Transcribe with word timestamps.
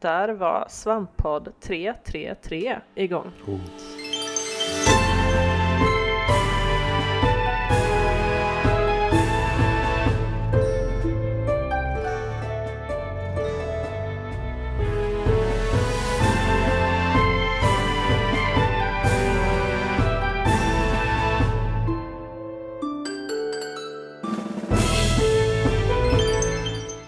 där 0.00 0.28
var 0.28 0.66
Svamppodd 0.68 1.52
333 1.60 2.78
igång. 2.94 3.32
Oh. 3.46 3.60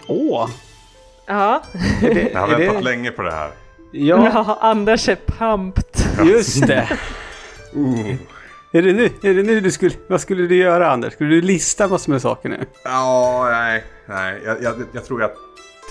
Åh! 0.07 0.49
Ja. 1.25 1.61
Är 2.01 2.13
det, 2.13 2.29
jag 2.33 2.39
har 2.39 2.47
väntat 2.47 2.75
det... 2.75 2.81
länge 2.81 3.11
på 3.11 3.21
det 3.21 3.31
här. 3.31 3.51
Ja. 3.91 4.31
ja, 4.33 4.57
Anders 4.61 5.09
är 5.09 5.17
pumped. 5.25 5.85
Just 6.23 6.67
det. 6.67 6.89
uh. 7.75 8.15
Är 8.75 8.81
det 8.81 8.93
nu, 8.93 9.05
är 9.05 9.33
det 9.33 9.43
nu 9.43 9.59
du 9.59 9.71
skulle, 9.71 9.95
vad 10.07 10.21
skulle 10.21 10.47
du 10.47 10.55
göra 10.55 10.91
Anders? 10.91 11.13
Skulle 11.13 11.29
du 11.29 11.41
lista 11.41 11.87
massor 11.87 12.11
med 12.11 12.21
saker 12.21 12.49
nu? 12.49 12.65
Ja, 12.83 13.47
nej, 13.51 13.83
nej. 14.05 14.41
Jag, 14.45 14.63
jag, 14.63 14.75
jag 14.91 15.05
tror 15.05 15.21
jag 15.21 15.31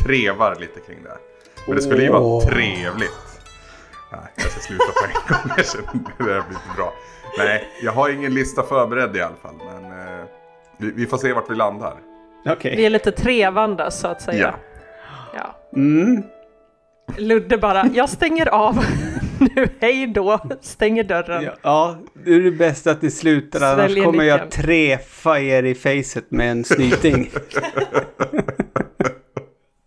trevar 0.04 0.56
lite 0.60 0.80
kring 0.80 1.02
det. 1.02 1.08
här. 1.08 1.18
Men 1.66 1.76
det 1.76 1.82
skulle 1.82 2.02
ju 2.02 2.10
vara 2.10 2.40
trevligt. 2.40 3.40
Nej, 4.12 4.20
jag 4.36 4.50
ska 4.50 4.60
sluta 4.60 4.84
på 4.84 5.04
en 5.06 5.12
gång. 5.28 6.04
det 6.18 6.24
blir 6.24 6.36
inte 6.36 6.76
bra. 6.76 6.92
Nej, 7.38 7.68
jag 7.82 7.92
har 7.92 8.08
ingen 8.08 8.34
lista 8.34 8.62
förberedd 8.62 9.16
i 9.16 9.20
alla 9.20 9.36
fall. 9.42 9.54
Men 9.58 9.84
eh, 9.84 10.24
vi, 10.78 10.90
vi, 10.90 11.06
får 11.06 11.18
se 11.18 11.32
vart 11.32 11.50
vi 11.50 11.54
landar. 11.54 11.94
Okay. 12.44 12.76
Vi 12.76 12.86
är 12.86 12.90
lite 12.90 13.12
trevande 13.12 13.90
så 13.90 14.08
att 14.08 14.22
säga. 14.22 14.54
Ja. 14.62 14.71
Ja. 15.34 15.54
Mm. 15.76 16.22
Ludde 17.16 17.58
bara, 17.58 17.86
jag 17.94 18.08
stänger 18.08 18.48
av 18.48 18.84
nu, 19.38 19.68
hej 19.80 20.06
då, 20.06 20.40
stänger 20.60 21.04
dörren. 21.04 21.42
Ja, 21.42 21.54
ja, 21.62 21.98
det 22.24 22.34
är 22.34 22.40
det 22.40 22.50
bästa 22.50 22.90
att 22.90 23.00
det 23.00 23.10
slutar, 23.10 23.58
Sväljer 23.58 23.84
annars 23.84 24.04
kommer 24.04 24.24
jag 24.24 24.50
träffa 24.50 25.40
er 25.40 25.62
i 25.62 25.74
facet 25.74 26.30
med 26.30 26.50
en 26.50 26.64
snyting. 26.64 27.30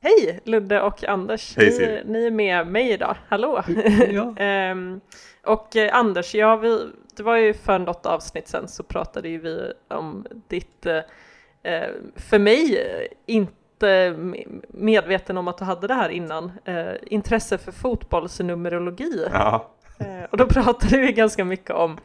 hej 0.02 0.40
Ludde 0.44 0.82
och 0.82 1.04
Anders, 1.04 1.58
hej, 1.58 2.04
ni, 2.06 2.12
ni, 2.12 2.26
är 2.26 2.32
med 2.32 2.68
mig 2.68 2.92
idag, 2.92 3.18
hallå. 3.28 3.64
Ja. 4.10 4.36
um, 4.72 5.02
och 5.46 5.76
eh, 5.76 5.96
Anders, 5.96 6.36
ja, 6.36 6.56
vi, 6.56 6.80
det 7.18 7.24
var 7.24 7.36
ju 7.36 7.54
för 7.54 7.80
något 7.80 8.06
avsnitt 8.06 8.48
sen 8.48 8.68
så 8.68 8.84
pratade 8.84 9.30
ju 9.30 9.40
vi 9.40 9.74
om 9.88 10.26
ditt, 10.48 10.86
eh, 10.86 10.98
eh 11.74 11.90
för 12.16 12.40
mig, 12.40 12.78
inte 13.26 13.54
medveten 14.70 15.38
om 15.38 15.48
att 15.48 15.58
du 15.58 15.66
hade 15.66 15.88
det 15.88 15.94
här 15.94 16.10
innan. 16.10 16.52
Eh, 16.66 16.94
intresse 17.02 17.58
för 17.58 17.72
fotbollsnumerologi. 17.72 19.28
Ja. 19.32 19.72
Eh, 20.00 20.24
och 20.32 20.38
då 20.38 20.48
pratade 20.48 20.98
vi 20.98 21.12
ganska 21.12 21.46
mycket 21.46 21.72
om 21.72 21.98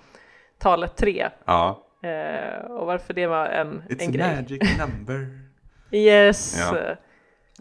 talet 0.59 0.97
tre. 0.97 1.29
Ja. 1.45 1.87
Eh, 2.03 2.71
och 2.71 2.87
varför 2.87 3.15
det 3.15 3.27
var 3.27 3.47
en, 3.47 3.83
It's 3.89 4.03
en 4.03 4.13
grej. 4.13 4.27
It's 4.27 4.33
a 4.33 4.37
magic 4.37 4.79
number. 4.79 5.29
yes. 5.91 6.57
Ja. 6.59 6.97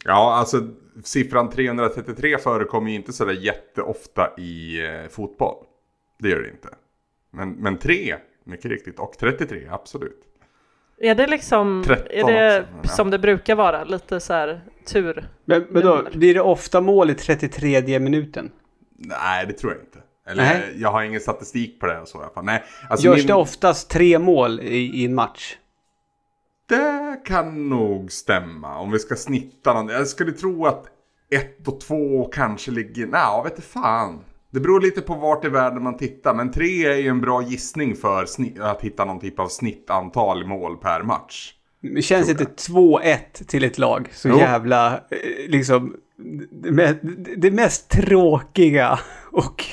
ja, 0.05 0.35
alltså 0.35 0.67
siffran 1.03 1.49
333 1.49 2.37
förekommer 2.37 2.89
ju 2.89 2.95
inte 2.95 3.13
sådär 3.13 3.33
jätteofta 3.33 4.31
i 4.37 4.85
eh, 4.85 5.09
fotboll. 5.09 5.65
Det 6.19 6.29
gör 6.29 6.39
det 6.39 6.49
inte. 6.49 6.69
Men, 7.31 7.51
men 7.51 7.77
3, 7.77 8.15
mycket 8.43 8.71
riktigt, 8.71 8.99
och 8.99 9.13
33, 9.19 9.67
absolut. 9.71 10.28
Är 11.01 11.15
det 11.15 11.27
liksom, 11.27 11.83
är 12.09 12.23
det 12.23 12.65
också, 12.79 12.95
som 12.95 13.09
det 13.09 13.19
brukar 13.19 13.55
vara, 13.55 13.83
lite 13.83 14.19
så 14.19 14.33
här 14.33 14.61
tur? 14.85 15.29
Men, 15.45 15.65
men 15.69 15.81
då, 15.81 16.07
blir 16.13 16.33
det 16.33 16.41
ofta 16.41 16.81
mål 16.81 17.09
i 17.09 17.15
33 17.15 17.99
minuten? 17.99 18.51
Nej, 18.97 19.45
det 19.45 19.53
tror 19.53 19.71
jag 19.73 19.81
inte. 19.81 19.99
Eller 20.29 20.43
Nej. 20.43 20.73
jag 20.75 20.91
har 20.91 21.03
ingen 21.03 21.19
statistik 21.19 21.79
på 21.79 21.85
det 21.85 21.99
och 21.99 22.07
så 22.07 22.17
i 22.17 22.21
alla 22.21 22.33
fall. 22.33 22.45
Nej, 22.45 22.63
alltså 22.89 23.07
Görs 23.07 23.17
min... 23.17 23.27
det 23.27 23.33
oftast 23.33 23.89
tre 23.89 24.19
mål 24.19 24.59
i, 24.59 25.01
i 25.01 25.05
en 25.05 25.15
match? 25.15 25.57
Det 26.69 27.21
kan 27.25 27.69
nog 27.69 28.11
stämma. 28.11 28.77
Om 28.77 28.91
vi 28.91 28.99
ska 28.99 29.15
snitta 29.15 29.73
någon. 29.73 29.87
Jag 29.87 30.07
skulle 30.07 30.31
tro 30.31 30.65
att 30.65 30.85
ett 31.29 31.67
och 31.67 31.81
två 31.81 32.29
kanske 32.33 32.71
ligger... 32.71 33.07
Nej, 33.07 33.43
vet 33.43 33.55
du 33.55 33.61
fan. 33.61 34.23
Det 34.51 34.59
beror 34.59 34.81
lite 34.81 35.01
på 35.01 35.13
vart 35.15 35.45
i 35.45 35.49
världen 35.49 35.83
man 35.83 35.97
tittar. 35.97 36.33
Men 36.33 36.51
tre 36.51 36.85
är 36.85 36.95
ju 36.95 37.07
en 37.07 37.21
bra 37.21 37.43
gissning 37.43 37.95
för 37.95 38.25
att 38.59 38.81
hitta 38.81 39.05
någon 39.05 39.19
typ 39.19 39.39
av 39.39 39.47
snittantal 39.47 40.47
mål 40.47 40.77
per 40.77 41.03
match. 41.03 41.53
Det 41.81 42.01
känns 42.01 42.29
inte 42.29 42.43
2-1 42.43 43.17
till 43.47 43.63
ett 43.63 43.77
lag 43.77 44.09
så 44.11 44.29
jo. 44.29 44.37
jävla, 44.37 44.93
eh, 44.93 44.99
liksom, 45.47 45.95
det 47.37 47.51
mest 47.51 47.89
tråkiga 47.89 48.99
och 49.31 49.65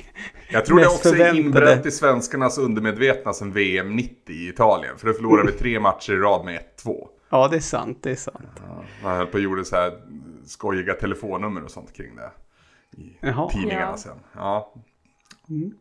Jag 0.50 0.64
tror 0.64 0.80
det 0.80 0.86
också 0.86 1.14
är 1.14 1.34
inbrett 1.34 1.86
i 1.86 1.90
svenskarnas 1.90 2.58
undermedvetna 2.58 3.32
sen 3.32 3.52
VM 3.52 3.96
90 3.96 4.14
i 4.34 4.48
Italien. 4.48 4.98
För 4.98 5.06
då 5.06 5.12
förlorade 5.12 5.52
vi 5.52 5.58
tre 5.58 5.80
matcher 5.80 6.12
i 6.12 6.16
rad 6.16 6.44
med 6.44 6.60
1-2. 6.84 7.08
Ja, 7.30 7.48
det 7.48 7.56
är 7.56 7.60
sant, 7.60 7.98
det 8.02 8.10
är 8.10 8.16
sant. 8.16 8.50
Ja, 8.68 8.84
man 9.02 9.16
höll 9.16 9.26
på 9.26 9.34
och 9.34 9.40
gjorde 9.40 9.64
så 9.64 9.76
här 9.76 9.92
skojiga 10.46 10.94
telefonnummer 10.94 11.64
och 11.64 11.70
sånt 11.70 11.92
kring 11.96 12.16
det 12.16 12.30
i 12.96 13.16
Jaha. 13.20 13.50
tidningarna 13.50 13.90
ja. 13.90 13.96
sen. 13.96 14.18
Ja. 14.34 14.74
Mm. 15.48 15.72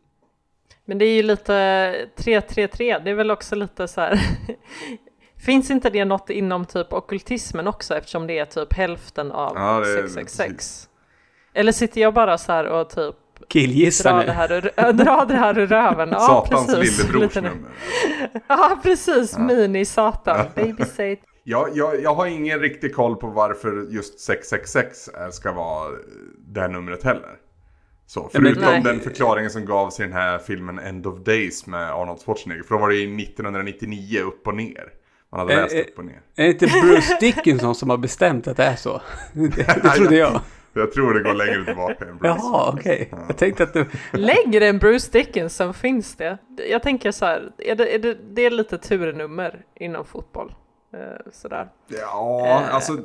Men 0.86 0.98
det 0.98 1.06
är 1.06 1.16
ju 1.16 1.24
lite 1.24 2.10
333, 2.16 3.00
det 3.00 3.10
är 3.10 3.16
väl 3.16 3.32
också 3.32 3.56
lite 3.56 3.88
så 3.88 4.02
här 4.02 4.20
Finns 5.46 5.72
inte 5.72 5.90
det 5.90 6.06
något 6.06 6.30
inom 6.30 6.66
typ 6.66 6.94
okultismen 6.94 7.68
också 7.68 7.98
eftersom 7.98 8.28
det 8.28 8.40
är 8.40 8.46
typ 8.46 8.74
hälften 8.74 9.32
av 9.32 9.52
ja, 9.56 9.80
är, 9.80 9.84
666? 9.84 10.90
Eller 11.54 11.72
sitter 11.72 12.02
jag 12.02 12.14
bara 12.14 12.38
så 12.38 12.52
här 12.52 12.66
och 12.66 12.90
typ 12.90 13.16
Killgissar 13.48 14.14
dra 14.14 14.26
det, 14.26 14.32
här 14.32 14.52
ur, 14.52 14.94
dra 14.94 15.26
det 15.26 15.36
här 15.36 15.60
ur 15.60 15.68
röven. 15.68 16.10
Ja, 16.12 16.20
Satans 16.20 16.78
lillebrors 16.78 17.36
nummer. 17.36 17.70
Ja, 18.48 18.80
precis. 18.84 19.34
Ja. 19.38 19.44
Mini-Satan. 19.44 20.46
Baby 20.56 20.86
say. 20.86 21.18
Jag, 21.44 21.70
jag, 21.74 22.02
jag 22.02 22.16
har 22.16 22.26
ingen 22.26 22.60
riktig 22.60 22.96
koll 22.96 23.16
på 23.16 23.28
varför 23.28 23.88
just 23.90 24.20
666 24.20 25.10
ska 25.32 25.52
vara 25.52 25.92
det 26.56 26.68
numret 26.68 27.04
heller. 27.04 27.38
Så, 28.08 28.30
förutom 28.34 28.84
den 28.84 29.00
förklaringen 29.00 29.50
som 29.50 29.66
gavs 29.66 30.00
i 30.00 30.04
den 30.04 30.14
här 30.14 30.38
filmen 30.38 30.80
End 30.80 31.08
of 31.08 31.20
Days 31.20 31.66
med 31.66 31.92
Arnold 31.92 32.20
Schwarzenegger. 32.20 32.64
För 32.64 32.76
då 32.76 32.82
var 32.82 32.90
det 32.90 32.96
ju 32.96 33.22
1999 33.22 34.22
upp 34.22 34.48
och 34.48 34.56
ner. 34.56 34.90
Man 35.32 35.40
hade 35.40 35.56
läst 35.56 35.76
upp 35.76 36.00
och 36.00 36.06
ner. 36.06 36.22
Är 36.36 36.44
det 36.44 36.50
inte 36.50 36.68
Bruce 36.68 37.18
Dickinson 37.20 37.76
som 37.76 37.90
har 37.90 37.98
bestämt 37.98 38.48
att 38.48 38.58
det 38.58 38.64
är 38.64 38.76
så? 38.76 39.02
Det, 39.34 39.50
det 39.84 39.90
trodde 39.90 40.16
jag. 40.16 40.42
Jag 40.74 40.92
tror 40.92 41.14
det 41.14 41.24
går 41.24 41.34
längre 41.34 41.66
tillbaka 41.66 42.06
än 42.06 42.18
Bruce. 42.18 42.28
Jaha, 42.28 42.74
okej. 42.74 42.94
Okay. 42.94 43.08
Ja. 43.12 43.26
Jag 43.28 43.38
tänkte 43.38 43.64
att 43.64 43.74
du... 43.74 43.86
Längre 44.12 44.68
än 44.68 44.80
Bruce 44.80 45.12
Dickinson 45.12 45.74
finns 45.74 46.16
det. 46.16 46.38
Jag 46.70 46.84
tänker 46.84 47.12
så 47.12 47.26
här, 47.26 47.52
är 47.58 47.76
det, 47.76 47.96
är 47.96 48.00
det, 48.00 48.18
det 48.32 48.42
är 48.42 48.50
lite 48.50 48.78
turnummer 48.78 49.66
inom 49.76 50.06
fotboll. 50.06 50.56
Eh, 50.94 51.32
sådär. 51.32 51.68
Ja, 51.88 52.48
eh, 52.48 52.76
alltså 52.76 52.98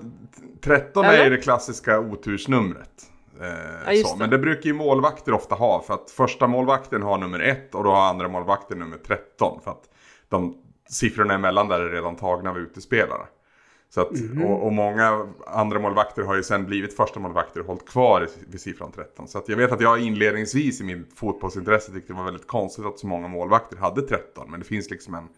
13 0.61 1.05
eller? 1.05 1.19
är 1.19 1.25
ju 1.25 1.31
det 1.31 1.43
klassiska 1.43 2.00
otursnumret. 2.00 3.09
Eh, 3.40 3.94
ja, 3.94 4.04
så. 4.04 4.16
Men 4.16 4.30
det 4.30 4.38
brukar 4.38 4.66
ju 4.66 4.72
målvakter 4.72 5.32
ofta 5.32 5.54
ha. 5.54 5.82
För 5.82 5.94
att 5.94 6.10
första 6.10 6.46
målvakten 6.46 7.02
har 7.02 7.18
nummer 7.18 7.40
1 7.40 7.74
och 7.74 7.84
då 7.84 7.90
har 7.90 8.08
andra 8.08 8.28
målvakten 8.28 8.78
nummer 8.78 8.96
13. 8.96 9.60
För 9.64 9.70
att 9.70 9.88
de 10.28 10.56
siffrorna 10.88 11.34
emellan 11.34 11.68
där 11.68 11.80
är 11.80 11.90
redan 11.90 12.16
tagna 12.16 12.50
av 12.50 12.58
utespelare. 12.58 13.26
Så 13.94 14.00
att, 14.00 14.10
mm. 14.10 14.44
och, 14.44 14.66
och, 14.66 14.72
många 14.72 15.28
andra 15.46 15.78
målvakter 15.78 16.22
har 16.22 16.36
ju 16.36 16.42
sen 16.42 16.66
blivit 16.66 16.96
första 16.96 17.20
målvakter 17.20 17.60
och 17.60 17.66
hållit 17.66 17.88
kvar 17.88 18.28
vid 18.48 18.60
siffran 18.60 18.92
13. 18.92 19.28
Så 19.28 19.38
att 19.38 19.48
jag 19.48 19.56
vet 19.56 19.72
att 19.72 19.80
jag 19.80 20.00
inledningsvis 20.00 20.80
i 20.80 20.84
min 20.84 21.06
fotbollsintresse 21.14 21.92
tyckte 21.92 22.12
det 22.12 22.16
var 22.16 22.24
väldigt 22.24 22.46
konstigt 22.46 22.84
att 22.84 22.98
så 22.98 23.06
många 23.06 23.28
målvakter 23.28 23.76
hade 23.76 24.02
13. 24.02 24.50
Men 24.50 24.60
det 24.60 24.66
finns 24.66 24.90
liksom 24.90 25.14
en, 25.14 25.28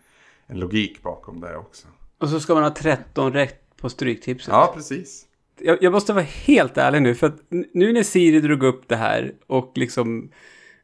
en 0.47 0.59
logik 0.59 1.03
bakom 1.03 1.41
det 1.41 1.57
också. 1.57 1.89
Och 2.19 2.29
så 2.29 2.41
ska 2.41 2.55
man 2.55 2.63
ha 2.63 2.75
13 2.75 3.33
rätt 3.33 3.77
på 3.77 3.89
stryktipset. 3.89 4.53
Ja, 4.53 4.73
precis. 4.75 5.27
Jag, 5.65 5.79
jag 5.81 5.93
måste 5.93 6.13
vara 6.13 6.25
helt 6.25 6.79
ärlig 6.79 7.03
nu, 7.03 7.15
för 7.15 7.27
att 7.27 7.37
nu 7.75 7.93
när 7.93 8.03
Siri 8.03 8.41
drog 8.41 8.63
upp 8.63 8.89
det 8.89 8.97
här 8.97 9.33
och 9.47 9.73
liksom 9.75 10.31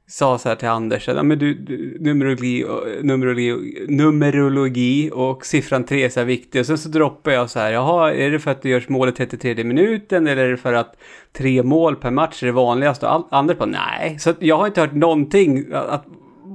sa 0.09 0.39
så 0.39 0.49
här 0.49 0.57
till 0.57 0.69
Anders, 0.69 1.09
att 1.09 1.27
men 1.27 1.39
du, 1.39 1.55
du, 1.55 1.97
numerologi, 2.01 2.65
numerologi, 3.03 3.87
numerologi 3.89 5.11
och 5.13 5.47
siffran 5.47 5.85
3 5.85 6.05
är 6.05 6.09
så 6.09 6.21
här 6.21 6.25
viktig. 6.25 6.61
Och 6.61 6.67
sen 6.67 6.79
så 6.79 6.89
droppar 6.89 7.31
jag 7.31 7.51
så 7.51 7.59
här, 7.59 7.73
jaha, 7.73 8.13
är 8.13 8.31
det 8.31 8.39
för 8.39 8.51
att 8.51 8.63
det 8.63 8.69
görs 8.69 8.89
mål 8.89 9.09
i 9.09 9.13
33 9.13 9.65
minuten 9.65 10.27
eller 10.27 10.45
är 10.45 10.51
det 10.51 10.57
för 10.57 10.73
att 10.73 10.97
tre 11.33 11.63
mål 11.63 11.97
per 11.97 12.11
match 12.11 12.43
är 12.43 12.47
det 12.47 12.53
vanligaste? 12.53 13.07
Och 13.07 13.29
Anders 13.31 13.59
bara, 13.59 13.67
nej. 13.67 14.19
Så 14.19 14.35
jag 14.39 14.57
har 14.57 14.67
inte 14.67 14.81
hört 14.81 14.95
någonting 14.95 15.67
att, 15.73 16.05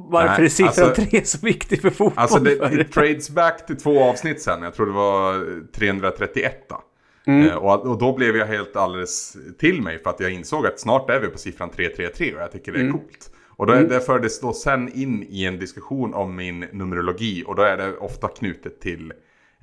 varför 0.10 0.38
Nej, 0.38 0.46
är 0.46 0.50
siffran 0.50 0.88
alltså, 0.88 1.06
3 1.10 1.26
så 1.26 1.38
viktig 1.46 1.82
för 1.82 1.90
fotboll? 1.90 2.14
Alltså 2.16 2.40
det, 2.40 2.70
det 2.70 2.84
trades 2.84 3.30
back 3.30 3.66
till 3.66 3.78
två 3.78 4.04
avsnitt 4.04 4.42
sen. 4.42 4.64
Jag 4.64 4.74
tror 4.74 4.86
det 4.86 4.92
var 4.92 5.46
331 5.76 6.70
då. 6.70 6.84
Mm. 7.28 7.50
Eh, 7.50 7.56
och, 7.56 7.86
och, 7.86 7.98
då 7.98 8.14
blev 8.14 8.36
jag 8.38 8.46
helt 8.46 8.76
alldeles 8.76 9.38
till 9.60 9.82
mig 9.82 10.00
för 10.00 10.10
att 10.10 10.20
jag 10.20 10.32
insåg 10.32 10.68
att 10.68 10.80
snart 10.80 11.10
är 11.10 11.20
vi 11.20 11.28
på 11.28 11.38
siffran 11.38 11.70
333 11.70 12.36
och 12.36 12.42
jag 12.42 12.52
tycker 12.52 12.72
det 12.72 12.80
är 12.80 12.82
mm. 12.82 12.94
coolt. 12.94 13.32
Och 13.50 13.68
då, 13.68 13.74
mm. 13.74 13.90
det 13.90 14.02
fördes 14.02 14.40
då 14.40 14.54
sen 14.54 14.94
in 14.94 15.26
i 15.30 15.46
en 15.46 15.60
diskussion 15.60 16.14
om 16.14 16.36
min 16.36 16.60
numerologi 16.60 17.44
och 17.48 17.56
då 17.56 17.62
är 17.62 17.78
det 17.78 17.98
ofta 17.98 18.28
knutet 18.28 18.82
till 18.82 19.14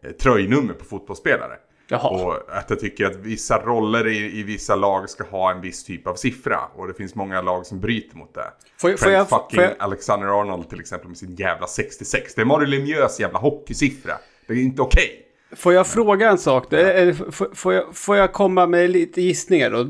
eh, 0.02 0.10
tröjnummer 0.10 0.72
på 0.72 0.84
fotbollsspelare. 0.84 1.56
Jaha. 1.88 2.08
Och 2.08 2.56
att 2.58 2.70
jag 2.70 2.80
tycker 2.80 3.06
att 3.06 3.16
vissa 3.16 3.58
roller 3.58 4.06
i, 4.06 4.38
i 4.38 4.42
vissa 4.42 4.76
lag 4.76 5.10
ska 5.10 5.24
ha 5.24 5.52
en 5.52 5.60
viss 5.60 5.84
typ 5.84 6.06
av 6.06 6.14
siffra. 6.14 6.58
Och 6.74 6.88
det 6.88 6.94
finns 6.94 7.14
många 7.14 7.42
lag 7.42 7.66
som 7.66 7.80
bryter 7.80 8.16
mot 8.16 8.34
det. 8.34 8.52
Får, 8.80 8.96
får 8.96 9.12
jag, 9.12 9.28
fucking 9.28 9.56
får 9.56 9.64
jag... 9.64 9.74
Alexander 9.78 10.40
Arnold 10.40 10.68
till 10.68 10.80
exempel 10.80 11.08
med 11.08 11.18
sin 11.18 11.34
jävla 11.34 11.66
66. 11.66 12.34
Det 12.34 12.40
är 12.40 12.44
Mario 12.44 12.66
Lemieux 12.66 13.20
jävla 13.20 13.38
hockeysiffra. 13.38 14.14
Det 14.46 14.52
är 14.52 14.56
inte 14.56 14.82
okej. 14.82 15.04
Okay. 15.04 15.29
Får 15.56 15.72
jag 15.72 15.86
fråga 15.86 16.30
en 16.30 16.38
sak? 16.38 16.66
Ja. 16.70 17.12
Får, 17.54 17.74
jag, 17.74 17.96
får 17.96 18.16
jag 18.16 18.32
komma 18.32 18.66
med 18.66 18.90
lite 18.90 19.22
gissningar 19.22 19.70
då? 19.70 19.84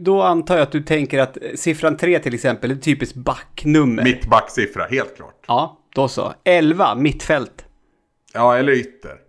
Då 0.00 0.22
antar 0.22 0.54
jag 0.54 0.62
att 0.62 0.72
du 0.72 0.82
tänker 0.82 1.18
att 1.18 1.38
siffran 1.54 1.96
3 1.96 2.18
till 2.18 2.34
exempel 2.34 2.70
är 2.70 2.74
typiskt 2.74 3.16
backnummer. 3.16 4.04
Mittbacksiffra, 4.04 4.84
helt 4.90 5.16
klart. 5.16 5.44
Ja, 5.46 5.78
då 5.94 6.08
så. 6.08 6.34
11, 6.44 6.94
mittfält. 6.94 7.64
Ja, 8.32 8.56
eller 8.56 8.72
ytter. 8.72 9.27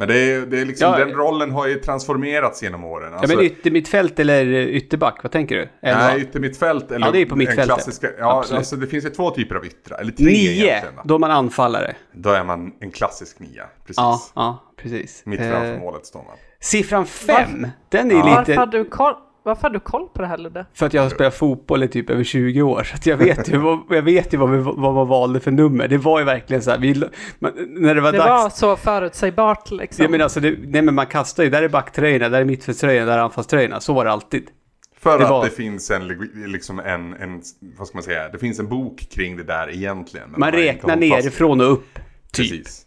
Men 0.00 0.08
det 0.08 0.18
är, 0.18 0.46
det 0.46 0.60
är 0.60 0.64
liksom, 0.64 0.88
ja, 0.88 0.98
den 0.98 1.12
rollen 1.12 1.50
har 1.50 1.66
ju 1.66 1.74
transformerats 1.74 2.62
genom 2.62 2.84
åren. 2.84 3.14
Alltså, 3.14 3.32
ja, 3.32 3.36
men 3.36 3.46
yttermittfält 3.46 4.18
eller 4.18 4.46
ytterback, 4.46 5.22
vad 5.22 5.32
tänker 5.32 5.56
du? 5.56 5.88
Elva? 5.88 6.06
Nej, 6.06 6.20
yttermittfält 6.20 6.90
eller 6.90 7.06
ja, 7.06 7.12
det 7.12 7.18
är 7.18 7.26
på 7.26 7.36
mittfältet. 7.36 7.64
klassiska... 7.64 8.08
Ja, 8.18 8.44
alltså 8.52 8.76
det 8.76 8.86
finns 8.86 9.04
ju 9.04 9.10
två 9.10 9.30
typer 9.30 9.54
av 9.54 9.66
yttrar, 9.66 9.98
eller 9.98 10.12
tre 10.12 10.26
Nio, 10.26 10.50
egentligen. 10.50 10.94
då 11.04 11.14
är 11.14 11.18
man 11.18 11.30
anfallare. 11.30 11.94
Då 12.12 12.30
är 12.30 12.44
man 12.44 12.72
en 12.80 12.90
klassisk 12.90 13.38
nia, 13.38 13.64
precis. 13.78 13.96
Ja, 13.96 14.20
ja 14.34 14.64
precis. 14.76 15.22
Mitt 15.26 15.40
framför 15.40 15.74
eh, 15.74 15.80
målet 15.80 16.06
står 16.06 16.22
man. 16.22 16.36
Siffran 16.60 17.06
fem, 17.06 17.66
den 17.88 18.10
är 18.10 18.14
ja. 18.14 18.24
lite... 18.24 18.34
Varför 18.36 18.56
har 18.56 18.66
du 18.66 18.84
koll? 18.84 19.14
Varför 19.42 19.62
har 19.62 19.70
du 19.70 19.80
koll 19.80 20.08
på 20.08 20.22
det 20.22 20.28
här 20.28 20.38
Ludde? 20.38 20.66
För 20.74 20.86
att 20.86 20.94
jag 20.94 21.02
har 21.02 21.10
spelat 21.10 21.34
fotboll 21.34 21.82
i 21.82 21.88
typ 21.88 22.10
över 22.10 22.24
20 22.24 22.62
år. 22.62 22.84
Så 22.84 22.94
att 22.94 23.06
jag 23.06 23.16
vet 23.16 23.48
ju, 23.48 23.58
vad, 23.58 23.80
jag 23.90 24.02
vet 24.02 24.34
ju 24.34 24.38
vad, 24.38 24.50
vi, 24.50 24.58
vad 24.58 24.94
man 24.94 25.08
valde 25.08 25.40
för 25.40 25.50
nummer. 25.50 25.88
Det 25.88 25.98
var 25.98 26.18
ju 26.18 26.24
verkligen 26.24 26.62
så 26.62 26.70
här. 26.70 26.78
Vi, 26.78 26.94
man, 27.38 27.52
när 27.68 27.94
det 27.94 28.00
var 28.00 28.12
det 28.12 28.18
dags. 28.18 28.28
var 28.28 28.50
så 28.50 28.76
förutsägbart 28.76 29.70
liksom. 29.70 30.02
Ja, 30.02 30.10
men 30.10 30.20
alltså, 30.20 30.40
det, 30.40 30.56
nej 30.62 30.82
men 30.82 30.94
man 30.94 31.06
kastar 31.06 31.44
ju. 31.44 31.50
Där 31.50 31.62
är 31.62 31.68
backtröjorna, 31.68 32.28
där 32.28 32.40
är 32.40 32.44
mittfältströjorna, 32.44 33.06
där 33.06 33.18
är 33.18 33.22
anfallströjorna. 33.22 33.80
Så 33.80 33.92
var 33.92 34.04
det 34.04 34.12
alltid. 34.12 34.50
För 34.98 35.18
det 35.18 35.24
att 35.24 35.30
var... 35.30 35.44
det 35.44 35.50
finns 35.50 35.90
en, 35.90 36.08
liksom 36.46 36.80
en, 36.80 37.14
en, 37.14 37.42
vad 37.78 37.86
ska 37.88 37.96
man 37.96 38.02
säga, 38.02 38.28
det 38.28 38.38
finns 38.38 38.58
en 38.58 38.68
bok 38.68 39.06
kring 39.10 39.36
det 39.36 39.44
där 39.44 39.74
egentligen. 39.74 40.30
Man, 40.30 40.40
man 40.40 40.52
räknar 40.52 40.96
nerifrån 40.96 41.60
och 41.60 41.72
upp. 41.72 41.94
Typ. 42.32 42.50
Precis. 42.50 42.86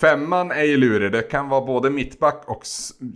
Femman 0.00 0.50
är 0.50 0.64
ju 0.64 0.76
lurig. 0.76 1.12
Det 1.12 1.22
kan 1.22 1.48
vara 1.48 1.66
både 1.66 1.90
mittback 1.90 2.44
och 2.46 2.62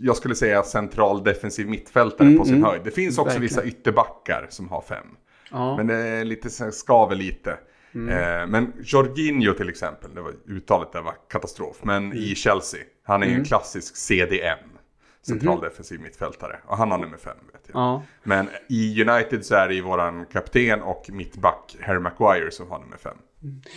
jag 0.00 0.16
skulle 0.16 0.34
säga 0.34 0.62
central 0.62 1.24
defensiv 1.24 1.68
mittfältare 1.68 2.28
mm, 2.28 2.38
på 2.38 2.44
sin 2.44 2.54
mm, 2.54 2.64
höjd. 2.64 2.82
Det 2.84 2.90
finns 2.90 3.18
också 3.18 3.24
verkligen. 3.24 3.42
vissa 3.42 3.64
ytterbackar 3.64 4.46
som 4.50 4.68
har 4.68 4.82
fem. 4.82 5.06
Ja. 5.50 5.76
Men 5.76 5.86
det 5.86 5.94
är 5.94 6.24
lite, 6.24 6.72
skaver 6.72 7.16
lite. 7.16 7.58
Mm. 7.94 8.08
Eh, 8.08 8.46
men 8.46 8.72
Jorginho 8.82 9.52
till 9.52 9.68
exempel, 9.68 10.14
det 10.14 10.20
var, 10.20 10.32
uttalet 10.46 10.92
där 10.92 11.02
var 11.02 11.14
katastrof. 11.30 11.76
Men 11.82 12.04
mm. 12.04 12.18
i 12.18 12.34
Chelsea, 12.34 12.80
han 13.04 13.22
är 13.22 13.26
ju 13.26 13.32
en 13.32 13.36
mm. 13.36 13.46
klassisk 13.46 13.96
CDM. 13.96 14.77
Central 15.26 15.54
mhm. 15.54 15.64
defensiv 15.64 16.00
mittfältare. 16.00 16.58
Och 16.66 16.76
han 16.76 16.90
har 16.90 16.98
nummer 16.98 17.16
fem 17.16 17.36
vet 17.52 17.62
jag. 17.66 17.76
Ja. 17.80 18.02
Men 18.22 18.48
i 18.68 19.02
United 19.02 19.44
så 19.44 19.54
är 19.54 19.68
det 19.68 19.74
ju 19.74 19.82
våran 19.82 20.26
kapten 20.26 20.82
och 20.82 21.10
mittback 21.12 21.76
Harry 21.80 21.98
Maguire 21.98 22.50
som 22.50 22.70
har 22.70 22.78
nummer 22.78 22.96
fem. 22.96 23.16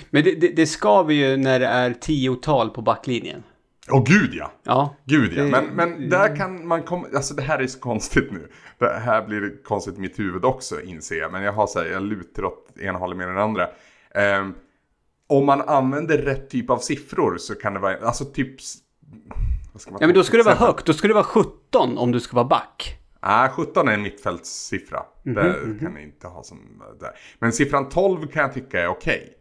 Men 0.09 0.23
det, 0.23 0.35
det, 0.35 0.47
det 0.47 0.65
ska 0.65 1.03
vi 1.03 1.13
ju 1.13 1.37
när 1.37 1.59
det 1.59 1.67
är 1.67 1.93
tiotal 1.93 2.69
på 2.69 2.81
backlinjen. 2.81 3.43
Åh 3.89 3.99
oh, 3.99 4.03
gud 4.03 4.33
ja! 4.33 4.51
Ja. 4.63 4.95
Gud 5.05 5.33
ja. 5.33 5.43
Men, 5.43 5.65
men 5.65 6.09
där 6.09 6.35
kan 6.35 6.67
man 6.67 6.83
komma, 6.83 7.07
alltså 7.15 7.33
det 7.33 7.41
här 7.41 7.59
är 7.59 7.67
så 7.67 7.79
konstigt 7.79 8.31
nu. 8.31 8.47
Det 8.77 8.99
här 8.99 9.27
blir 9.27 9.63
konstigt 9.63 9.97
i 9.97 10.01
mitt 10.01 10.19
huvud 10.19 10.45
också 10.45 10.81
inser 10.81 11.15
jag. 11.15 11.31
Men 11.31 11.43
jag 11.43 11.53
har 11.53 11.67
så 11.67 11.79
här, 11.79 11.85
jag 11.85 12.03
lutar 12.03 12.45
åt 12.45 12.77
ena 12.79 12.99
hållet 12.99 13.17
mer 13.17 13.27
än 13.27 13.35
den 13.35 13.43
andra. 13.43 13.67
Um, 14.39 14.55
om 15.27 15.45
man 15.45 15.61
använder 15.61 16.17
rätt 16.17 16.49
typ 16.49 16.69
av 16.69 16.77
siffror 16.77 17.37
så 17.37 17.55
kan 17.55 17.73
det 17.73 17.79
vara, 17.79 17.97
alltså 17.97 18.25
typ... 18.25 18.55
ja 19.73 20.07
men 20.07 20.13
då 20.13 20.23
skulle 20.23 20.43
det 20.43 20.49
vara 20.49 20.67
högt, 20.67 20.85
då 20.85 20.93
skulle 20.93 21.11
det 21.11 21.15
vara 21.15 21.23
17 21.23 21.97
om 21.97 22.11
du 22.11 22.19
ska 22.19 22.35
vara 22.35 22.47
back. 22.47 22.97
Nej, 23.23 23.45
ah, 23.45 23.49
17 23.49 23.87
är 23.87 23.93
en 23.93 24.01
mittfältssiffra. 24.01 25.03
Mm 25.25 25.37
-hmm, 25.37 25.43
det 25.43 25.57
mm 25.57 25.73
-hmm. 25.73 25.79
kan 25.79 25.93
ni 25.93 26.03
inte 26.03 26.27
ha 26.27 26.43
som 26.43 26.83
där. 26.99 27.11
Men 27.39 27.53
siffran 27.53 27.89
12 27.89 28.27
kan 28.27 28.41
jag 28.41 28.53
tycka 28.53 28.81
är 28.81 28.87
okej. 28.87 29.21
Okay. 29.21 29.33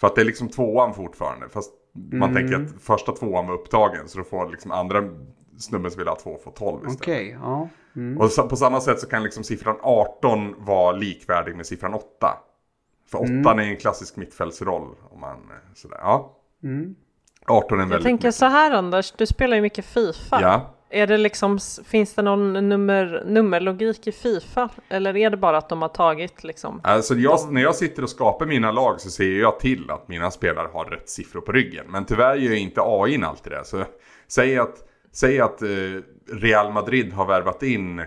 För 0.00 0.06
att 0.06 0.14
det 0.14 0.20
är 0.20 0.24
liksom 0.24 0.48
tvåan 0.48 0.94
fortfarande. 0.94 1.48
Fast 1.48 1.72
man 2.12 2.34
tänker 2.34 2.54
mm. 2.54 2.66
att 2.66 2.82
första 2.82 3.12
tvåan 3.12 3.46
var 3.46 3.54
upptagen. 3.54 4.08
Så 4.08 4.18
då 4.18 4.24
får 4.24 4.50
liksom 4.50 4.70
andra 4.70 5.04
snubben 5.58 5.90
som 5.90 5.98
vill 5.98 6.08
ha 6.08 6.16
två 6.16 6.38
få 6.44 6.50
12 6.50 6.78
istället. 6.78 7.00
Okej, 7.00 7.36
okay, 7.36 7.50
ja. 7.50 7.68
Mm. 7.96 8.18
Och 8.18 8.30
så, 8.30 8.48
på 8.48 8.56
samma 8.56 8.80
sätt 8.80 9.00
så 9.00 9.08
kan 9.08 9.22
liksom 9.22 9.44
siffran 9.44 9.76
18 9.82 10.54
vara 10.58 10.92
likvärdig 10.92 11.56
med 11.56 11.66
siffran 11.66 11.94
8. 11.94 12.06
För 13.10 13.18
8 13.18 13.30
mm. 13.30 13.58
är 13.58 13.62
en 13.62 13.76
klassisk 13.76 14.16
mittfältsroll. 14.16 14.96
Om 15.10 15.20
man, 15.20 15.36
sådär, 15.74 15.98
ja. 16.00 16.36
Mm. 17.48 17.62
18 17.62 17.78
är 17.78 17.82
en 17.82 17.90
Jag 17.90 18.02
tänker 18.02 18.30
så 18.30 18.46
här 18.46 18.70
Anders, 18.70 19.12
du 19.16 19.26
spelar 19.26 19.56
ju 19.56 19.62
mycket 19.62 19.84
Fifa. 19.84 20.38
Ja. 20.42 20.74
Är 20.90 21.06
det 21.06 21.16
liksom, 21.16 21.58
finns 21.84 22.14
det 22.14 22.22
någon 22.22 22.68
nummer, 22.68 23.22
nummerlogik 23.26 24.06
i 24.06 24.12
Fifa? 24.12 24.68
Eller 24.88 25.16
är 25.16 25.30
det 25.30 25.36
bara 25.36 25.58
att 25.58 25.68
de 25.68 25.82
har 25.82 25.88
tagit 25.88 26.44
liksom? 26.44 26.80
Alltså 26.84 27.14
jag, 27.14 27.38
de... 27.38 27.54
när 27.54 27.62
jag 27.62 27.74
sitter 27.74 28.02
och 28.02 28.10
skapar 28.10 28.46
mina 28.46 28.72
lag 28.72 29.00
så 29.00 29.10
ser 29.10 29.40
jag 29.40 29.60
till 29.60 29.90
att 29.90 30.08
mina 30.08 30.30
spelare 30.30 30.68
har 30.72 30.84
rätt 30.84 31.08
siffror 31.08 31.40
på 31.40 31.52
ryggen. 31.52 31.86
Men 31.88 32.04
tyvärr 32.04 32.34
gör 32.34 32.54
inte 32.54 32.80
AI 32.84 33.22
alltid 33.24 33.52
det. 33.52 33.64
Så 33.64 33.84
säg 34.28 34.58
att, 34.58 34.74
säg 35.12 35.40
att 35.40 35.62
eh, 35.62 35.68
Real 36.32 36.72
Madrid 36.72 37.12
har 37.12 37.26
värvat 37.26 37.62
in... 37.62 38.02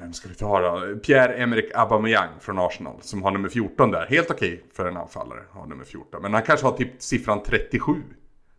Vem 0.00 0.12
ska 0.12 0.28
vi 0.28 0.34
ta 0.34 0.60
då? 0.60 0.98
Pierre-Emerick 0.98 1.74
Aubameyang 1.74 2.28
från 2.40 2.58
Arsenal. 2.58 2.94
Som 3.00 3.22
har 3.22 3.30
nummer 3.30 3.48
14 3.48 3.90
där. 3.90 4.06
Helt 4.06 4.30
okej 4.30 4.64
för 4.72 4.86
en 4.86 4.96
anfallare. 4.96 5.40
Har 5.50 5.66
nummer 5.66 5.84
14. 5.84 6.22
Men 6.22 6.34
han 6.34 6.42
kanske 6.42 6.66
har 6.66 6.72
typ 6.72 6.90
siffran 6.98 7.42
37. 7.42 7.92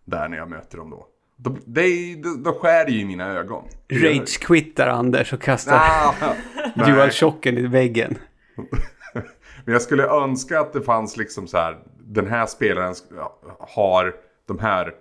Där 0.05 0.27
när 0.27 0.37
jag 0.37 0.49
möter 0.49 0.77
dem 0.77 0.89
då. 0.89 1.07
Då, 1.35 1.57
det, 1.65 2.15
då, 2.15 2.29
då 2.29 2.53
skär 2.53 2.87
ju 2.87 2.99
i 2.99 3.05
mina 3.05 3.27
ögon. 3.27 3.63
Rage-quittar 3.89 4.87
Anders 4.87 5.33
och 5.33 5.41
kastar 5.41 5.79
ah, 5.81 6.13
DualShocken 6.85 7.57
i 7.57 7.67
väggen. 7.67 8.17
Men 9.65 9.73
jag 9.73 9.81
skulle 9.81 10.07
önska 10.07 10.59
att 10.59 10.73
det 10.73 10.81
fanns 10.81 11.17
liksom 11.17 11.47
så 11.47 11.57
här. 11.57 11.77
Den 11.99 12.27
här 12.27 12.45
spelaren 12.45 12.95
har 13.59 14.15
de 14.47 14.59
här 14.59 14.93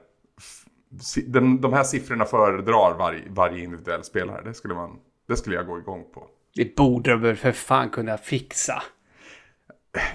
den, 1.26 1.60
de 1.60 1.72
här 1.72 1.84
siffrorna 1.84 2.24
föredrar 2.24 2.94
varje, 2.98 3.22
varje 3.28 3.64
individuell 3.64 4.04
spelare. 4.04 4.42
Det 4.44 4.54
skulle, 4.54 4.74
man, 4.74 4.98
det 5.26 5.37
skulle 5.37 5.56
jag 5.56 5.67
gå 5.67 5.78
igång 5.78 6.05
på. 6.14 6.26
Det 6.55 6.76
borde 6.76 7.11
de 7.11 7.20
väl 7.20 7.37
för 7.37 7.52
fan 7.52 7.90
kunna 7.90 8.19
fixa. 8.19 8.82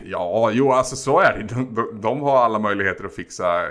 Ja, 0.03 0.51
jo 0.53 0.71
alltså 0.71 0.95
så 0.95 1.19
är 1.19 1.37
det. 1.37 1.55
De, 1.55 1.75
de, 1.75 2.01
de 2.01 2.21
har 2.21 2.37
alla 2.37 2.59
möjligheter 2.59 3.05
att 3.05 3.15
fixa 3.15 3.67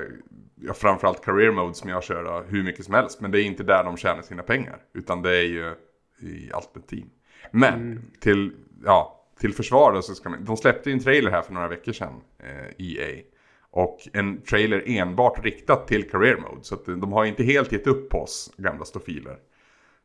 ja, 0.61 0.75
framförallt 0.75 1.25
career 1.25 1.51
mode 1.51 1.75
som 1.75 1.91
jag 1.91 2.05
kör 2.05 2.25
då, 2.25 2.45
hur 2.49 2.63
mycket 2.63 2.85
som 2.85 2.95
helst. 2.95 3.21
Men 3.21 3.31
det 3.31 3.43
är 3.43 3.45
inte 3.45 3.63
där 3.63 3.85
de 3.85 3.97
tjänar 3.97 4.23
sina 4.23 4.43
pengar. 4.43 4.79
Utan 4.95 5.23
det 5.23 5.37
är 5.37 5.47
ju 5.47 5.75
i 6.21 6.51
Ultimate 6.55 6.89
Team. 6.89 7.11
Men 7.51 7.75
mm. 7.75 8.03
till, 8.21 8.53
ja, 8.85 9.27
till 9.41 9.55
försvar 9.55 9.93
då 9.93 10.03
så 10.03 10.15
ska 10.15 10.29
man, 10.29 10.45
de 10.45 10.57
släppte 10.57 10.91
ju 10.91 10.95
en 10.95 11.01
trailer 11.03 11.31
här 11.31 11.43
för 11.43 11.53
några 11.53 11.69
veckor 11.69 11.93
sedan, 11.93 12.21
eh, 12.39 12.87
EA. 12.87 13.23
Och 13.71 14.09
en 14.13 14.43
trailer 14.43 14.83
enbart 14.87 15.45
riktat 15.45 15.89
till 15.89 16.11
career 16.11 16.37
mode. 16.37 16.63
Så 16.63 16.75
att 16.75 16.87
de 16.87 17.13
har 17.13 17.25
inte 17.25 17.43
helt 17.45 17.73
gett 17.73 17.87
upp 17.87 18.11
på 18.11 18.19
oss 18.19 18.53
gamla 18.57 18.85
stofiler. 18.85 19.37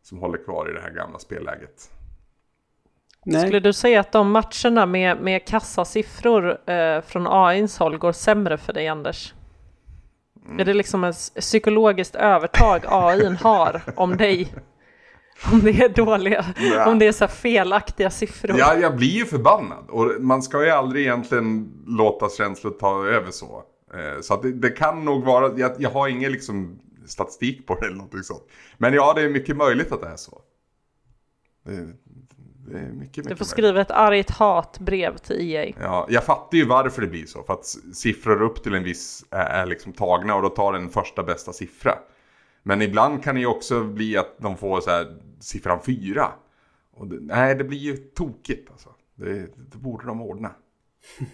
Som 0.05 0.19
håller 0.19 0.43
kvar 0.43 0.69
i 0.69 0.74
det 0.74 0.81
här 0.81 0.91
gamla 0.91 1.19
spelläget. 1.19 1.91
Nej. 3.25 3.41
Skulle 3.41 3.59
du 3.59 3.74
säga 3.74 4.00
att 4.00 4.12
de 4.12 4.31
matcherna 4.31 4.85
med, 4.85 5.21
med 5.21 5.47
kassasiffror 5.47 6.69
eh, 6.69 7.01
från 7.01 7.27
AIns 7.27 7.77
håll 7.77 7.97
går 7.97 8.12
sämre 8.12 8.57
för 8.57 8.74
dig 8.74 8.88
Anders? 8.88 9.33
Mm. 10.45 10.59
Är 10.59 10.65
det 10.65 10.74
liksom 10.74 11.03
ett 11.03 11.15
psykologiskt 11.39 12.15
övertag 12.15 12.81
AI 12.88 13.35
har 13.41 13.81
om 13.95 14.17
dig? 14.17 14.53
Om 15.51 15.59
det 15.59 15.71
är 15.71 15.89
dåliga, 15.89 16.45
ja. 16.57 16.89
om 16.89 17.00
det 17.00 17.07
är 17.07 17.12
så 17.12 17.27
felaktiga 17.27 18.09
siffror. 18.09 18.55
Ja, 18.57 18.75
jag 18.75 18.95
blir 18.95 19.07
ju 19.07 19.25
förbannad. 19.25 19.89
Och 19.89 20.12
man 20.19 20.43
ska 20.43 20.65
ju 20.65 20.69
aldrig 20.69 21.05
egentligen 21.05 21.71
låta 21.88 22.29
känslor 22.29 22.71
ta 22.71 23.05
över 23.05 23.31
så. 23.31 23.63
Eh, 23.93 24.21
så 24.21 24.41
det, 24.41 24.51
det, 24.51 24.69
kan 24.69 25.05
nog 25.05 25.24
vara, 25.24 25.57
jag, 25.57 25.71
jag 25.77 25.89
har 25.89 26.07
ingen 26.07 26.31
liksom 26.31 26.79
statistik 27.07 27.67
på 27.67 27.75
det 27.75 27.85
eller 27.85 27.95
någonting 27.95 28.24
sånt. 28.24 28.43
Men 28.77 28.93
ja, 28.93 29.13
det 29.13 29.21
är 29.21 29.29
mycket 29.29 29.57
möjligt 29.57 29.91
att 29.91 30.01
det 30.01 30.07
är 30.07 30.15
så. 30.15 30.41
Det, 31.63 31.71
det 32.67 32.79
är 32.79 32.81
mycket, 32.81 32.97
mycket 32.97 33.29
du 33.29 33.35
får 33.35 33.45
skriva 33.45 33.81
ett 33.81 33.91
argt 33.91 34.29
hatbrev 34.29 35.17
till 35.17 35.51
EA. 35.51 35.74
Ja, 35.79 36.07
jag 36.09 36.24
fattar 36.24 36.57
ju 36.57 36.65
varför 36.65 37.01
det 37.01 37.07
blir 37.07 37.25
så. 37.25 37.43
För 37.43 37.53
att 37.53 37.65
siffror 37.93 38.41
upp 38.41 38.63
till 38.63 38.74
en 38.74 38.83
viss 38.83 39.25
är, 39.31 39.45
är 39.45 39.65
liksom 39.65 39.93
tagna 39.93 40.35
och 40.35 40.41
då 40.41 40.50
tar 40.50 40.74
den 40.74 40.89
första 40.89 41.24
bästa 41.24 41.53
siffra. 41.53 41.93
Men 42.63 42.81
ibland 42.81 43.24
kan 43.24 43.35
det 43.35 43.41
ju 43.41 43.47
också 43.47 43.83
bli 43.83 44.17
att 44.17 44.35
de 44.38 44.57
får 44.57 44.81
så 44.81 44.89
här 44.89 45.17
siffran 45.39 45.79
fyra. 45.85 46.31
Och 46.93 47.07
det, 47.07 47.17
nej, 47.21 47.55
det 47.55 47.63
blir 47.63 47.79
ju 47.79 47.97
tokigt 47.97 48.71
alltså. 48.71 48.89
Det, 49.15 49.33
det 49.71 49.77
borde 49.77 50.05
de 50.05 50.21
ordna. 50.21 50.51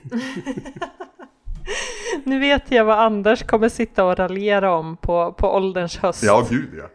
nu 2.25 2.39
vet 2.39 2.71
jag 2.71 2.85
vad 2.85 2.99
Anders 2.99 3.43
kommer 3.43 3.69
sitta 3.69 4.05
och 4.05 4.17
raljera 4.17 4.71
om 4.71 4.97
på, 4.97 5.33
på 5.33 5.47
ålderns 5.47 5.97
höst. 5.97 6.23
Ja, 6.23 6.47
gud 6.49 6.69
ja. 6.77 6.89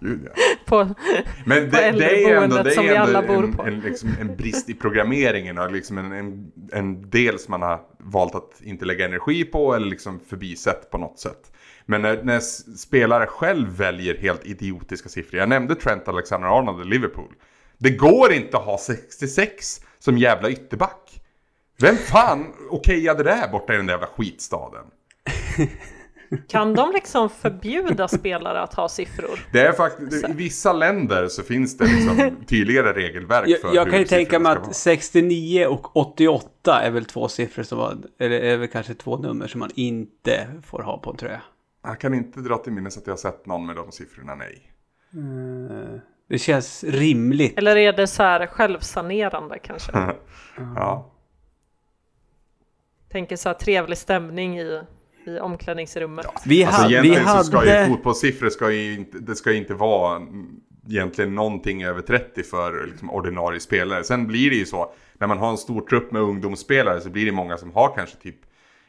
Gud, 0.00 0.20
ja. 0.24 0.32
på, 0.66 0.94
Men 1.44 1.70
det, 1.70 1.92
på 1.92 1.98
det 1.98 2.24
är 2.24 2.42
ändå, 2.42 2.62
det 2.62 2.74
är 2.74 3.26
bor 3.26 3.44
en, 3.44 3.52
på. 3.52 3.62
En, 3.62 3.80
liksom, 3.80 4.10
en 4.20 4.36
brist 4.36 4.70
i 4.70 4.74
programmeringen 4.74 5.58
och 5.58 5.72
liksom 5.72 5.98
en, 5.98 6.12
en, 6.12 6.52
en 6.72 7.10
del 7.10 7.38
som 7.38 7.50
man 7.50 7.62
har 7.62 7.80
valt 7.98 8.34
att 8.34 8.60
inte 8.62 8.84
lägga 8.84 9.04
energi 9.04 9.44
på 9.44 9.74
eller 9.74 9.86
liksom 9.86 10.20
förbisett 10.28 10.90
på 10.90 10.98
något 10.98 11.18
sätt. 11.18 11.52
Men 11.86 12.02
när, 12.02 12.22
när 12.22 12.40
spelare 12.76 13.26
själv 13.26 13.76
väljer 13.76 14.18
helt 14.18 14.46
idiotiska 14.46 15.08
siffror. 15.08 15.40
Jag 15.40 15.48
nämnde 15.48 15.74
Trent 15.74 16.08
Alexander-Arnold 16.08 16.86
i 16.86 16.88
Liverpool. 16.88 17.32
Det 17.78 17.90
går 17.90 18.32
inte 18.32 18.56
att 18.56 18.64
ha 18.64 18.78
66 18.78 19.80
som 19.98 20.18
jävla 20.18 20.50
ytterback. 20.50 21.09
Vem 21.80 21.96
fan 21.96 22.52
okejade 22.70 23.22
det 23.22 23.48
borta 23.52 23.74
i 23.74 23.76
den 23.76 23.86
där 23.86 23.94
jävla 23.94 24.06
skitstaden? 24.06 24.84
Kan 26.48 26.74
de 26.74 26.92
liksom 26.92 27.30
förbjuda 27.30 28.08
spelare 28.08 28.60
att 28.60 28.74
ha 28.74 28.88
siffror? 28.88 29.40
Det 29.52 29.60
är 29.60 29.72
faktiskt, 29.72 30.28
I 30.28 30.32
vissa 30.32 30.72
länder 30.72 31.28
så 31.28 31.42
finns 31.42 31.78
det 31.78 31.84
liksom 31.84 32.36
tydligare 32.46 32.92
regelverk 32.92 33.48
jag, 33.48 33.60
för 33.60 33.74
Jag 33.74 33.90
kan 33.90 33.98
ju 33.98 34.04
tänka 34.04 34.38
mig 34.38 34.52
att 34.52 34.76
69 34.76 35.66
och 35.66 35.96
88 35.96 36.82
är 36.82 36.90
väl 36.90 37.04
två 37.04 37.28
siffror 37.28 37.62
som 37.62 37.78
var, 37.78 37.96
eller 38.18 38.40
är 38.40 38.56
väl 38.56 38.68
kanske 38.68 38.94
två 38.94 39.16
nummer 39.16 39.46
som 39.46 39.58
man 39.58 39.70
inte 39.74 40.46
får 40.66 40.82
ha 40.82 40.98
på 40.98 41.10
en 41.10 41.16
tröja. 41.16 41.42
Jag 41.82 42.00
kan 42.00 42.14
inte 42.14 42.40
dra 42.40 42.56
till 42.56 42.72
minnes 42.72 42.98
att 42.98 43.06
jag 43.06 43.12
har 43.12 43.18
sett 43.18 43.46
någon 43.46 43.66
med 43.66 43.76
de 43.76 43.92
siffrorna, 43.92 44.34
nej. 44.34 44.72
Mm, 45.14 46.00
det 46.28 46.38
känns 46.38 46.84
rimligt. 46.84 47.58
Eller 47.58 47.76
är 47.76 47.92
det 47.92 48.06
så 48.06 48.22
här 48.22 48.46
självsanerande 48.46 49.58
kanske? 49.58 49.92
ja. 50.76 51.09
Tänker 53.12 53.36
så 53.36 53.48
här 53.48 53.54
trevlig 53.54 53.98
stämning 53.98 54.58
i 54.58 54.80
i 55.26 55.38
omklädningsrummet. 55.38 56.26
Ja, 56.28 56.40
vi, 56.46 56.64
alltså, 56.64 56.82
ha, 56.82 56.88
vi 56.88 57.14
hade... 57.14 57.44
så 57.44 57.50
ska 57.50 57.80
ju 57.80 57.86
fotbollssiffror 57.86 58.48
ska 58.48 58.70
ju 58.70 58.94
inte, 58.94 59.18
det 59.18 59.34
ska 59.34 59.52
inte 59.52 59.74
vara 59.74 60.22
egentligen 60.88 61.34
någonting 61.34 61.84
över 61.84 62.02
30 62.02 62.42
för 62.42 62.86
liksom, 62.86 63.10
ordinarie 63.10 63.60
spelare. 63.60 64.04
Sen 64.04 64.26
blir 64.26 64.50
det 64.50 64.56
ju 64.56 64.66
så, 64.66 64.92
när 65.18 65.26
man 65.26 65.38
har 65.38 65.50
en 65.50 65.56
stor 65.56 65.80
trupp 65.80 66.12
med 66.12 66.22
ungdomsspelare 66.22 67.00
så 67.00 67.10
blir 67.10 67.26
det 67.26 67.32
många 67.32 67.56
som 67.56 67.72
har 67.72 67.94
kanske 67.96 68.16
typ 68.16 68.36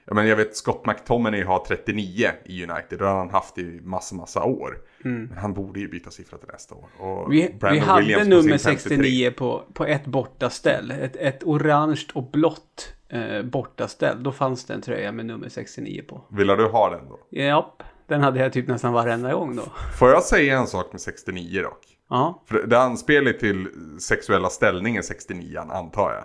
jag, 0.06 0.16
menar, 0.16 0.30
jag 0.30 0.36
vet 0.36 0.56
Scott 0.56 0.86
McTominay 0.86 1.44
har 1.44 1.60
39 1.60 2.32
i 2.46 2.64
United. 2.64 3.00
Det 3.00 3.06
har 3.06 3.18
han 3.18 3.30
haft 3.30 3.58
i 3.58 3.80
massa, 3.84 4.16
massa 4.16 4.44
år. 4.44 4.78
Mm. 5.06 5.26
Men 5.26 5.38
han 5.38 5.54
borde 5.54 5.80
ju 5.80 5.88
byta 5.88 6.12
siffra 6.12 6.38
till 6.38 6.48
nästa 6.48 6.76
år. 6.76 6.88
Och 6.98 7.34
vi, 7.34 7.56
vi 7.72 7.80
hade 7.80 8.02
Williams 8.02 8.28
nummer 8.28 8.58
69 8.58 9.32
på, 9.32 9.64
på 9.74 9.86
ett 9.86 10.06
bortaställ. 10.06 10.92
Ett, 10.92 11.16
ett 11.16 11.44
orange 11.44 12.06
och 12.14 12.32
blått 12.32 12.94
eh, 13.12 13.44
bortaställ. 13.44 14.24
Då 14.24 14.32
fanns 14.32 14.66
det 14.66 14.74
en 14.74 14.82
tröja 14.82 15.12
med 15.12 15.26
nummer 15.26 15.50
69 15.50 16.04
på. 16.08 16.22
Vill 16.30 16.48
du 16.48 16.68
ha 16.68 16.90
den 16.90 17.10
då? 17.10 17.20
Ja, 17.30 17.76
den 18.08 18.22
hade 18.22 18.40
jag 18.40 18.54
typ 18.54 18.68
nästan 18.68 18.94
varenda 18.94 19.34
gång 19.34 19.56
då. 19.56 19.64
Får 20.00 20.10
jag 20.10 20.24
säga 20.24 20.60
en 20.60 20.68
sak 20.68 20.92
med 20.92 21.02
69 21.02 21.62
dock? 21.62 21.98
Ja. 22.10 22.44
För 22.48 22.68
det 22.68 22.80
anspelar 22.80 23.32
till 23.32 23.68
sexuella 24.00 24.50
ställningen 24.50 25.04
69 25.04 25.60
antar 25.60 26.14
jag. 26.14 26.24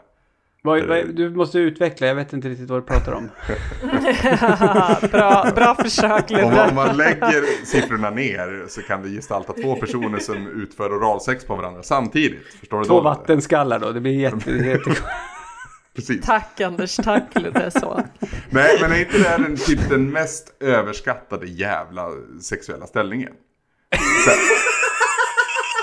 Vad, 0.66 0.84
vad, 0.84 1.14
du 1.14 1.30
måste 1.30 1.58
utveckla, 1.58 2.06
jag 2.06 2.14
vet 2.14 2.32
inte 2.32 2.48
riktigt 2.48 2.70
vad 2.70 2.82
du 2.82 2.86
pratar 2.86 3.12
om. 3.12 3.28
bra, 5.10 5.46
bra 5.54 5.74
försök 5.74 6.30
om, 6.30 6.68
om 6.68 6.74
man 6.74 6.96
lägger 6.96 7.64
siffrorna 7.64 8.10
ner 8.10 8.64
så 8.68 8.82
kan 8.82 9.02
det 9.02 9.08
gestalta 9.08 9.52
två 9.52 9.76
personer 9.76 10.18
som 10.18 10.62
utför 10.62 10.98
oralsex 10.98 11.44
på 11.44 11.56
varandra 11.56 11.82
samtidigt. 11.82 12.46
Förstår 12.60 12.78
du 12.78 12.84
två 12.84 13.00
vattenskallar 13.00 13.78
då, 13.78 13.92
det 13.92 14.00
blir 14.00 14.12
jätte... 14.12 14.50
jätte... 14.50 14.90
Precis. 15.96 16.26
Tack 16.26 16.60
Anders, 16.60 16.96
tack 16.96 17.32
så. 17.72 18.02
Nej, 18.50 18.78
men 18.80 18.92
är 18.92 19.00
inte 19.00 19.18
det 19.18 19.36
den, 19.38 19.56
typ 19.56 19.88
den 19.88 20.10
mest 20.10 20.54
överskattade 20.60 21.46
jävla 21.46 22.08
sexuella 22.42 22.86
ställningen? 22.86 23.32
Så, 24.24 24.30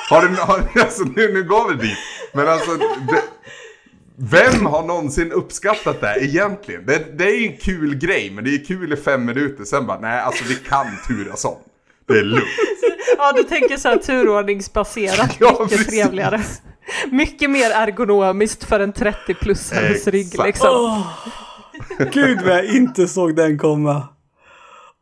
har 0.13 0.21
du, 0.21 0.35
har, 0.35 0.81
alltså, 0.81 1.03
nu, 1.03 1.33
nu 1.33 1.43
går 1.43 1.69
vi 1.69 1.87
dit. 1.87 1.97
Men 2.33 2.47
alltså, 2.47 2.77
det, 2.77 3.23
vem 4.15 4.65
har 4.65 4.83
någonsin 4.83 5.31
uppskattat 5.31 6.01
det 6.01 6.15
egentligen? 6.19 6.85
Det, 6.85 7.17
det 7.17 7.23
är 7.23 7.39
ju 7.39 7.47
en 7.47 7.57
kul 7.57 7.95
grej, 7.95 8.31
men 8.31 8.43
det 8.43 8.49
är 8.49 8.65
kul 8.65 8.93
i 8.93 8.95
fem 8.95 9.25
minuter. 9.25 9.63
Sen 9.63 9.85
bara, 9.85 9.99
nej 9.99 10.19
alltså 10.19 10.43
vi 10.47 10.55
kan 10.55 10.87
turas 11.07 11.45
om. 11.45 11.57
Det 12.07 12.13
är 12.13 12.23
lugnt. 12.23 12.45
Ja, 13.17 13.31
du 13.35 13.43
tänker 13.43 13.77
så 13.77 13.89
här 13.89 13.97
turordningsbaserat, 13.97 15.37
ja, 15.39 15.57
mycket 15.61 15.77
precis. 15.77 15.87
trevligare. 15.87 16.41
Mycket 17.11 17.49
mer 17.49 17.71
ergonomiskt 17.71 18.63
för 18.63 18.79
en 18.79 18.93
30-plussares 18.93 20.11
rygg 20.11 20.45
liksom. 20.45 20.69
Oh, 20.69 21.07
Gud 22.11 22.41
vad 22.41 22.57
jag 22.57 22.65
inte 22.65 23.07
såg 23.07 23.35
den 23.35 23.57
komma. 23.57 24.07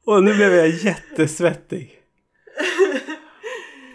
Och 0.05 0.23
nu 0.23 0.33
blev 0.35 0.53
jag 0.53 0.67
jättesvettig. 0.67 1.91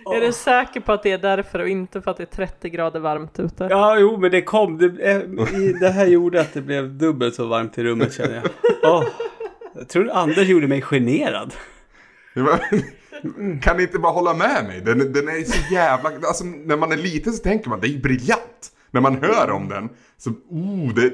Är 0.14 0.20
du 0.20 0.32
säker 0.32 0.80
på 0.80 0.92
att 0.92 1.02
det 1.02 1.12
är 1.12 1.18
därför 1.18 1.58
och 1.58 1.68
inte 1.68 2.02
för 2.02 2.10
att 2.10 2.16
det 2.16 2.22
är 2.22 2.36
30 2.46 2.70
grader 2.70 3.00
varmt 3.00 3.38
ute? 3.38 3.66
Ja, 3.70 3.98
jo, 3.98 4.16
men 4.16 4.30
det 4.30 4.42
kom. 4.42 4.78
Det, 4.78 4.88
det 5.80 5.88
här 5.88 6.06
gjorde 6.06 6.40
att 6.40 6.54
det 6.54 6.60
blev 6.60 6.94
dubbelt 6.98 7.34
så 7.34 7.46
varmt 7.46 7.78
i 7.78 7.84
rummet 7.84 8.14
känner 8.14 8.34
jag. 8.34 8.44
Oh, 8.92 9.04
jag 9.74 9.88
tror 9.88 10.10
Anders 10.10 10.48
gjorde 10.48 10.66
mig 10.66 10.82
generad. 10.82 11.54
Kan 13.62 13.76
ni 13.76 13.82
inte 13.82 13.98
bara 13.98 14.12
hålla 14.12 14.34
med 14.34 14.64
mig? 14.64 14.80
Den, 14.80 15.12
den 15.12 15.28
är 15.28 15.44
så 15.44 15.74
jävla... 15.74 16.08
Alltså, 16.08 16.44
när 16.44 16.76
man 16.76 16.92
är 16.92 16.96
liten 16.96 17.32
så 17.32 17.42
tänker 17.42 17.70
man 17.70 17.80
det 17.80 17.88
är 17.88 17.98
briljant. 17.98 18.72
När 18.90 19.00
man 19.00 19.22
hör 19.22 19.50
om 19.50 19.68
den 19.68 19.88
så, 20.18 20.30
oh, 20.30 20.94
det 20.94 21.12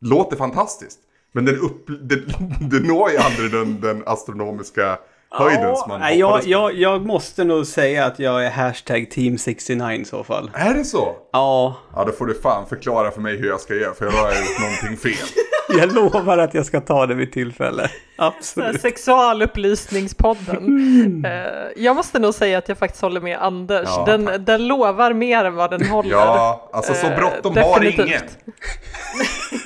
låter 0.00 0.36
fantastiskt. 0.36 0.98
Men 1.32 1.44
den, 1.44 1.56
upp, 1.56 1.86
den, 1.86 2.24
den 2.70 2.82
når 2.82 3.10
ju 3.10 3.16
aldrig 3.16 3.52
den, 3.52 3.80
den 3.80 4.02
astronomiska 4.06 4.98
höjden 5.30 5.68
ja, 5.68 5.76
som 5.76 5.88
man 5.88 6.00
nej, 6.00 6.18
jag, 6.18 6.44
jag, 6.44 6.74
jag 6.74 7.06
måste 7.06 7.44
nog 7.44 7.66
säga 7.66 8.04
att 8.04 8.18
jag 8.18 8.46
är 8.46 8.50
hashtag 8.50 9.10
team 9.10 9.38
69 9.38 10.00
i 10.00 10.04
så 10.04 10.24
fall. 10.24 10.50
Är 10.54 10.74
det 10.74 10.84
så? 10.84 11.16
Ja. 11.32 11.76
Ja, 11.94 12.04
då 12.04 12.12
får 12.12 12.26
du 12.26 12.34
fan 12.34 12.66
förklara 12.66 13.10
för 13.10 13.20
mig 13.20 13.36
hur 13.36 13.48
jag 13.48 13.60
ska 13.60 13.74
göra, 13.74 13.94
för 13.94 14.04
jag 14.04 14.12
har 14.12 14.28
gjort 14.28 14.60
någonting 14.60 14.96
fel. 14.96 15.28
Jag 15.68 15.94
lovar 15.94 16.38
att 16.38 16.54
jag 16.54 16.66
ska 16.66 16.80
ta 16.80 17.06
det 17.06 17.14
vid 17.14 17.32
tillfälle. 17.32 17.90
Absolut. 18.16 18.80
Sexualupplysningspodden. 18.80 20.56
Mm. 20.56 21.24
Uh, 21.24 21.32
jag 21.76 21.96
måste 21.96 22.18
nog 22.18 22.34
säga 22.34 22.58
att 22.58 22.68
jag 22.68 22.78
faktiskt 22.78 23.02
håller 23.02 23.20
med 23.20 23.38
Anders. 23.38 23.88
Ja, 23.88 24.04
den, 24.06 24.44
den 24.44 24.66
lovar 24.66 25.12
mer 25.12 25.44
än 25.44 25.54
vad 25.54 25.70
den 25.70 25.86
håller. 25.86 26.10
Ja, 26.10 26.70
alltså 26.72 26.94
så 26.94 27.06
bråttom 27.16 27.56
uh, 27.56 27.64
har 27.64 27.84
ingen. 27.84 28.20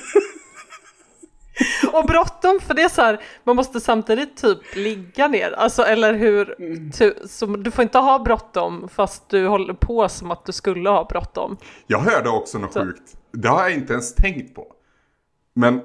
och 1.93 2.05
bråttom 2.05 2.59
för 2.59 2.73
det 2.73 2.81
är 2.81 2.89
så 2.89 3.01
här, 3.01 3.21
man 3.43 3.55
måste 3.55 3.79
samtidigt 3.79 4.37
typ 4.37 4.75
ligga 4.75 5.27
ner, 5.27 5.51
alltså 5.51 5.83
eller 5.83 6.13
hur, 6.13 6.61
mm. 6.61 6.91
så, 7.27 7.45
du 7.45 7.71
får 7.71 7.83
inte 7.83 7.97
ha 7.97 8.19
bråttom 8.19 8.89
fast 8.89 9.29
du 9.29 9.47
håller 9.47 9.73
på 9.73 10.09
som 10.09 10.31
att 10.31 10.45
du 10.45 10.51
skulle 10.51 10.89
ha 10.89 11.05
bråttom. 11.05 11.57
Jag 11.87 11.99
hörde 11.99 12.29
också 12.29 12.59
något 12.59 12.73
så. 12.73 12.83
sjukt, 12.83 13.17
det 13.31 13.47
har 13.47 13.61
jag 13.61 13.73
inte 13.73 13.93
ens 13.93 14.15
tänkt 14.15 14.55
på. 14.55 14.67
Men, 15.53 15.81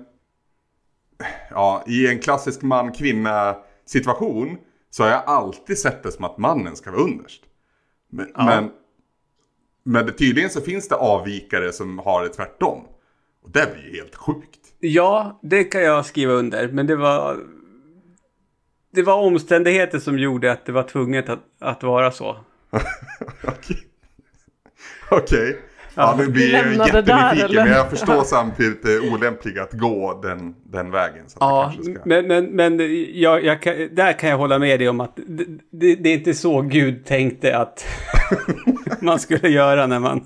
ja, 1.50 1.85
i 1.87 2.09
en 2.09 2.18
klassisk 2.18 2.62
man-kvinna 2.62 3.56
situation 3.87 4.59
så 4.90 5.02
har 5.02 5.11
jag 5.11 5.23
alltid 5.26 5.78
sett 5.78 6.02
det 6.02 6.12
som 6.12 6.25
att 6.25 6.38
mannen 6.38 6.76
ska 6.76 6.90
vara 6.90 7.02
underst. 7.02 7.42
Men, 8.11 8.28
ja. 8.35 8.45
men, 8.45 8.71
men 9.83 10.14
tydligen 10.14 10.50
så 10.50 10.61
finns 10.61 10.88
det 10.88 10.95
avvikare 10.95 11.73
som 11.73 11.99
har 11.99 12.23
det 12.23 12.28
tvärtom. 12.28 12.85
Och 13.42 13.50
det 13.50 13.75
blir 13.75 13.85
ju 13.85 13.97
helt 13.97 14.14
sjukt. 14.14 14.66
Ja, 14.80 15.40
det 15.42 15.64
kan 15.64 15.83
jag 15.83 16.06
skriva 16.06 16.33
under. 16.33 16.68
Men 16.68 16.87
det 16.87 16.97
var... 16.97 17.37
Det 18.92 19.02
var 19.02 19.14
omständigheter 19.14 19.99
som 19.99 20.18
gjorde 20.18 20.52
att 20.52 20.66
det 20.66 20.73
var 20.73 20.83
tvunget 20.83 21.28
att, 21.28 21.40
att 21.61 21.83
vara 21.83 22.11
så. 22.11 22.37
Okej. 23.45 23.76
Okej. 25.11 25.61
Ja, 25.97 26.14
nu 26.18 26.28
blir 26.28 26.52
jag 26.52 26.73
jättenyfiken, 26.73 27.54
men 27.54 27.73
jag 27.73 27.90
förstår 27.90 28.23
samtidigt 28.25 28.83
det 28.83 29.00
olämpliga 29.00 29.62
att 29.62 29.73
gå 29.73 30.21
den, 30.23 30.54
den 30.64 30.90
vägen. 30.90 31.25
ja, 31.40 31.73
ska... 31.83 31.92
men, 32.04 32.26
men, 32.26 32.45
men 32.45 32.78
jag, 33.21 33.45
jag 33.45 33.62
kan, 33.62 33.75
där 33.92 34.12
kan 34.12 34.30
jag 34.30 34.38
hålla 34.38 34.59
med 34.59 34.80
dig 34.80 34.88
om 34.88 35.00
att 35.00 35.16
det, 35.26 35.45
det, 35.71 35.95
det 35.95 36.09
är 36.09 36.14
inte 36.14 36.35
så 36.35 36.62
Gud 36.62 37.04
tänkte 37.04 37.56
att 37.56 37.85
man 39.00 39.18
skulle 39.18 39.49
göra 39.49 39.87
när 39.87 39.99
man 39.99 40.25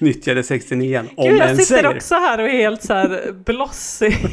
nyttjade 0.00 0.42
69 0.42 1.04
om 1.16 1.28
Gud, 1.28 1.38
jag 1.38 1.48
sitter 1.48 1.62
säger. 1.62 1.96
också 1.96 2.14
här 2.14 2.38
och 2.38 2.48
är 2.48 2.52
helt 2.52 2.82
så 2.82 2.94
här 2.94 3.32
blossig. 3.32 4.16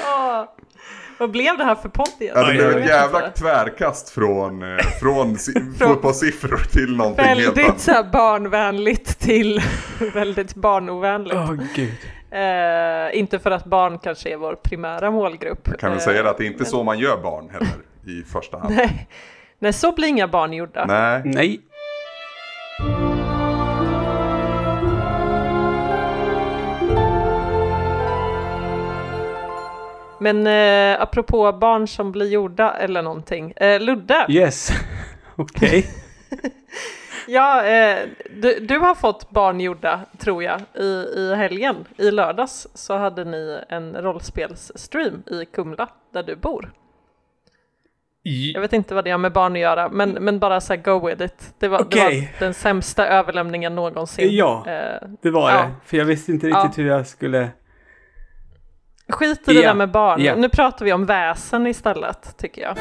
oh. 0.00 0.44
Vad 1.20 1.30
blev 1.30 1.58
det 1.58 1.64
här 1.64 1.74
för 1.74 1.88
podd 1.88 2.08
egentligen? 2.20 2.56
Ja, 2.56 2.62
det 2.62 2.68
blev 2.68 2.82
ett 2.82 2.88
jävla 2.88 3.26
inte. 3.26 3.40
tvärkast 3.40 4.10
från, 4.10 4.62
eh, 4.62 4.78
från, 5.00 5.36
från 5.78 5.88
fotbollssiffror 5.88 6.62
till 6.72 6.96
någonting 6.96 7.24
väldigt 7.24 7.46
helt 7.46 7.68
annat. 7.68 7.80
så 7.80 8.04
barnvänligt 8.12 9.18
till 9.18 9.62
väldigt 10.14 10.54
barnovänligt. 10.54 11.36
Oh, 11.36 11.54
Gud. 11.74 11.92
Eh, 12.30 13.18
inte 13.18 13.38
för 13.38 13.50
att 13.50 13.64
barn 13.64 13.98
kanske 13.98 14.32
är 14.32 14.36
vår 14.36 14.54
primära 14.54 15.10
målgrupp. 15.10 15.68
Jag 15.68 15.78
kan 15.78 15.90
väl 15.90 15.98
eh, 15.98 16.04
säga 16.04 16.30
att 16.30 16.38
det 16.38 16.44
är 16.44 16.46
inte 16.46 16.58
men... 16.58 16.66
så 16.66 16.82
man 16.82 16.98
gör 16.98 17.16
barn 17.16 17.50
heller 17.50 17.78
i 18.06 18.22
första 18.22 18.58
hand. 18.58 18.74
Nej. 18.74 19.08
Nej, 19.58 19.72
så 19.72 19.92
blir 19.92 20.08
inga 20.08 20.28
barn 20.28 20.52
gjorda. 20.52 20.86
Nej. 20.86 21.22
Nej. 21.24 21.60
Men 30.20 30.46
eh, 30.46 31.02
apropå 31.02 31.52
barn 31.52 31.88
som 31.88 32.12
blir 32.12 32.26
gjorda 32.26 32.74
eller 32.74 33.02
någonting. 33.02 33.52
Eh, 33.56 33.80
Ludde! 33.80 34.26
Yes, 34.28 34.70
okej. 35.36 35.86
Ja, 37.26 37.64
eh, 37.64 38.08
du, 38.30 38.60
du, 38.60 38.78
har 38.78 38.94
fått 38.94 39.30
barn 39.30 39.60
gjorda, 39.60 40.00
tror 40.18 40.42
jag, 40.42 40.60
i, 40.74 41.06
i 41.16 41.34
helgen. 41.36 41.76
I 41.96 42.10
lördags 42.10 42.68
så 42.74 42.96
hade 42.96 43.24
ni 43.24 43.60
en 43.68 43.96
rollspelsstream 43.96 45.22
i 45.26 45.44
Kumla, 45.44 45.88
där 46.12 46.22
du 46.22 46.36
bor. 46.36 46.72
Jag 48.22 48.60
vet 48.60 48.72
inte 48.72 48.94
vad 48.94 49.04
det 49.04 49.10
har 49.10 49.18
med 49.18 49.32
barn 49.32 49.52
att 49.52 49.58
göra, 49.58 49.88
men, 49.88 50.10
men 50.10 50.38
bara 50.38 50.60
så 50.60 50.76
go 50.76 51.06
with 51.06 51.22
it. 51.22 51.54
Det 51.58 51.68
var, 51.68 51.80
okay. 51.80 52.20
det 52.20 52.20
var 52.20 52.46
den 52.46 52.54
sämsta 52.54 53.06
överlämningen 53.06 53.74
någonsin. 53.74 54.28
Ja, 54.36 54.64
eh, 54.66 55.08
det 55.22 55.30
var 55.30 55.50
ja. 55.50 55.56
det. 55.56 55.70
För 55.84 55.96
jag 55.96 56.04
visste 56.04 56.32
inte 56.32 56.46
riktigt 56.46 56.78
ja. 56.78 56.82
hur 56.82 56.88
jag 56.88 57.06
skulle... 57.06 57.50
Skit 59.08 59.48
i 59.48 59.54
det 59.54 59.62
där 59.62 59.74
med 59.74 59.90
barn. 59.90 60.40
Nu 60.40 60.48
pratar 60.48 60.84
vi 60.84 60.92
om 60.92 61.06
väsen 61.06 61.66
istället, 61.66 62.38
tycker 62.38 62.62
jag. 62.62 62.76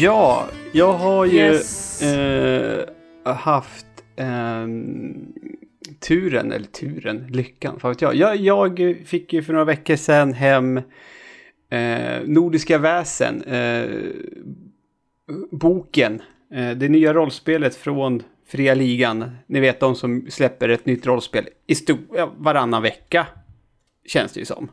Ja, 0.00 0.48
jag 0.72 0.92
har 0.92 1.24
ju 1.24 1.38
yes. 1.38 2.02
eh, 2.02 2.88
haft 3.24 3.86
eh, 4.16 4.66
turen, 6.08 6.52
eller 6.52 6.66
turen, 6.66 7.26
lyckan, 7.30 7.80
för 7.80 7.96
jag. 8.00 8.14
jag. 8.14 8.36
Jag 8.36 8.96
fick 9.04 9.32
ju 9.32 9.42
för 9.42 9.52
några 9.52 9.64
veckor 9.64 9.96
sedan 9.96 10.32
hem 10.32 10.76
eh, 11.70 12.20
Nordiska 12.24 12.78
väsen, 12.78 13.42
eh, 13.42 13.88
boken, 15.50 16.22
eh, 16.54 16.70
det 16.70 16.88
nya 16.88 17.14
rollspelet 17.14 17.74
från 17.74 18.22
Fria 18.46 18.74
Ligan. 18.74 19.30
Ni 19.46 19.60
vet 19.60 19.80
de 19.80 19.94
som 19.94 20.26
släpper 20.30 20.68
ett 20.68 20.86
nytt 20.86 21.06
rollspel 21.06 21.48
i 21.66 21.74
varannan 22.36 22.82
vecka, 22.82 23.26
känns 24.06 24.32
det 24.32 24.40
ju 24.40 24.46
som. 24.46 24.70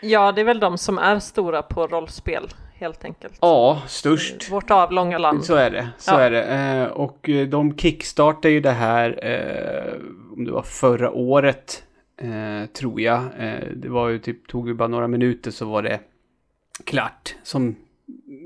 Ja, 0.00 0.32
det 0.32 0.40
är 0.40 0.44
väl 0.44 0.60
de 0.60 0.78
som 0.78 0.98
är 0.98 1.18
stora 1.18 1.62
på 1.62 1.86
rollspel 1.86 2.48
helt 2.80 3.04
enkelt. 3.04 3.38
Ja, 3.40 3.82
störst. 3.86 4.50
Vårt 4.50 4.70
avlånga 4.70 5.18
land. 5.18 5.44
Så 5.44 5.54
är 5.54 5.70
det. 5.70 5.88
Så 5.98 6.10
ja. 6.10 6.20
är 6.20 6.30
det. 6.30 6.44
Eh, 6.44 6.84
och 6.84 7.28
eh, 7.28 7.48
de 7.48 7.76
kickstartade 7.76 8.50
ju 8.54 8.60
det 8.60 8.70
här, 8.70 9.18
eh, 9.22 9.94
om 10.36 10.44
det 10.44 10.52
var 10.52 10.62
förra 10.62 11.10
året, 11.10 11.82
tror 12.72 13.00
jag. 13.00 13.24
det 13.74 13.88
var 13.88 14.08
ju 14.08 14.18
typ, 14.18 14.48
tog 14.48 14.68
ju 14.68 14.74
bara 14.74 14.88
några 14.88 15.08
minuter 15.08 15.50
så 15.50 15.64
var 15.64 15.82
det 15.82 16.00
klart. 16.84 17.34
Som 17.42 17.76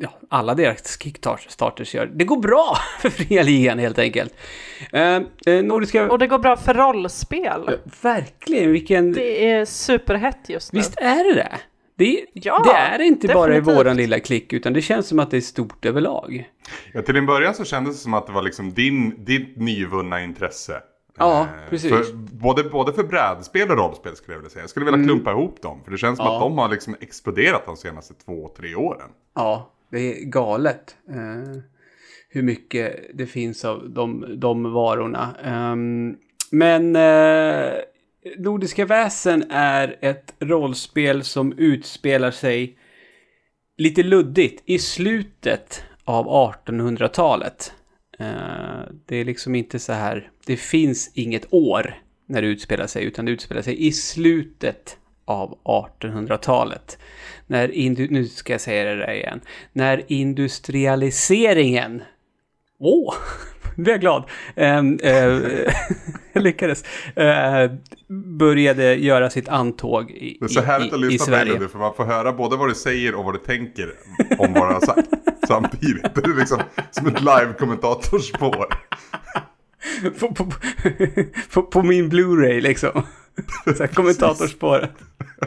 ja, 0.00 0.08
alla 0.28 0.54
deras 0.54 0.98
kickstarters 1.02 1.94
gör. 1.94 2.06
Det 2.06 2.24
går 2.24 2.36
bra 2.36 2.76
för 3.00 3.10
fria 3.10 3.42
ligan 3.42 3.78
helt 3.78 3.98
enkelt. 3.98 4.34
Eh, 4.92 5.22
nordiska... 5.62 6.10
Och 6.10 6.18
det 6.18 6.26
går 6.26 6.38
bra 6.38 6.56
för 6.56 6.74
rollspel. 6.74 7.78
verkligen, 8.02 8.72
vilken... 8.72 9.12
Det 9.12 9.50
är 9.50 9.64
superhett 9.64 10.48
just 10.48 10.72
nu. 10.72 10.78
Visst 10.78 10.98
är 10.98 11.24
det 11.24 11.34
det? 11.34 11.58
Det, 11.96 12.24
ja, 12.32 12.62
det 12.64 12.70
är 12.70 13.00
inte 13.00 13.26
definitivt. 13.26 13.34
bara 13.34 13.56
i 13.56 13.60
våran 13.60 13.96
lilla 13.96 14.20
klick 14.20 14.52
utan 14.52 14.72
det 14.72 14.82
känns 14.82 15.08
som 15.08 15.18
att 15.18 15.30
det 15.30 15.36
är 15.36 15.40
stort 15.40 15.84
överlag. 15.84 16.48
Ja, 16.92 17.02
till 17.02 17.16
en 17.16 17.26
början 17.26 17.54
så 17.54 17.64
kändes 17.64 17.96
det 17.96 18.02
som 18.02 18.14
att 18.14 18.26
det 18.26 18.32
var 18.32 18.42
liksom 18.42 18.72
din, 18.72 19.24
ditt 19.24 19.56
nyvunna 19.56 20.22
intresse. 20.22 20.80
Ja, 21.16 21.42
eh, 21.42 21.70
precis. 21.70 21.90
För, 21.90 22.04
både, 22.14 22.64
både 22.64 22.92
för 22.92 23.02
brädspel 23.02 23.70
och 23.70 23.76
rollspel 23.76 24.16
skulle 24.16 24.34
jag 24.34 24.38
vilja 24.38 24.50
säga. 24.50 24.62
Jag 24.62 24.70
skulle 24.70 24.84
vilja 24.84 24.98
mm. 24.98 25.08
klumpa 25.08 25.30
ihop 25.30 25.62
dem. 25.62 25.80
För 25.84 25.90
det 25.90 25.98
känns 25.98 26.16
som 26.16 26.26
ja. 26.26 26.34
att 26.34 26.40
de 26.40 26.58
har 26.58 26.68
liksom 26.68 26.96
exploderat 27.00 27.66
de 27.66 27.76
senaste 27.76 28.14
två, 28.14 28.50
tre 28.56 28.74
åren. 28.74 29.10
Ja, 29.34 29.70
det 29.90 29.98
är 29.98 30.24
galet. 30.24 30.96
Uh, 31.10 31.62
hur 32.28 32.42
mycket 32.42 33.10
det 33.14 33.26
finns 33.26 33.64
av 33.64 33.90
de, 33.90 34.26
de 34.40 34.72
varorna. 34.72 35.36
Um, 35.72 36.16
men 36.50 36.96
uh, 36.96 37.72
Nordiska 38.38 38.86
väsen 38.86 39.50
är 39.50 39.98
ett 40.00 40.34
rollspel 40.38 41.24
som 41.24 41.52
utspelar 41.52 42.30
sig 42.30 42.78
lite 43.76 44.02
luddigt 44.02 44.62
i 44.66 44.78
slutet 44.78 45.84
av 46.04 46.26
1800-talet. 46.26 47.72
Eh, 48.18 48.80
det 49.06 49.16
är 49.16 49.24
liksom 49.24 49.54
inte 49.54 49.78
så 49.78 49.92
här, 49.92 50.30
det 50.46 50.56
finns 50.56 51.10
inget 51.14 51.46
år 51.50 51.94
när 52.26 52.42
det 52.42 52.48
utspelar 52.48 52.86
sig, 52.86 53.04
utan 53.04 53.24
det 53.24 53.32
utspelar 53.32 53.62
sig 53.62 53.86
i 53.86 53.92
slutet 53.92 54.98
av 55.24 55.58
1800-talet. 55.64 56.98
När, 57.46 57.68
nu 58.10 58.24
ska 58.24 58.52
jag 58.52 58.60
säga 58.60 58.84
det 58.84 58.96
där 58.96 59.12
igen, 59.12 59.40
när 59.72 60.04
industrialiseringen, 60.12 62.02
åh, 62.78 63.08
oh, 63.08 63.14
nu 63.74 63.90
är 63.90 63.94
jag 63.94 64.00
glad. 64.00 64.24
Um, 64.56 64.98
uh, 65.04 65.10
jag 66.32 66.42
lyckades. 66.42 66.84
Uh, 67.18 67.78
började 68.38 68.94
göra 68.94 69.30
sitt 69.30 69.48
antåg 69.48 70.10
i, 70.10 70.36
Det 70.40 70.44
är 70.44 70.48
så 70.48 70.60
härligt 70.60 70.92
att 70.92 71.00
lyssna 71.00 71.38
på 71.38 71.44
dig 71.44 71.68
för 71.68 71.78
man 71.78 71.94
får 71.94 72.04
höra 72.04 72.32
både 72.32 72.56
vad 72.56 72.68
du 72.68 72.74
säger 72.74 73.14
och 73.14 73.24
vad 73.24 73.34
du 73.34 73.38
tänker 73.38 73.92
om 74.38 74.52
vad 74.52 74.68
du 74.68 74.74
har 74.74 74.80
sagt 74.80 75.08
samtidigt. 75.48 76.14
Det 76.14 76.24
är 76.24 76.38
liksom 76.38 76.60
som 76.90 77.06
ett 77.06 77.20
live-kommentatorspår. 77.20 78.66
på, 80.20 80.34
på, 80.34 80.52
på, 81.50 81.62
på, 81.62 81.82
min 81.82 82.10
Blu-ray 82.10 82.60
liksom. 82.60 83.02
kommentatorspåret. 83.94 84.90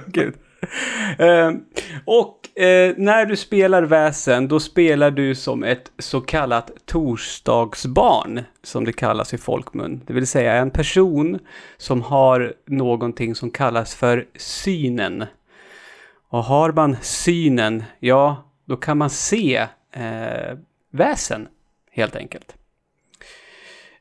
Gud. 0.06 0.34
Ehm, 1.20 1.66
och 2.06 2.60
eh, 2.60 2.94
när 2.98 3.26
du 3.26 3.36
spelar 3.36 3.84
väsen, 3.84 4.48
då 4.48 4.60
spelar 4.60 5.12
du 5.12 5.36
som 5.36 5.64
ett 5.64 5.92
så 6.00 6.22
kallat 6.22 6.72
torsdagsbarn, 6.86 8.44
som 8.64 8.86
det 8.86 8.94
kallas 8.94 9.34
i 9.34 9.38
folkmun. 9.38 10.02
Det 10.08 10.14
vill 10.14 10.28
säga 10.28 10.54
en 10.54 10.72
person 10.72 11.40
som 11.78 12.02
har 12.02 12.54
någonting 12.66 13.36
som 13.36 13.52
kallas 13.52 13.96
för 13.96 14.28
synen. 14.36 15.26
Och 16.30 16.44
har 16.44 16.72
man 16.72 16.98
synen, 17.02 17.84
ja, 18.00 18.52
då 18.66 18.78
kan 18.78 18.98
man 18.98 19.10
se 19.10 19.68
eh, 19.92 20.58
väsen, 20.92 21.48
helt 21.92 22.16
enkelt. 22.16 22.56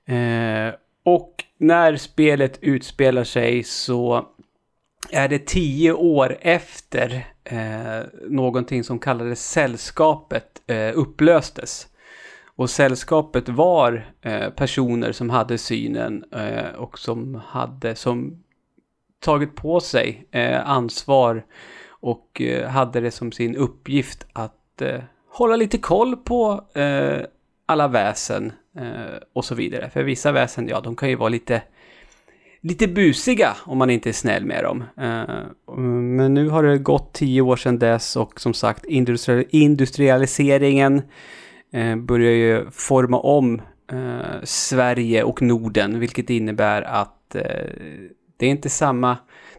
Eh, 0.06 0.74
och 1.04 1.44
när 1.58 1.96
spelet 1.96 2.58
utspelar 2.60 3.24
sig 3.24 3.62
så 3.62 4.28
är 5.10 5.28
det 5.28 5.46
tio 5.46 5.92
år 5.92 6.36
efter 6.40 7.26
eh, 7.44 8.06
någonting 8.28 8.84
som 8.84 8.98
kallades 8.98 9.50
Sällskapet 9.50 10.62
eh, 10.66 10.90
upplöstes. 10.94 11.86
Och 12.56 12.70
Sällskapet 12.70 13.48
var 13.48 14.12
eh, 14.22 14.50
personer 14.50 15.12
som 15.12 15.30
hade 15.30 15.58
synen 15.58 16.24
eh, 16.32 16.74
och 16.76 16.98
som 16.98 17.42
hade 17.46 17.94
som 17.94 18.42
tagit 19.20 19.54
på 19.56 19.80
sig 19.80 20.26
eh, 20.30 20.68
ansvar 20.68 21.44
och 21.88 22.40
eh, 22.40 22.68
hade 22.68 23.00
det 23.00 23.10
som 23.10 23.32
sin 23.32 23.56
uppgift 23.56 24.26
att 24.32 24.82
eh, 24.82 25.00
hålla 25.28 25.56
lite 25.56 25.78
koll 25.78 26.16
på 26.16 26.64
eh, 26.74 27.20
alla 27.66 27.88
väsen 27.88 28.52
eh, 28.78 29.16
och 29.32 29.44
så 29.44 29.54
vidare. 29.54 29.90
För 29.90 30.02
vissa 30.02 30.32
väsen, 30.32 30.68
ja, 30.68 30.80
de 30.80 30.96
kan 30.96 31.08
ju 31.08 31.16
vara 31.16 31.28
lite 31.28 31.62
lite 32.66 32.88
busiga 32.88 33.57
om 33.64 33.79
man 33.79 33.90
inte 33.90 34.09
är 34.09 34.12
snäll 34.12 34.44
med 34.44 34.64
dem. 34.64 34.85
Eh, 34.96 35.24
men 35.79 36.35
nu 36.35 36.48
har 36.48 36.62
det 36.62 36.79
gått 36.79 37.12
tio 37.12 37.40
år 37.40 37.57
sedan 37.57 37.79
dess 37.79 38.16
och 38.16 38.40
som 38.40 38.55
sagt 38.55 38.85
industrialiseringen 39.50 41.02
eh, 41.72 41.96
börjar 41.96 42.33
ju 42.33 42.70
forma 42.70 43.20
om 43.20 43.62
eh, 43.92 44.42
Sverige 44.42 45.22
och 45.22 45.42
Norden, 45.42 46.00
vilket 46.00 46.31
innebär 46.31 46.83
att 46.83 47.12
det 48.38 48.46
är 48.46 48.50
inte 48.50 48.70
samma 48.70 49.16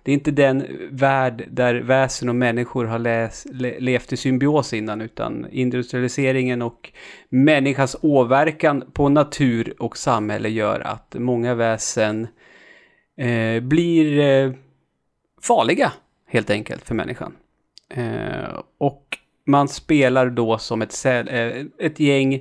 det 0.08 0.12
är 0.12 0.14
inte 0.14 0.32
den 0.32 0.66
värld 0.92 1.44
där 1.52 1.76
väsen 1.76 2.30
och 2.30 2.36
människor 2.36 2.86
har 2.86 3.00
läs, 3.00 3.48
le, 3.52 3.80
levt 3.80 4.14
i 4.14 4.18
symbios 4.18 4.74
innan, 4.74 5.02
utan 5.02 5.48
industrialiseringen 5.52 6.62
och 6.62 6.92
människans 7.30 7.96
åverkan 8.02 8.84
på 8.94 9.10
natur 9.10 9.74
och 9.80 9.98
samhälle 9.98 10.50
gör 10.50 10.80
att 10.80 11.16
många 11.20 11.56
väsen 11.56 12.28
eh, 13.18 13.60
blir 13.64 14.20
eh, 14.20 14.52
farliga 15.42 15.92
helt 16.28 16.50
enkelt 16.50 16.86
för 16.86 16.96
människan. 16.96 17.36
Eh, 17.90 18.62
och 18.78 19.18
man 19.46 19.68
spelar 19.68 20.30
då 20.30 20.58
som 20.58 20.82
ett, 20.82 21.06
eh, 21.06 21.66
ett 21.78 22.00
gäng 22.00 22.34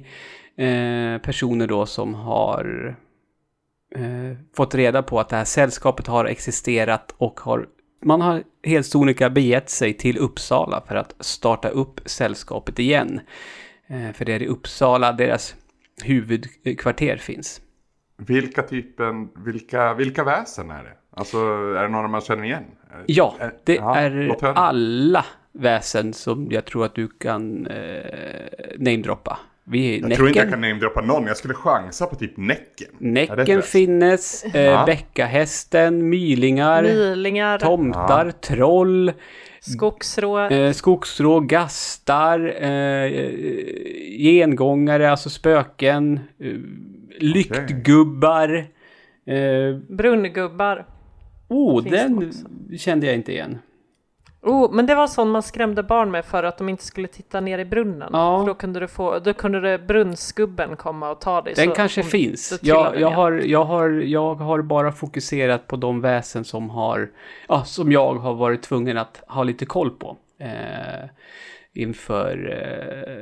eh, 0.57 1.19
personer 1.19 1.67
då 1.67 1.87
som 1.87 2.15
har 2.15 2.97
eh, 3.95 4.39
fått 4.57 4.75
reda 4.75 5.03
på 5.03 5.21
att 5.21 5.29
det 5.29 5.37
här 5.37 5.45
sällskapet 5.45 6.07
har 6.07 6.25
existerat 6.25 7.15
och 7.19 7.41
har 7.41 7.69
man 8.05 8.21
har 8.21 8.43
helt 8.63 8.87
sonika 8.87 9.31
begett 9.31 9.71
sig 9.71 9.95
till 9.95 10.19
Uppsala 10.19 10.83
för 10.89 10.95
att 10.95 11.15
starta 11.21 11.69
upp 11.69 12.01
sällskapet 12.07 12.79
igen. 12.79 13.21
Eh, 13.87 14.13
för 14.13 14.25
det 14.25 14.33
är 14.33 14.43
i 14.43 14.47
Uppsala 14.47 15.13
deras 15.13 15.55
huvudkvarter 16.03 17.17
finns. 17.17 17.61
Vilka 18.17 18.63
typen, 18.63 19.29
vilka, 19.45 19.95
vilka 19.95 20.25
väsen 20.25 20.71
är 20.71 20.83
det? 20.83 20.93
Alltså, 21.11 21.39
är 21.79 21.83
det 21.83 21.89
några 21.89 22.09
man 22.09 22.21
känner 22.21 22.45
igen? 22.45 22.65
Ja, 23.07 23.35
det 23.65 23.79
Aha, 23.79 23.97
är 23.97 24.43
alla 24.59 25.25
väsen 25.53 26.13
som 26.13 26.49
jag 26.51 26.65
tror 26.65 26.85
att 26.85 26.95
du 26.95 27.09
kan 27.09 27.67
eh, 27.67 27.77
namedroppa. 28.79 29.39
Vi, 29.65 29.93
jag 29.93 30.03
näcken. 30.03 30.17
tror 30.17 30.29
inte 30.29 30.41
jag 30.41 30.51
kan 30.51 30.61
namedroppa 30.61 31.01
någon, 31.01 31.27
jag 31.27 31.37
skulle 31.37 31.55
chansa 31.55 32.07
på 32.07 32.17
typ 32.17 32.37
Näcken. 32.37 32.89
Näcken 32.99 33.63
finnes, 33.63 34.45
eh, 34.45 34.85
Bäckahästen, 34.87 36.09
mylingar, 36.09 36.83
mylingar. 36.83 37.59
tomtar, 37.59 38.27
ja. 38.27 38.33
troll, 38.33 39.13
skogsrå, 39.61 40.41
eh, 40.41 40.73
skogsrå 40.73 41.41
gastar, 41.41 42.63
eh, 42.65 43.11
gengångare, 44.19 45.11
alltså 45.11 45.31
spöken, 45.31 46.21
eh, 46.41 46.53
lyktgubbar. 47.19 48.67
Eh, 49.27 49.77
Brunngubbar. 49.89 50.87
Oh, 51.49 51.83
den 51.83 52.33
kände 52.79 53.07
jag 53.07 53.15
inte 53.15 53.33
igen. 53.33 53.59
Oh, 54.43 54.73
men 54.73 54.87
det 54.87 54.95
var 54.95 55.07
sån 55.07 55.31
man 55.31 55.43
skrämde 55.43 55.83
barn 55.83 56.11
med 56.11 56.25
för 56.25 56.43
att 56.43 56.59
de 56.59 56.69
inte 56.69 56.85
skulle 56.85 57.09
titta 57.09 57.41
ner 57.41 57.59
i 57.59 57.65
brunnen. 57.65 58.11
Ja. 58.13 58.41
För 58.41 58.47
då 58.47 58.55
kunde 58.55 58.81
du 58.81 58.89
få, 58.89 59.19
då 59.19 59.33
kunde 59.33 59.61
det 59.61 59.79
brunnsgubben 59.79 60.77
komma 60.77 61.11
och 61.11 61.21
ta 61.21 61.43
dig. 61.43 61.55
Den 61.55 61.69
så, 61.69 61.75
kanske 61.75 62.01
om, 62.01 62.07
finns. 62.07 62.59
Jag, 62.63 63.01
jag, 63.01 63.11
har, 63.11 63.33
jag, 63.33 63.65
har, 63.65 63.91
jag 63.91 64.35
har 64.35 64.63
bara 64.63 64.93
fokuserat 64.93 65.67
på 65.67 65.77
de 65.77 66.01
väsen 66.01 66.45
som 66.45 66.71
har, 66.71 67.11
ja, 67.49 67.65
som 67.65 67.93
jag 67.93 68.15
har 68.15 68.35
varit 68.35 68.63
tvungen 68.63 68.99
att 68.99 69.23
ha 69.27 69.43
lite 69.43 69.67
koll 69.67 69.91
på. 69.91 70.17
Eh, 70.39 71.09
inför 71.77 72.53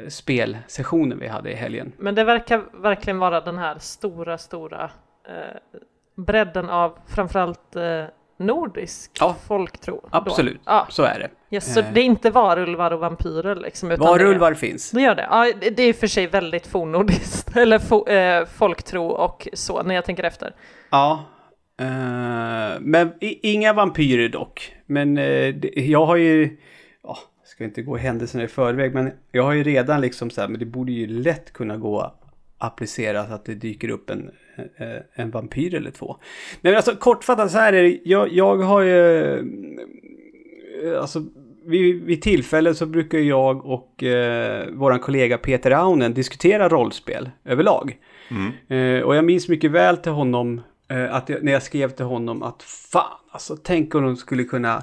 eh, 0.04 0.08
spelsessionen 0.08 1.18
vi 1.18 1.28
hade 1.28 1.50
i 1.50 1.54
helgen. 1.54 1.92
Men 1.98 2.14
det 2.14 2.24
verkar 2.24 2.62
verkligen 2.72 3.18
vara 3.18 3.40
den 3.40 3.58
här 3.58 3.78
stora, 3.78 4.38
stora 4.38 4.90
eh, 5.28 5.80
bredden 6.16 6.70
av 6.70 6.98
framförallt 7.06 7.76
eh, 7.76 8.04
nordisk 8.38 9.10
ja, 9.20 9.36
folktro. 9.46 10.08
Absolut, 10.10 10.60
ja. 10.64 10.86
så 10.90 11.02
är 11.02 11.18
det. 11.18 11.54
Yes, 11.54 11.74
så 11.74 11.80
eh. 11.80 11.86
det 11.92 12.00
är 12.00 12.04
inte 12.04 12.30
varulvar 12.30 12.90
och 12.90 13.00
vampyrer 13.00 13.56
liksom? 13.56 13.90
Utan 13.90 14.06
varulvar 14.06 14.50
det, 14.50 14.56
finns. 14.56 14.90
Det 14.90 15.02
gör 15.02 15.14
det? 15.14 15.26
Ja, 15.30 15.52
det 15.76 15.82
är 15.82 15.92
för 15.92 16.06
sig 16.06 16.26
väldigt 16.26 16.66
fornnordiskt, 16.66 17.56
eller 17.56 17.78
fo, 17.78 18.08
eh, 18.08 18.46
folktro 18.46 19.06
och 19.06 19.48
så, 19.52 19.82
när 19.82 19.94
jag 19.94 20.04
tänker 20.04 20.24
efter. 20.24 20.54
Ja, 20.90 21.24
eh, 21.80 22.80
men 22.80 23.12
inga 23.20 23.72
vampyrer 23.72 24.28
dock. 24.28 24.74
Men 24.86 25.18
eh, 25.18 25.54
jag 25.74 26.06
har 26.06 26.16
ju, 26.16 26.58
ska 27.54 27.64
inte 27.64 27.82
gå 27.82 27.96
händelserna 27.96 28.44
i 28.44 28.48
förväg, 28.48 28.94
men 28.94 29.10
jag 29.32 29.42
har 29.42 29.52
ju 29.52 29.62
redan 29.62 30.00
liksom 30.00 30.30
så 30.30 30.40
här, 30.40 30.48
men 30.48 30.58
det 30.58 30.66
borde 30.66 30.92
ju 30.92 31.06
lätt 31.06 31.52
kunna 31.52 31.76
gå 31.76 32.14
appliceras 32.58 33.30
att 33.30 33.44
det 33.44 33.54
dyker 33.54 33.88
upp 33.88 34.10
en, 34.10 34.30
eh, 34.76 35.02
en 35.14 35.30
vampyr 35.30 35.74
eller 35.74 35.90
två. 35.90 36.16
Men 36.60 36.76
alltså 36.76 36.96
kortfattat 36.96 37.50
så 37.50 37.58
här 37.58 37.72
är 37.72 37.82
det, 37.82 38.00
jag, 38.04 38.32
jag 38.32 38.56
har 38.56 38.80
ju, 38.80 39.34
eh, 40.84 41.00
alltså 41.00 41.22
vid, 41.64 42.04
vid 42.04 42.22
tillfälle 42.22 42.74
så 42.74 42.86
brukar 42.86 43.18
jag 43.18 43.66
och 43.66 44.02
eh, 44.02 44.68
våran 44.70 44.98
kollega 44.98 45.38
Peter 45.38 45.70
Aunen 45.70 46.14
diskutera 46.14 46.68
rollspel 46.68 47.30
överlag. 47.44 47.98
Mm. 48.30 48.52
Eh, 48.68 49.04
och 49.04 49.16
jag 49.16 49.24
minns 49.24 49.48
mycket 49.48 49.70
väl 49.70 49.96
till 49.96 50.12
honom, 50.12 50.60
eh, 50.88 51.14
att 51.14 51.28
jag, 51.28 51.42
när 51.42 51.52
jag 51.52 51.62
skrev 51.62 51.88
till 51.88 52.04
honom 52.04 52.42
att 52.42 52.62
fan, 52.62 53.18
alltså 53.30 53.56
tänk 53.56 53.94
om 53.94 54.04
de 54.04 54.16
skulle 54.16 54.44
kunna 54.44 54.82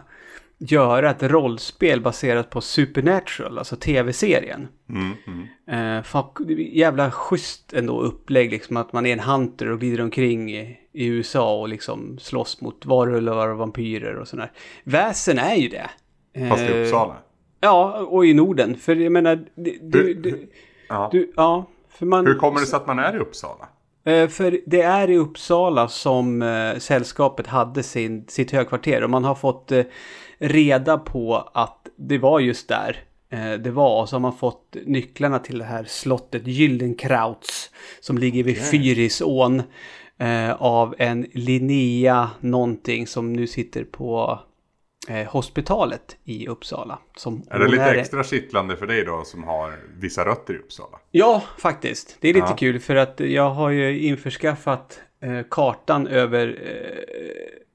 göra 0.70 1.10
ett 1.10 1.24
rollspel 1.24 2.02
baserat 2.02 2.50
på 2.50 2.62
Supernatural, 2.62 3.58
alltså 3.58 3.76
tv-serien. 3.76 4.68
Mm, 4.90 5.12
mm. 5.28 5.98
Eh, 5.98 6.04
fuck, 6.04 6.50
jävla 6.58 7.12
schysst 7.12 7.74
ändå 7.74 8.02
upplägg, 8.02 8.52
liksom 8.52 8.78
att 8.78 8.94
man 8.94 9.06
är 9.06 9.14
en 9.14 9.20
hunter 9.20 9.72
och 9.72 9.80
glider 9.80 10.04
omkring 10.04 10.52
i, 10.52 10.78
i 10.94 11.06
USA 11.06 11.60
och 11.60 11.70
liksom 11.70 12.18
slåss 12.20 12.62
mot 12.62 12.86
varulvar 12.86 13.48
och 13.48 13.58
vampyrer 13.58 14.16
och 14.16 14.28
sådär. 14.28 14.52
Väsen 14.84 15.38
är 15.38 15.56
ju 15.56 15.70
det. 15.70 15.90
Fast 16.50 16.64
i 16.64 16.82
Uppsala? 16.84 17.18
Ja, 17.60 18.00
och 18.00 18.26
i 18.26 18.34
Norden. 18.34 18.76
För 18.76 18.96
jag 18.96 19.12
menar, 19.12 19.46
du, 19.56 19.80
du, 19.82 20.14
du, 20.14 20.50
ja. 20.90 21.10
Du, 21.12 21.34
ja 21.36 21.66
för 21.90 22.06
man, 22.06 22.28
Hur 22.28 22.36
kommer 22.36 22.60
det 22.60 22.66
sig 22.66 22.78
att 22.78 22.88
man 22.88 23.00
är 23.00 23.16
i 23.16 23.20
Uppsala? 23.20 23.68
Eh, 24.04 24.28
för 24.28 24.60
det 24.66 24.82
är 24.82 25.10
i 25.10 25.18
Uppsala 25.18 25.88
som 25.88 26.42
eh, 26.42 26.78
sällskapet 26.78 27.48
hade 27.48 27.84
sin, 27.84 28.26
sitt 28.28 28.52
högkvarter 28.52 29.04
och 29.04 29.10
man 29.10 29.24
har 29.24 29.36
fått 29.36 29.72
eh, 29.72 29.84
reda 30.42 30.98
på 30.98 31.50
att 31.54 31.88
det 31.96 32.18
var 32.18 32.40
just 32.40 32.68
där 32.68 33.04
eh, 33.30 33.54
det 33.54 33.72
var. 33.72 34.02
Och 34.02 34.10
så 34.10 34.16
har 34.16 34.22
man 34.22 34.38
fått 34.38 34.76
nycklarna 34.86 35.40
till 35.40 35.58
det 35.58 35.66
här 35.66 35.84
slottet 35.84 36.48
Gyllenkrauts 36.48 37.72
som 38.00 38.18
ligger 38.18 38.44
vid 38.44 38.58
okay. 38.58 38.72
Fyrisån 38.72 39.64
eh, 40.18 40.52
av 40.52 40.96
en 40.98 41.26
Linnea 41.34 42.30
någonting 42.40 43.08
som 43.08 43.34
nu 43.34 43.48
sitter 43.48 43.84
på 43.84 44.40
eh, 45.10 45.28
hospitalet 45.28 46.18
i 46.24 46.48
Uppsala. 46.48 47.00
Som 47.18 47.44
är 47.50 47.60
det 47.60 47.68
lite 47.68 47.84
är... 47.84 47.96
extra 47.96 48.24
kittlande 48.24 48.76
för 48.78 48.88
dig 48.88 49.06
då 49.06 49.24
som 49.26 49.44
har 49.44 49.80
vissa 50.00 50.26
rötter 50.26 50.54
i 50.54 50.58
Uppsala? 50.58 51.00
Ja, 51.12 51.44
faktiskt. 51.58 52.18
Det 52.20 52.30
är 52.30 52.34
lite 52.34 52.48
ja. 52.50 52.56
kul 52.56 52.80
för 52.80 52.96
att 52.96 53.20
jag 53.20 53.50
har 53.50 53.70
ju 53.70 54.00
införskaffat 54.00 55.02
eh, 55.22 55.42
kartan 55.50 56.08
över 56.08 56.48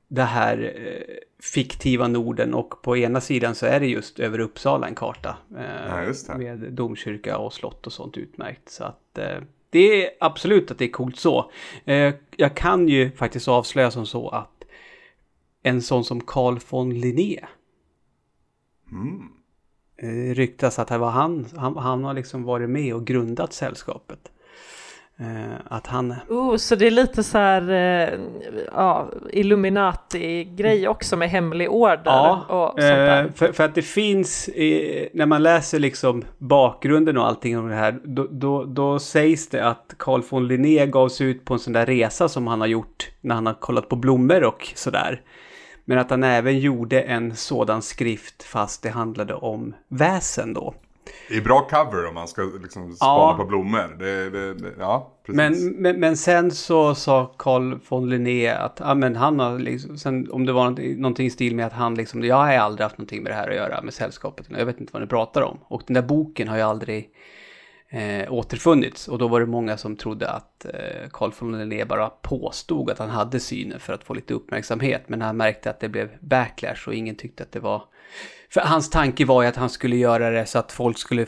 det 0.08 0.22
här 0.22 0.74
eh, 0.76 1.16
fiktiva 1.42 2.08
Norden 2.08 2.54
och 2.54 2.82
på 2.82 2.96
ena 2.96 3.20
sidan 3.20 3.54
så 3.54 3.66
är 3.66 3.80
det 3.80 3.86
just 3.86 4.20
över 4.20 4.38
Uppsala 4.38 4.88
en 4.88 4.94
karta. 4.94 5.36
Eh, 5.56 6.12
ja, 6.28 6.36
med 6.36 6.58
domkyrka 6.58 7.38
och 7.38 7.52
slott 7.52 7.86
och 7.86 7.92
sånt 7.92 8.16
utmärkt. 8.16 8.68
Så 8.68 8.84
att 8.84 9.18
eh, 9.18 9.38
det 9.70 10.04
är 10.04 10.10
absolut 10.20 10.70
att 10.70 10.78
det 10.78 10.84
är 10.84 10.92
coolt 10.92 11.18
så. 11.18 11.50
Jag 12.36 12.56
kan 12.56 12.88
ju 12.88 13.10
faktiskt 13.10 13.48
avslöja 13.48 13.90
som 13.90 14.06
så 14.06 14.28
att 14.28 14.64
en 15.62 15.82
sån 15.82 16.04
som 16.04 16.20
Carl 16.20 16.58
von 16.70 17.00
Linné 17.00 17.46
mm. 18.90 19.32
Ryktas 20.34 20.78
att 20.78 20.88
det 20.88 20.98
var 20.98 21.10
han, 21.10 21.46
han, 21.56 21.76
han 21.76 22.04
har 22.04 22.14
liksom 22.14 22.42
varit 22.42 22.70
med 22.70 22.94
och 22.94 23.06
grundat 23.06 23.52
sällskapet. 23.52 24.32
Uh, 25.20 25.54
att 25.64 25.86
han... 25.86 26.14
Oh, 26.28 26.56
så 26.56 26.74
det 26.74 26.86
är 26.86 26.90
lite 26.90 27.22
så 27.22 27.38
här 27.38 27.70
uh, 27.70 28.20
ja, 28.72 29.10
Illuminati-grej 29.32 30.88
också 30.88 31.16
med 31.16 31.30
hemlig 31.30 31.70
order 31.70 32.02
ja, 32.04 32.44
och 32.48 32.68
sånt 32.68 32.80
där. 32.80 33.32
För, 33.34 33.52
för, 33.52 33.64
att 33.64 33.74
det 33.74 33.82
finns, 33.82 34.50
när 35.12 35.26
man 35.26 35.42
läser 35.42 35.78
liksom 35.78 36.24
bakgrunden 36.38 37.16
och 37.16 37.26
allting 37.26 37.58
om 37.58 37.68
det 37.68 37.74
här, 37.74 38.00
då, 38.04 38.26
då, 38.30 38.64
då 38.64 38.98
sägs 38.98 39.48
det 39.48 39.68
att 39.68 39.94
Carl 39.98 40.22
von 40.28 40.48
Linné 40.48 40.86
gav 40.86 41.08
sig 41.08 41.26
ut 41.26 41.44
på 41.44 41.54
en 41.54 41.60
sån 41.60 41.72
där 41.72 41.86
resa 41.86 42.28
som 42.28 42.46
han 42.46 42.60
har 42.60 42.68
gjort 42.68 43.10
när 43.20 43.34
han 43.34 43.46
har 43.46 43.54
kollat 43.54 43.88
på 43.88 43.96
blommor 43.96 44.44
och 44.44 44.72
sådär. 44.74 45.20
Men 45.84 45.98
att 45.98 46.10
han 46.10 46.24
även 46.24 46.58
gjorde 46.58 47.00
en 47.00 47.36
sådan 47.36 47.82
skrift 47.82 48.42
fast 48.42 48.82
det 48.82 48.90
handlade 48.90 49.34
om 49.34 49.74
väsen 49.88 50.54
då. 50.54 50.74
Det 51.28 51.36
är 51.36 51.40
bra 51.40 51.60
cover 51.60 52.06
om 52.06 52.14
man 52.14 52.28
ska 52.28 52.42
liksom 52.42 52.92
spana 52.92 53.32
ja. 53.32 53.36
på 53.38 53.44
blommor. 53.44 53.96
Det, 53.98 54.30
det, 54.30 54.54
det, 54.54 54.72
ja, 54.78 55.12
men, 55.28 55.70
men, 55.70 56.00
men, 56.00 56.16
sen 56.16 56.50
så 56.50 56.94
sa 56.94 57.34
Carl 57.38 57.78
von 57.88 58.08
Linné 58.10 58.48
att 58.48 58.80
ja, 58.80 58.94
men 58.94 59.16
han 59.16 59.40
har 59.40 59.58
liksom, 59.58 59.98
sen, 59.98 60.30
om 60.30 60.46
det 60.46 60.52
var 60.52 60.62
någonting, 60.62 61.00
någonting 61.00 61.26
i 61.26 61.30
stil 61.30 61.56
med 61.56 61.66
att 61.66 61.72
han 61.72 61.94
liksom, 61.94 62.24
jag 62.24 62.36
har 62.36 62.52
aldrig 62.52 62.84
haft 62.84 62.98
någonting 62.98 63.22
med 63.22 63.32
det 63.32 63.36
här 63.36 63.48
att 63.48 63.56
göra 63.56 63.82
med 63.82 63.94
sällskapet. 63.94 64.46
Jag 64.58 64.66
vet 64.66 64.80
inte 64.80 64.92
vad 64.92 65.02
ni 65.02 65.08
pratar 65.08 65.42
om. 65.42 65.58
Och 65.62 65.82
den 65.86 65.94
där 65.94 66.02
boken 66.02 66.48
har 66.48 66.56
ju 66.56 66.62
aldrig 66.62 67.10
eh, 67.88 68.32
återfunnits. 68.32 69.08
Och 69.08 69.18
då 69.18 69.28
var 69.28 69.40
det 69.40 69.46
många 69.46 69.76
som 69.76 69.96
trodde 69.96 70.30
att 70.30 70.64
eh, 70.64 71.08
Carl 71.12 71.32
von 71.38 71.58
Linné 71.58 71.84
bara 71.84 72.08
påstod 72.08 72.90
att 72.90 72.98
han 72.98 73.10
hade 73.10 73.40
synen 73.40 73.80
för 73.80 73.92
att 73.92 74.04
få 74.04 74.14
lite 74.14 74.34
uppmärksamhet. 74.34 75.02
Men 75.06 75.22
han 75.22 75.36
märkte 75.36 75.70
att 75.70 75.80
det 75.80 75.88
blev 75.88 76.08
backlash 76.20 76.88
och 76.88 76.94
ingen 76.94 77.16
tyckte 77.16 77.42
att 77.42 77.52
det 77.52 77.60
var 77.60 77.82
för 78.50 78.60
hans 78.60 78.90
tanke 78.90 79.24
var 79.24 79.42
ju 79.42 79.48
att 79.48 79.56
han 79.56 79.70
skulle 79.70 79.96
göra 79.96 80.30
det 80.30 80.46
så 80.46 80.58
att 80.58 80.72
folk 80.72 80.98
skulle 80.98 81.26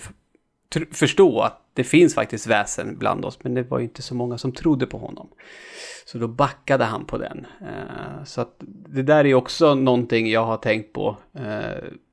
förstå 0.93 1.41
att 1.41 1.65
det 1.79 1.85
finns 1.85 2.15
faktiskt 2.15 2.47
väsen 2.47 2.99
bland 2.99 3.25
oss, 3.25 3.39
men 3.43 3.55
det 3.55 3.63
var 3.63 3.79
ju 3.79 3.85
inte 3.85 4.03
så 4.03 4.15
många 4.15 4.39
som 4.39 4.53
trodde 4.53 4.87
på 4.87 4.99
honom. 4.99 5.29
Så 6.05 6.19
då 6.19 6.29
backade 6.29 6.85
han 6.85 7.05
på 7.05 7.19
den. 7.19 7.47
Uh, 7.63 8.25
så 8.25 8.41
att 8.41 8.55
det 8.89 9.03
där 9.03 9.27
är 9.27 9.35
också 9.35 9.75
någonting 9.75 10.31
jag 10.31 10.45
har 10.45 10.57
tänkt 10.57 10.93
på. 10.93 11.17
Uh, 11.37 11.43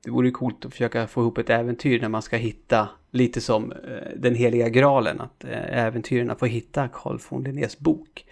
det 0.03 0.11
vore 0.11 0.27
ju 0.27 0.31
coolt 0.31 0.65
att 0.65 0.71
försöka 0.71 1.07
få 1.07 1.21
ihop 1.21 1.37
ett 1.37 1.49
äventyr 1.49 2.01
när 2.01 2.09
man 2.09 2.21
ska 2.21 2.37
hitta 2.37 2.89
lite 3.11 3.41
som 3.41 3.71
uh, 3.71 3.77
den 4.15 4.35
heliga 4.35 4.69
graalen, 4.69 5.21
att 5.21 5.43
äventyrarna 5.69 6.35
får 6.35 6.47
hitta 6.47 6.87
Carl 6.87 7.19
von 7.29 7.43
Linnés 7.43 7.79
bok. 7.79 8.25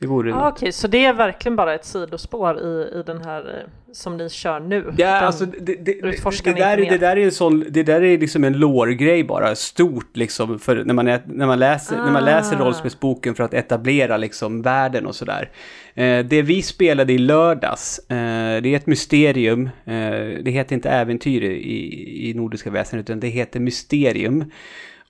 Det 0.00 0.06
vore 0.06 0.34
ah, 0.34 0.48
Okej, 0.48 0.52
okay, 0.52 0.72
så 0.72 0.88
det 0.88 1.04
är 1.04 1.12
verkligen 1.12 1.56
bara 1.56 1.74
ett 1.74 1.84
sidospår 1.84 2.58
i, 2.58 2.98
i 2.98 3.02
den 3.06 3.24
här 3.24 3.40
eh, 3.40 3.92
som 3.92 4.16
ni 4.16 4.28
kör 4.30 4.60
nu? 4.60 4.92
Ja, 4.96 5.06
den 5.06 5.24
alltså 5.24 5.46
det, 5.46 5.60
det, 5.60 5.74
det, 5.84 6.52
där, 6.52 6.76
det 6.76 6.98
där 6.98 7.16
är 7.16 7.24
en 7.24 7.32
sån, 7.32 7.64
det 7.68 7.82
där 7.82 8.02
är 8.02 8.18
liksom 8.18 8.44
en 8.44 8.52
lårgrej 8.52 9.24
bara, 9.24 9.54
stort 9.54 10.16
liksom, 10.16 10.58
för 10.58 10.84
när 10.84 10.94
man, 10.94 11.08
är, 11.08 11.22
när 11.26 11.46
man, 11.46 11.58
läser, 11.58 11.96
ah. 11.96 12.04
när 12.04 12.12
man 12.12 12.24
läser 12.24 12.56
ah. 12.56 12.64
rollspelsboken 12.64 13.34
för 13.34 13.44
att 13.44 13.54
etablera 13.54 14.16
liksom 14.16 14.62
världen 14.62 15.06
och 15.06 15.14
sådär. 15.14 15.50
Eh, 15.94 16.24
det 16.24 16.42
vi 16.42 16.62
spelade 16.62 17.12
i 17.12 17.18
lördags, 17.18 17.98
eh, 17.98 18.62
det 18.62 18.68
är 18.68 18.76
ett 18.76 18.86
mysterium, 18.86 19.66
eh, 19.84 20.42
det 20.42 20.50
heter 20.50 20.74
inte 20.74 20.90
äventyr 20.90 21.42
i, 21.42 22.30
i 22.30 22.34
Nordiska 22.34 22.70
väsen, 22.70 23.00
utan 23.00 23.20
det 23.20 23.28
heter 23.28 23.60
mysterium. 23.60 24.44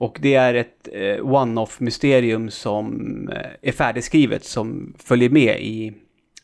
Och 0.01 0.19
det 0.21 0.35
är 0.35 0.55
ett 0.55 0.89
eh, 0.93 1.27
one-off 1.27 1.81
mysterium 1.81 2.51
som 2.51 3.29
eh, 3.33 3.69
är 3.69 3.73
färdigskrivet 3.73 4.45
som 4.45 4.95
följer 4.99 5.31
med 5.31 5.61
i 5.61 5.93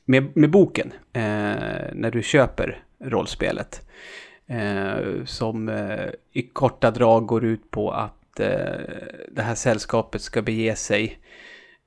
med, 0.05 0.37
med 0.37 0.51
boken 0.51 0.92
eh, 1.12 1.23
när 1.92 2.11
du 2.11 2.23
köper 2.23 2.85
rollspelet. 3.05 3.87
Eh, 4.47 5.25
som 5.25 5.69
eh, 5.69 6.07
i 6.33 6.42
korta 6.42 6.90
drag 6.90 7.27
går 7.27 7.45
ut 7.45 7.71
på 7.71 7.90
att 7.90 8.40
eh, 8.40 8.47
det 9.31 9.42
här 9.42 9.55
sällskapet 9.55 10.23
ska 10.23 10.42
bege 10.42 10.77
sig 10.77 11.19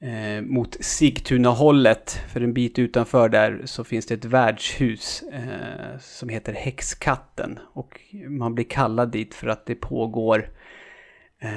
eh, 0.02 0.42
mot 0.42 0.78
Sigtuna-hållet. 0.80 2.22
För 2.34 2.42
en 2.42 2.54
bit 2.54 2.80
utanför 2.80 3.30
där 3.30 3.62
så 3.66 3.84
finns 3.84 4.06
det 4.06 4.14
ett 4.14 4.26
värdshus 4.26 5.24
eh, 5.34 6.00
som 6.00 6.30
heter 6.30 6.54
Häxkatten. 6.54 7.60
Och 7.74 8.00
man 8.28 8.56
blir 8.56 8.66
kallad 8.66 9.12
dit 9.12 9.34
för 9.34 9.48
att 9.48 9.66
det 9.66 9.76
pågår 9.76 10.50
eh, 11.42 11.50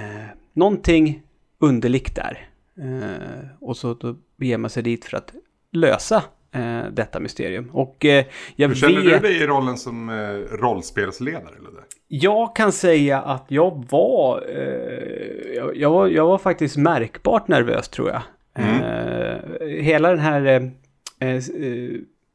någonting 0.53 1.23
underligt 1.59 2.15
där. 2.15 2.49
Eh, 2.79 3.47
och 3.61 3.77
så 3.77 3.95
då 3.95 4.17
beger 4.37 4.59
man 4.59 4.71
sig 4.71 4.83
dit 4.83 5.05
för 5.05 5.17
att 5.17 5.33
lösa 5.73 6.23
eh, 6.53 6.83
detta 6.93 7.21
mysterium. 7.21 7.71
Och 7.73 8.05
eh, 8.05 8.25
jag 8.57 8.69
Hur 8.69 8.75
känner 8.75 9.03
vet... 9.03 9.23
du 9.23 9.29
dig 9.29 9.43
i 9.43 9.47
rollen 9.47 9.77
som 9.77 10.09
eh, 10.09 10.15
rollspelsledare? 10.57 11.57
Eller 11.59 11.71
det? 11.71 11.85
Jag 12.09 12.57
kan 12.57 12.73
säga 12.73 13.23
att 13.23 13.45
jag 13.49 13.87
var, 13.91 14.45
eh, 14.49 15.57
jag, 15.57 15.77
jag, 15.77 15.91
var, 15.91 16.09
jag 16.09 16.27
var 16.27 16.39
faktiskt 16.39 16.77
märkbart 16.77 17.49
nervös 17.49 17.89
tror 17.89 18.11
jag. 18.11 18.23
Mm. 18.55 18.83
Eh, 18.83 19.67
hela 19.83 20.09
den 20.09 20.19
här 20.19 20.73
eh, 21.19 21.43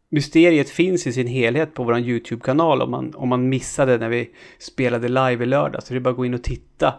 mysteriet 0.10 0.70
finns 0.70 1.08
i 1.08 1.14
sin 1.14 1.28
helhet 1.28 1.74
på 1.74 1.84
vår 1.84 2.00
YouTube-kanal 2.00 2.82
om 2.82 2.92
man, 2.92 3.16
om 3.16 3.30
man 3.30 3.50
missade 3.50 3.98
när 3.98 4.10
vi 4.10 4.30
spelade 4.60 5.08
live 5.08 5.44
i 5.44 5.46
lördag. 5.46 5.84
Så 5.84 5.94
det 5.94 5.98
är 5.98 6.02
bara 6.02 6.10
att 6.10 6.16
gå 6.16 6.26
in 6.26 6.34
och 6.34 6.44
titta. 6.44 6.94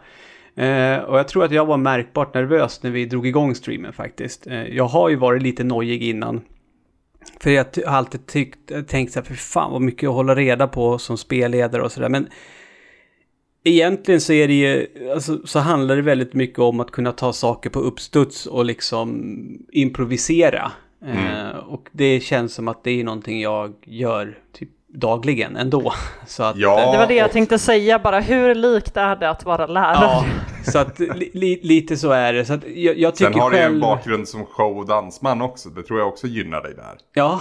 Eh, 0.59 0.99
och 0.99 1.19
jag 1.19 1.29
tror 1.29 1.45
att 1.45 1.53
jag 1.53 1.67
var 1.67 1.77
märkbart 1.77 2.35
nervös 2.35 2.83
när 2.83 2.91
vi 2.91 3.07
drog 3.07 3.27
igång 3.27 3.55
streamen 3.55 3.93
faktiskt. 3.93 4.47
Eh, 4.47 4.67
jag 4.67 4.85
har 4.85 5.09
ju 5.09 5.17
varit 5.17 5.43
lite 5.43 5.65
nojig 5.65 6.03
innan. 6.03 6.41
För 7.41 7.51
jag 7.51 7.67
har 7.87 7.97
alltid 7.97 8.27
tyckt, 8.27 8.89
tänkt 8.89 9.13
så 9.13 9.19
här, 9.19 9.25
för 9.25 9.35
fan 9.35 9.73
vad 9.73 9.83
mycket 9.83 10.09
att 10.09 10.15
hålla 10.15 10.35
reda 10.35 10.69
på 10.69 10.99
som 10.99 11.19
spelledare 11.19 11.83
och 11.83 11.93
sådär. 11.93 12.09
Men 12.09 12.29
egentligen 13.65 14.21
så 14.21 14.33
är 14.33 14.49
det 14.49 14.55
ju, 14.55 14.87
alltså, 15.15 15.47
så 15.47 15.59
handlar 15.59 15.97
det 15.97 16.03
väldigt 16.03 16.35
mycket 16.35 16.59
om 16.59 16.81
att 16.81 16.91
kunna 16.91 17.13
ta 17.13 17.33
saker 17.33 17.71
på 17.71 17.81
uppstuds 17.81 18.47
och 18.47 18.65
liksom 18.65 19.25
improvisera. 19.73 20.73
Mm. 21.03 21.17
Eh, 21.17 21.57
och 21.57 21.89
det 21.93 22.21
känns 22.21 22.55
som 22.55 22.69
att 22.69 22.85
det 22.85 22.91
är 22.91 23.05
någonting 23.05 23.41
jag 23.41 23.75
gör 23.85 24.39
typ 24.53 24.71
dagligen 24.89 25.57
ändå. 25.57 25.93
Så 26.27 26.43
att, 26.43 26.57
ja, 26.57 26.93
det 26.93 26.99
var 26.99 27.07
det 27.07 27.15
jag 27.15 27.33
tänkte 27.33 27.59
säga, 27.59 27.99
bara 27.99 28.21
hur 28.21 28.55
likt 28.55 28.97
är 28.97 29.17
det 29.17 29.31
att 29.31 29.45
vara 29.45 29.67
lärare? 29.67 29.95
Ja, 29.95 30.25
så 30.65 30.79
att 30.79 30.99
li, 30.99 31.61
lite 31.63 31.97
så 31.97 32.11
är 32.11 32.33
det. 32.33 32.45
Så 32.45 32.53
att 32.53 32.65
jag, 32.67 32.99
jag 32.99 33.15
tycker 33.15 33.33
Sen 33.33 33.41
har 33.41 33.51
själv... 33.51 33.63
du 33.63 33.69
ju 33.69 33.75
en 33.75 33.81
bakgrund 33.81 34.29
som 34.29 34.47
show 34.47 34.79
och 34.79 34.87
dansman 34.87 35.43
också, 35.43 35.69
det 35.69 35.83
tror 35.83 35.99
jag 35.99 36.09
också 36.09 36.27
gynnar 36.27 36.63
dig 36.63 36.75
där. 36.75 36.99
Ja, 37.13 37.41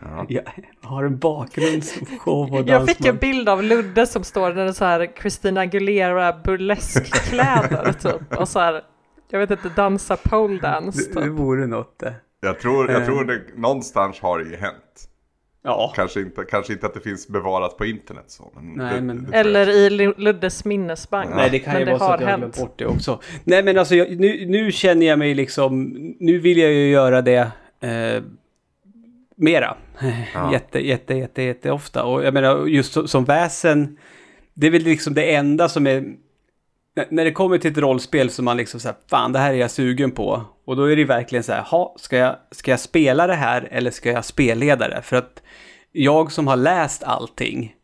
ja. 0.00 0.24
jag 0.28 0.42
har 0.82 1.04
en 1.04 1.18
bakgrund 1.18 1.84
som 1.84 2.06
show 2.06 2.42
och 2.42 2.48
dansman. 2.50 2.66
Jag 2.66 2.88
fick 2.88 3.06
en 3.06 3.16
bild 3.16 3.48
av 3.48 3.62
Ludde 3.62 4.06
som 4.06 4.24
står 4.24 4.50
där 4.50 4.72
så 4.72 4.84
här 4.84 5.12
Christina 5.20 5.60
Aguilera 5.60 6.32
burleskkläder 6.32 7.92
typ. 7.92 8.38
Och 8.38 8.48
så 8.48 8.58
här, 8.58 8.82
jag 9.30 9.38
vet 9.38 9.50
inte, 9.50 9.68
dansa 9.68 10.16
pole 10.16 10.60
dance. 10.60 10.98
Typ. 10.98 11.14
Det, 11.14 11.20
det 11.20 11.30
vore 11.30 11.66
något 11.66 11.98
det. 11.98 12.14
Jag 12.40 12.60
tror, 12.60 12.90
jag 12.90 13.06
tror 13.06 13.24
det, 13.24 13.40
någonstans 13.56 14.20
har 14.20 14.38
det 14.38 14.50
ju 14.50 14.56
hänt. 14.56 15.08
Ja. 15.64 15.92
Kanske 15.96 16.20
inte, 16.20 16.44
kanske 16.44 16.72
inte 16.72 16.86
att 16.86 16.94
det 16.94 17.00
finns 17.00 17.28
bevarat 17.28 17.76
på 17.76 17.84
internet 17.84 18.24
så. 18.26 18.52
Men 18.54 18.72
Nej, 18.74 18.94
det, 18.94 19.00
men... 19.00 19.30
Det 19.30 19.36
Eller 19.36 19.68
i 19.68 20.14
Luddes 20.16 20.64
minnesbank. 20.64 21.30
Nej, 21.34 21.50
det 21.50 21.58
kan 21.58 21.72
men 21.72 21.82
ju 21.82 21.86
vara 21.86 21.98
så 21.98 22.04
att 22.04 22.20
jag 22.20 22.28
har 22.28 22.38
glömt 22.38 22.58
bort 22.58 22.78
det 22.78 22.86
också. 22.86 23.20
Nej, 23.44 23.62
men 23.62 23.78
alltså 23.78 23.94
jag, 23.94 24.20
nu, 24.20 24.46
nu 24.46 24.72
känner 24.72 25.06
jag 25.06 25.18
mig 25.18 25.34
liksom, 25.34 25.92
nu 26.20 26.38
vill 26.38 26.58
jag 26.58 26.72
ju 26.72 26.90
göra 26.90 27.22
det 27.22 27.50
eh, 27.80 28.22
mera. 29.36 29.76
Ja. 30.34 30.52
jätte, 30.52 30.86
jätte, 30.86 31.14
jätte, 31.14 31.42
jätte 31.42 31.70
ofta. 31.70 32.04
Och 32.04 32.24
jag 32.24 32.34
menar, 32.34 32.66
just 32.66 33.08
som 33.08 33.24
väsen, 33.24 33.98
det 34.54 34.66
är 34.66 34.70
väl 34.70 34.82
liksom 34.82 35.14
det 35.14 35.34
enda 35.34 35.68
som 35.68 35.86
är 35.86 36.04
när 37.10 37.24
det 37.24 37.32
kommer 37.32 37.58
till 37.58 37.70
ett 37.70 37.78
rollspel 37.78 38.30
som 38.30 38.44
man 38.44 38.56
liksom 38.56 38.80
säger, 38.80 38.96
fan 39.10 39.32
det 39.32 39.38
här 39.38 39.52
är 39.52 39.56
jag 39.56 39.70
sugen 39.70 40.10
på. 40.10 40.44
Och 40.64 40.76
då 40.76 40.84
är 40.84 40.96
det 40.96 41.04
verkligen 41.04 41.42
så 41.42 41.52
här, 41.52 41.62
ha, 41.62 41.94
ska 41.98 42.16
jag, 42.16 42.36
ska 42.50 42.70
jag 42.70 42.80
spela 42.80 43.26
det 43.26 43.34
här 43.34 43.68
eller 43.70 43.90
ska 43.90 44.12
jag 44.12 44.24
spelleda 44.24 44.88
det? 44.88 45.02
För 45.02 45.16
att 45.16 45.42
jag 45.92 46.32
som 46.32 46.46
har 46.46 46.56
läst 46.56 47.02
allting, 47.02 47.74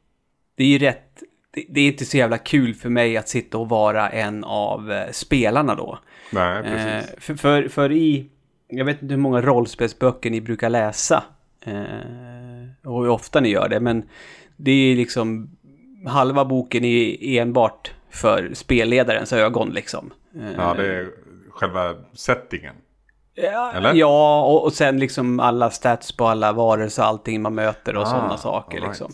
det 0.57 0.64
är 0.64 0.68
ju 0.68 0.79
rätt, 0.79 1.23
det, 1.51 1.66
det, 1.68 1.81
är 1.81 1.87
inte 1.87 2.05
så 2.05 2.16
jävla 2.16 2.38
kul 2.38 2.75
för 2.75 2.88
mig 2.88 3.16
att 3.16 3.29
sitta 3.29 3.59
och 3.59 3.68
vara 3.68 4.09
en 4.09 4.44
av 4.44 4.92
eh, 4.92 5.11
spelarna 5.11 5.75
då. 5.75 5.99
Nej, 6.33 6.62
precis. 6.62 7.12
Eh, 7.12 7.18
för, 7.18 7.35
för, 7.35 7.68
för, 7.68 7.92
i, 7.92 8.31
jag 8.68 8.85
vet 8.85 9.03
inte 9.03 9.14
hur 9.14 9.21
många 9.21 9.40
rollspelsböcker 9.40 10.31
ni 10.31 10.40
brukar 10.40 10.71
läsa. 10.71 11.25
Eh, 11.64 12.90
och 12.90 13.03
hur 13.03 13.09
ofta 13.09 13.40
ni 13.40 13.49
gör 13.49 13.68
det, 13.68 13.81
men 13.81 14.09
det 14.57 14.71
är 14.71 14.97
liksom 14.97 15.51
halva 16.07 16.44
boken 16.44 16.85
är 16.85 17.40
enbart 17.40 17.92
för 18.11 18.51
spelledarens 18.55 19.33
ögon 19.33 19.71
liksom. 19.71 20.11
Ja, 20.57 20.75
det 20.75 20.87
är 20.87 21.11
själva 21.51 21.94
settingen. 22.12 22.75
Ja, 23.42 23.72
Eller? 23.74 23.94
ja 23.94 24.44
och, 24.44 24.64
och 24.64 24.72
sen 24.72 24.98
liksom 24.98 25.40
alla 25.40 25.70
stats 25.70 26.12
på 26.12 26.27
alla 26.27 26.53
varelser 26.53 27.03
och 27.03 27.09
allting 27.09 27.42
man 27.42 27.55
möter 27.55 27.96
och 27.96 28.03
ah, 28.03 28.07
sådana 28.07 28.37
saker 28.37 28.77
right. 28.77 28.88
liksom. 28.88 29.12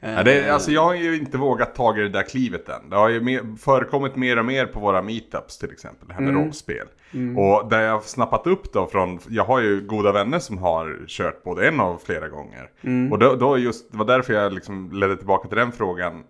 Ja, 0.00 0.22
det, 0.22 0.50
alltså 0.50 0.70
jag 0.70 0.84
har 0.84 0.94
ju 0.94 1.16
inte 1.16 1.38
vågat 1.38 1.74
ta 1.74 1.92
det 1.92 2.08
där 2.08 2.22
klivet 2.22 2.68
än. 2.68 2.90
Det 2.90 2.96
har 2.96 3.08
ju 3.08 3.20
mer, 3.20 3.56
förekommit 3.58 4.16
mer 4.16 4.38
och 4.38 4.44
mer 4.44 4.66
på 4.66 4.80
våra 4.80 5.02
meetups 5.02 5.58
till 5.58 5.70
exempel. 5.70 6.08
Det 6.08 6.14
här 6.14 6.20
med 6.20 6.30
mm. 6.30 6.44
rollspel. 6.44 6.86
Mm. 7.14 7.38
Och 7.38 7.68
där 7.68 7.80
jag 7.80 7.92
har 7.92 8.00
snappat 8.00 8.46
upp 8.46 8.72
då 8.72 8.86
från, 8.86 9.18
jag 9.28 9.44
har 9.44 9.60
ju 9.60 9.80
goda 9.80 10.12
vänner 10.12 10.38
som 10.38 10.58
har 10.58 11.04
kört 11.06 11.42
både 11.42 11.68
en 11.68 11.80
och 11.80 12.02
flera 12.02 12.28
gånger. 12.28 12.70
Mm. 12.82 13.12
Och 13.12 13.18
då, 13.18 13.34
då 13.34 13.58
just, 13.58 13.92
det 13.92 13.98
var 13.98 14.04
därför 14.04 14.32
jag 14.32 14.52
liksom 14.52 14.92
ledde 14.92 15.16
tillbaka 15.16 15.48
till 15.48 15.58
den 15.58 15.72
frågan 15.72 16.22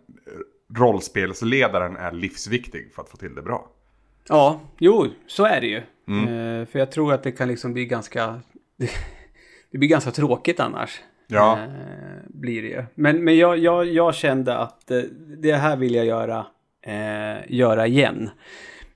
rollspelsledaren 0.76 1.96
är 1.96 2.12
livsviktig 2.12 2.92
för 2.94 3.02
att 3.02 3.08
få 3.08 3.16
till 3.16 3.34
det 3.34 3.42
bra. 3.42 3.70
Ja, 4.28 4.60
jo, 4.78 5.06
så 5.26 5.44
är 5.44 5.60
det 5.60 5.66
ju. 5.66 5.82
Mm. 6.08 6.28
Uh, 6.28 6.66
för 6.66 6.78
jag 6.78 6.90
tror 6.90 7.12
att 7.12 7.22
det 7.22 7.32
kan 7.32 7.48
liksom 7.48 7.72
bli 7.72 7.86
ganska... 7.86 8.40
det 9.70 9.78
blir 9.78 9.88
ganska 9.88 10.10
tråkigt 10.10 10.60
annars. 10.60 11.00
Ja. 11.26 11.58
Uh, 11.66 12.22
blir 12.28 12.62
det 12.62 12.68
ju. 12.68 12.84
Men, 12.94 13.24
men 13.24 13.36
jag, 13.36 13.58
jag, 13.58 13.86
jag 13.86 14.14
kände 14.14 14.56
att 14.56 14.90
uh, 14.90 15.02
det 15.38 15.52
här 15.52 15.76
vill 15.76 15.94
jag 15.94 16.06
göra, 16.06 16.46
göra 17.46 17.86
igen. 17.86 18.30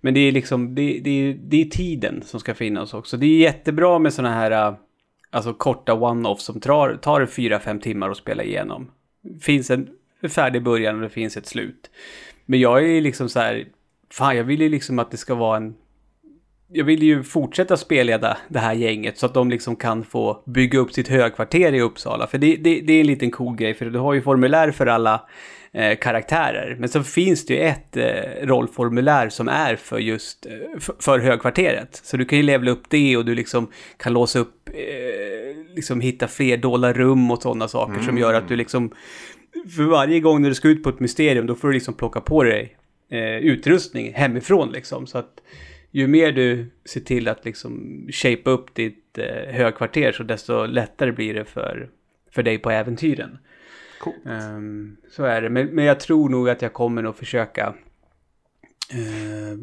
Men 0.01 0.15
det 0.15 0.21
är 0.21 0.33
liksom, 0.33 0.75
det, 0.75 1.01
det, 1.05 1.33
det 1.33 1.63
är 1.63 1.65
tiden 1.65 2.23
som 2.23 2.41
ska 2.41 2.55
finnas 2.55 2.95
också. 2.95 3.17
Det 3.17 3.27
är 3.27 3.39
jättebra 3.39 3.99
med 3.99 4.15
sådana 4.15 4.35
här, 4.35 4.75
alltså 5.31 5.55
korta 5.55 5.93
one-offs 5.93 6.39
som 6.39 6.61
tar, 6.61 6.97
tar 6.97 7.27
4-5 7.27 7.81
timmar 7.81 8.11
att 8.11 8.17
spela 8.17 8.43
igenom. 8.43 8.91
Finns 9.41 9.71
en 9.71 9.89
färdig 10.29 10.63
början 10.63 10.97
och 10.97 11.03
det 11.03 11.09
finns 11.09 11.37
ett 11.37 11.47
slut. 11.47 11.91
Men 12.47 12.61
jag 12.61 12.85
är 12.85 13.01
liksom 13.01 13.29
så 13.29 13.41
här, 13.41 13.67
fan 14.11 14.37
jag 14.37 14.45
vill 14.45 14.61
ju 14.61 14.69
liksom 14.69 14.99
att 14.99 15.11
det 15.11 15.17
ska 15.17 15.35
vara 15.35 15.57
en... 15.57 15.75
Jag 16.73 16.85
vill 16.85 17.03
ju 17.03 17.23
fortsätta 17.23 17.77
spelleda 17.77 18.39
det 18.49 18.59
här 18.59 18.75
gänget 18.75 19.19
så 19.19 19.27
att 19.27 19.35
de 19.35 19.51
liksom 19.51 19.77
kan 19.77 20.05
få 20.05 20.43
bygga 20.47 20.79
upp 20.79 20.93
sitt 20.93 21.09
högkvarter 21.09 21.73
i 21.73 21.81
Uppsala. 21.81 22.27
För 22.27 22.39
det, 22.39 22.57
det, 22.57 22.81
det 22.81 22.93
är 22.93 23.01
en 23.01 23.07
liten 23.07 23.31
cool 23.31 23.57
grej, 23.57 23.75
för 23.75 23.85
du 23.85 23.99
har 23.99 24.15
ju 24.15 24.23
formulär 24.23 24.71
för 24.71 24.87
alla 24.87 25.29
eh, 25.73 25.99
karaktärer. 25.99 26.77
Men 26.79 26.89
så 26.89 27.03
finns 27.03 27.47
det 27.47 27.55
ju 27.55 27.61
ett 27.61 27.97
eh, 27.97 28.47
rollformulär 28.47 29.29
som 29.29 29.49
är 29.49 29.77
för 29.77 29.99
just 29.99 30.47
eh, 30.47 30.81
för, 30.81 30.95
för 31.01 31.19
högkvarteret. 31.19 32.01
Så 32.05 32.17
du 32.17 32.25
kan 32.25 32.39
ju 32.39 32.43
levla 32.45 32.71
upp 32.71 32.91
det 32.91 33.17
och 33.17 33.25
du 33.25 33.35
liksom 33.35 33.71
kan 33.97 34.13
låsa 34.13 34.39
upp, 34.39 34.69
eh, 34.69 35.75
liksom 35.75 36.01
hitta 36.01 36.29
fler 36.29 36.57
dolda 36.57 36.93
rum 36.93 37.31
och 37.31 37.43
sådana 37.43 37.69
saker 37.69 37.95
mm. 37.95 38.07
som 38.07 38.19
gör 38.19 38.35
att 38.35 38.49
du 38.49 38.57
liksom 38.57 38.93
för 39.77 39.83
varje 39.83 40.21
gång 40.21 40.43
när 40.43 40.49
du 40.49 40.55
ska 40.55 40.69
ut 40.69 40.83
på 40.83 40.89
ett 40.89 41.01
mysterium 41.01 41.47
då 41.47 41.55
får 41.55 41.69
du 41.69 41.75
liksom 41.75 41.95
plocka 41.95 42.21
på 42.21 42.43
dig 42.43 42.77
eh, 43.11 43.37
utrustning 43.37 44.13
hemifrån 44.15 44.73
liksom. 44.73 45.07
Så 45.07 45.19
att 45.19 45.41
ju 45.91 46.07
mer 46.07 46.33
du 46.33 46.71
ser 46.85 47.01
till 47.01 47.29
att 47.29 47.45
liksom 47.45 48.05
shape 48.13 48.51
upp 48.51 48.75
ditt 48.75 49.19
eh, 49.19 49.55
högkvarter 49.55 50.13
så 50.13 50.23
desto 50.23 50.67
lättare 50.67 51.13
blir 51.13 51.35
det 51.35 51.45
för, 51.45 51.91
för 52.31 52.43
dig 52.43 52.59
på 52.59 52.71
äventyren. 52.71 53.39
Coolt. 54.01 54.17
Um, 54.25 54.97
så 55.11 55.25
är 55.25 55.43
det. 55.43 55.51
Men, 55.51 55.67
men 55.67 55.85
jag 55.85 56.01
tror 56.01 56.29
nog 56.29 56.49
att 56.49 56.63
jag 56.63 56.73
kommer 56.73 57.05
att 57.05 57.17
försöka 57.17 57.75
uh, 58.95 59.59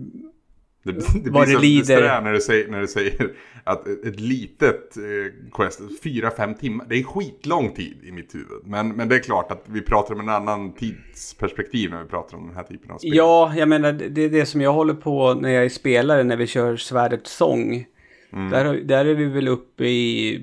det, 0.92 1.24
det 1.24 1.32
blir 1.32 1.46
så 1.46 1.60
lider. 1.60 2.22
när 2.22 2.34
du, 2.34 2.42
säger, 2.42 2.68
när 2.68 2.82
du 2.82 2.88
säger 2.88 3.32
att 3.64 3.88
ett 3.88 4.20
litet 4.20 4.98
eh, 4.98 5.52
quest, 5.52 5.82
fyra, 6.04 6.32
fem 6.32 6.56
timmar, 6.56 6.86
det 6.90 6.96
är 6.96 7.04
skitlång 7.04 7.74
tid 7.74 7.98
i 8.04 8.12
mitt 8.12 8.36
huvud. 8.36 8.62
Men, 8.66 8.90
men 8.90 9.10
det 9.10 9.16
är 9.16 9.20
klart 9.20 9.52
att 9.52 9.64
vi 9.66 9.82
pratar 9.82 10.14
om 10.14 10.20
en 10.20 10.30
annan 10.30 10.74
tidsperspektiv 10.74 11.92
när 11.92 12.04
vi 12.04 12.10
pratar 12.10 12.38
om 12.38 12.48
den 12.48 12.56
här 12.56 12.64
typen 12.64 12.92
av 12.92 12.98
spel. 12.98 13.16
Ja, 13.16 13.54
jag 13.56 13.70
menar 13.70 13.92
det 13.92 14.22
är 14.22 14.30
det 14.30 14.46
som 14.46 14.62
jag 14.62 14.74
håller 14.74 14.94
på 14.94 15.34
när 15.34 15.50
jag 15.50 15.66
är 15.66 15.70
spelare, 15.70 16.24
när 16.24 16.38
vi 16.38 16.48
kör 16.48 16.78
Svärdets 16.78 17.36
sång. 17.36 17.86
Mm. 18.34 18.50
Där, 18.50 18.74
där 18.74 19.06
är 19.06 19.16
vi 19.16 19.26
väl 19.26 19.48
uppe 19.48 19.86
i, 19.86 20.42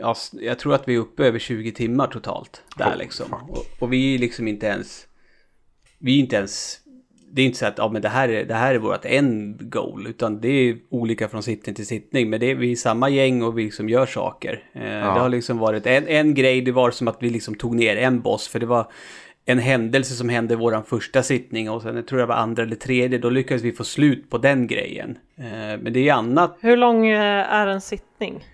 ja, 0.00 0.16
jag 0.32 0.58
tror 0.58 0.74
att 0.74 0.88
vi 0.88 0.94
är 0.94 0.98
uppe 0.98 1.26
över 1.26 1.38
20 1.38 1.72
timmar 1.72 2.06
totalt. 2.06 2.62
Där 2.76 2.92
oh, 2.92 2.98
liksom. 2.98 3.32
Och, 3.32 3.66
och, 3.78 3.92
vi 3.92 4.14
är 4.14 4.18
liksom 4.18 4.48
inte 4.48 4.66
ens, 4.66 5.06
vi 5.98 6.14
är 6.14 6.18
inte 6.18 6.36
ens 6.36 6.81
det 7.34 7.42
är 7.42 7.46
inte 7.46 7.58
så 7.58 7.66
att 7.66 7.78
ja, 7.78 7.88
men 7.88 8.02
det, 8.02 8.08
här 8.08 8.28
är, 8.28 8.44
det 8.44 8.54
här 8.54 8.74
är 8.74 8.78
vårt 8.78 9.04
end 9.04 9.70
goal, 9.70 10.06
utan 10.06 10.40
det 10.40 10.48
är 10.48 10.76
olika 10.90 11.28
från 11.28 11.42
sittning 11.42 11.74
till 11.74 11.86
sittning. 11.86 12.30
Men 12.30 12.40
det 12.40 12.50
är 12.50 12.54
vi 12.54 12.72
är 12.72 12.76
samma 12.76 13.08
gäng 13.08 13.42
och 13.42 13.58
vi 13.58 13.64
liksom 13.64 13.88
gör 13.88 14.06
saker. 14.06 14.62
Eh, 14.72 14.88
ja. 14.88 15.14
Det 15.14 15.20
har 15.20 15.28
liksom 15.28 15.58
varit 15.58 15.86
en, 15.86 16.08
en 16.08 16.34
grej, 16.34 16.60
det 16.60 16.72
var 16.72 16.90
som 16.90 17.08
att 17.08 17.16
vi 17.20 17.30
liksom 17.30 17.54
tog 17.54 17.74
ner 17.74 17.96
en 17.96 18.20
boss, 18.20 18.48
för 18.48 18.60
det 18.60 18.66
var 18.66 18.86
en 19.44 19.58
händelse 19.58 20.14
som 20.14 20.28
hände 20.28 20.54
i 20.54 20.56
vår 20.56 20.82
första 20.86 21.22
sittning 21.22 21.70
och 21.70 21.82
sen 21.82 21.96
jag 21.96 22.06
tror 22.06 22.20
jag 22.20 22.26
var 22.26 22.34
andra 22.34 22.62
eller 22.62 22.76
tredje, 22.76 23.18
då 23.18 23.30
lyckades 23.30 23.62
vi 23.62 23.72
få 23.72 23.84
slut 23.84 24.30
på 24.30 24.38
den 24.38 24.66
grejen. 24.66 25.18
Eh, 25.38 25.80
men 25.80 25.92
det 25.92 26.08
är 26.08 26.14
annat. 26.14 26.58
Hur 26.60 26.76
lång 26.76 27.06
eh, 27.06 27.52
är 27.52 27.66
en 27.66 27.80
sittning? 27.80 28.44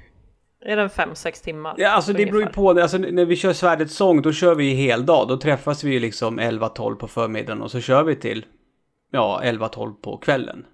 Är 0.64 0.76
den 0.76 0.90
fem, 0.90 1.14
sex 1.14 1.40
timmar? 1.40 1.74
Ja, 1.76 1.88
alltså 1.88 2.12
det 2.12 2.26
beror 2.26 2.42
ju 2.42 2.48
på. 2.48 2.70
Alltså, 2.70 2.98
när 2.98 3.24
vi 3.24 3.36
kör 3.36 3.52
Svärdets 3.52 3.94
sång, 3.94 4.22
då 4.22 4.32
kör 4.32 4.54
vi 4.54 4.70
hel 4.70 5.06
dag. 5.06 5.28
Då 5.28 5.36
träffas 5.36 5.84
vi 5.84 6.00
liksom 6.00 6.40
11-12 6.40 6.94
på 6.94 7.08
förmiddagen 7.08 7.62
och 7.62 7.70
så 7.70 7.80
kör 7.80 8.02
vi 8.02 8.16
till 8.16 8.44
ja, 9.10 9.40
11-12 9.44 9.94
på 9.94 10.16
kvällen. 10.16 10.66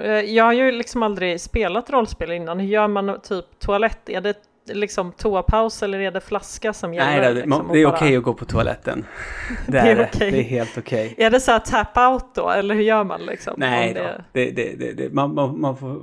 Eh, 0.00 0.20
jag 0.20 0.44
har 0.44 0.52
ju 0.52 0.72
liksom 0.72 1.02
aldrig 1.02 1.40
spelat 1.40 1.90
rollspel 1.90 2.32
innan. 2.32 2.60
Hur 2.60 2.68
gör 2.68 2.88
man 2.88 3.20
typ 3.20 3.58
toalett? 3.58 4.08
Är 4.08 4.20
det 4.20 4.34
liksom 4.72 5.12
toapaus 5.12 5.82
eller 5.82 5.98
är 5.98 6.10
det 6.10 6.20
flaska 6.20 6.72
som 6.72 6.94
gäller? 6.94 7.10
Nej, 7.10 7.20
det, 7.20 7.32
liksom, 7.32 7.50
man, 7.50 7.68
det 7.72 7.80
är 7.80 7.86
bara... 7.86 7.94
okej 7.96 8.16
att 8.16 8.22
gå 8.22 8.34
på 8.34 8.44
toaletten. 8.44 9.06
Det 9.66 9.78
är, 9.78 9.96
det 9.96 10.02
är, 10.02 10.08
okay. 10.08 10.30
det 10.30 10.38
är 10.38 10.42
helt 10.42 10.78
okej. 10.78 11.14
Är 11.18 11.30
det 11.30 11.40
så 11.40 11.52
här 11.52 11.58
tap 11.58 12.12
out 12.12 12.34
då, 12.34 12.50
eller 12.50 12.74
hur 12.74 12.82
gör 12.82 13.04
man 13.04 13.26
liksom? 13.26 13.54
Nej, 13.56 13.94
det... 13.94 14.24
Det, 14.32 14.50
det, 14.50 14.92
det, 14.92 15.12
man, 15.12 15.34
man, 15.34 15.60
man 15.60 15.76
får... 15.76 16.00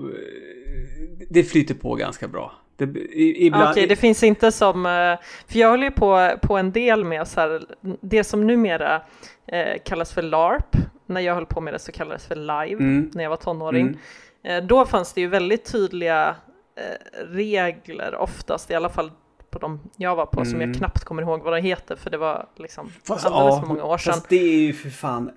Det 1.29 1.43
flyter 1.43 1.75
på 1.75 1.95
ganska 1.95 2.27
bra. 2.27 2.51
Okej, 2.79 3.51
okay, 3.51 3.88
det 3.88 3.95
finns 3.95 4.23
inte 4.23 4.51
som, 4.51 4.86
eh, 4.86 5.19
för 5.47 5.60
jag 5.60 5.69
håller 5.69 5.83
ju 5.83 5.91
på, 5.91 6.31
på 6.41 6.57
en 6.57 6.71
del 6.71 7.03
med 7.03 7.27
så 7.27 7.39
här, 7.39 7.62
det 8.01 8.23
som 8.23 8.47
numera 8.47 9.01
eh, 9.47 9.81
kallas 9.86 10.13
för 10.13 10.21
LARP, 10.21 10.75
när 11.08 11.22
jag 11.22 11.36
höll 11.36 11.46
på 11.46 11.62
med 11.62 11.74
det 11.74 11.80
så 11.80 11.91
kallades 11.91 12.26
för 12.26 12.36
live, 12.36 12.84
mm. 12.84 13.12
när 13.13 13.24
jag 13.24 13.30
var 13.30 13.38
tonåring. 13.38 13.88
Mm. 13.88 13.98
Eh, 14.43 14.67
då 14.67 14.86
fanns 14.86 15.13
det 15.13 15.22
ju 15.22 15.28
väldigt 15.28 15.65
tydliga 15.65 16.36
eh, 16.76 17.26
regler, 17.28 18.15
oftast 18.15 18.72
i 18.72 18.76
alla 18.76 18.89
fall 18.89 19.12
på 19.50 19.60
de 19.60 19.80
jag 19.98 20.15
var 20.15 20.26
på, 20.26 20.39
mm. 20.39 20.52
som 20.52 20.62
jag 20.62 20.67
mm. 20.67 20.78
knappt 20.78 21.04
kommer 21.04 21.22
ihåg 21.22 21.43
vad 21.43 21.54
de 21.54 21.62
heter, 21.62 21.96
för 21.96 22.10
det 22.10 22.17
var 22.17 22.46
liksom 22.56 22.91
fast, 23.08 23.26
alldeles 23.26 23.56
ja, 23.56 23.62
för 23.62 23.67
många 23.67 23.84
år 23.84 23.98
sedan. 23.98 24.13
Fast 24.13 24.30
det 24.30 24.36
är 24.36 24.60
ju 24.60 24.74
för 24.74 24.89
fan 24.89 25.32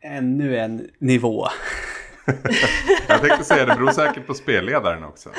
ännu 0.00 0.58
en 0.58 0.90
nivå. 0.98 1.46
jag 3.08 3.20
tänkte 3.20 3.44
säga, 3.44 3.66
det 3.66 3.74
beror 3.74 3.90
säkert 3.90 4.26
på 4.26 4.34
spelledaren 4.34 5.04
också. 5.04 5.30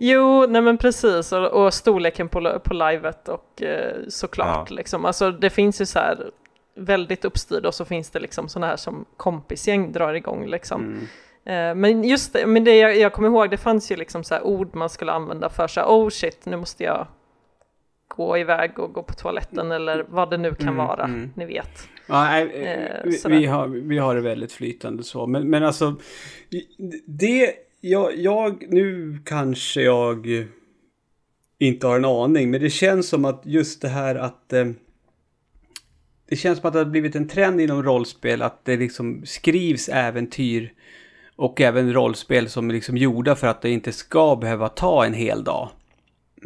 Jo, 0.00 0.46
nej 0.46 0.62
men 0.62 0.78
precis 0.78 1.32
och, 1.32 1.46
och 1.46 1.74
storleken 1.74 2.28
på, 2.28 2.60
på 2.64 2.74
livet 2.74 3.28
och 3.28 3.62
eh, 3.62 3.96
såklart 4.08 4.70
ja. 4.70 4.76
liksom. 4.76 5.04
Alltså 5.04 5.30
det 5.30 5.50
finns 5.50 5.80
ju 5.80 5.86
så 5.86 5.98
här 5.98 6.30
väldigt 6.76 7.24
uppstyrda 7.24 7.68
och 7.68 7.74
så 7.74 7.84
finns 7.84 8.10
det 8.10 8.18
liksom 8.18 8.48
sådana 8.48 8.66
här 8.66 8.76
som 8.76 9.04
kompisgäng 9.16 9.92
drar 9.92 10.14
igång 10.14 10.46
liksom. 10.46 10.82
Mm. 10.82 11.06
Eh, 11.46 11.74
men 11.74 12.04
just 12.04 12.32
det, 12.32 12.46
men 12.46 12.64
det 12.64 12.76
jag, 12.76 12.96
jag 12.96 13.12
kommer 13.12 13.28
ihåg, 13.28 13.50
det 13.50 13.56
fanns 13.56 13.92
ju 13.92 13.96
liksom 13.96 14.24
så 14.24 14.34
här 14.34 14.42
ord 14.42 14.74
man 14.74 14.90
skulle 14.90 15.12
använda 15.12 15.50
för 15.50 15.68
så 15.68 15.80
här, 15.80 15.86
oh 15.86 16.08
shit, 16.08 16.46
nu 16.46 16.56
måste 16.56 16.84
jag 16.84 17.06
gå 18.08 18.38
iväg 18.38 18.78
och 18.78 18.92
gå 18.92 19.02
på 19.02 19.12
toaletten 19.12 19.72
eller 19.72 20.06
vad 20.08 20.30
det 20.30 20.36
nu 20.36 20.54
kan 20.54 20.68
mm, 20.68 20.86
vara, 20.86 21.04
mm. 21.04 21.30
ni 21.34 21.46
vet. 21.46 21.88
Ja, 22.06 22.40
äh, 22.40 22.46
vi, 23.04 23.20
vi, 23.28 23.46
har, 23.46 23.66
vi 23.66 23.98
har 23.98 24.14
det 24.14 24.20
väldigt 24.20 24.52
flytande 24.52 25.02
så, 25.02 25.26
men, 25.26 25.50
men 25.50 25.64
alltså 25.64 25.94
det 27.06 27.54
jag, 27.80 28.16
jag, 28.16 28.66
nu 28.68 29.18
kanske 29.24 29.82
jag 29.82 30.26
inte 31.58 31.86
har 31.86 31.96
en 31.96 32.04
aning, 32.04 32.50
men 32.50 32.60
det 32.60 32.70
känns 32.70 33.08
som 33.08 33.24
att 33.24 33.42
just 33.44 33.82
det 33.82 33.88
här 33.88 34.14
att 34.14 34.52
det 36.28 36.36
känns 36.36 36.58
som 36.58 36.68
att 36.68 36.72
det 36.72 36.78
har 36.78 36.86
blivit 36.86 37.16
en 37.16 37.28
trend 37.28 37.60
inom 37.60 37.82
rollspel 37.82 38.42
att 38.42 38.64
det 38.64 38.76
liksom 38.76 39.22
skrivs 39.24 39.88
äventyr 39.88 40.72
och 41.36 41.60
även 41.60 41.92
rollspel 41.92 42.48
som 42.48 42.70
är 42.70 42.74
liksom 42.74 42.96
gjorda 42.96 43.36
för 43.36 43.46
att 43.46 43.62
det 43.62 43.70
inte 43.70 43.92
ska 43.92 44.36
behöva 44.36 44.68
ta 44.68 45.04
en 45.04 45.14
hel 45.14 45.44
dag. 45.44 45.68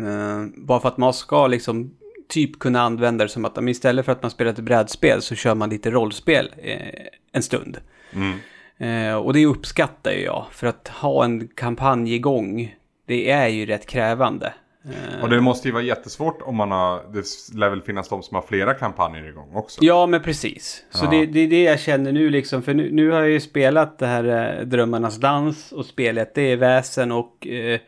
Uh, 0.01 0.47
bara 0.55 0.81
för 0.81 0.89
att 0.89 0.97
man 0.97 1.15
ska 1.15 1.47
liksom 1.47 1.95
typ 2.29 2.59
kunna 2.59 2.81
använda 2.81 3.25
det 3.25 3.31
som 3.31 3.45
att 3.45 3.59
istället 3.63 4.05
för 4.05 4.13
att 4.13 4.23
man 4.23 4.31
spelar 4.31 4.53
ett 4.53 4.59
brädspel 4.59 5.23
så 5.23 5.35
kör 5.35 5.55
man 5.55 5.71
lite 5.71 5.91
rollspel 5.91 6.55
eh, 6.59 7.07
en 7.33 7.43
stund. 7.43 7.79
Mm. 8.13 8.39
Eh, 8.79 9.17
och 9.17 9.33
det 9.33 9.47
uppskattar 9.47 10.13
ju 10.13 10.25
jag, 10.25 10.47
för 10.51 10.67
att 10.67 10.89
ha 10.89 11.25
en 11.25 11.49
kampanj 11.49 12.15
igång, 12.15 12.77
det 13.07 13.31
är 13.31 13.49
ju 13.49 13.67
rätt 13.67 13.87
krävande. 13.87 14.53
Eh, 14.85 15.23
och 15.23 15.31
det 15.31 15.41
måste 15.41 15.69
ju 15.69 15.73
vara 15.73 15.83
jättesvårt 15.83 16.43
om 16.43 16.57
man 16.57 16.71
har, 16.71 17.03
det 17.13 17.25
lär 17.59 17.71
väl 17.71 17.83
finnas 17.83 18.09
de 18.09 18.23
som 18.23 18.35
har 18.35 18.43
flera 18.43 18.75
kampanjer 18.75 19.29
igång 19.29 19.55
också. 19.55 19.85
Ja, 19.85 20.07
men 20.07 20.23
precis. 20.23 20.85
Så 20.91 21.05
ja. 21.05 21.11
det, 21.11 21.27
det, 21.27 21.41
är 21.41 21.49
det 21.49 21.63
jag 21.63 21.81
känner 21.81 22.13
nu 22.13 22.31
liksom, 22.31 22.63
för 22.63 22.75
nu, 22.75 22.93
nu 22.93 23.11
har 23.11 23.21
jag 23.21 23.31
ju 23.31 23.41
spelat 23.41 23.99
det 23.99 24.07
här 24.07 24.59
eh, 24.59 24.67
Drömmarnas 24.67 25.17
dans 25.17 25.73
och 25.73 25.87
spelet, 25.87 26.35
det 26.35 26.43
är 26.43 26.57
Väsen 26.57 27.13
och 27.13 27.47
eh, 27.47 27.81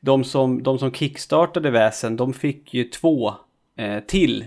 de, 0.00 0.24
som, 0.24 0.62
de 0.62 0.78
som 0.78 0.92
kickstartade 0.92 1.70
Väsen, 1.70 2.16
de 2.16 2.32
fick 2.32 2.74
ju 2.74 2.84
två 2.84 3.34
eh, 3.78 4.00
till 4.00 4.46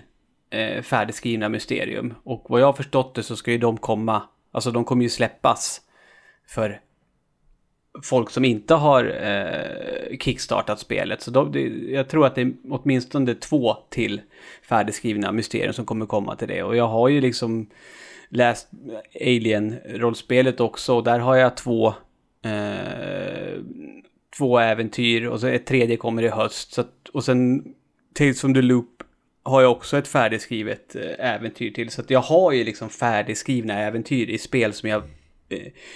eh, 0.49 0.81
färdigskrivna 0.81 1.49
mysterium. 1.49 2.13
Och 2.23 2.45
vad 2.49 2.61
jag 2.61 2.65
har 2.65 2.73
förstått 2.73 3.15
det 3.15 3.23
så 3.23 3.35
ska 3.35 3.51
ju 3.51 3.57
de 3.57 3.77
komma, 3.77 4.21
alltså 4.51 4.71
de 4.71 4.85
kommer 4.85 5.03
ju 5.03 5.09
släppas 5.09 5.81
för 6.47 6.79
folk 8.03 8.29
som 8.29 8.45
inte 8.45 8.73
har 8.73 9.03
eh, 9.21 10.17
kickstartat 10.17 10.79
spelet. 10.79 11.21
Så 11.21 11.31
då, 11.31 11.43
det, 11.43 11.61
jag 11.87 12.09
tror 12.09 12.25
att 12.25 12.35
det 12.35 12.41
är 12.41 12.53
åtminstone 12.69 13.35
två 13.35 13.77
till 13.89 14.21
färdigskrivna 14.69 15.31
mysterier 15.31 15.71
som 15.71 15.85
kommer 15.85 16.05
komma 16.05 16.35
till 16.35 16.47
det. 16.47 16.63
Och 16.63 16.75
jag 16.75 16.87
har 16.87 17.09
ju 17.09 17.21
liksom 17.21 17.67
läst 18.29 18.69
Alien-rollspelet 19.21 20.59
också 20.59 20.95
och 20.95 21.03
där 21.03 21.19
har 21.19 21.35
jag 21.35 21.57
två, 21.57 21.87
eh, 22.45 23.59
två 24.37 24.59
äventyr 24.59 25.25
och 25.25 25.39
så 25.39 25.47
ett 25.47 25.65
tredje 25.65 25.97
kommer 25.97 26.23
i 26.23 26.29
höst. 26.29 26.73
Så 26.73 26.81
att, 26.81 27.09
och 27.13 27.23
sen 27.23 27.63
Tales 28.13 28.41
from 28.41 28.53
the 28.53 28.61
Loop 28.61 29.03
har 29.43 29.61
jag 29.61 29.71
också 29.71 29.97
ett 29.97 30.07
färdigskrivet 30.07 30.95
eh, 30.95 31.33
äventyr 31.33 31.71
till. 31.71 31.89
Så 31.89 32.01
att 32.01 32.09
jag 32.09 32.21
har 32.21 32.51
ju 32.51 32.63
liksom 32.63 32.89
färdigskrivna 32.89 33.79
äventyr 33.79 34.29
i 34.29 34.37
spel 34.37 34.73
som 34.73 34.89
jag 34.89 35.03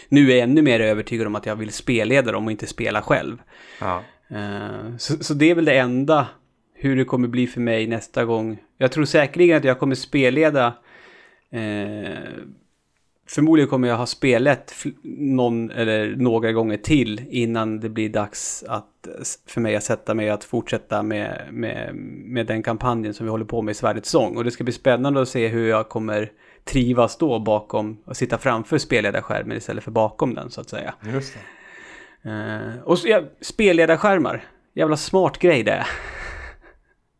nu 0.09 0.31
är 0.31 0.43
ännu 0.43 0.61
mer 0.61 0.79
övertygad 0.79 1.27
om 1.27 1.35
att 1.35 1.45
jag 1.45 1.55
vill 1.55 1.71
spelleda 1.71 2.31
dem 2.31 2.45
och 2.45 2.51
inte 2.51 2.67
spela 2.67 3.01
själv. 3.01 3.37
Ja. 3.79 4.03
Eh, 4.29 4.97
så, 4.97 5.23
så, 5.23 5.33
det 5.33 5.49
är 5.49 5.55
väl 5.55 5.65
det 5.65 5.77
enda 5.77 6.27
hur 6.73 6.95
det 6.95 7.05
kommer 7.05 7.27
bli 7.27 7.47
för 7.47 7.61
mig 7.61 7.87
nästa 7.87 8.25
gång. 8.25 8.57
Jag 8.77 8.91
tror 8.91 9.05
säkerligen 9.05 9.57
att 9.57 9.63
jag 9.63 9.79
kommer 9.79 9.95
spelleda 9.95 10.73
eh, 11.51 12.19
Förmodligen 13.29 13.69
kommer 13.69 13.87
jag 13.87 13.97
ha 13.97 14.05
spelet 14.05 14.73
någon 15.03 15.71
eller 15.71 16.15
några 16.15 16.51
gånger 16.51 16.77
till 16.77 17.21
innan 17.29 17.79
det 17.79 17.89
blir 17.89 18.09
dags 18.09 18.63
att, 18.67 19.07
för 19.47 19.61
mig 19.61 19.75
att 19.75 19.83
sätta 19.83 20.13
mig 20.13 20.29
att 20.29 20.43
fortsätta 20.43 21.03
med, 21.03 21.47
med, 21.51 21.95
med 22.25 22.45
den 22.45 22.63
kampanjen 22.63 23.13
som 23.13 23.25
vi 23.25 23.29
håller 23.29 23.45
på 23.45 23.61
med 23.61 23.71
i 23.71 23.75
Svärdets 23.75 24.09
sång. 24.09 24.37
Och 24.37 24.43
det 24.43 24.51
ska 24.51 24.63
bli 24.63 24.73
spännande 24.73 25.21
att 25.21 25.29
se 25.29 25.47
hur 25.47 25.69
jag 25.69 25.89
kommer 25.89 26.31
trivas 26.65 27.17
då 27.17 27.39
bakom 27.39 27.97
och 28.05 28.17
sitta 28.17 28.37
framför 28.37 28.77
spelledarskärmen 28.77 29.57
istället 29.57 29.83
för 29.83 29.91
bakom 29.91 30.35
den 30.35 30.51
så 30.51 30.61
att 30.61 30.69
säga. 30.69 30.93
Just 31.13 31.33
det. 31.33 31.39
Uh, 32.29 32.83
och 32.83 32.99
så, 32.99 33.07
ja, 33.07 33.21
spelledarskärmar, 33.41 34.43
jävla 34.73 34.97
smart 34.97 35.37
grej 35.39 35.63
det 35.63 35.71
är. 35.71 35.87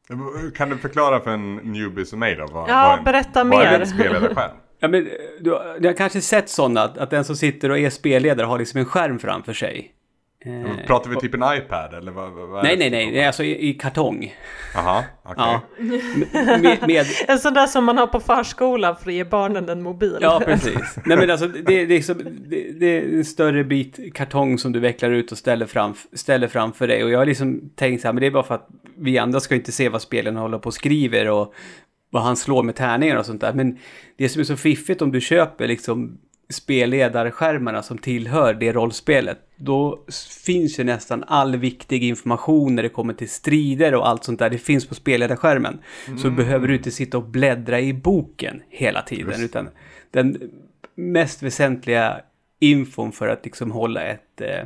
Kan 0.56 0.70
du 0.70 0.78
förklara 0.78 1.20
för 1.20 1.32
en 1.32 1.56
newbie 1.56 2.06
som 2.06 2.20
mig 2.20 2.36
då? 2.36 2.48
Vad, 2.52 2.70
ja, 2.70 2.88
vad 2.90 2.98
en, 2.98 3.04
berätta 3.04 3.44
vad 3.44 3.48
mer. 3.48 3.58
Vad 3.58 3.66
är 3.66 3.80
en 3.80 3.88
spelledarskärm? 3.88 4.52
ja, 4.80 4.88
men, 4.88 5.04
du, 5.40 5.78
du 5.80 5.88
har 5.88 5.94
kanske 5.94 6.22
sett 6.22 6.50
sådana, 6.50 6.82
att, 6.82 6.98
att 6.98 7.10
den 7.10 7.26
som 7.26 7.36
sitter 7.36 7.72
och 7.72 7.80
är 7.80 7.90
spelledare 7.90 8.46
har 8.46 8.60
liksom 8.60 8.80
en 8.80 8.86
skärm 8.86 9.20
framför 9.20 9.54
sig. 9.54 9.94
Eh, 10.46 10.86
Pratar 10.88 11.10
vi 11.10 11.16
typ 11.16 11.34
en 11.34 11.44
iPad 11.58 11.94
eller 11.94 12.12
vad, 12.12 12.32
vad 12.32 12.64
Nej, 12.64 12.78
nej, 12.78 12.90
nej, 12.90 13.26
alltså 13.26 13.44
i, 13.44 13.70
i 13.70 13.74
kartong. 13.74 14.36
Jaha, 14.74 15.04
okej. 15.24 15.34
Okay. 15.34 16.02
Ja. 16.34 16.58
Med, 16.58 16.88
med... 16.88 17.06
En 17.28 17.40
sån 17.40 17.54
där 17.54 17.68
som 17.68 17.86
man 17.86 17.98
har 17.98 18.08
på 18.08 18.20
förskolan 18.20 18.96
för 18.96 19.10
att 19.10 19.14
ge 19.14 19.24
barnen 19.24 19.70
en 19.70 19.82
mobil. 19.82 20.18
Ja, 20.22 20.42
precis. 20.46 20.96
Nej, 21.06 21.18
men 21.18 21.30
alltså 21.30 21.48
det, 21.48 21.62
det, 21.62 21.82
är, 21.82 21.88
liksom, 21.88 22.18
det, 22.48 22.80
det 22.80 22.86
är 22.86 23.18
en 23.18 23.26
större 23.26 23.64
bit 23.64 24.14
kartong 24.14 24.58
som 24.58 24.72
du 24.72 24.80
vecklar 24.80 25.12
ut 25.12 25.32
och 25.32 25.38
ställer, 25.38 25.66
fram, 25.66 25.94
ställer 26.14 26.48
framför 26.48 26.88
dig. 26.88 27.04
Och 27.04 27.10
jag 27.10 27.20
har 27.20 27.26
liksom 27.26 27.72
tänkt 27.76 28.02
så 28.02 28.08
här, 28.08 28.14
men 28.14 28.22
det 28.22 28.28
är 28.28 28.32
bara 28.32 28.44
för 28.44 28.56
att 28.56 28.68
vi 28.98 29.18
andra 29.18 29.40
ska 29.40 29.56
inte 29.56 29.72
se 29.72 29.90
vad 29.90 30.02
spelen 30.02 30.36
håller 30.36 30.60
på 30.60 30.68
och 30.68 30.74
skriver 30.74 31.30
och 31.30 31.54
vad 32.10 32.24
han 32.24 32.38
slår 32.38 32.64
med 32.64 32.76
tärningar 32.76 33.18
och 33.18 33.26
sånt 33.26 33.42
där. 33.42 33.54
Men 33.54 33.78
det 34.18 34.30
som 34.30 34.40
är 34.40 34.44
så 34.44 34.58
fiffigt 34.58 35.02
om 35.02 35.12
du 35.12 35.22
köper 35.22 35.68
liksom 35.68 36.18
spelledarskärmarna 36.50 37.84
som 37.84 37.98
tillhör 37.98 38.54
det 38.54 38.72
rollspelet, 38.72 39.40
då 39.56 40.06
finns 40.46 40.80
ju 40.80 40.84
nästan 40.84 41.24
all 41.28 41.56
viktig 41.56 42.04
information 42.04 42.76
när 42.76 42.84
det 42.84 42.90
kommer 42.90 43.14
till 43.14 43.30
strider 43.30 43.96
och 43.96 44.08
allt 44.08 44.24
sånt 44.24 44.40
där. 44.40 44.50
Det 44.50 44.58
finns 44.58 44.88
på 44.88 44.96
spelledarskärmen. 44.96 45.80
Mm. 46.08 46.20
Så 46.20 46.30
behöver 46.30 46.68
du 46.68 46.76
inte 46.76 46.92
sitta 46.92 47.18
och 47.18 47.24
bläddra 47.24 47.80
i 47.80 47.94
boken 47.94 48.62
hela 48.70 49.02
tiden, 49.02 49.28
Just. 49.28 49.44
utan 49.44 49.70
den 50.12 50.52
mest 50.96 51.44
väsentliga 51.44 52.22
infon 52.60 53.12
för 53.12 53.28
att 53.28 53.46
liksom 53.46 53.72
hålla 53.72 54.04
ett, 54.04 54.42
eh, 54.42 54.64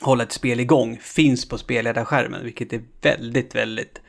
hålla 0.00 0.22
ett 0.22 0.32
spel 0.32 0.60
igång 0.60 0.98
finns 1.00 1.48
på 1.48 1.58
spelledarskärmen, 1.58 2.44
vilket 2.44 2.72
är 2.72 2.80
väldigt, 3.02 3.54
väldigt 3.54 4.00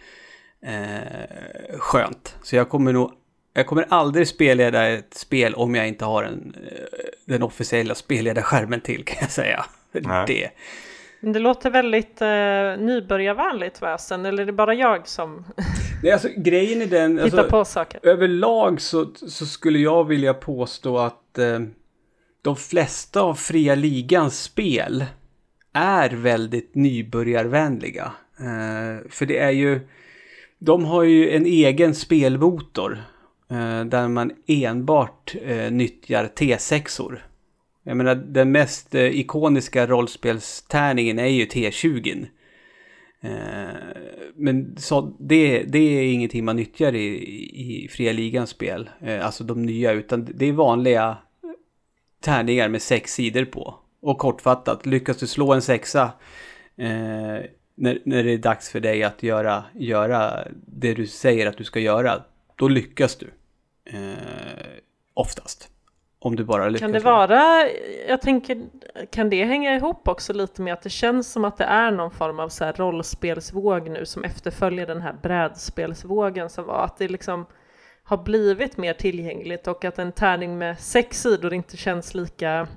eh, 0.61 1.77
skönt. 1.77 2.37
Så 2.43 2.55
jag 2.55 2.69
kommer 2.69 2.93
nog 2.93 3.11
jag 3.55 3.67
kommer 3.67 3.85
aldrig 3.89 4.27
spelleda 4.27 4.87
ett 4.87 5.13
spel 5.13 5.53
om 5.53 5.75
jag 5.75 5.87
inte 5.87 6.05
har 6.05 6.23
en, 6.23 6.55
eh, 6.71 6.99
den 7.25 7.43
officiella 7.43 7.95
spelledarskärmen 7.95 8.81
till 8.81 9.05
kan 9.05 9.17
jag 9.21 9.31
säga. 9.31 9.65
Nej. 9.91 10.25
Det. 10.27 10.49
Det 11.33 11.39
låter 11.39 11.69
väldigt 11.69 12.21
eh, 12.21 12.85
nybörjarvänligt 12.85 13.81
väsen, 13.81 14.25
eller 14.25 14.43
är 14.43 14.45
det 14.45 14.53
bara 14.53 14.73
jag 14.73 15.07
som 15.07 15.45
Nej, 16.03 16.11
alltså, 16.11 16.27
grejen 16.37 16.81
är 16.81 16.85
den, 16.85 17.17
hittar 17.17 17.37
alltså, 17.37 17.49
på 17.49 17.65
saker? 17.65 17.99
Överlag 18.03 18.81
så, 18.81 19.11
så 19.15 19.45
skulle 19.45 19.79
jag 19.79 20.03
vilja 20.07 20.33
påstå 20.33 20.97
att 20.97 21.37
eh, 21.37 21.59
de 22.41 22.55
flesta 22.55 23.21
av 23.21 23.33
fria 23.33 23.75
ligans 23.75 24.43
spel 24.43 25.05
är 25.73 26.09
väldigt 26.09 26.75
nybörjarvänliga. 26.75 28.11
Eh, 28.39 29.09
för 29.09 29.25
det 29.25 29.37
är 29.37 29.51
ju, 29.51 29.79
de 30.59 30.85
har 30.85 31.03
ju 31.03 31.29
en 31.29 31.45
egen 31.45 31.95
spelmotor 31.95 33.03
Eh, 33.55 33.85
där 33.85 34.07
man 34.07 34.31
enbart 34.47 35.35
eh, 35.45 35.71
nyttjar 35.71 36.25
T6or. 36.35 37.19
Jag 37.83 37.97
menar 37.97 38.15
den 38.15 38.51
mest 38.51 38.95
eh, 38.95 39.19
ikoniska 39.19 39.87
rollspelstärningen 39.87 41.19
är 41.19 41.27
ju 41.27 41.45
T20. 41.45 42.25
Eh, 43.21 43.29
men 44.35 44.77
så 44.77 45.15
det, 45.19 45.63
det 45.63 45.79
är 45.79 46.13
ingenting 46.13 46.45
man 46.45 46.55
nyttjar 46.55 46.95
i, 46.95 47.83
i 47.83 47.87
fria 47.87 48.13
ligans 48.13 48.49
spel. 48.49 48.89
Eh, 49.01 49.25
alltså 49.25 49.43
de 49.43 49.61
nya, 49.61 49.91
utan 49.91 50.27
det 50.35 50.45
är 50.45 50.53
vanliga 50.53 51.17
tärningar 52.21 52.69
med 52.69 52.81
sex 52.81 53.13
sidor 53.13 53.45
på. 53.45 53.75
Och 54.01 54.17
kortfattat, 54.17 54.85
lyckas 54.85 55.17
du 55.17 55.27
slå 55.27 55.53
en 55.53 55.61
sexa 55.61 56.03
eh, 56.77 57.45
när, 57.75 57.99
när 58.05 58.23
det 58.23 58.31
är 58.31 58.37
dags 58.37 58.69
för 58.69 58.79
dig 58.79 59.03
att 59.03 59.23
göra, 59.23 59.63
göra 59.73 60.47
det 60.67 60.93
du 60.93 61.07
säger 61.07 61.47
att 61.47 61.57
du 61.57 61.63
ska 61.63 61.79
göra, 61.79 62.23
då 62.55 62.67
lyckas 62.67 63.15
du. 63.15 63.29
Eh, 63.85 63.99
oftast. 65.13 65.69
Om 66.19 66.35
du 66.35 66.43
bara 66.43 66.69
lyckas. 66.69 66.81
Kan 66.81 66.91
det 66.91 66.99
vara, 66.99 67.69
jag 68.07 68.21
tänker, 68.21 68.65
kan 69.11 69.29
det 69.29 69.45
hänga 69.45 69.75
ihop 69.75 70.07
också 70.07 70.33
lite 70.33 70.61
med 70.61 70.73
att 70.73 70.81
det 70.81 70.89
känns 70.89 71.31
som 71.31 71.45
att 71.45 71.57
det 71.57 71.63
är 71.63 71.91
någon 71.91 72.11
form 72.11 72.39
av 72.39 72.49
så 72.49 72.65
här 72.65 72.73
rollspelsvåg 72.73 73.89
nu 73.89 74.05
som 74.05 74.23
efterföljer 74.23 74.87
den 74.87 75.01
här 75.01 75.13
brädspelsvågen 75.21 76.49
som 76.49 76.65
var 76.65 76.83
att 76.83 76.97
det 76.97 77.07
liksom 77.07 77.45
har 78.03 78.17
blivit 78.17 78.77
mer 78.77 78.93
tillgängligt 78.93 79.67
och 79.67 79.85
att 79.85 79.99
en 79.99 80.11
tärning 80.11 80.57
med 80.57 80.79
sex 80.79 81.21
sidor 81.21 81.53
inte 81.53 81.77
känns 81.77 82.13
lika 82.13 82.67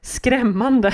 skrämmande 0.00 0.92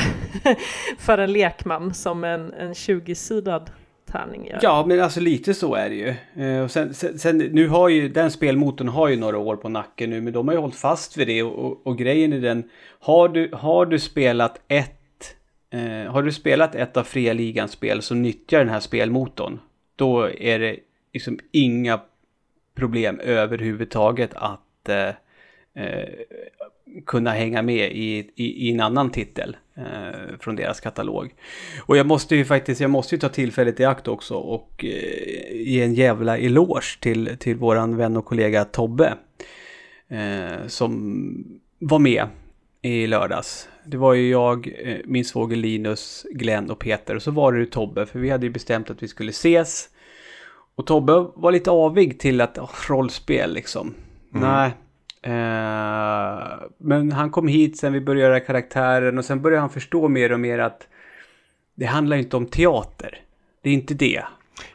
för 0.99 1.19
en 1.19 1.33
lekman 1.33 1.95
som 1.95 2.25
en, 2.25 2.53
en 2.53 2.73
20-sidad 2.73 3.71
tärning 4.13 4.47
gör. 4.47 4.59
Ja, 4.63 4.85
men 4.89 5.01
alltså 5.01 5.21
lite 5.21 5.55
så 5.55 5.75
är 5.75 5.91
det 5.91 5.95
ju. 5.95 6.15
Eh, 6.45 6.63
och 6.63 6.71
sen, 6.71 6.95
sen, 6.95 7.19
sen, 7.19 7.39
nu 7.39 7.69
har 7.69 7.89
ju 7.89 8.09
den 8.09 8.31
spelmotorn 8.31 8.89
har 8.89 9.09
ju 9.09 9.17
några 9.17 9.39
år 9.39 9.57
på 9.57 9.69
nacken 9.69 10.11
nu, 10.11 10.21
men 10.21 10.33
de 10.33 10.49
har 10.49 10.55
ju 10.55 10.61
hållit 10.61 10.77
fast 10.77 11.17
vid 11.17 11.27
det 11.27 11.43
och, 11.43 11.65
och, 11.65 11.87
och 11.87 11.99
grejen 11.99 12.33
i 12.33 12.41
den. 12.41 12.71
Har 13.01 13.29
du, 13.29 13.51
har 13.53 13.87
du 13.87 13.99
spelat 13.99 14.61
ett 14.69 15.37
eh, 15.71 16.13
har 16.13 16.23
du 16.23 16.33
spelat 16.33 16.75
ett 16.75 16.97
av 16.97 17.03
fria 17.03 17.33
ligans 17.33 17.73
spel 17.73 18.03
som 18.03 18.23
nyttjar 18.23 18.59
den 18.59 18.69
här 18.69 18.81
spelmotorn, 18.81 19.59
då 19.97 20.31
är 20.31 20.59
det 20.59 20.77
liksom 21.13 21.39
inga 21.53 22.01
problem 22.75 23.21
överhuvudtaget 23.21 24.31
att 24.35 24.89
eh, 24.89 25.09
eh, 25.85 26.09
kunna 27.07 27.31
hänga 27.31 27.63
med 27.63 27.93
i, 27.93 28.31
i, 28.35 28.69
i 28.69 28.73
en 28.73 28.81
annan 28.81 29.11
titel 29.11 29.57
eh, 29.77 30.39
från 30.41 30.57
deras 30.57 30.81
katalog. 30.81 31.35
Och 31.81 31.97
jag 31.97 32.07
måste 32.07 32.37
ju 32.37 32.45
faktiskt, 32.45 32.81
jag 32.81 32.91
måste 32.91 33.15
ju 33.15 33.19
ta 33.19 33.29
tillfället 33.29 33.81
i 33.81 33.85
akt 33.85 34.09
också 34.09 34.35
och 34.35 34.85
eh, 34.85 35.57
ge 35.57 35.83
en 35.83 35.95
jävla 35.95 36.39
eloge 36.39 37.01
till, 37.01 37.37
till 37.39 37.57
våran 37.57 37.97
vän 37.97 38.17
och 38.17 38.25
kollega 38.25 38.65
Tobbe. 38.65 39.15
Eh, 40.09 40.67
som 40.67 41.61
var 41.79 41.99
med 41.99 42.27
i 42.83 43.07
lördags. 43.07 43.69
Det 43.85 43.97
var 43.97 44.15
ju 44.15 44.31
jag, 44.31 44.75
eh, 44.79 44.97
min 45.05 45.25
svåger 45.25 45.57
Linus, 45.57 46.27
Glenn 46.31 46.71
och 46.71 46.79
Peter 46.79 47.15
och 47.15 47.23
så 47.23 47.31
var 47.31 47.53
det 47.53 47.59
ju 47.59 47.67
Tobbe 47.67 48.07
för 48.07 48.19
vi 48.19 48.31
hade 48.31 48.47
ju 48.47 48.53
bestämt 48.53 48.91
att 48.91 49.03
vi 49.03 49.09
skulle 49.09 49.31
ses. 49.31 49.89
Och 50.77 50.87
Tobbe 50.87 51.13
var 51.35 51.53
lite 51.53 51.71
avig 51.71 52.19
till 52.19 52.41
att 52.41 52.59
oh, 52.59 52.71
rollspel 52.89 53.55
liksom. 53.55 53.95
Mm. 54.35 54.49
Nej, 54.49 54.71
Eh, 55.27 56.69
men 56.79 57.13
han 57.13 57.31
kom 57.31 57.49
hit 57.49 57.79
sen 57.79 57.93
vi 57.93 58.01
började 58.01 58.29
göra 58.29 58.41
karaktären 58.41 59.19
och 59.19 59.25
sen 59.25 59.43
började 59.43 59.61
han 59.61 59.71
förstå 59.71 60.09
mer 60.09 60.33
och 60.33 60.41
mer 60.41 60.59
att 60.59 60.89
det 61.75 61.87
handlar 61.87 62.17
inte 62.17 62.37
om 62.37 62.47
teater. 62.47 63.21
Det 63.63 63.71
är 63.71 63.75
inte 63.75 63.95
det. 63.95 64.25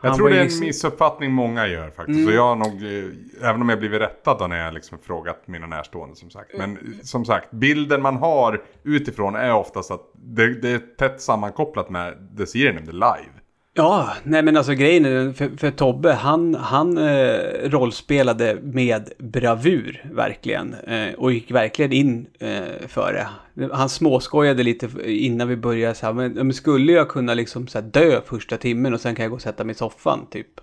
Jag 0.02 0.10
han 0.10 0.18
tror 0.18 0.30
det 0.30 0.36
är 0.36 0.40
en 0.40 0.46
liksom... 0.46 0.66
missuppfattning 0.66 1.32
många 1.32 1.68
gör 1.68 1.90
faktiskt. 1.90 2.18
Mm. 2.18 2.26
Så 2.26 2.36
jag 2.36 2.44
har 2.44 2.56
nog, 2.56 2.84
eh, 2.84 3.50
även 3.50 3.62
om 3.62 3.70
jag 3.70 3.80
blivit 3.80 4.02
rättad 4.02 4.40
då 4.40 4.48
när 4.48 4.66
jag 4.66 4.74
liksom 4.74 4.98
frågat 5.00 5.48
mina 5.48 5.68
närstående 5.68 6.16
som 6.16 6.30
sagt. 6.30 6.52
Men 6.58 7.00
som 7.04 7.26
sagt, 7.26 7.52
bilden 7.52 8.02
man 8.02 8.16
har 8.16 8.62
utifrån 8.84 9.36
är 9.36 9.54
oftast 9.54 9.92
att 9.92 10.12
det, 10.14 10.62
det 10.62 10.70
är 10.70 10.82
tätt 10.98 11.22
sammankopplat 11.22 11.90
med 11.90 12.38
The 12.38 12.46
Serie 12.46 12.86
The 12.86 12.92
Live. 12.92 13.41
Ja, 13.74 14.14
nej 14.24 14.44
men 14.44 14.58
alltså 14.58 14.74
grejen 14.74 15.06
är, 15.06 15.34
för, 15.34 15.58
för 15.58 15.72
Tobbe, 15.72 16.14
han, 16.14 16.56
han 16.56 16.98
eh, 16.98 17.38
rollspelade 17.64 18.58
med 18.62 19.10
bravur 19.18 20.06
verkligen. 20.12 20.74
Eh, 20.74 21.14
och 21.14 21.34
gick 21.34 21.52
verkligen 21.52 21.92
in 21.92 22.28
eh, 22.40 22.88
för 22.88 23.14
det. 23.14 23.28
Han 23.74 23.90
småskojade 23.90 24.64
lite 24.64 24.90
innan 25.06 25.48
vi 25.48 25.56
började 25.56 25.96
så 25.96 26.06
här, 26.06 26.14
men, 26.14 26.32
men 26.32 26.54
skulle 26.54 26.92
jag 26.92 27.10
kunna 27.10 27.34
liksom 27.34 27.68
så 27.68 27.80
här, 27.80 27.86
dö 27.86 28.22
första 28.26 28.58
timmen 28.58 28.94
och 28.94 29.02
sen 29.02 29.16
kan 29.16 29.24
jag 29.24 29.30
gå 29.30 29.36
och 29.36 29.42
sätta 29.42 29.64
mig 29.64 29.72
i 29.74 29.78
soffan 29.78 30.28
typ. 30.32 30.62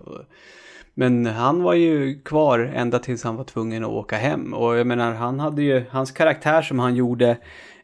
Men 0.95 1.27
han 1.27 1.63
var 1.63 1.75
ju 1.75 2.21
kvar 2.21 2.59
ända 2.75 2.99
tills 2.99 3.25
han 3.25 3.37
var 3.37 3.45
tvungen 3.45 3.85
att 3.85 3.91
åka 3.91 4.17
hem. 4.17 4.55
Och 4.55 4.77
jag 4.77 4.87
menar, 4.87 5.15
han 5.15 5.41
hade 5.41 5.63
ju, 5.63 5.83
hans 5.91 6.13
karaktär 6.13 6.63
som 6.63 6.79
han 6.79 6.97
gjorde, 6.97 7.37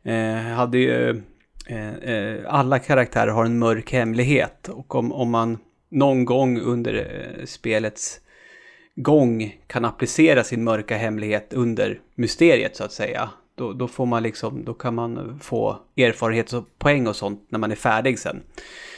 eh, 0.02 0.54
hade 0.56 0.78
ju 0.78 1.22
alla 2.46 2.78
karaktärer 2.78 3.30
har 3.30 3.44
en 3.44 3.58
mörk 3.58 3.92
hemlighet 3.92 4.68
och 4.68 4.94
om, 4.94 5.12
om 5.12 5.30
man 5.30 5.58
någon 5.94 6.24
gång 6.24 6.60
under 6.60 6.94
eh, 6.94 7.44
spelets 7.44 8.20
gång 8.96 9.56
kan 9.66 9.84
applicera 9.84 10.44
sin 10.44 10.64
mörka 10.64 10.96
hemlighet 10.96 11.52
under 11.54 12.00
mysteriet 12.14 12.76
så 12.76 12.84
att 12.84 12.92
säga. 12.92 13.30
Då, 13.56 13.72
då 13.72 13.88
får 13.88 14.06
man 14.06 14.22
liksom, 14.22 14.64
då 14.64 14.74
kan 14.74 14.94
man 14.94 15.38
få 15.42 15.78
erfarenhetspoäng 15.96 17.06
och 17.06 17.16
sånt 17.16 17.46
när 17.48 17.58
man 17.58 17.72
är 17.72 17.76
färdig 17.76 18.18
sen. 18.18 18.42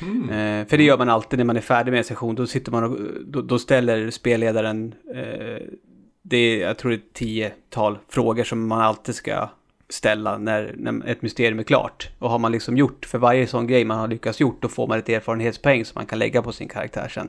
Mm. 0.02 0.22
Eh, 0.22 0.66
för 0.66 0.76
det 0.76 0.84
gör 0.84 0.98
man 0.98 1.08
alltid 1.08 1.38
när 1.38 1.44
man 1.44 1.56
är 1.56 1.60
färdig 1.60 1.90
med 1.90 1.98
en 1.98 2.04
session. 2.04 2.34
Då 2.34 2.46
sitter 2.46 2.72
man 2.72 2.84
och 2.84 2.98
då, 3.26 3.42
då 3.42 3.58
ställer 3.58 4.10
spelledaren, 4.10 4.94
eh, 5.14 5.66
det 6.22 6.36
är, 6.36 6.60
jag 6.60 6.78
tror 6.78 6.90
det 6.90 6.96
är 6.96 7.12
tiotal 7.12 7.98
frågor 8.08 8.44
som 8.44 8.66
man 8.66 8.80
alltid 8.80 9.14
ska 9.14 9.48
ställa 9.88 10.38
när, 10.38 10.74
när, 10.78 11.08
ett 11.08 11.22
mysterium 11.22 11.58
är 11.58 11.62
klart. 11.62 12.10
Och 12.18 12.30
har 12.30 12.38
man 12.38 12.52
liksom 12.52 12.76
gjort, 12.76 13.06
för 13.06 13.18
varje 13.18 13.46
sån 13.46 13.66
grej 13.66 13.84
man 13.84 13.98
har 13.98 14.08
lyckats 14.08 14.40
gjort, 14.40 14.62
då 14.62 14.68
får 14.68 14.86
man 14.86 14.98
ett 14.98 15.08
erfarenhetspoäng 15.08 15.84
som 15.84 15.98
man 15.98 16.06
kan 16.06 16.18
lägga 16.18 16.42
på 16.42 16.52
sin 16.52 16.68
karaktär 16.68 17.08
sen. 17.08 17.28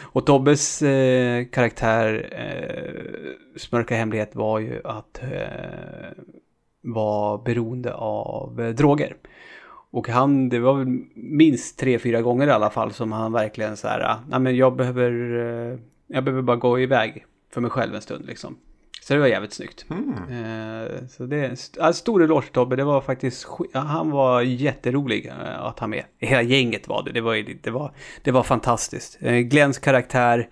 Och 0.00 0.26
Tobbes 0.26 0.82
eh, 0.82 1.44
karaktär, 1.44 2.28
eh, 2.32 3.58
Smörka 3.58 3.96
hemlighet 3.96 4.34
var 4.34 4.58
ju 4.58 4.80
att 4.84 5.22
eh, 5.22 6.22
vara 6.80 7.38
beroende 7.38 7.94
av 7.94 8.60
eh, 8.60 8.68
droger. 8.68 9.16
Och 9.90 10.08
han, 10.08 10.48
det 10.48 10.58
var 10.58 10.74
väl 10.74 10.86
minst 11.14 11.78
tre, 11.78 11.98
fyra 11.98 12.22
gånger 12.22 12.46
i 12.46 12.50
alla 12.50 12.70
fall 12.70 12.92
som 12.92 13.12
han 13.12 13.32
verkligen 13.32 13.76
så 13.76 13.88
här, 13.88 14.00
ah, 14.00 14.16
nej 14.28 14.40
men 14.40 14.56
jag 14.56 14.76
behöver, 14.76 15.10
eh, 15.72 15.78
jag 16.06 16.24
behöver 16.24 16.42
bara 16.42 16.56
gå 16.56 16.80
iväg 16.80 17.24
för 17.50 17.60
mig 17.60 17.70
själv 17.70 17.94
en 17.94 18.02
stund 18.02 18.26
liksom. 18.26 18.56
Så 19.08 19.14
det 19.14 19.20
var 19.20 19.26
jävligt 19.26 19.52
snyggt. 19.52 19.86
Mm. 19.90 20.12
Eh, 20.12 20.88
så 21.08 21.26
det 21.26 21.56
en 21.80 21.94
stor 21.94 22.22
eloge 22.22 22.46
Tobbe. 22.52 22.76
Det 22.76 22.84
var 22.84 23.00
faktiskt, 23.00 23.46
han 23.72 24.10
var 24.10 24.40
jätterolig 24.42 25.26
eh, 25.26 25.60
att 25.60 25.78
ha 25.78 25.86
med. 25.86 26.04
Hela 26.18 26.42
gänget 26.42 26.88
var 26.88 27.02
det. 27.02 27.12
Det 27.12 27.20
var, 27.20 27.44
det 27.62 27.70
var, 27.70 27.92
det 28.22 28.30
var 28.30 28.42
fantastiskt. 28.42 29.18
Eh, 29.20 29.34
Glenns 29.34 29.78
karaktär, 29.78 30.48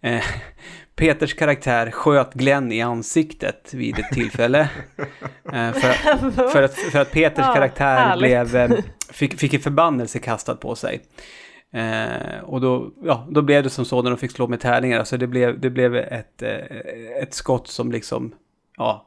eh, 0.00 0.22
Peters 0.96 1.34
karaktär 1.34 1.90
sköt 1.90 2.34
Glenn 2.34 2.72
i 2.72 2.82
ansiktet 2.82 3.74
vid 3.74 3.98
ett 3.98 4.12
tillfälle. 4.12 4.68
För, 5.52 6.48
för, 6.48 6.62
att, 6.62 6.74
för 6.74 6.98
att 6.98 7.10
Peters 7.12 7.44
ja, 7.46 7.54
karaktär 7.54 7.96
härligt. 7.96 8.50
blev, 8.50 8.82
fick, 9.12 9.38
fick 9.38 9.54
en 9.54 9.60
förbannelse 9.60 10.18
kastad 10.18 10.54
på 10.54 10.74
sig. 10.74 11.00
Eh, 11.72 12.44
och 12.44 12.60
då, 12.60 12.90
ja, 13.02 13.26
då 13.30 13.42
blev 13.42 13.62
det 13.62 13.70
som 13.70 13.84
så 13.84 14.02
när 14.02 14.10
de 14.10 14.16
fick 14.16 14.30
slå 14.30 14.46
med 14.46 14.60
tärningar. 14.60 14.98
Alltså 14.98 15.16
det 15.16 15.26
blev, 15.26 15.60
det 15.60 15.70
blev 15.70 15.96
ett, 15.96 16.42
eh, 16.42 17.22
ett 17.22 17.34
skott 17.34 17.68
som 17.68 17.92
liksom, 17.92 18.34
ja, 18.76 19.06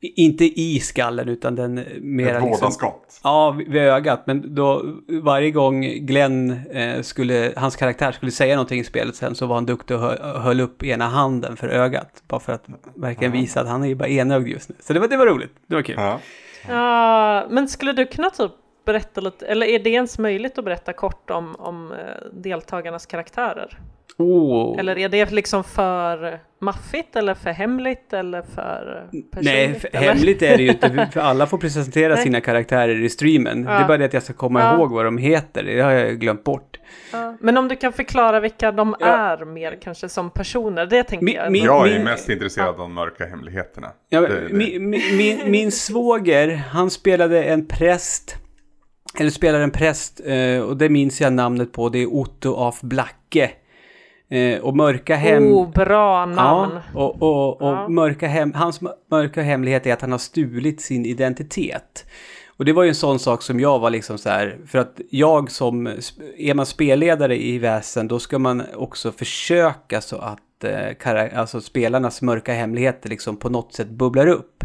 inte 0.00 0.60
i 0.60 0.80
skallen 0.80 1.28
utan 1.28 1.54
den 1.54 1.84
mera... 2.00 2.38
Ett 2.38 2.44
liksom, 2.44 2.70
skott. 2.70 3.20
Ja, 3.22 3.50
vid 3.50 3.76
ögat. 3.76 4.26
Men 4.26 4.54
då 4.54 4.82
varje 5.22 5.50
gång 5.50 5.82
Glenn 5.82 6.50
eh, 6.70 7.02
skulle, 7.02 7.52
hans 7.56 7.76
karaktär 7.76 8.12
skulle 8.12 8.32
säga 8.32 8.54
någonting 8.56 8.80
i 8.80 8.84
spelet 8.84 9.16
sen 9.16 9.34
så 9.34 9.46
var 9.46 9.54
han 9.54 9.66
duktig 9.66 9.96
och 9.96 10.02
höll, 10.02 10.18
höll 10.18 10.60
upp 10.60 10.82
ena 10.82 11.08
handen 11.08 11.56
för 11.56 11.68
ögat. 11.68 12.22
Bara 12.28 12.40
för 12.40 12.52
att 12.52 12.64
verkligen 12.94 13.32
visa 13.32 13.60
att 13.60 13.68
han 13.68 13.84
är 13.84 13.94
bara 13.94 14.08
enögd 14.08 14.48
just 14.48 14.68
nu. 14.68 14.74
Så 14.80 14.92
det 14.92 15.00
var, 15.00 15.08
det 15.08 15.16
var 15.16 15.26
roligt. 15.26 15.52
Det 15.66 15.74
var 15.74 15.82
kul. 15.82 15.96
Ja. 15.98 16.20
ja, 16.68 17.46
men 17.50 17.68
skulle 17.68 17.92
du 17.92 18.06
kunna 18.06 18.30
typ 18.30 18.52
berätta 18.84 19.20
lite, 19.20 19.46
eller 19.46 19.66
är 19.66 19.78
det 19.78 19.90
ens 19.90 20.18
möjligt 20.18 20.58
att 20.58 20.64
berätta 20.64 20.92
kort 20.92 21.30
om, 21.30 21.56
om 21.58 21.92
eh, 21.92 21.98
deltagarnas 22.32 23.06
karaktärer? 23.06 23.78
Oh. 24.18 24.78
Eller 24.78 24.98
är 24.98 25.08
det 25.08 25.32
liksom 25.32 25.64
för 25.64 26.40
maffigt 26.58 27.16
eller 27.16 27.34
för 27.34 27.50
hemligt 27.50 28.12
eller 28.12 28.42
för 28.42 29.06
personligt? 29.10 29.44
Nej, 29.44 29.80
för 29.80 29.98
hemligt 29.98 30.42
är 30.42 30.56
det 30.56 30.62
ju 30.62 30.68
inte, 30.68 31.08
för 31.12 31.20
alla 31.20 31.46
får 31.46 31.58
presentera 31.58 32.16
sina 32.16 32.40
karaktärer 32.40 33.00
i 33.02 33.08
streamen. 33.08 33.64
Ja. 33.64 33.70
Det 33.70 33.84
är 33.84 33.88
bara 33.88 33.98
det 33.98 34.04
att 34.04 34.12
jag 34.12 34.22
ska 34.22 34.32
komma 34.32 34.60
ja. 34.60 34.74
ihåg 34.74 34.92
vad 34.92 35.04
de 35.04 35.18
heter, 35.18 35.62
det 35.62 35.80
har 35.80 35.90
jag 35.90 36.20
glömt 36.20 36.44
bort. 36.44 36.80
Ja. 37.12 37.36
Men 37.40 37.56
om 37.56 37.68
du 37.68 37.76
kan 37.76 37.92
förklara 37.92 38.40
vilka 38.40 38.72
de 38.72 38.96
är 39.00 39.44
mer 39.44 39.78
kanske 39.82 40.08
som 40.08 40.30
personer, 40.30 40.86
det 40.86 41.02
tänker 41.02 41.24
min, 41.24 41.34
jag. 41.34 41.52
Min, 41.52 41.64
jag 41.64 41.88
är 41.88 41.92
min, 41.94 42.04
mest 42.04 42.28
intresserad 42.28 42.68
av 42.68 42.78
de 42.78 42.94
mörka 42.94 43.26
hemligheterna. 43.26 43.92
Ja, 44.08 44.20
det, 44.20 44.28
det. 44.28 44.54
Min, 44.54 44.90
min, 44.90 45.50
min 45.50 45.72
svåger, 45.72 46.62
han 46.70 46.90
spelade 46.90 47.44
en 47.44 47.66
präst 47.66 48.43
eller 49.20 49.30
spelar 49.30 49.60
en 49.60 49.70
präst, 49.70 50.20
eh, 50.24 50.60
och 50.60 50.76
det 50.76 50.88
minns 50.88 51.20
jag 51.20 51.32
namnet 51.32 51.72
på, 51.72 51.88
det 51.88 51.98
är 51.98 52.14
Otto 52.14 52.54
af 52.56 52.80
Blacke. 52.80 53.50
Eh, 54.28 54.60
och 54.60 54.76
mörka 54.76 55.16
hem... 55.16 55.46
Oh, 55.46 55.70
bra 55.70 56.26
namn! 56.26 56.72
Ja, 56.94 57.00
och, 57.00 57.22
och, 57.22 57.62
och 57.62 57.68
ja. 57.68 57.88
mörka 57.88 58.28
hem... 58.28 58.52
hans 58.54 58.80
mörka 59.10 59.42
hemlighet 59.42 59.86
är 59.86 59.92
att 59.92 60.00
han 60.00 60.12
har 60.12 60.18
stulit 60.18 60.80
sin 60.80 61.06
identitet. 61.06 62.06
Och 62.56 62.64
det 62.64 62.72
var 62.72 62.82
ju 62.82 62.88
en 62.88 62.94
sån 62.94 63.18
sak 63.18 63.42
som 63.42 63.60
jag 63.60 63.78
var 63.78 63.90
liksom 63.90 64.18
så 64.18 64.28
här, 64.28 64.58
för 64.66 64.78
att 64.78 65.00
jag 65.10 65.50
som, 65.50 65.86
är 66.36 66.54
man 66.54 66.66
spelledare 66.66 67.42
i 67.42 67.58
väsen, 67.58 68.08
då 68.08 68.18
ska 68.18 68.38
man 68.38 68.62
också 68.74 69.12
försöka 69.12 70.00
så 70.00 70.16
att 70.16 70.64
eh, 70.64 71.38
alltså 71.38 71.60
spelarnas 71.60 72.22
mörka 72.22 72.52
hemligheter 72.52 73.08
liksom 73.08 73.36
på 73.36 73.48
något 73.48 73.74
sätt 73.74 73.88
bubblar 73.88 74.26
upp. 74.26 74.64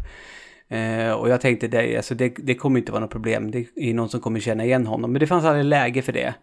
Eh, 0.70 1.12
och 1.12 1.30
jag 1.30 1.42
tänkte, 1.42 1.68
det, 1.68 1.98
alltså 1.98 2.16
det, 2.16 2.30
det 2.38 2.56
kommer 2.56 2.80
inte 2.80 2.92
vara 2.92 3.02
något 3.02 3.12
problem, 3.12 3.52
det 3.52 3.68
är 3.76 3.94
någon 3.94 4.10
som 4.10 4.20
kommer 4.20 4.40
känna 4.40 4.66
igen 4.66 4.88
honom, 4.88 5.12
men 5.12 5.20
det 5.20 5.28
fanns 5.28 5.46
aldrig 5.46 5.66
läge 5.66 6.02
för 6.02 6.14
det. 6.14 6.34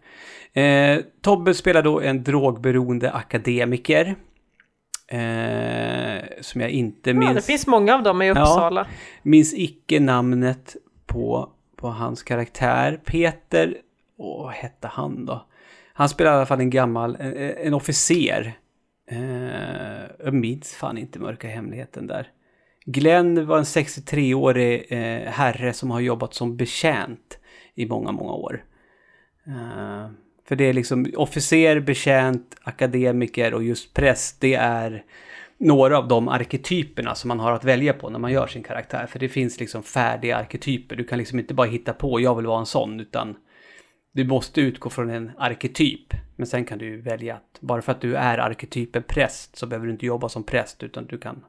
Eh, 0.61 0.99
Tobbe 1.21 1.53
spelar 1.53 1.83
då 1.83 2.01
en 2.01 2.23
drogberoende 2.23 3.11
akademiker. 3.11 4.15
Eh, 5.07 6.23
som 6.41 6.61
jag 6.61 6.69
inte 6.69 7.13
minns. 7.13 7.29
Ja, 7.29 7.33
det 7.33 7.41
finns 7.41 7.67
många 7.67 7.95
av 7.95 8.03
dem 8.03 8.21
i 8.21 8.31
Uppsala. 8.31 8.81
Ja, 8.89 8.95
minns 9.23 9.53
icke 9.53 9.99
namnet 9.99 10.75
på, 11.05 11.49
på 11.75 11.87
hans 11.87 12.23
karaktär. 12.23 12.99
Peter, 13.05 13.77
åh, 14.17 14.43
vad 14.43 14.53
hette 14.53 14.87
han 14.87 15.25
då? 15.25 15.45
Han 15.93 16.09
spelar 16.09 16.31
i 16.31 16.35
alla 16.35 16.45
fall 16.45 16.59
en 16.59 16.69
gammal, 16.69 17.17
en, 17.19 17.33
en 17.37 17.73
officer. 17.73 18.53
Eh, 19.11 20.25
jag 20.25 20.33
minns 20.33 20.73
fan 20.73 20.97
inte 20.97 21.19
mörka 21.19 21.47
hemligheten 21.47 22.07
där. 22.07 22.27
Glenn 22.89 23.45
var 23.45 23.57
en 23.57 23.63
63-årig 23.63 24.85
eh, 24.89 25.31
herre 25.31 25.73
som 25.73 25.91
har 25.91 25.99
jobbat 25.99 26.33
som 26.33 26.57
betjänt 26.57 27.39
i 27.75 27.85
många, 27.85 28.11
många 28.11 28.33
år. 28.33 28.63
Uh, 29.47 30.09
för 30.47 30.55
det 30.55 30.63
är 30.63 30.73
liksom 30.73 31.11
officer, 31.17 31.79
betjänt, 31.79 32.55
akademiker 32.61 33.53
och 33.53 33.63
just 33.63 33.93
präst. 33.93 34.41
Det 34.41 34.53
är 34.53 35.03
några 35.57 35.97
av 35.97 36.07
de 36.07 36.27
arketyperna 36.27 37.15
som 37.15 37.27
man 37.27 37.39
har 37.39 37.51
att 37.51 37.63
välja 37.63 37.93
på 37.93 38.09
när 38.09 38.19
man 38.19 38.31
gör 38.31 38.47
sin 38.47 38.63
karaktär. 38.63 39.05
För 39.05 39.19
det 39.19 39.29
finns 39.29 39.59
liksom 39.59 39.83
färdiga 39.83 40.37
arketyper. 40.37 40.95
Du 40.95 41.03
kan 41.03 41.17
liksom 41.17 41.39
inte 41.39 41.53
bara 41.53 41.67
hitta 41.67 41.93
på, 41.93 42.19
jag 42.19 42.35
vill 42.35 42.45
vara 42.45 42.59
en 42.59 42.65
sån, 42.65 42.99
utan 42.99 43.35
du 44.13 44.27
måste 44.27 44.61
utgå 44.61 44.89
från 44.89 45.09
en 45.09 45.31
arketyp. 45.37 46.13
Men 46.35 46.47
sen 46.47 46.65
kan 46.65 46.77
du 46.77 47.01
välja 47.01 47.35
att 47.35 47.57
bara 47.59 47.81
för 47.81 47.91
att 47.91 48.01
du 48.01 48.15
är 48.15 48.37
arketypen 48.37 49.03
präst 49.07 49.55
så 49.55 49.67
behöver 49.67 49.85
du 49.85 49.93
inte 49.93 50.05
jobba 50.05 50.29
som 50.29 50.43
präst, 50.43 50.83
utan 50.83 51.05
du 51.05 51.17
kan, 51.17 51.43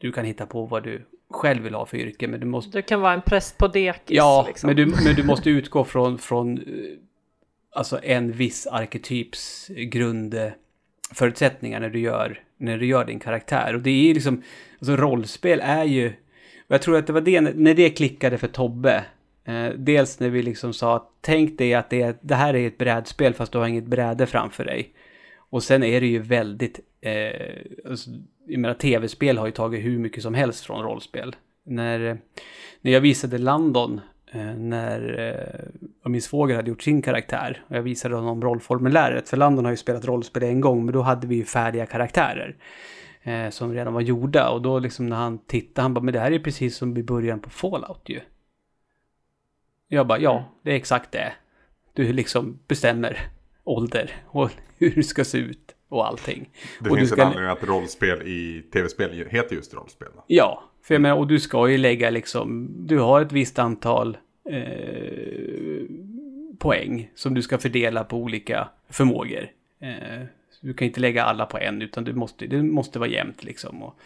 du 0.00 0.12
kan 0.12 0.24
hitta 0.24 0.46
på 0.46 0.66
vad 0.66 0.82
du 0.82 1.06
själv 1.30 1.62
vill 1.62 1.74
ha 1.74 1.86
för 1.86 1.96
yrke. 1.96 2.28
Men 2.28 2.40
du, 2.40 2.46
måste... 2.46 2.78
du 2.78 2.82
kan 2.82 3.00
vara 3.00 3.12
en 3.12 3.22
präst 3.22 3.58
på 3.58 3.68
dekis. 3.68 4.16
Ja, 4.16 4.44
liksom. 4.46 4.66
men, 4.66 4.76
du, 4.76 4.86
men 4.86 5.14
du 5.16 5.22
måste 5.22 5.50
utgå 5.50 5.84
från, 5.84 6.18
från 6.18 6.58
eh, 6.58 6.64
alltså 7.74 8.00
en 8.02 8.32
viss 8.32 8.66
arketyps 8.66 9.68
grundförutsättningar 9.68 11.80
när 11.80 11.90
du 11.90 12.00
gör, 12.00 12.40
när 12.56 12.78
du 12.78 12.86
gör 12.86 13.04
din 13.04 13.18
karaktär. 13.18 13.74
Och 13.74 13.80
det 13.80 14.10
är 14.10 14.14
liksom, 14.14 14.42
alltså 14.78 14.96
rollspel 14.96 15.60
är 15.62 15.84
ju, 15.84 16.08
och 16.68 16.74
jag 16.74 16.82
tror 16.82 16.96
att 16.96 17.06
det 17.06 17.12
var 17.12 17.20
det, 17.20 17.40
när 17.40 17.74
det 17.74 17.90
klickade 17.90 18.38
för 18.38 18.48
Tobbe, 18.48 19.04
eh, 19.44 19.68
dels 19.68 20.20
när 20.20 20.28
vi 20.28 20.42
liksom 20.42 20.72
sa, 20.72 21.10
tänk 21.20 21.58
dig 21.58 21.74
att 21.74 21.90
det, 21.90 22.18
det 22.22 22.34
här 22.34 22.56
är 22.56 22.66
ett 22.66 22.78
brädspel 22.78 23.34
fast 23.34 23.52
du 23.52 23.58
har 23.58 23.66
inget 23.66 23.86
bräde 23.86 24.26
framför 24.26 24.64
dig. 24.64 24.94
Och 25.50 25.62
sen 25.62 25.82
är 25.82 26.00
det 26.00 26.06
ju 26.06 26.18
väldigt, 26.18 26.80
eh, 27.00 27.90
alltså, 27.90 28.10
jag 28.46 28.60
menar 28.60 28.74
tv-spel 28.74 29.38
har 29.38 29.46
ju 29.46 29.52
tagit 29.52 29.84
hur 29.84 29.98
mycket 29.98 30.22
som 30.22 30.34
helst 30.34 30.64
från 30.64 30.82
rollspel. 30.82 31.36
När, 31.64 32.18
när 32.80 32.92
jag 32.92 33.00
visade 33.00 33.38
Landon 33.38 34.00
Eh, 34.32 34.54
när 34.56 35.18
eh, 36.04 36.10
min 36.10 36.22
svåger 36.22 36.56
hade 36.56 36.68
gjort 36.68 36.82
sin 36.82 37.02
karaktär. 37.02 37.64
Och 37.68 37.76
jag 37.76 37.82
visade 37.82 38.14
honom 38.14 38.42
rollformuläret. 38.42 39.28
För 39.28 39.36
Landon 39.36 39.64
har 39.64 39.72
ju 39.72 39.76
spelat 39.76 40.04
rollspel 40.04 40.42
en 40.42 40.60
gång, 40.60 40.84
men 40.84 40.94
då 40.94 41.02
hade 41.02 41.26
vi 41.26 41.34
ju 41.34 41.44
färdiga 41.44 41.86
karaktärer. 41.86 42.56
Eh, 43.22 43.50
som 43.50 43.72
redan 43.72 43.94
var 43.94 44.00
gjorda. 44.00 44.50
Och 44.50 44.62
då 44.62 44.78
liksom 44.78 45.06
när 45.06 45.16
han 45.16 45.38
tittade, 45.38 45.82
han 45.82 45.94
bara, 45.94 46.00
men 46.00 46.14
det 46.14 46.20
här 46.20 46.32
är 46.32 46.38
precis 46.38 46.76
som 46.76 46.96
i 46.96 47.02
början 47.02 47.40
på 47.40 47.50
Fallout 47.50 48.02
ju. 48.08 48.20
Jag 49.88 50.06
bara, 50.06 50.18
ja, 50.18 50.44
det 50.62 50.70
är 50.70 50.76
exakt 50.76 51.12
det. 51.12 51.32
Du 51.92 52.12
liksom 52.12 52.58
bestämmer 52.68 53.20
ålder 53.64 54.10
och 54.26 54.50
hur 54.78 54.94
det 54.94 55.02
ska 55.02 55.24
se 55.24 55.38
ut 55.38 55.69
och 55.90 56.06
allting. 56.06 56.50
Det 56.80 56.90
och 56.90 56.96
finns 56.96 57.10
ska... 57.10 57.20
en 57.20 57.26
anledning 57.26 57.50
att 57.50 57.64
rollspel 57.64 58.22
i 58.22 58.62
tv-spel 58.72 59.26
heter 59.30 59.56
just 59.56 59.74
rollspel. 59.74 60.08
Då. 60.14 60.24
Ja, 60.26 60.64
för 60.82 60.94
jag 60.94 61.00
menar, 61.00 61.16
och 61.16 61.26
du 61.26 61.40
ska 61.40 61.68
ju 61.68 61.78
lägga 61.78 62.10
liksom, 62.10 62.70
du 62.86 62.98
har 62.98 63.20
ett 63.20 63.32
visst 63.32 63.58
antal 63.58 64.16
eh, 64.50 65.84
poäng 66.58 67.10
som 67.14 67.34
du 67.34 67.42
ska 67.42 67.58
fördela 67.58 68.04
på 68.04 68.16
olika 68.16 68.68
förmågor. 68.90 69.46
Eh, 69.80 70.24
du 70.60 70.74
kan 70.74 70.86
inte 70.86 71.00
lägga 71.00 71.24
alla 71.24 71.46
på 71.46 71.58
en, 71.58 71.82
utan 71.82 72.04
du 72.04 72.12
måste, 72.12 72.46
det 72.46 72.62
måste 72.62 72.98
vara 72.98 73.08
jämnt 73.08 73.44
liksom. 73.44 73.82
Och, 73.82 73.96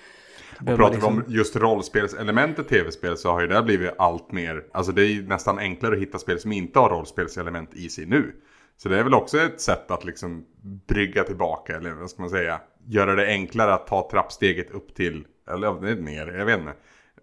och 0.61 0.67
pratar 0.67 0.89
vi 0.89 0.95
liksom... 0.95 1.17
om 1.17 1.25
just 1.29 1.57
rollspelselementet 1.57 2.69
tv-spel 2.69 3.17
så 3.17 3.31
har 3.31 3.41
ju 3.41 3.47
det 3.47 3.63
blivit 3.63 3.91
allt 3.99 4.33
mer, 4.33 4.65
alltså 4.73 4.93
det 4.93 5.03
är 5.03 5.11
ju 5.11 5.27
nästan 5.27 5.59
enklare 5.59 5.95
att 5.95 6.03
hitta 6.03 6.19
spel 6.19 6.41
som 6.41 6.53
inte 6.53 6.79
har 6.79 6.91
rollspelselement 6.91 7.75
i 7.75 7.89
sig 7.89 8.07
nu. 8.07 8.33
Så 8.77 8.89
det 8.89 8.99
är 8.99 9.05
väl 9.05 9.15
också 9.15 9.39
ett 9.39 9.61
sätt 9.61 9.91
att 9.91 10.05
liksom 10.05 10.47
brygga 10.87 11.25
tillbaka, 11.25 11.77
eller 11.77 11.93
vad 11.93 12.11
ska 12.11 12.23
man 12.23 12.31
säga, 12.31 12.61
göra 12.87 13.15
det 13.15 13.27
enklare 13.27 13.75
att 13.75 13.87
ta 13.87 14.09
trappsteget 14.11 14.71
upp 14.71 14.95
till, 14.95 15.27
eller 15.51 15.97
ner, 15.97 16.27
jag 16.27 16.47
vet 16.47 16.59
inte. 16.59 16.75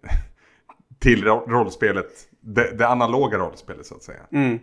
Till 0.98 1.24
rollspelet, 1.24 2.28
det, 2.40 2.78
det 2.78 2.88
analoga 2.88 3.38
rollspelet 3.38 3.86
så 3.86 3.94
att 3.94 4.02
säga. 4.02 4.22
Mm. 4.32 4.58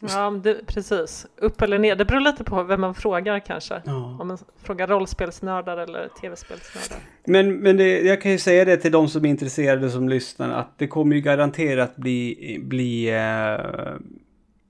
Ja, 0.00 0.30
det, 0.30 0.66
precis. 0.66 1.26
Upp 1.36 1.62
eller 1.62 1.78
ner. 1.78 1.96
Det 1.96 2.04
beror 2.04 2.20
lite 2.20 2.44
på 2.44 2.62
vem 2.62 2.80
man 2.80 2.94
frågar 2.94 3.38
kanske. 3.38 3.82
Ja. 3.84 4.16
Om 4.20 4.28
man 4.28 4.38
frågar 4.62 4.86
rollspelsnördar 4.86 5.76
eller 5.76 6.08
tv-spelsnördar. 6.08 6.98
Men, 7.24 7.56
men 7.56 7.76
det, 7.76 8.00
jag 8.00 8.22
kan 8.22 8.32
ju 8.32 8.38
säga 8.38 8.64
det 8.64 8.76
till 8.76 8.92
de 8.92 9.08
som 9.08 9.24
är 9.24 9.28
intresserade 9.28 9.90
som 9.90 10.08
lyssnar 10.08 10.50
att 10.50 10.78
det 10.78 10.88
kommer 10.88 11.16
ju 11.16 11.22
garanterat 11.22 11.96
bli, 11.96 12.58
bli 12.64 13.08
eh, 13.08 13.94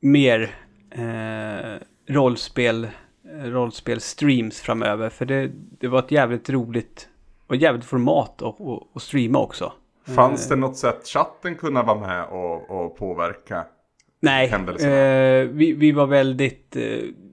mer 0.00 0.54
eh, 0.90 1.80
rollspel, 2.14 2.88
rollspel-streams 3.24 4.62
framöver. 4.62 5.08
För 5.08 5.24
det, 5.24 5.50
det 5.80 5.88
var 5.88 5.98
ett 5.98 6.10
jävligt 6.10 6.50
roligt 6.50 7.08
och 7.46 7.56
jävligt 7.56 7.84
format 7.84 8.42
att 8.94 9.02
streama 9.02 9.38
också. 9.38 9.72
Fanns 10.06 10.48
det 10.48 10.56
något 10.56 10.76
sätt 10.76 11.06
chatten 11.06 11.54
kunde 11.54 11.82
vara 11.82 12.00
med 12.00 12.24
och, 12.24 12.70
och 12.70 12.96
påverka? 12.96 13.64
Nej, 14.20 14.50
eh, 14.50 15.48
vi, 15.48 15.72
vi 15.72 15.92
var 15.92 16.06
väldigt, 16.06 16.76
eh, 16.76 16.82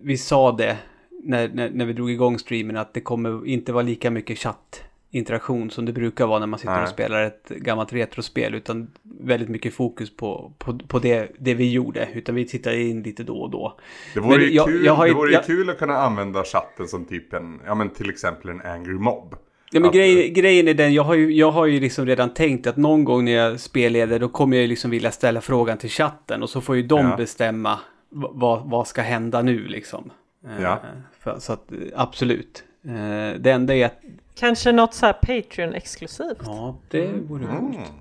vi 0.01 0.17
sa 0.17 0.51
det 0.51 0.77
när, 1.23 1.47
när, 1.47 1.69
när, 1.69 1.85
vi 1.85 1.93
drog 1.93 2.11
igång 2.11 2.39
streamen 2.39 2.77
att 2.77 2.93
det 2.93 3.01
kommer 3.01 3.47
inte 3.47 3.73
vara 3.73 3.83
lika 3.83 4.11
mycket 4.11 4.37
chattinteraktion 4.37 5.71
som 5.71 5.85
det 5.85 5.93
brukar 5.93 6.27
vara 6.27 6.39
när 6.39 6.47
man 6.47 6.59
sitter 6.59 6.73
Nej. 6.73 6.83
och 6.83 6.89
spelar 6.89 7.23
ett 7.23 7.49
gammalt 7.49 7.93
retrospel 7.93 8.55
utan 8.55 8.91
väldigt 9.01 9.49
mycket 9.49 9.73
fokus 9.73 10.17
på, 10.17 10.53
på, 10.57 10.79
på 10.87 10.99
det, 10.99 11.31
det 11.39 11.53
vi 11.53 11.71
gjorde 11.71 12.09
utan 12.13 12.35
vi 12.35 12.45
tittar 12.45 12.73
in 12.73 13.03
lite 13.03 13.23
då 13.23 13.41
och 13.41 13.49
då. 13.49 13.77
Det 14.13 14.19
vore, 14.19 14.37
men 14.37 14.45
ju, 14.45 14.53
jag, 14.53 14.65
kul, 14.65 14.85
jag 14.85 14.93
har, 14.93 15.07
det 15.07 15.13
vore 15.13 15.31
jag, 15.31 15.45
kul 15.45 15.69
att 15.69 15.79
kunna 15.79 15.97
använda 15.97 16.43
chatten 16.43 16.87
som 16.87 17.05
typ 17.05 17.33
en, 17.33 17.61
ja 17.65 17.75
men 17.75 17.89
till 17.89 18.09
exempel 18.09 18.49
en 18.49 18.61
angry 18.61 18.93
mob. 18.93 19.35
Ja 19.73 19.79
men 19.79 19.91
grej, 19.91 20.29
grejen 20.29 20.67
är 20.67 20.73
den, 20.73 20.93
jag 20.93 21.03
har, 21.03 21.15
ju, 21.15 21.31
jag 21.31 21.51
har 21.51 21.65
ju 21.65 21.79
liksom 21.79 22.05
redan 22.05 22.33
tänkt 22.33 22.67
att 22.67 22.77
någon 22.77 23.03
gång 23.03 23.25
när 23.25 23.31
jag 23.31 23.59
spelleder 23.59 24.19
då 24.19 24.29
kommer 24.29 24.57
jag 24.57 24.61
ju 24.61 24.67
liksom 24.67 24.91
vilja 24.91 25.11
ställa 25.11 25.41
frågan 25.41 25.77
till 25.77 25.89
chatten 25.89 26.43
och 26.43 26.49
så 26.49 26.61
får 26.61 26.75
ju 26.75 26.83
de 26.83 27.05
ja. 27.05 27.15
bestämma 27.15 27.79
vad, 28.09 28.69
vad 28.69 28.87
ska 28.87 29.01
hända 29.01 29.41
nu 29.41 29.67
liksom. 29.67 30.11
Eh, 30.45 30.63
ja. 30.63 30.79
För, 31.19 31.39
så 31.39 31.53
att 31.53 31.71
absolut. 31.95 32.63
Eh, 32.85 33.39
det 33.39 33.51
enda 33.51 33.75
är 33.75 33.85
att... 33.85 34.01
Kanske 34.35 34.71
något 34.71 34.93
så 34.93 35.05
här 35.05 35.13
Patreon-exklusivt. 35.13 36.41
Ja, 36.45 36.77
det 36.89 37.11
vore 37.27 37.43
mm. 37.43 37.57
coolt. 37.57 37.91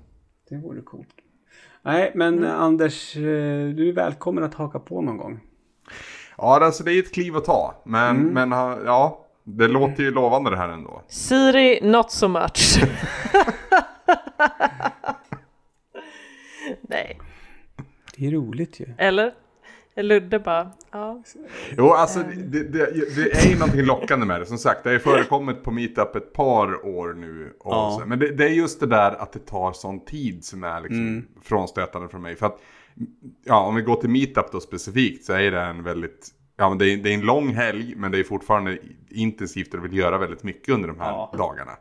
Det 0.49 0.57
vore 0.57 0.81
coolt. 0.81 1.09
Nej, 1.81 2.11
men 2.15 2.37
mm. 2.37 2.51
Anders, 2.51 3.15
eh, 3.15 3.21
du 3.69 3.89
är 3.89 3.93
välkommen 3.93 4.43
att 4.43 4.53
haka 4.53 4.79
på 4.79 5.01
någon 5.01 5.17
gång. 5.17 5.39
Ja, 6.37 6.65
alltså 6.65 6.83
det 6.83 6.93
är 6.93 6.99
ett 6.99 7.13
kliv 7.13 7.35
att 7.35 7.45
ta. 7.45 7.81
Men, 7.85 8.17
mm. 8.17 8.49
men 8.49 8.51
ja, 8.85 9.22
det 9.43 9.67
låter 9.67 10.03
ju 10.03 10.11
lovande 10.11 10.49
det 10.49 10.57
här 10.57 10.69
ändå. 10.69 11.01
Siri, 11.07 11.79
not 11.81 12.11
so 12.11 12.27
much. 12.27 12.83
Nej. 16.81 17.19
Det 18.17 18.27
är 18.27 18.31
roligt 18.31 18.79
ju. 18.79 18.85
Eller? 18.97 19.33
Ludde 19.95 20.39
bara, 20.39 20.71
ja. 20.91 21.23
Jo, 21.77 21.89
alltså 21.89 22.19
det, 22.19 22.63
det, 22.63 23.15
det 23.15 23.31
är 23.31 23.49
ju 23.49 23.59
någonting 23.59 23.85
lockande 23.85 24.25
med 24.25 24.41
det. 24.41 24.45
Som 24.45 24.57
sagt, 24.57 24.83
det 24.83 24.89
har 24.89 24.93
ju 24.93 24.99
förekommit 24.99 25.63
på 25.63 25.71
Meetup 25.71 26.15
ett 26.15 26.33
par 26.33 26.85
år 26.85 27.13
nu. 27.13 27.53
Ja. 27.63 28.03
Men 28.05 28.19
det, 28.19 28.35
det, 28.35 28.45
är 28.45 28.49
just 28.49 28.79
det 28.79 28.85
där 28.85 29.11
att 29.11 29.33
det 29.33 29.39
tar 29.39 29.73
sån 29.73 30.05
tid 30.05 30.45
som 30.45 30.63
är 30.63 30.81
liksom 30.81 31.07
mm. 31.07 31.25
frånstötande 31.43 32.09
för 32.09 32.17
mig. 32.17 32.35
För 32.35 32.45
att, 32.45 32.59
ja, 33.45 33.59
om 33.59 33.75
vi 33.75 33.81
går 33.81 33.95
till 33.95 34.09
Meetup 34.09 34.51
då 34.51 34.59
specifikt 34.59 35.25
så 35.25 35.33
är 35.33 35.51
det 35.51 35.61
en 35.61 35.83
väldigt 35.83 36.29
Ja, 36.55 36.69
men 36.69 36.77
det 36.77 36.93
är, 36.93 36.97
det 36.97 37.09
är 37.09 37.13
en 37.13 37.21
lång 37.21 37.53
helg 37.53 37.93
men 37.97 38.11
det 38.11 38.19
är 38.19 38.23
fortfarande 38.23 38.77
intensivt 39.09 39.73
och 39.73 39.85
vill 39.85 39.97
göra 39.97 40.17
väldigt 40.17 40.43
mycket 40.43 40.73
under 40.73 40.87
de 40.87 40.99
här 40.99 41.11
ja. 41.11 41.33
dagarna. 41.37 41.71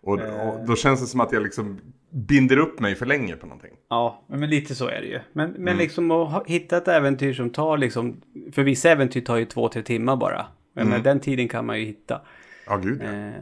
Och, 0.00 0.12
och, 0.12 0.20
eh. 0.20 0.64
då 0.66 0.76
känns 0.76 1.00
det 1.00 1.06
som 1.06 1.20
att 1.20 1.32
jag 1.32 1.42
liksom 1.42 1.78
binder 2.10 2.56
upp 2.56 2.80
mig 2.80 2.94
för 2.94 3.06
länge 3.06 3.36
på 3.36 3.46
någonting. 3.46 3.70
Ja, 3.88 4.24
men 4.26 4.50
lite 4.50 4.74
så 4.74 4.88
är 4.88 5.00
det 5.00 5.06
ju. 5.06 5.20
Men, 5.32 5.50
men 5.50 5.60
mm. 5.60 5.78
liksom 5.78 6.10
att 6.10 6.46
hitta 6.46 6.76
ett 6.76 6.88
äventyr 6.88 7.32
som 7.32 7.50
tar 7.50 7.78
liksom, 7.78 8.20
för 8.52 8.62
vissa 8.62 8.90
äventyr 8.90 9.20
tar 9.20 9.36
ju 9.36 9.44
två, 9.44 9.68
tre 9.68 9.82
timmar 9.82 10.16
bara. 10.16 10.46
Men 10.72 10.86
mm. 10.86 11.02
den 11.02 11.20
tiden 11.20 11.48
kan 11.48 11.66
man 11.66 11.80
ju 11.80 11.86
hitta. 11.86 12.20
Ja, 12.66 12.76
gud 12.76 13.02
ja. 13.02 13.12
Eh, 13.12 13.32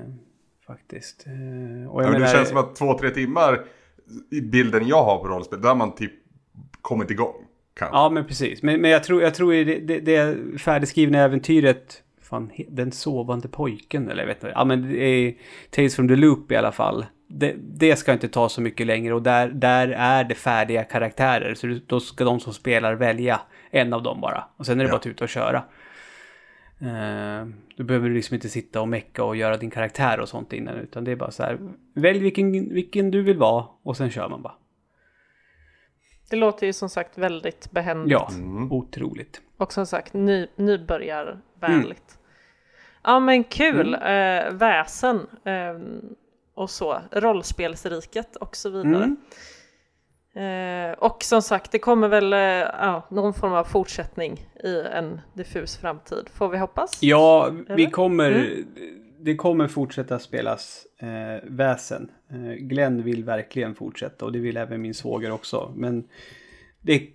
faktiskt. 0.67 1.27
Eh, 1.27 1.91
och 1.91 2.03
jag 2.03 2.09
ja, 2.09 2.13
menar, 2.13 2.27
det 2.27 2.33
känns 2.33 2.49
som 2.49 2.59
att 2.59 2.77
två, 2.77 2.99
tre 2.99 3.11
timmar 3.11 3.65
i 4.31 4.41
bilden 4.41 4.87
jag 4.87 5.05
har 5.05 5.19
på 5.19 5.29
rollspel, 5.29 5.61
då 5.61 5.69
har 5.69 5.75
man 5.75 5.95
typ 5.95 6.13
kommit 6.81 7.11
igång. 7.11 7.35
Kanske. 7.75 7.97
Ja, 7.97 8.11
men 8.11 8.27
precis. 8.27 8.63
Men, 8.63 8.81
men 8.81 8.91
jag 8.91 9.05
tror, 9.05 9.23
jag 9.23 9.35
tror 9.35 9.53
det, 9.53 9.79
det, 9.79 10.01
det 10.01 10.37
färdigskrivna 10.61 11.19
äventyret 11.19 12.03
fan, 12.31 12.51
den 12.69 12.93
sovande 12.93 13.49
pojken 13.49 14.11
eller 14.11 14.23
jag 14.23 14.27
vet 14.27 14.37
inte. 14.37 14.53
Ja 14.55 14.65
men 14.65 14.93
det 14.93 15.05
är 15.05 15.35
Tales 15.71 15.97
from 15.97 16.09
the 16.09 16.17
Loop 16.17 16.53
i 16.53 16.57
alla 16.57 16.73
fall. 16.73 17.07
Det, 17.27 17.55
det, 17.59 17.97
ska 17.97 18.13
inte 18.13 18.29
ta 18.29 18.49
så 18.49 18.61
mycket 18.61 18.87
längre 18.87 19.15
och 19.15 19.23
där, 19.23 19.49
där 19.49 19.89
är 19.89 20.25
det 20.25 20.35
färdiga 20.35 20.85
karaktärer. 20.85 21.55
Så 21.55 21.79
då 21.87 22.01
ska 22.01 22.25
de 22.25 22.41
som 22.41 22.53
spelar 22.53 22.95
välja 22.95 23.41
en 23.71 23.93
av 23.93 24.03
dem 24.03 24.21
bara. 24.21 24.45
Och 24.57 24.67
sen 24.67 24.81
är 24.81 24.85
det 24.85 24.89
ja. 24.89 24.93
bara 24.93 24.99
att 24.99 25.07
ut 25.07 25.21
och 25.21 25.29
köra. 25.29 25.65
Uh, 26.83 27.49
du 27.77 27.85
behöver 27.85 28.11
liksom 28.11 28.35
inte 28.35 28.49
sitta 28.49 28.81
och 28.81 28.89
mecka 28.89 29.25
och 29.25 29.37
göra 29.37 29.57
din 29.57 29.71
karaktär 29.71 30.21
och 30.21 30.29
sånt 30.29 30.53
innan. 30.53 30.77
Utan 30.77 31.05
det 31.05 31.13
är 31.13 31.17
bara 31.17 31.31
så 31.31 31.43
här. 31.43 31.59
Välj 31.95 32.19
vilken, 32.19 32.75
vilken 32.75 33.11
du 33.11 33.23
vill 33.23 33.39
vara 33.39 33.65
och 33.83 33.97
sen 33.97 34.11
kör 34.11 34.29
man 34.29 34.43
bara. 34.43 34.55
Det 36.31 36.37
låter 36.37 36.67
ju 36.67 36.73
som 36.73 36.89
sagt 36.89 37.19
väldigt 37.19 37.71
behändigt. 37.71 38.13
Ja, 38.13 38.29
mm. 38.35 38.73
otroligt. 38.73 39.41
Och 39.57 39.73
som 39.73 39.87
sagt 39.87 40.13
ny, 40.13 40.47
nybörjarvänligt. 40.57 42.19
Mm. 42.19 42.21
Ja 43.03 43.21
men 43.21 43.45
kul, 43.45 43.95
mm. 43.95 44.47
eh, 44.47 44.53
väsen 44.53 45.27
eh, 45.45 45.75
och 46.55 46.71
så, 46.71 47.03
rollspelsriket 47.13 48.37
och 48.37 48.57
så 48.57 48.71
vidare. 48.71 49.05
Mm. 49.05 49.17
Eh, 50.91 50.99
och 50.99 51.23
som 51.23 51.43
sagt, 51.43 51.73
det 51.73 51.79
kommer 51.79 52.09
väl 52.09 52.33
eh, 52.33 52.39
ja, 52.39 53.07
någon 53.11 53.35
form 53.35 53.53
av 53.53 53.65
fortsättning 53.65 54.47
i 54.65 54.81
en 54.93 55.21
diffus 55.35 55.77
framtid, 55.77 56.29
får 56.35 56.49
vi 56.49 56.59
hoppas? 56.59 57.03
Ja, 57.03 57.47
Eller? 57.49 57.77
vi 57.77 57.87
kommer, 57.87 58.31
mm 58.31 58.65
det 59.23 59.37
kommer 59.37 59.69
fortsätta 59.69 60.19
spelas 60.19 60.87
eh, 60.99 61.49
väsen. 61.51 62.11
Eh, 62.31 62.53
Glenn 62.53 63.03
vill 63.03 63.25
verkligen 63.25 63.75
fortsätta 63.75 64.25
och 64.25 64.33
det 64.33 64.39
vill 64.39 64.57
även 64.57 64.83
min 64.83 64.95
svåger 64.95 65.31
också. 65.31 65.73
Men 65.77 66.09
det 66.81 67.11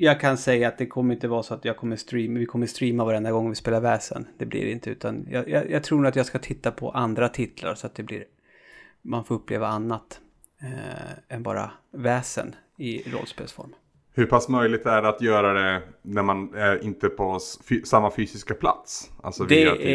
jag 0.00 0.20
kan 0.20 0.36
säga 0.36 0.68
att 0.68 0.78
det 0.78 0.86
kommer 0.86 1.14
inte 1.14 1.28
vara 1.28 1.42
så 1.42 1.54
att 1.54 1.64
jag 1.64 1.76
kommer 1.76 1.96
streama, 1.96 2.38
vi 2.38 2.46
kommer 2.46 2.66
streama 2.66 3.04
varenda 3.04 3.32
gång 3.32 3.48
vi 3.48 3.54
spelar 3.54 3.80
väsen. 3.80 4.26
Det 4.38 4.46
blir 4.46 4.64
det 4.64 4.70
inte, 4.70 4.90
utan 4.90 5.26
jag, 5.30 5.48
jag, 5.48 5.70
jag 5.70 5.82
tror 5.84 5.98
nog 5.98 6.06
att 6.06 6.16
jag 6.16 6.26
ska 6.26 6.38
titta 6.38 6.70
på 6.70 6.90
andra 6.90 7.28
titlar 7.28 7.74
så 7.74 7.86
att 7.86 7.94
det 7.94 8.02
blir, 8.02 8.24
man 9.02 9.24
får 9.24 9.34
uppleva 9.34 9.66
annat 9.66 10.20
eh, 10.62 11.36
än 11.36 11.42
bara 11.42 11.70
väsen 11.90 12.54
i 12.76 13.02
rollspelsform. 13.12 13.74
Hur 14.18 14.26
pass 14.26 14.48
möjligt 14.48 14.86
är 14.86 15.02
det 15.02 15.08
att 15.08 15.20
göra 15.20 15.52
det 15.52 15.82
när 16.02 16.22
man 16.22 16.54
är 16.54 16.84
inte 16.84 17.08
på 17.08 17.38
samma 17.84 18.10
fysiska 18.10 18.54
plats? 18.54 19.10
Alltså 19.22 19.44
det 19.44 19.70
typ... 19.70 19.80
är 19.80 19.94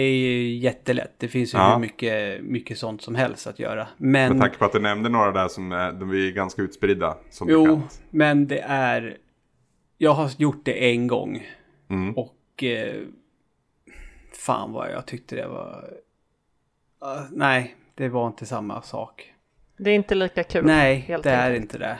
jättelätt. 0.57 1.13
Det 1.17 1.27
finns 1.27 1.53
ju 1.53 1.57
ja. 1.57 1.73
hur 1.73 1.79
mycket, 1.79 2.43
mycket 2.43 2.77
sånt 2.77 3.01
som 3.01 3.15
helst 3.15 3.47
att 3.47 3.59
göra. 3.59 3.87
Men... 3.97 4.31
Med 4.31 4.41
tanke 4.41 4.57
på 4.57 4.65
att 4.65 4.71
du 4.71 4.79
nämnde 4.79 5.09
några 5.09 5.31
där 5.31 5.47
som 5.47 5.71
är, 5.71 5.91
de 5.91 6.09
är 6.09 6.31
ganska 6.31 6.61
utspridda. 6.61 7.17
Som 7.29 7.49
jo, 7.49 7.63
bekant. 7.63 8.01
men 8.09 8.47
det 8.47 8.59
är 8.67 9.17
jag 9.97 10.13
har 10.13 10.31
gjort 10.37 10.65
det 10.65 10.91
en 10.91 11.07
gång. 11.07 11.47
Mm. 11.89 12.17
Och 12.17 12.63
eh, 12.63 13.01
fan 14.45 14.71
vad 14.71 14.91
jag 14.91 15.05
tyckte 15.05 15.35
det 15.35 15.47
var... 15.47 15.89
Uh, 17.05 17.23
nej, 17.31 17.75
det 17.95 18.09
var 18.09 18.27
inte 18.27 18.45
samma 18.45 18.81
sak. 18.81 19.33
Det 19.77 19.89
är 19.89 19.95
inte 19.95 20.15
lika 20.15 20.43
kul. 20.43 20.65
Nej, 20.65 21.05
det 21.07 21.13
enkelt. 21.13 21.25
är 21.25 21.53
inte 21.53 21.77
det. 21.77 21.99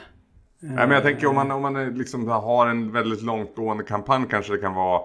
Nej, 0.65 0.87
men 0.87 0.91
jag 0.91 1.03
tänker 1.03 1.27
om 1.27 1.35
man, 1.35 1.51
om 1.51 1.61
man 1.61 1.97
liksom 1.97 2.27
har 2.27 2.67
en 2.67 2.91
väldigt 2.91 3.21
långtgående 3.21 3.83
kampanj 3.83 4.25
kanske 4.29 4.53
det 4.53 4.59
kan 4.59 4.73
vara 4.73 5.01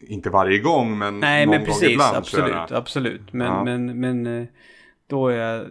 inte 0.00 0.30
varje 0.30 0.58
gång 0.58 0.98
men 0.98 1.20
Nej, 1.20 1.46
någon 1.46 1.56
men 1.56 1.64
precis, 1.64 1.82
gång 1.82 1.90
ibland 1.90 2.16
absolut, 2.16 2.52
köra. 2.52 2.78
absolut. 2.78 3.32
Men, 3.32 3.46
ja. 3.46 3.64
men, 3.64 4.00
men 4.00 4.26
eh, 4.26 4.46
då 5.06 5.28
är 5.28 5.36
jag 5.36 5.66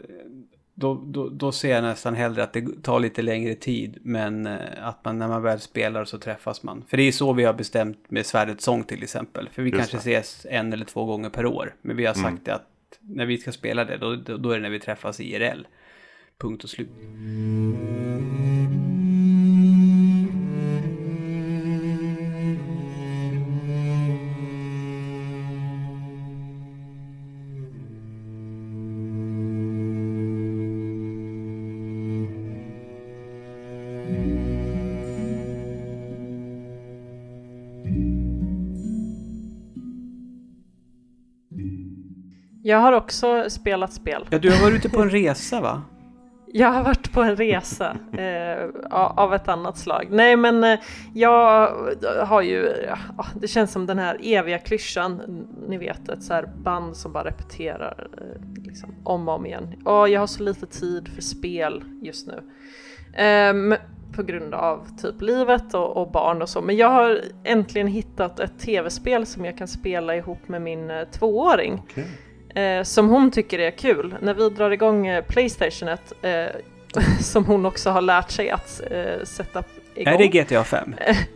då, 0.75 1.03
då, 1.05 1.29
då 1.29 1.51
ser 1.51 1.69
jag 1.69 1.83
nästan 1.83 2.15
hellre 2.15 2.43
att 2.43 2.53
det 2.53 2.83
tar 2.83 2.99
lite 2.99 3.21
längre 3.21 3.55
tid. 3.55 3.97
Men 4.01 4.45
eh, 4.45 4.57
att 4.81 5.05
man 5.05 5.19
när 5.19 5.27
man 5.27 5.41
väl 5.41 5.59
spelar 5.59 6.05
så 6.05 6.17
träffas 6.17 6.63
man. 6.63 6.83
För 6.87 6.97
det 6.97 7.03
är 7.03 7.11
så 7.11 7.33
vi 7.33 7.43
har 7.43 7.53
bestämt 7.53 8.11
med 8.11 8.25
Svärdets 8.25 8.63
sång 8.63 8.83
till 8.83 9.03
exempel. 9.03 9.49
För 9.49 9.61
vi 9.61 9.69
Just 9.69 9.79
kanske 9.79 10.09
det. 10.09 10.17
ses 10.17 10.45
en 10.49 10.73
eller 10.73 10.85
två 10.85 11.05
gånger 11.05 11.29
per 11.29 11.45
år. 11.45 11.75
Men 11.81 11.97
vi 11.97 12.05
har 12.05 12.15
mm. 12.15 12.31
sagt 12.31 12.47
mm. 12.47 12.55
att 12.55 12.67
när 12.99 13.25
vi 13.25 13.37
ska 13.37 13.51
spela 13.51 13.85
det, 13.85 13.97
då, 13.97 14.15
då 14.15 14.51
är 14.51 14.55
det 14.55 14.61
när 14.61 14.69
vi 14.69 14.79
träffas 14.79 15.19
IRL. 15.19 15.67
Punkt 16.37 16.63
och 16.63 16.69
slut. 16.69 16.89
Jag 42.65 42.77
har 42.77 42.93
också 42.93 43.49
spelat 43.49 43.93
spel. 43.93 44.27
Ja, 44.29 44.39
du 44.39 44.51
har 44.51 44.61
varit 44.61 44.75
ute 44.75 44.89
på 44.89 45.01
en 45.01 45.09
resa 45.09 45.61
va? 45.61 45.81
Jag 46.55 46.67
har 46.67 46.83
varit 46.83 47.11
på 47.13 47.21
en 47.21 47.35
resa 47.35 47.97
eh, 48.17 48.69
av 48.91 49.33
ett 49.33 49.47
annat 49.47 49.77
slag. 49.77 50.07
Nej 50.09 50.35
men 50.35 50.63
eh, 50.63 50.79
jag 51.13 51.67
har 52.25 52.41
ju, 52.41 52.71
ja, 52.87 53.25
det 53.41 53.47
känns 53.47 53.71
som 53.71 53.85
den 53.85 53.99
här 53.99 54.17
eviga 54.23 54.59
klyschan, 54.59 55.21
ni 55.67 55.77
vet 55.77 56.09
ett 56.09 56.23
så 56.23 56.33
här 56.33 56.49
band 56.63 56.97
som 56.97 57.13
bara 57.13 57.23
repeterar 57.23 58.07
eh, 58.17 58.63
liksom, 58.63 58.95
om 59.03 59.27
och 59.27 59.35
om 59.35 59.45
igen. 59.45 59.75
Och 59.85 60.09
jag 60.09 60.19
har 60.19 60.27
så 60.27 60.43
lite 60.43 60.65
tid 60.65 61.07
för 61.07 61.21
spel 61.21 61.83
just 62.01 62.27
nu. 62.27 62.43
Eh, 63.23 63.79
på 64.15 64.23
grund 64.23 64.53
av 64.53 64.87
typ 65.01 65.21
livet 65.21 65.73
och, 65.73 65.97
och, 65.97 66.11
barn 66.11 66.41
och 66.41 66.49
så. 66.49 66.61
Men 66.61 66.77
jag 66.77 66.89
har 66.89 67.21
äntligen 67.43 67.87
hittat 67.87 68.39
ett 68.39 68.59
tv-spel 68.59 69.25
som 69.25 69.45
jag 69.45 69.57
kan 69.57 69.67
spela 69.67 70.15
ihop 70.15 70.47
med 70.47 70.61
min 70.61 70.91
eh, 70.91 71.03
tvååring. 71.03 71.73
Okay 71.73 72.05
eh, 72.53 72.83
som 72.83 73.09
hon 73.09 73.31
tycker 73.31 73.59
är 73.59 73.71
kul. 73.71 74.15
När 74.21 74.33
vi 74.33 74.49
drar 74.49 74.71
igång 74.71 75.07
eh, 75.07 75.23
Playstationet, 75.23 76.13
eh, 76.21 76.45
som 77.19 77.45
hon 77.45 77.65
också 77.65 77.89
har 77.89 78.01
lärt 78.01 78.31
sig 78.31 78.49
att 78.49 78.81
eh, 78.91 79.23
sätta 79.23 79.63
igång. 79.95 80.13
Är 80.13 80.17
det 80.17 80.27
GTA 80.27 80.63
5? 80.63 80.95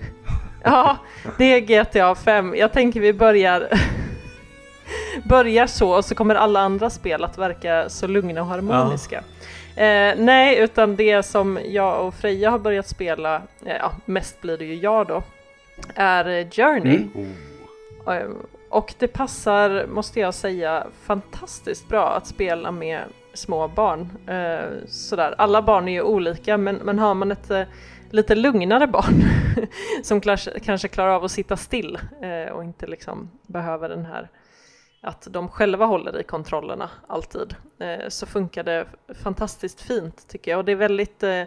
ja, 0.63 0.97
det 1.37 1.45
är 1.45 1.59
GTA 1.59 2.15
5. 2.15 2.55
Jag 2.55 2.73
tänker 2.73 2.99
vi 2.99 3.13
börjar 3.13 3.67
börjar 5.23 5.67
så 5.67 5.95
och 5.95 6.05
så 6.05 6.15
kommer 6.15 6.35
alla 6.35 6.59
andra 6.59 6.89
spel 6.89 7.23
att 7.23 7.37
verka 7.37 7.89
så 7.89 8.07
lugna 8.07 8.41
och 8.41 8.47
harmoniska. 8.47 9.23
Ja. 9.75 9.83
Eh, 9.83 10.15
nej, 10.17 10.57
utan 10.57 10.95
det 10.95 11.23
som 11.23 11.59
jag 11.65 12.07
och 12.07 12.13
Freja 12.13 12.49
har 12.49 12.59
börjat 12.59 12.87
spela, 12.87 13.35
eh, 13.65 13.75
ja, 13.79 13.91
mest 14.05 14.41
blir 14.41 14.57
det 14.57 14.65
ju 14.65 14.75
jag 14.75 15.07
då, 15.07 15.23
är 15.95 16.51
Journey. 16.51 16.95
Mm. 17.15 17.33
Oh. 18.05 18.23
Och 18.77 18.93
det 18.99 19.07
passar, 19.07 19.87
måste 19.87 20.19
jag 20.19 20.33
säga, 20.33 20.87
fantastiskt 21.01 21.87
bra 21.87 22.09
att 22.09 22.27
spela 22.27 22.71
med 22.71 23.03
små 23.33 23.67
barn. 23.67 24.27
Eh, 24.27 24.87
sådär. 24.87 25.35
Alla 25.37 25.61
barn 25.61 25.87
är 25.87 25.91
ju 25.91 26.01
olika 26.01 26.57
men, 26.57 26.75
men 26.75 26.99
har 26.99 27.13
man 27.13 27.31
ett 27.31 27.51
eh, 27.51 27.63
lite 28.09 28.35
lugnare 28.35 28.87
barn 28.87 29.23
som 30.03 30.21
kanske 30.61 30.87
klarar 30.87 31.11
av 31.11 31.23
att 31.23 31.31
sitta 31.31 31.57
still 31.57 31.99
eh, 32.21 32.53
och 32.53 32.63
inte 32.63 32.87
liksom 32.87 33.29
behöver 33.47 33.89
den 33.89 34.05
här 34.05 34.29
att 35.01 35.27
de 35.31 35.49
själva 35.49 35.85
håller 35.85 36.19
i 36.19 36.23
kontrollerna 36.23 36.89
alltid 37.07 37.55
eh, 37.79 38.09
så 38.09 38.25
funkar 38.25 38.63
det 38.63 38.87
fantastiskt 39.23 39.81
fint 39.81 40.27
tycker 40.27 40.51
jag 40.51 40.57
och 40.57 40.65
det 40.65 40.71
är 40.71 40.75
väldigt 40.75 41.23
eh, 41.23 41.43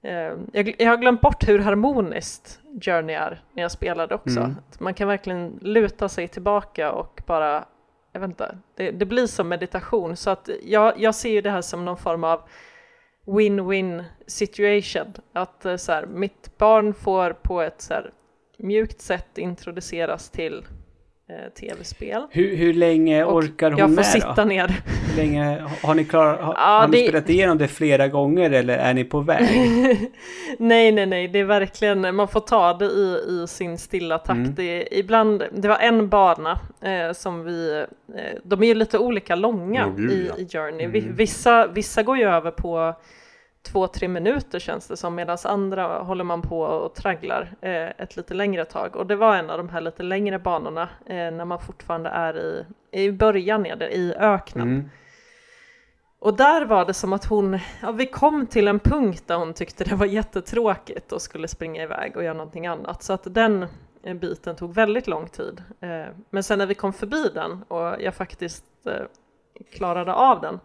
jag, 0.00 0.74
jag, 0.78 0.90
har 0.90 0.96
glömt 0.96 1.20
bort 1.20 1.48
hur 1.48 1.58
harmoniskt 1.58 2.60
Journey 2.80 3.16
är 3.16 3.42
när 3.52 3.62
jag 3.62 3.72
spelade 3.72 4.14
också. 4.14 4.40
Mm. 4.40 4.56
Man 4.78 4.94
kan 4.94 5.08
verkligen 5.08 5.58
luta 5.62 6.08
sig 6.08 6.28
tillbaka 6.28 6.92
och 6.92 7.22
bara, 7.26 7.64
jag 8.12 8.20
vet 8.20 8.28
inte, 8.28 8.58
det, 8.76 8.90
det 8.90 9.06
blir 9.06 9.26
som 9.26 9.48
meditation. 9.48 10.16
Så 10.16 10.30
att 10.30 10.48
jag, 10.62 11.00
jag 11.00 11.14
ser 11.14 11.30
ju 11.30 11.40
det 11.40 11.50
här 11.50 11.62
som 11.62 11.84
någon 11.84 11.96
form 11.96 12.24
av 12.24 12.42
win-win 13.26 14.04
situation. 14.26 15.14
Att 15.32 15.64
eh, 15.64 15.76
så 15.76 15.92
här, 15.92 16.06
mitt 16.06 16.58
barn 16.58 16.94
får 16.94 17.32
på 17.32 17.62
ett 17.62 17.80
så 17.80 17.94
här, 17.94 18.10
mjukt 18.58 19.00
sätt 19.00 19.38
introduceras 19.38 20.30
till 20.30 20.64
tv-spel. 21.60 22.26
Hur, 22.30 22.56
hur 22.56 22.74
länge 22.74 23.24
och 23.24 23.36
orkar 23.36 23.70
hon 23.70 23.78
jag 23.78 23.88
får 23.88 23.96
med 23.96 24.06
sitta 24.06 24.34
då? 24.36 24.44
ner. 24.44 24.68
Hur 25.08 25.16
länge, 25.16 25.64
har 25.82 25.94
ni, 25.94 26.04
klar, 26.04 26.26
har, 26.26 26.54
ja, 26.54 26.78
har 26.80 26.88
ni 26.88 27.02
spelat 27.02 27.28
igenom 27.28 27.58
det 27.58 27.68
flera 27.68 28.08
gånger 28.08 28.50
eller 28.50 28.78
är 28.78 28.94
ni 28.94 29.04
på 29.04 29.20
väg? 29.20 29.42
nej, 30.58 30.92
nej, 30.92 31.06
nej, 31.06 31.28
det 31.28 31.38
är 31.38 31.44
verkligen, 31.44 32.14
man 32.14 32.28
får 32.28 32.40
ta 32.40 32.74
det 32.74 32.84
i, 32.84 33.20
i 33.28 33.46
sin 33.48 33.78
stilla 33.78 34.18
takt. 34.18 34.30
Mm. 34.30 34.54
Det, 34.54 34.98
ibland, 34.98 35.42
det 35.52 35.68
var 35.68 35.78
en 35.78 36.08
bana 36.08 36.60
eh, 36.80 37.12
som 37.12 37.44
vi, 37.44 37.84
eh, 38.14 38.38
de 38.44 38.62
är 38.62 38.66
ju 38.66 38.74
lite 38.74 38.98
olika 38.98 39.34
långa 39.34 39.86
oh, 39.86 40.12
i, 40.12 40.30
i 40.38 40.48
Journey. 40.48 40.84
Mm. 40.84 41.16
Vissa, 41.16 41.66
vissa 41.66 42.02
går 42.02 42.18
ju 42.18 42.24
över 42.24 42.50
på 42.50 42.94
två, 43.72 43.86
tre 43.86 44.08
minuter 44.08 44.58
känns 44.58 44.88
det 44.88 44.96
som 44.96 45.14
medan 45.14 45.38
andra 45.44 45.98
håller 45.98 46.24
man 46.24 46.42
på 46.42 46.60
och 46.60 46.94
tragglar 46.94 47.54
eh, 47.60 47.86
ett 47.86 48.16
lite 48.16 48.34
längre 48.34 48.64
tag. 48.64 48.96
Och 48.96 49.06
det 49.06 49.16
var 49.16 49.36
en 49.36 49.50
av 49.50 49.58
de 49.58 49.68
här 49.68 49.80
lite 49.80 50.02
längre 50.02 50.38
banorna 50.38 50.88
eh, 51.06 51.14
när 51.16 51.44
man 51.44 51.60
fortfarande 51.60 52.10
är 52.10 52.38
i, 52.38 52.66
i 52.90 53.12
början 53.12 53.62
nere 53.62 53.90
i 53.90 54.14
öknen. 54.14 54.68
Mm. 54.68 54.90
Och 56.20 56.36
där 56.36 56.64
var 56.64 56.84
det 56.84 56.94
som 56.94 57.12
att 57.12 57.24
hon, 57.24 57.58
ja, 57.82 57.92
vi 57.92 58.06
kom 58.06 58.46
till 58.46 58.68
en 58.68 58.78
punkt 58.78 59.24
där 59.26 59.36
hon 59.36 59.54
tyckte 59.54 59.84
det 59.84 59.94
var 59.94 60.06
jättetråkigt 60.06 61.12
och 61.12 61.22
skulle 61.22 61.48
springa 61.48 61.82
iväg 61.82 62.16
och 62.16 62.24
göra 62.24 62.34
någonting 62.34 62.66
annat. 62.66 63.02
Så 63.02 63.12
att 63.12 63.34
den 63.34 63.66
eh, 64.02 64.14
biten 64.14 64.56
tog 64.56 64.74
väldigt 64.74 65.06
lång 65.06 65.28
tid. 65.28 65.62
Eh, 65.80 66.14
men 66.30 66.42
sen 66.42 66.58
när 66.58 66.66
vi 66.66 66.74
kom 66.74 66.92
förbi 66.92 67.30
den 67.34 67.62
och 67.68 68.02
jag 68.02 68.14
faktiskt 68.14 68.64
eh, 68.86 68.92
klarade 69.72 70.14
av 70.14 70.40
den 70.40 70.60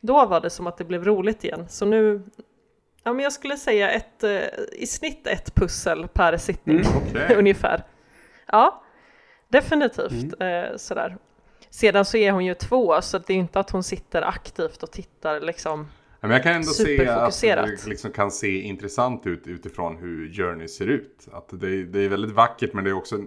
då 0.00 0.26
var 0.26 0.40
det 0.40 0.50
som 0.50 0.66
att 0.66 0.76
det 0.76 0.84
blev 0.84 1.04
roligt 1.04 1.44
igen. 1.44 1.66
Så 1.68 1.86
nu, 1.86 2.22
ja 3.02 3.12
men 3.12 3.22
jag 3.22 3.32
skulle 3.32 3.56
säga 3.56 3.90
ett, 3.90 4.24
eh, 4.24 4.40
i 4.72 4.86
snitt 4.86 5.26
ett 5.26 5.54
pussel 5.54 6.08
per 6.08 6.36
sittning 6.36 6.80
mm, 6.80 6.96
okay. 7.10 7.36
ungefär. 7.36 7.84
Ja, 8.46 8.82
definitivt 9.48 10.34
mm. 10.40 10.64
eh, 10.64 10.76
sådär. 10.76 11.16
Sedan 11.70 12.04
så 12.04 12.16
är 12.16 12.32
hon 12.32 12.44
ju 12.44 12.54
två 12.54 13.02
så 13.02 13.18
det 13.18 13.32
är 13.32 13.36
inte 13.36 13.60
att 13.60 13.70
hon 13.70 13.82
sitter 13.82 14.22
aktivt 14.22 14.82
och 14.82 14.90
tittar 14.90 15.40
liksom 15.40 15.86
men 16.20 16.30
jag 16.30 16.42
kan 16.42 16.52
ändå 16.52 16.66
se 16.66 17.08
att 17.08 17.40
det 17.40 17.86
liksom 17.86 18.12
kan 18.12 18.30
se 18.30 18.60
intressant 18.60 19.26
ut 19.26 19.46
utifrån 19.46 19.96
hur 19.96 20.32
Journey 20.32 20.68
ser 20.68 20.86
ut. 20.86 21.28
Att 21.32 21.48
det, 21.60 21.84
det 21.84 22.00
är 22.00 22.08
väldigt 22.08 22.30
vackert 22.30 22.72
men 22.72 22.84
det 22.84 22.90
är 22.90 22.94
också, 22.94 23.18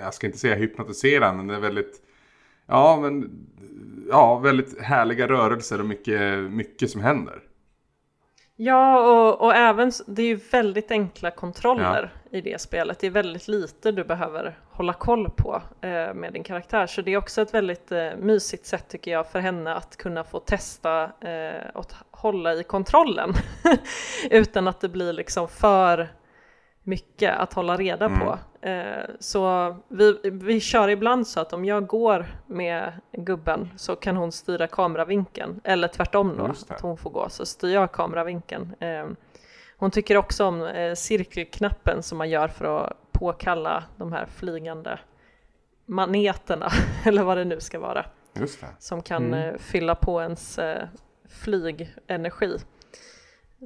jag 0.00 0.14
ska 0.14 0.26
inte 0.26 0.38
säga 0.38 0.54
hypnotiserande, 0.54 1.36
men 1.36 1.46
det 1.46 1.54
är 1.54 1.60
väldigt, 1.60 2.02
ja 2.66 3.00
men 3.02 3.30
ja, 4.08 4.38
väldigt 4.38 4.80
härliga 4.80 5.28
rörelser 5.28 5.80
och 5.80 5.86
mycket, 5.86 6.38
mycket 6.50 6.90
som 6.90 7.00
händer. 7.00 7.42
Ja, 8.56 8.98
och, 8.98 9.40
och 9.40 9.54
även 9.54 9.92
det 10.06 10.22
är 10.22 10.26
ju 10.26 10.40
väldigt 10.52 10.90
enkla 10.90 11.30
kontroller 11.30 12.12
ja. 12.30 12.38
i 12.38 12.40
det 12.40 12.60
spelet. 12.60 12.98
Det 12.98 13.06
är 13.06 13.10
väldigt 13.10 13.48
lite 13.48 13.92
du 13.92 14.04
behöver 14.04 14.58
hålla 14.70 14.92
koll 14.92 15.30
på 15.30 15.62
eh, 15.80 16.14
med 16.14 16.32
din 16.32 16.44
karaktär. 16.44 16.86
Så 16.86 17.02
det 17.02 17.12
är 17.12 17.16
också 17.16 17.42
ett 17.42 17.54
väldigt 17.54 17.92
eh, 17.92 18.10
mysigt 18.16 18.66
sätt 18.66 18.88
tycker 18.88 19.10
jag 19.10 19.26
för 19.26 19.40
henne 19.40 19.74
att 19.74 19.96
kunna 19.96 20.24
få 20.24 20.40
testa 20.40 21.02
eh, 21.02 21.70
och 21.74 21.92
hålla 22.10 22.54
i 22.54 22.62
kontrollen. 22.62 23.32
Utan 24.30 24.68
att 24.68 24.80
det 24.80 24.88
blir 24.88 25.12
liksom 25.12 25.48
för 25.48 26.08
mycket 26.82 27.36
att 27.36 27.52
hålla 27.52 27.76
reda 27.76 28.04
mm. 28.04 28.20
på. 28.20 28.38
Eh, 28.64 29.04
så 29.18 29.76
vi, 29.88 30.18
vi 30.22 30.60
kör 30.60 30.88
ibland 30.88 31.26
så 31.26 31.40
att 31.40 31.52
om 31.52 31.64
jag 31.64 31.86
går 31.86 32.26
med 32.46 32.92
gubben 33.12 33.70
så 33.76 33.96
kan 33.96 34.16
hon 34.16 34.32
styra 34.32 34.66
kameravinkeln, 34.66 35.60
eller 35.64 35.88
tvärtom 35.88 36.36
då, 36.36 36.44
att 36.44 36.80
hon 36.80 36.96
får 36.96 37.10
gå, 37.10 37.28
så 37.28 37.46
styr 37.46 37.74
jag 37.74 37.92
kameravinkeln. 37.92 38.74
Eh, 38.80 39.06
hon 39.76 39.90
tycker 39.90 40.16
också 40.16 40.44
om 40.44 40.62
eh, 40.62 40.94
cirkelknappen 40.94 42.02
som 42.02 42.18
man 42.18 42.30
gör 42.30 42.48
för 42.48 42.84
att 42.84 43.12
påkalla 43.12 43.84
de 43.96 44.12
här 44.12 44.26
flygande 44.26 44.98
maneterna, 45.86 46.68
eller 47.04 47.22
vad 47.22 47.36
det 47.36 47.44
nu 47.44 47.60
ska 47.60 47.78
vara. 47.78 48.06
Som 48.78 49.02
kan 49.02 49.34
mm. 49.34 49.58
Fylla 49.58 49.94
på 49.94 50.20
ens 50.20 50.58
flygenergi. 51.28 52.58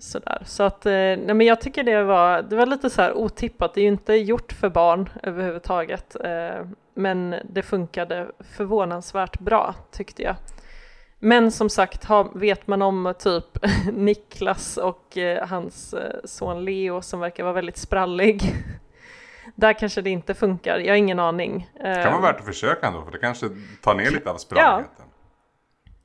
Sådär. 0.01 0.43
Så 0.47 0.63
att, 0.63 0.87
eh, 0.87 0.93
nej 0.93 1.35
men 1.35 1.41
jag 1.41 1.61
tycker 1.61 1.85
det 1.85 2.03
var, 2.03 2.43
det 2.43 2.57
var 2.57 2.67
lite 2.67 2.91
så 2.91 3.03
här 3.03 3.17
otippat, 3.17 3.75
det 3.75 3.81
är 3.81 3.83
ju 3.83 3.89
inte 3.89 4.15
gjort 4.15 4.53
för 4.53 4.69
barn 4.69 5.09
överhuvudtaget. 5.23 6.17
Eh, 6.25 6.67
men 6.95 7.35
det 7.45 7.63
funkade 7.63 8.31
förvånansvärt 8.57 9.39
bra 9.39 9.75
tyckte 9.93 10.23
jag. 10.23 10.37
Men 11.19 11.53
som 11.53 11.71
sagt, 11.71 12.07
vet 12.35 12.67
man 12.67 12.83
om 12.83 13.15
typ 13.19 13.45
Niklas 13.93 14.77
och 14.77 15.19
eh, 15.19 15.47
hans 15.49 15.95
son 16.25 16.65
Leo 16.65 17.03
som 17.03 17.21
verkar 17.21 17.45
vara 17.45 17.55
väldigt 17.55 17.77
sprallig. 17.77 18.43
Där 19.55 19.73
kanske 19.73 20.03
det 20.03 20.11
inte 20.11 20.35
funkar, 20.35 20.79
jag 20.79 20.93
har 20.93 20.97
ingen 20.97 21.19
aning. 21.19 21.71
Det 21.75 22.03
kan 22.03 22.13
vara 22.13 22.33
värt 22.33 22.41
att 22.41 22.47
försöka 22.47 22.87
ändå, 22.87 23.05
för 23.05 23.13
det 23.13 23.19
kanske 23.19 23.49
tar 23.83 23.95
ner 23.95 24.11
lite 24.11 24.31
av 24.31 24.37
spralligheten. 24.37 24.95
Ja. 24.99 25.05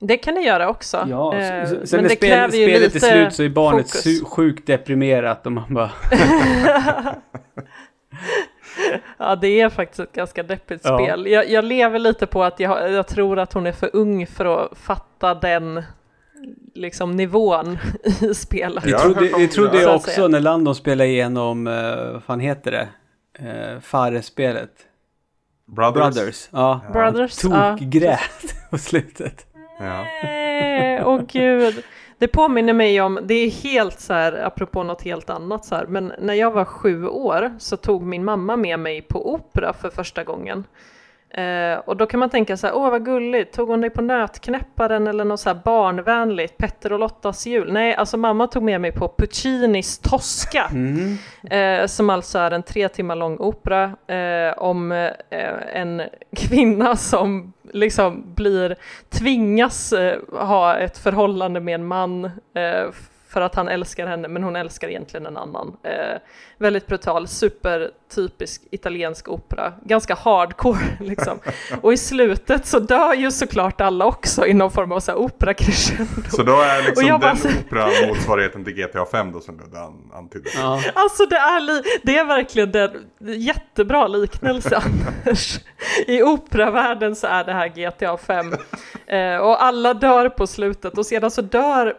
Det 0.08 0.18
kan 0.18 0.36
det 0.36 0.42
göra 0.42 0.70
också. 0.70 1.06
Ja, 1.10 1.36
eh, 1.36 1.68
sen 1.68 1.80
men 1.92 2.02
när 2.02 2.10
det 2.10 2.16
spel, 2.16 2.52
spelet 2.52 2.96
är 2.96 3.00
slut 3.00 3.34
så 3.34 3.44
är 3.44 3.50
barnet 3.50 3.92
fokus. 3.92 4.24
sjukt 4.24 4.68
deprimerat 4.68 5.46
och 5.46 5.52
man 5.52 5.74
bara... 5.74 5.92
ja, 9.18 9.36
det 9.36 9.62
är 9.62 9.70
faktiskt 9.70 10.00
ett 10.00 10.12
ganska 10.12 10.44
deppigt 10.44 10.82
ja. 10.84 10.98
spel. 10.98 11.28
Jag, 11.28 11.50
jag, 11.50 11.66
lever 11.66 12.00
lite 12.00 12.26
på 12.26 12.44
att 12.44 12.60
jag, 12.60 12.92
jag 12.92 13.08
tror 13.08 13.40
att 13.40 13.54
hon 13.54 13.68
är 13.68 13.72
för 13.72 13.90
ung 13.94 14.28
för 14.28 14.46
att 14.46 14.78
fatta 14.78 15.36
den 15.36 15.84
liksom 16.74 17.16
nivån 17.16 17.78
i 18.22 18.34
spelet. 18.34 18.86
Vi 18.86 18.94
trodde, 18.94 19.32
vi 19.38 19.48
trodde 19.48 19.82
jag 19.82 19.96
också 19.96 20.28
när 20.28 20.40
Landon 20.40 20.76
spelade 20.76 21.10
igenom, 21.10 21.68
uh, 21.68 22.12
vad 22.14 22.24
fan 22.24 22.40
heter 22.40 22.72
det, 22.72 22.88
uh, 23.42 23.80
Fare-spelet. 23.80 24.72
Brothers. 25.66 26.16
Brothers, 26.16 26.50
ja. 26.52 26.82
Brothers, 26.94 27.36
Tokgrät 27.36 28.20
ja. 28.42 28.50
på 28.70 28.78
slutet. 28.78 29.53
Nej, 29.80 31.04
åh 31.06 31.22
gud. 31.28 31.84
Det 32.18 32.28
påminner 32.28 32.74
mig 32.74 33.02
om, 33.02 33.20
det 33.24 33.34
är 33.34 33.50
helt 33.50 34.00
så 34.00 34.14
här, 34.14 34.34
apropå 34.46 34.84
något 34.84 35.02
helt 35.02 35.30
annat 35.30 35.66
så 35.66 35.76
här, 35.76 35.86
men 35.86 36.14
när 36.20 36.34
jag 36.34 36.52
var 36.52 36.66
sju 36.66 37.08
år 37.08 37.56
så 37.60 37.78
tog 37.78 38.04
min 38.04 38.26
mamma 38.26 38.56
med 38.56 38.80
mig 38.80 39.02
på 39.02 39.34
opera 39.34 39.74
för 39.74 39.90
första 39.90 40.24
gången. 40.24 40.64
Eh, 41.34 41.80
och 41.80 41.98
då 41.98 42.06
kan 42.06 42.20
man 42.20 42.30
tänka 42.30 42.58
så 42.58 42.68
här, 42.68 42.76
åh 42.76 42.90
vad 42.90 43.06
gulligt, 43.06 43.54
tog 43.54 43.70
hon 43.70 43.82
dig 43.82 43.90
på 43.90 44.02
nötknäpparen 44.02 45.08
eller 45.08 45.26
något 45.26 45.40
så 45.40 45.50
här 45.50 45.62
barnvänligt, 45.64 46.58
Petter 46.58 46.94
och 46.94 47.00
Lottas 47.00 47.46
jul? 47.46 47.74
Nej, 47.74 47.96
alltså 47.96 48.18
mamma 48.18 48.48
tog 48.48 48.64
med 48.64 48.82
mig 48.82 48.92
på 48.92 49.14
Puccinis 49.18 50.00
Tosca, 50.00 50.66
mm. 50.72 51.18
eh, 51.44 51.88
som 51.88 52.10
alltså 52.10 52.40
är 52.40 52.52
en 52.52 52.64
tre 52.64 52.90
timmar 52.90 53.16
lång 53.16 53.38
opera 53.40 53.84
eh, 54.08 54.58
om 54.58 54.92
eh, 54.92 55.12
en 55.74 56.02
kvinna 56.36 56.96
som 56.96 57.54
liksom 57.72 58.34
blir, 58.36 58.76
tvingas 59.10 59.94
eh, 59.94 60.20
ha 60.32 60.76
ett 60.76 60.98
förhållande 60.98 61.60
med 61.60 61.76
en 61.76 61.86
man 61.86 62.26
eh, 62.26 62.92
för 63.34 63.42
att 63.42 63.56
han 63.56 63.68
älskar 63.68 64.08
henne 64.08 64.28
men 64.28 64.44
hon 64.44 64.56
älskar 64.56 64.88
egentligen 64.88 65.26
en 65.26 65.38
annan. 65.38 65.78
Eh, 65.84 66.20
väldigt 66.58 66.88
brutal, 66.88 67.28
supertypisk 67.28 68.62
italiensk 68.72 69.30
opera, 69.30 69.74
ganska 69.86 70.16
hardcore 70.16 70.80
liksom. 71.00 71.40
Och 71.82 71.94
i 71.94 71.98
slutet 71.98 72.66
så 72.66 72.80
dör 72.80 73.14
ju 73.14 73.32
såklart 73.32 73.82
alla 73.82 74.06
också 74.06 74.46
i 74.48 74.54
någon 74.54 74.72
form 74.72 74.92
av 74.92 75.00
så 75.00 75.12
här 75.12 75.20
opera 75.20 75.54
crescendo. 75.54 76.30
Så 76.30 76.44
då 76.44 76.62
är 76.62 76.84
liksom 76.86 77.06
den 77.08 77.20
bara, 77.20 77.32
opera 77.66 78.08
motsvarigheten 78.08 78.64
till 78.64 78.74
GTA 78.74 79.06
5 79.06 79.32
då 79.32 79.40
som 79.40 79.58
du 79.58 79.64
antydde? 80.18 80.50
Ja. 80.56 80.82
Alltså 80.94 81.26
det 81.26 81.36
är, 81.38 81.60
li- 81.60 81.84
det 82.04 82.18
är 82.18 82.26
verkligen 82.26 82.72
den 82.72 82.92
jättebra 83.20 84.08
liknelse 84.08 84.78
Anders. 84.86 85.60
I 86.08 86.24
operavärlden 86.24 87.16
så 87.16 87.28
är 87.28 87.44
det 87.44 87.54
här 87.54 87.68
GTA 87.68 88.18
5. 88.18 88.54
Eh, 89.08 89.38
och 89.38 89.64
alla 89.64 89.94
dör 89.94 90.30
på 90.30 90.48
slutet 90.48 90.98
och 90.98 91.06
sedan 91.06 91.32
så 91.32 91.42
dör 91.42 91.94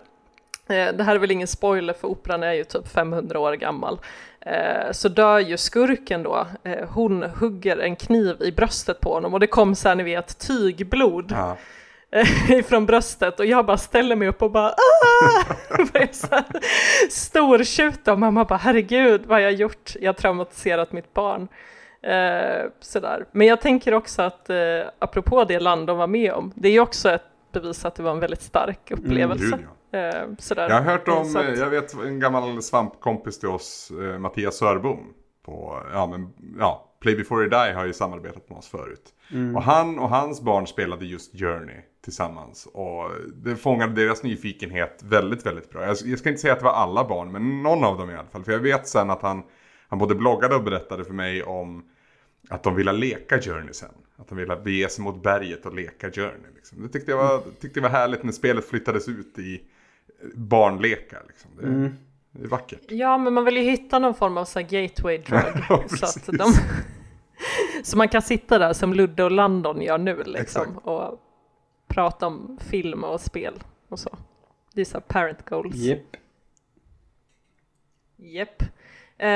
det 0.66 1.02
här 1.02 1.14
är 1.14 1.18
väl 1.18 1.30
ingen 1.30 1.48
spoiler 1.48 1.92
för 1.92 2.08
operan 2.08 2.42
är 2.42 2.52
ju 2.52 2.64
typ 2.64 2.88
500 2.88 3.38
år 3.38 3.52
gammal. 3.52 3.98
Eh, 4.40 4.92
så 4.92 5.08
dör 5.08 5.38
ju 5.38 5.56
skurken 5.56 6.22
då, 6.22 6.46
eh, 6.64 6.88
hon 6.88 7.22
hugger 7.22 7.76
en 7.76 7.96
kniv 7.96 8.36
i 8.40 8.52
bröstet 8.52 9.00
på 9.00 9.14
honom 9.14 9.34
och 9.34 9.40
det 9.40 9.46
kom 9.46 9.74
så 9.74 9.88
här, 9.88 9.96
ni 9.96 10.02
vet, 10.02 10.38
tygblod. 10.38 11.32
Ja. 11.32 11.56
ifrån 12.48 12.86
bröstet 12.86 13.40
och 13.40 13.46
jag 13.46 13.66
bara 13.66 13.78
ställer 13.78 14.16
mig 14.16 14.28
upp 14.28 14.42
och 14.42 14.50
bara 14.50 14.74
stortjuta 17.10 18.12
och 18.12 18.18
mamma 18.18 18.44
bara 18.44 18.56
herregud 18.56 19.26
vad 19.26 19.42
jag 19.42 19.52
gjort, 19.52 19.92
jag 20.00 20.08
har 20.08 20.14
traumatiserat 20.14 20.92
mitt 20.92 21.14
barn. 21.14 21.48
Eh, 22.02 22.70
sådär. 22.80 23.24
Men 23.32 23.46
jag 23.46 23.60
tänker 23.60 23.94
också 23.94 24.22
att 24.22 24.50
eh, 24.50 24.56
apropå 24.98 25.44
det 25.44 25.60
land 25.60 25.86
de 25.86 25.98
var 25.98 26.06
med 26.06 26.32
om, 26.32 26.52
det 26.54 26.68
är 26.68 26.72
ju 26.72 26.80
också 26.80 27.10
ett 27.10 27.24
bevis 27.52 27.84
att 27.84 27.94
det 27.94 28.02
var 28.02 28.10
en 28.10 28.20
väldigt 28.20 28.42
stark 28.42 28.90
upplevelse. 28.90 29.46
Mm, 29.46 29.60
Eh, 29.60 29.74
sådär. 30.38 30.68
Jag 30.68 30.76
har 30.76 30.82
hört 30.82 31.09
om, 31.09 31.36
att... 31.36 31.59
jag 31.59 31.70
vet 31.70 31.95
en 31.95 32.20
gammal 32.20 32.62
svampkompis 32.62 33.38
till 33.38 33.49
oss, 33.49 33.92
eh, 34.01 34.18
Mattias 34.18 34.57
Sörbom. 34.57 35.14
På, 35.45 35.82
ja, 35.92 36.07
men, 36.07 36.32
ja, 36.59 36.95
Play 37.05 37.16
before 37.16 37.42
you 37.42 37.51
die 37.51 37.72
har 37.72 37.86
ju 37.86 37.92
samarbetat 37.92 38.49
med 38.49 38.59
oss 38.59 38.68
förut. 38.68 39.14
Mm. 39.32 39.57
Och 39.57 39.62
han 39.62 39.99
och 39.99 40.09
hans 40.09 40.42
barn 40.42 40.66
spelade 40.66 41.07
just 41.07 41.38
Journey 41.38 41.76
tillsammans. 42.05 42.68
Och 42.72 43.11
det 43.34 43.57
fångade 43.57 44.05
deras 44.05 44.22
nyfikenhet 44.22 45.03
väldigt, 45.03 45.47
väldigt 45.47 45.70
bra. 45.70 45.86
Jag, 45.86 45.97
jag 46.05 46.18
ska 46.18 46.28
inte 46.28 46.40
säga 46.40 46.53
att 46.53 46.59
det 46.59 46.64
var 46.64 46.72
alla 46.72 47.09
barn, 47.09 47.32
men 47.32 47.62
någon 47.62 47.84
av 47.84 47.99
dem 47.99 48.11
i 48.11 48.14
alla 48.14 48.28
fall. 48.28 48.45
För 48.45 48.53
jag 48.53 48.59
vet 48.59 48.88
sen 48.88 49.11
att 49.11 49.22
han, 49.22 49.42
han 49.88 49.99
både 49.99 50.14
bloggade 50.14 50.55
och 50.55 50.64
berättade 50.64 51.05
för 51.05 51.12
mig 51.12 51.42
om 51.42 51.84
att 52.49 52.62
de 52.62 52.74
ville 52.74 52.92
leka 52.92 53.40
Journey 53.40 53.72
sen. 53.72 53.95
Att 54.16 54.28
de 54.28 54.38
ville 54.38 54.57
bege 54.57 54.88
sig 54.88 55.05
mot 55.05 55.22
berget 55.22 55.66
och 55.66 55.74
leka 55.74 56.11
Journey. 56.11 56.51
Liksom. 56.55 56.82
Det 56.82 56.88
tyckte 56.88 57.11
jag, 57.11 57.18
var, 57.18 57.42
tyckte 57.61 57.80
jag 57.80 57.82
var 57.82 57.99
härligt 57.99 58.22
när 58.22 58.32
spelet 58.32 58.64
flyttades 58.64 59.09
ut 59.09 59.38
i 59.38 59.61
barnlekar. 60.34 61.22
Liksom. 61.28 61.50
Det, 61.56 61.66
mm. 61.66 61.96
det, 62.30 62.44
är 62.44 62.48
vackert. 62.48 62.80
Ja, 62.88 63.18
men 63.18 63.32
man 63.32 63.44
vill 63.44 63.56
ju 63.56 63.62
hitta 63.62 63.98
någon 63.98 64.14
form 64.14 64.36
av 64.36 64.44
så 64.44 64.60
gateway 64.60 65.18
drug. 65.28 65.90
så, 65.90 66.06
att 66.06 66.26
de, 66.26 66.52
så 67.82 67.96
man 67.96 68.08
kan 68.08 68.22
sitta 68.22 68.58
där 68.58 68.72
som 68.72 68.94
Ludde 68.94 69.24
och 69.24 69.30
Landon 69.30 69.82
gör 69.82 69.98
nu 69.98 70.22
liksom. 70.26 70.78
Och 70.78 71.20
prata 71.86 72.26
om 72.26 72.58
film 72.70 73.04
och 73.04 73.20
spel 73.20 73.62
och 73.88 73.98
så. 73.98 74.18
Det 74.72 74.80
är 74.80 74.84
så 74.84 75.00
parent 75.00 75.44
goals. 75.44 75.76
Yep. 75.76 76.16
Japp. 78.16 78.62
Eh, 79.18 79.26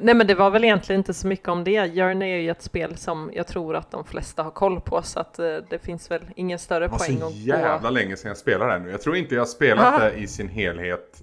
nej 0.00 0.14
men 0.14 0.26
det 0.26 0.34
var 0.34 0.50
väl 0.50 0.64
egentligen 0.64 1.00
inte 1.00 1.14
så 1.14 1.26
mycket 1.26 1.48
om 1.48 1.64
det. 1.64 1.90
Journey 1.90 2.32
är 2.32 2.36
ju 2.36 2.50
ett 2.50 2.62
spel 2.62 2.96
som 2.96 3.30
jag 3.34 3.46
tror 3.46 3.76
att 3.76 3.90
de 3.90 4.04
flesta 4.04 4.42
har 4.42 4.50
koll 4.50 4.80
på 4.80 5.02
så 5.02 5.20
att 5.20 5.38
eh, 5.38 5.56
det 5.70 5.78
finns 5.78 6.10
väl 6.10 6.22
ingen 6.36 6.58
större 6.58 6.88
poäng 6.88 7.14
att 7.14 7.20
gå. 7.20 7.28
Det 7.28 7.52
var 7.52 7.58
så 7.58 7.62
jävla 7.64 7.90
länge 7.90 8.16
sedan 8.16 8.28
jag 8.28 8.36
spelade 8.36 8.72
det 8.72 8.78
nu. 8.78 8.90
Jag 8.90 9.00
tror 9.00 9.16
inte 9.16 9.34
jag 9.34 9.40
har 9.40 9.46
spelat 9.46 9.84
Aha. 9.84 9.98
det 9.98 10.14
i 10.14 10.26
sin 10.26 10.48
helhet. 10.48 11.22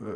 Eh, 0.00 0.06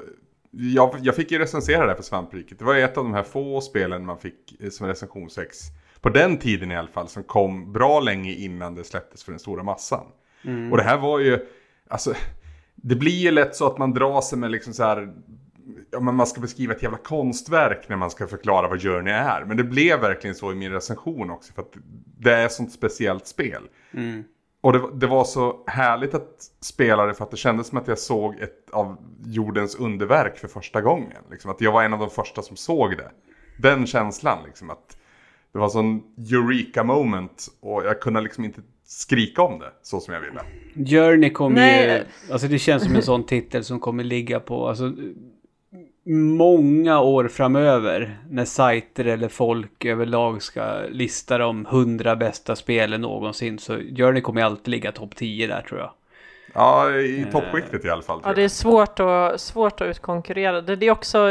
jag, 0.50 0.96
jag 1.02 1.14
fick 1.16 1.30
ju 1.30 1.38
recensera 1.38 1.86
det 1.86 1.96
för 1.96 2.02
Svampriket. 2.02 2.58
Det 2.58 2.64
var 2.64 2.74
ett 2.74 2.98
av 2.98 3.04
de 3.04 3.14
här 3.14 3.22
få 3.22 3.60
spelen 3.60 4.04
man 4.06 4.18
fick 4.18 4.60
eh, 4.60 4.70
som 4.70 4.86
recensionsex. 4.86 5.58
På 6.00 6.08
den 6.08 6.36
tiden 6.38 6.72
i 6.72 6.76
alla 6.76 6.88
fall 6.88 7.08
som 7.08 7.24
kom 7.24 7.72
bra 7.72 8.00
länge 8.00 8.32
innan 8.32 8.74
det 8.74 8.84
släpptes 8.84 9.24
för 9.24 9.32
den 9.32 9.38
stora 9.38 9.62
massan. 9.62 10.06
Mm. 10.44 10.72
Och 10.72 10.78
det 10.78 10.84
här 10.84 10.98
var 10.98 11.18
ju, 11.18 11.46
alltså 11.88 12.14
det 12.74 12.94
blir 12.94 13.18
ju 13.18 13.30
lätt 13.30 13.56
så 13.56 13.66
att 13.66 13.78
man 13.78 13.94
drar 13.94 14.20
sig 14.20 14.38
med 14.38 14.50
liksom 14.50 14.72
så 14.72 14.82
här 14.82 15.14
ja, 15.94 16.00
men 16.00 16.14
man 16.14 16.26
ska 16.26 16.40
beskriva 16.40 16.74
ett 16.74 16.82
jävla 16.82 16.98
konstverk 16.98 17.88
när 17.88 17.96
man 17.96 18.10
ska 18.10 18.26
förklara 18.26 18.68
vad 18.68 18.82
Journey 18.82 19.12
är. 19.12 19.44
Men 19.44 19.56
det 19.56 19.64
blev 19.64 20.00
verkligen 20.00 20.36
så 20.36 20.52
i 20.52 20.54
min 20.54 20.72
recension 20.72 21.30
också. 21.30 21.52
För 21.52 21.62
att 21.62 21.72
det 22.18 22.32
är 22.32 22.46
ett 22.46 22.52
sånt 22.52 22.72
speciellt 22.72 23.26
spel. 23.26 23.62
Mm. 23.92 24.24
Och 24.60 24.72
det, 24.72 24.82
det, 24.94 25.06
var 25.06 25.24
så 25.24 25.64
härligt 25.66 26.14
att 26.14 26.50
spela 26.60 27.06
det 27.06 27.14
för 27.14 27.24
att 27.24 27.30
det 27.30 27.36
kändes 27.36 27.66
som 27.66 27.78
att 27.78 27.88
jag 27.88 27.98
såg 27.98 28.40
ett 28.40 28.70
av 28.70 28.96
jordens 29.26 29.74
underverk 29.74 30.38
för 30.38 30.48
första 30.48 30.80
gången. 30.80 31.22
Liksom, 31.30 31.50
att 31.50 31.60
jag 31.60 31.72
var 31.72 31.82
en 31.82 31.92
av 31.92 31.98
de 31.98 32.10
första 32.10 32.42
som 32.42 32.56
såg 32.56 32.96
det. 32.96 33.10
Den 33.58 33.86
känslan 33.86 34.38
liksom 34.46 34.70
att 34.70 34.96
det 35.52 35.58
var 35.58 35.68
sån 35.68 36.02
eureka 36.18 36.84
moment 36.84 37.48
och 37.60 37.84
jag 37.84 38.00
kunde 38.00 38.20
liksom 38.20 38.44
inte 38.44 38.60
skrika 38.84 39.42
om 39.42 39.58
det 39.58 39.72
så 39.82 40.00
som 40.00 40.14
jag 40.14 40.20
ville. 40.20 40.40
Journey 40.90 41.30
kommer 41.30 41.82
ju, 41.82 42.04
alltså 42.32 42.48
det 42.48 42.58
känns 42.58 42.84
som 42.84 42.96
en 42.96 43.02
sån 43.02 43.26
titel 43.26 43.64
som 43.64 43.80
kommer 43.80 44.04
ligga 44.04 44.40
på, 44.40 44.68
alltså 44.68 44.92
många 46.12 47.00
år 47.00 47.28
framöver 47.28 48.18
när 48.30 48.44
sajter 48.44 49.04
eller 49.04 49.28
folk 49.28 49.84
överlag 49.84 50.42
ska 50.42 50.80
lista 50.88 51.38
de 51.38 51.66
hundra 51.66 52.16
bästa 52.16 52.56
spelen 52.56 53.00
någonsin 53.00 53.58
så 53.58 53.76
Journey 53.76 54.20
kommer 54.20 54.42
alltid 54.42 54.68
ligga 54.68 54.92
topp 54.92 55.16
10 55.16 55.46
där 55.46 55.62
tror 55.62 55.80
jag. 55.80 55.90
Ja, 56.54 56.90
i 56.90 57.20
eh. 57.20 57.30
toppskiktet 57.30 57.84
i 57.84 57.90
alla 57.90 58.02
fall. 58.02 58.20
Ja, 58.24 58.32
det 58.34 58.42
är 58.42 58.48
svårt 58.48 59.00
att, 59.00 59.40
svårt 59.40 59.80
att 59.80 59.86
utkonkurrera. 59.86 60.60
Det, 60.60 60.76
det 60.76 60.86
är 60.86 60.90
också, 60.90 61.30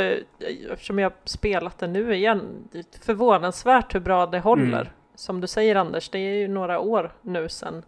eftersom 0.71 0.99
jag 0.99 1.09
har 1.09 1.15
spelat 1.25 1.79
det 1.79 1.87
nu 1.87 2.15
igen, 2.15 2.67
det 2.71 2.77
är 2.77 3.05
förvånansvärt 3.05 3.95
hur 3.95 3.99
bra 3.99 4.25
det 4.25 4.39
håller. 4.39 4.81
Mm. 4.81 4.87
Som 5.15 5.41
du 5.41 5.47
säger 5.47 5.75
Anders, 5.75 6.09
det 6.09 6.19
är 6.19 6.35
ju 6.35 6.47
några 6.47 6.79
år 6.79 7.11
nu 7.21 7.49
sedan 7.49 7.83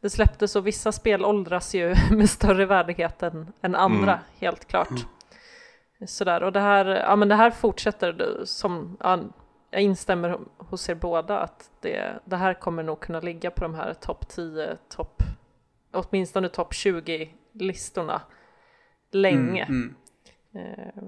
det 0.00 0.10
släpptes 0.10 0.56
och 0.56 0.66
vissa 0.66 0.92
spel 0.92 1.24
åldras 1.24 1.74
ju 1.74 1.94
med 2.10 2.30
större 2.30 2.66
värdighet 2.66 3.22
än, 3.22 3.52
än 3.62 3.74
andra, 3.74 4.12
mm. 4.12 4.24
helt 4.38 4.68
klart. 4.68 5.06
Sådär, 6.06 6.42
och 6.42 6.52
det 6.52 6.60
här, 6.60 6.86
ja, 6.86 7.16
men 7.16 7.28
det 7.28 7.34
här 7.34 7.50
fortsätter 7.50 8.40
som, 8.44 8.96
ja, 9.00 9.18
jag 9.70 9.82
instämmer 9.82 10.38
hos 10.58 10.88
er 10.88 10.94
båda 10.94 11.38
att 11.38 11.70
det, 11.80 12.20
det 12.24 12.36
här 12.36 12.54
kommer 12.54 12.82
nog 12.82 13.00
kunna 13.00 13.20
ligga 13.20 13.50
på 13.50 13.64
de 13.64 13.74
här 13.74 13.94
topp 13.94 14.28
10, 14.28 14.76
topp, 14.88 15.22
åtminstone 15.92 16.48
topp 16.48 16.72
20-listorna 16.72 18.22
länge. 19.12 19.64
Mm, 19.64 19.94
mm. 20.54 20.66
Eh, 20.72 21.02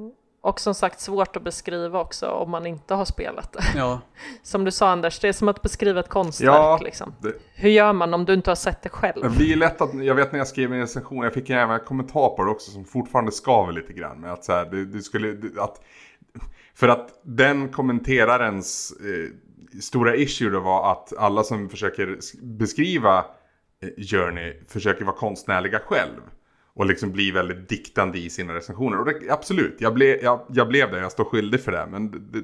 och 0.48 0.60
som 0.60 0.74
sagt 0.74 1.00
svårt 1.00 1.36
att 1.36 1.42
beskriva 1.42 2.00
också 2.00 2.26
om 2.26 2.50
man 2.50 2.66
inte 2.66 2.94
har 2.94 3.04
spelat 3.04 3.52
det. 3.52 3.64
Ja. 3.76 4.00
Som 4.42 4.64
du 4.64 4.70
sa 4.70 4.90
Anders, 4.90 5.20
det 5.20 5.28
är 5.28 5.32
som 5.32 5.48
att 5.48 5.62
beskriva 5.62 6.00
ett 6.00 6.08
konstverk. 6.08 6.48
Ja, 6.48 6.80
liksom. 6.82 7.14
det... 7.20 7.32
Hur 7.54 7.70
gör 7.70 7.92
man 7.92 8.14
om 8.14 8.24
du 8.24 8.34
inte 8.34 8.50
har 8.50 8.56
sett 8.56 8.82
det 8.82 8.88
själv? 8.88 9.22
Det 9.22 9.28
blir 9.28 9.56
lätt 9.56 9.80
att, 9.80 10.04
jag 10.04 10.14
vet 10.14 10.32
när 10.32 10.38
jag 10.38 10.48
skrev 10.48 10.72
en 10.72 10.80
recension, 10.80 11.24
jag 11.24 11.34
fick 11.34 11.50
en 11.50 11.80
kommentar 11.80 12.36
på 12.36 12.44
det 12.44 12.50
också 12.50 12.70
som 12.70 12.84
fortfarande 12.84 13.32
skaver 13.32 13.72
lite 13.72 13.92
grann. 13.92 14.20
Med 14.20 14.32
att 14.32 14.44
så 14.44 14.52
här, 14.52 14.64
det, 14.64 14.84
det 14.84 15.02
skulle, 15.02 15.36
att, 15.58 15.80
för 16.74 16.88
att 16.88 17.20
den 17.22 17.68
kommenterarens 17.68 18.92
eh, 19.00 19.80
stora 19.80 20.16
issue 20.16 20.50
då 20.50 20.60
var 20.60 20.92
att 20.92 21.12
alla 21.18 21.42
som 21.42 21.68
försöker 21.68 22.18
beskriva 22.42 23.18
eh, 23.82 24.04
Journey 24.04 24.54
försöker 24.68 25.04
vara 25.04 25.16
konstnärliga 25.16 25.78
själv. 25.78 26.20
Och 26.78 26.86
liksom 26.86 27.12
bli 27.12 27.30
väldigt 27.30 27.68
diktande 27.68 28.18
i 28.18 28.30
sina 28.30 28.54
recensioner. 28.54 29.00
Och 29.00 29.06
det, 29.06 29.30
absolut, 29.30 29.76
jag, 29.78 29.94
ble, 29.94 30.16
jag, 30.22 30.40
jag 30.48 30.68
blev 30.68 30.90
det, 30.90 30.98
jag 30.98 31.12
står 31.12 31.24
skyldig 31.24 31.60
för 31.60 31.72
det. 31.72 31.86
Men 31.90 32.10
det, 32.10 32.38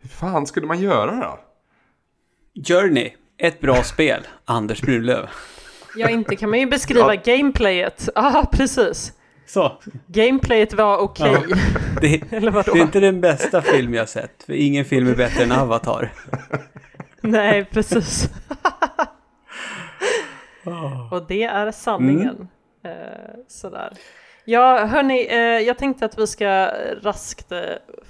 hur 0.00 0.08
fan 0.08 0.46
skulle 0.46 0.66
man 0.66 0.80
göra 0.80 1.16
då? 1.16 1.40
Journey, 2.62 3.10
ett 3.38 3.60
bra 3.60 3.82
spel. 3.82 4.26
Anders 4.44 4.82
Brunlöv. 4.82 5.28
Ja, 5.96 6.08
inte 6.08 6.36
kan 6.36 6.50
man 6.50 6.60
ju 6.60 6.66
beskriva 6.66 7.14
ja. 7.14 7.20
gameplayet. 7.24 8.08
Ja, 8.14 8.48
precis. 8.52 9.12
Så. 9.46 9.80
Gameplayet 10.06 10.74
var 10.74 10.98
okej. 10.98 11.36
Okay. 11.36 11.50
Ja. 11.50 11.56
Det, 12.00 12.22
det, 12.30 12.36
är 12.36 12.76
inte 12.76 13.00
den 13.00 13.20
bästa 13.20 13.62
film 13.62 13.94
jag 13.94 14.08
sett. 14.08 14.42
För 14.42 14.52
ingen 14.52 14.84
film 14.84 15.08
är 15.08 15.14
bättre 15.14 15.44
än 15.44 15.52
Avatar. 15.52 16.12
Nej, 17.20 17.64
precis. 17.64 18.28
Och 21.10 21.26
det 21.28 21.42
är 21.42 21.72
sanningen. 21.72 22.28
Mm. 22.28 22.48
Eh, 22.84 23.34
sådär. 23.48 23.92
Ja, 24.44 24.86
hörni, 24.86 25.26
eh, 25.30 25.38
jag 25.38 25.78
tänkte 25.78 26.04
att 26.04 26.18
vi 26.18 26.26
ska 26.26 26.70
raskt 27.02 27.52
eh, 27.52 27.60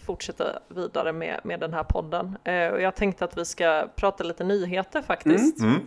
fortsätta 0.06 0.44
vidare 0.68 1.12
med, 1.12 1.40
med 1.44 1.60
den 1.60 1.74
här 1.74 1.84
podden. 1.84 2.38
Eh, 2.44 2.68
och 2.68 2.80
jag 2.80 2.94
tänkte 2.94 3.24
att 3.24 3.38
vi 3.38 3.44
ska 3.44 3.88
prata 3.96 4.24
lite 4.24 4.44
nyheter 4.44 5.02
faktiskt. 5.02 5.60
Mm. 5.60 5.70
Mm. 5.70 5.86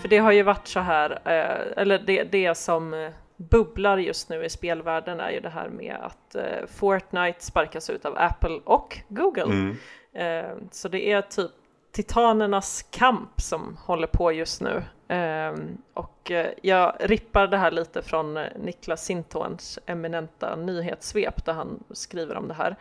För 0.00 0.08
det 0.08 0.18
har 0.18 0.32
ju 0.32 0.42
varit 0.42 0.68
så 0.68 0.80
här, 0.80 1.10
eh, 1.10 1.82
eller 1.82 1.98
det, 1.98 2.24
det 2.24 2.54
som 2.54 2.94
eh, 2.94 3.10
bubblar 3.50 3.98
just 3.98 4.28
nu 4.28 4.44
i 4.44 4.48
spelvärlden 4.48 5.20
är 5.20 5.30
ju 5.30 5.40
det 5.40 5.48
här 5.48 5.68
med 5.68 5.96
att 6.00 6.34
eh, 6.34 6.66
Fortnite 6.66 7.44
sparkas 7.44 7.90
ut 7.90 8.04
av 8.04 8.14
Apple 8.18 8.60
och 8.64 8.98
Google. 9.08 9.42
Mm. 9.42 9.76
Eh, 10.14 10.56
så 10.70 10.88
det 10.88 11.12
är 11.12 11.22
typ 11.22 11.50
titanernas 11.92 12.86
kamp 12.90 13.40
som 13.40 13.76
håller 13.80 14.06
på 14.06 14.32
just 14.32 14.60
nu. 14.60 14.82
Eh, 15.14 15.54
och 15.94 16.30
eh, 16.30 16.50
jag 16.62 16.96
rippar 17.00 17.46
det 17.46 17.56
här 17.56 17.70
lite 17.70 18.02
från 18.02 18.36
eh, 18.36 18.46
Niklas 18.56 19.04
Sintons 19.04 19.78
eminenta 19.86 20.56
nyhetssvep 20.56 21.44
där 21.44 21.52
han 21.52 21.84
skriver 21.90 22.36
om 22.36 22.48
det 22.48 22.54
här. 22.54 22.76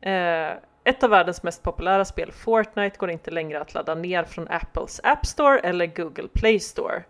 Eh, 0.00 0.56
ett 0.84 1.02
av 1.02 1.10
världens 1.10 1.42
mest 1.42 1.62
populära 1.62 2.04
spel, 2.04 2.32
Fortnite, 2.32 2.96
går 2.98 3.10
inte 3.10 3.30
längre 3.30 3.60
att 3.60 3.74
ladda 3.74 3.94
ner 3.94 4.24
från 4.24 4.48
Apples 4.48 5.00
App 5.04 5.26
Store 5.26 5.58
eller 5.58 5.86
Google 5.86 6.28
Play 6.28 6.60
Store. 6.60 7.02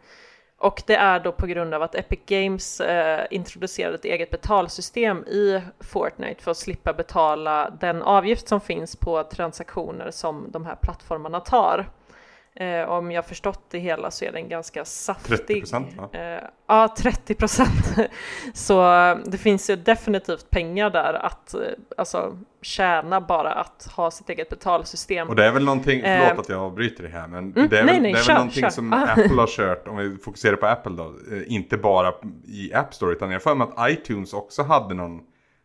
Och 0.63 0.83
det 0.87 0.95
är 0.95 1.21
då 1.21 1.33
på 1.33 1.47
grund 1.47 1.75
av 1.75 1.83
att 1.83 1.95
Epic 1.95 2.21
Games 2.27 2.81
eh, 2.81 3.27
introducerade 3.31 3.95
ett 3.95 4.05
eget 4.05 4.31
betalsystem 4.31 5.25
i 5.25 5.63
Fortnite 5.81 6.43
för 6.43 6.51
att 6.51 6.57
slippa 6.57 6.93
betala 6.93 7.71
den 7.71 8.03
avgift 8.03 8.49
som 8.49 8.61
finns 8.61 8.97
på 8.97 9.23
transaktioner 9.23 10.11
som 10.11 10.47
de 10.51 10.67
här 10.67 10.77
plattformarna 10.77 11.41
tar. 11.41 11.91
Eh, 12.55 12.89
om 12.89 13.11
jag 13.11 13.27
förstått 13.27 13.71
det 13.71 13.79
hela 13.79 14.11
så 14.11 14.25
är 14.25 14.33
den 14.33 14.49
ganska 14.49 14.85
saftig. 14.85 15.37
30 15.37 15.61
procent 15.61 15.97
va? 15.97 16.09
Eh, 16.13 16.45
ja, 16.67 16.95
30 16.99 17.35
procent. 17.35 17.95
så 18.55 18.95
eh, 18.95 19.19
det 19.25 19.39
finns 19.39 19.71
ju 19.71 19.77
definitivt 19.77 20.51
pengar 20.51 20.91
där 20.91 21.15
att 21.15 21.55
eh, 21.55 21.61
alltså, 21.97 22.39
tjäna 22.63 23.21
bara 23.21 23.53
att 23.53 23.89
ha 23.97 24.11
sitt 24.11 24.31
eget 24.31 24.49
betalsystem. 24.49 25.29
Och 25.29 25.37
det 25.37 25.45
är 25.45 25.53
väl 25.53 25.65
någonting, 25.65 26.01
eh, 26.01 26.29
förlåt 26.29 26.45
att 26.45 26.49
jag 26.49 26.61
avbryter 26.61 27.03
det 27.03 27.09
här, 27.09 27.29
men 27.29 27.53
mm, 27.53 27.69
det 27.69 27.79
är 27.79 27.85
nej, 27.85 27.95
väl, 27.95 28.03
nej, 28.03 28.13
det 28.13 28.19
är 28.19 28.23
kör, 28.23 28.33
väl 28.33 28.37
någonting 28.37 28.63
kör. 28.63 28.71
som 28.71 28.93
Apple 29.09 29.41
har 29.41 29.47
kört, 29.47 29.89
om 29.89 29.97
vi 29.97 30.17
fokuserar 30.17 30.57
på 30.57 30.67
Apple 30.67 30.93
då, 30.93 31.15
inte 31.47 31.77
bara 31.77 32.13
i 32.45 32.75
App 32.75 32.95
Store, 32.95 33.13
utan 33.13 33.31
jag 33.31 33.43
för 33.43 33.55
mig 33.55 33.69
att 33.75 33.91
iTunes 33.91 34.33
också 34.33 34.63
hade 34.63 34.95
någon 34.95 35.21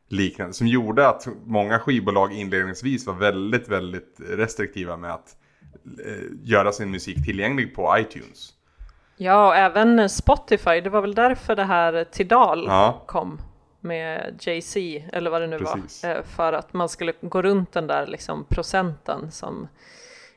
liknande, 0.09 0.53
som 0.53 0.67
gjorde 0.67 1.07
att 1.07 1.27
många 1.45 1.79
skivbolag 1.79 2.33
inledningsvis 2.33 3.07
var 3.07 3.13
väldigt, 3.13 3.67
väldigt 3.67 4.17
restriktiva 4.19 4.97
med 4.97 5.13
att 5.13 5.35
Eh, 5.39 5.46
göra 6.43 6.71
sin 6.71 6.91
musik 6.91 7.25
tillgänglig 7.25 7.75
på 7.75 7.97
iTunes. 7.97 8.53
Ja, 9.17 9.47
och 9.47 9.55
även 9.55 10.09
Spotify. 10.09 10.81
Det 10.81 10.89
var 10.89 11.01
väl 11.01 11.15
därför 11.15 11.55
det 11.55 11.63
här 11.63 12.03
Tidal 12.03 12.65
ja. 12.67 13.03
kom 13.07 13.41
med 13.79 14.35
Jay-Z, 14.39 14.79
eller 15.13 15.29
vad 15.29 15.41
det 15.41 15.47
nu 15.47 15.57
Precis. 15.59 16.03
var. 16.03 16.15
Eh, 16.15 16.23
för 16.23 16.53
att 16.53 16.73
man 16.73 16.89
skulle 16.89 17.13
gå 17.21 17.41
runt 17.41 17.71
den 17.71 17.87
där 17.87 18.07
liksom 18.07 18.45
procenten 18.49 19.31
som 19.31 19.67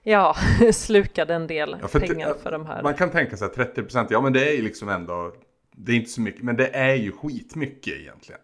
ja, 0.02 0.36
slukade 0.72 1.34
en 1.34 1.46
del 1.46 1.76
ja, 1.82 1.88
för 1.88 2.00
pengar 2.00 2.34
för 2.42 2.52
de 2.52 2.66
här. 2.66 2.82
Man 2.82 2.94
kan 2.94 3.10
tänka 3.10 3.36
sig 3.36 3.46
att 3.46 3.54
30 3.54 3.82
procent, 3.82 4.10
ja 4.10 4.20
men 4.20 4.32
det 4.32 4.50
är 4.50 4.56
ju 4.56 4.62
liksom 4.62 4.88
ändå, 4.88 5.32
det 5.72 5.92
är 5.92 5.96
inte 5.96 6.10
så 6.10 6.20
mycket, 6.20 6.42
men 6.42 6.56
det 6.56 6.76
är 6.76 6.94
ju 6.94 7.12
skitmycket 7.12 7.94
egentligen. 7.94 8.40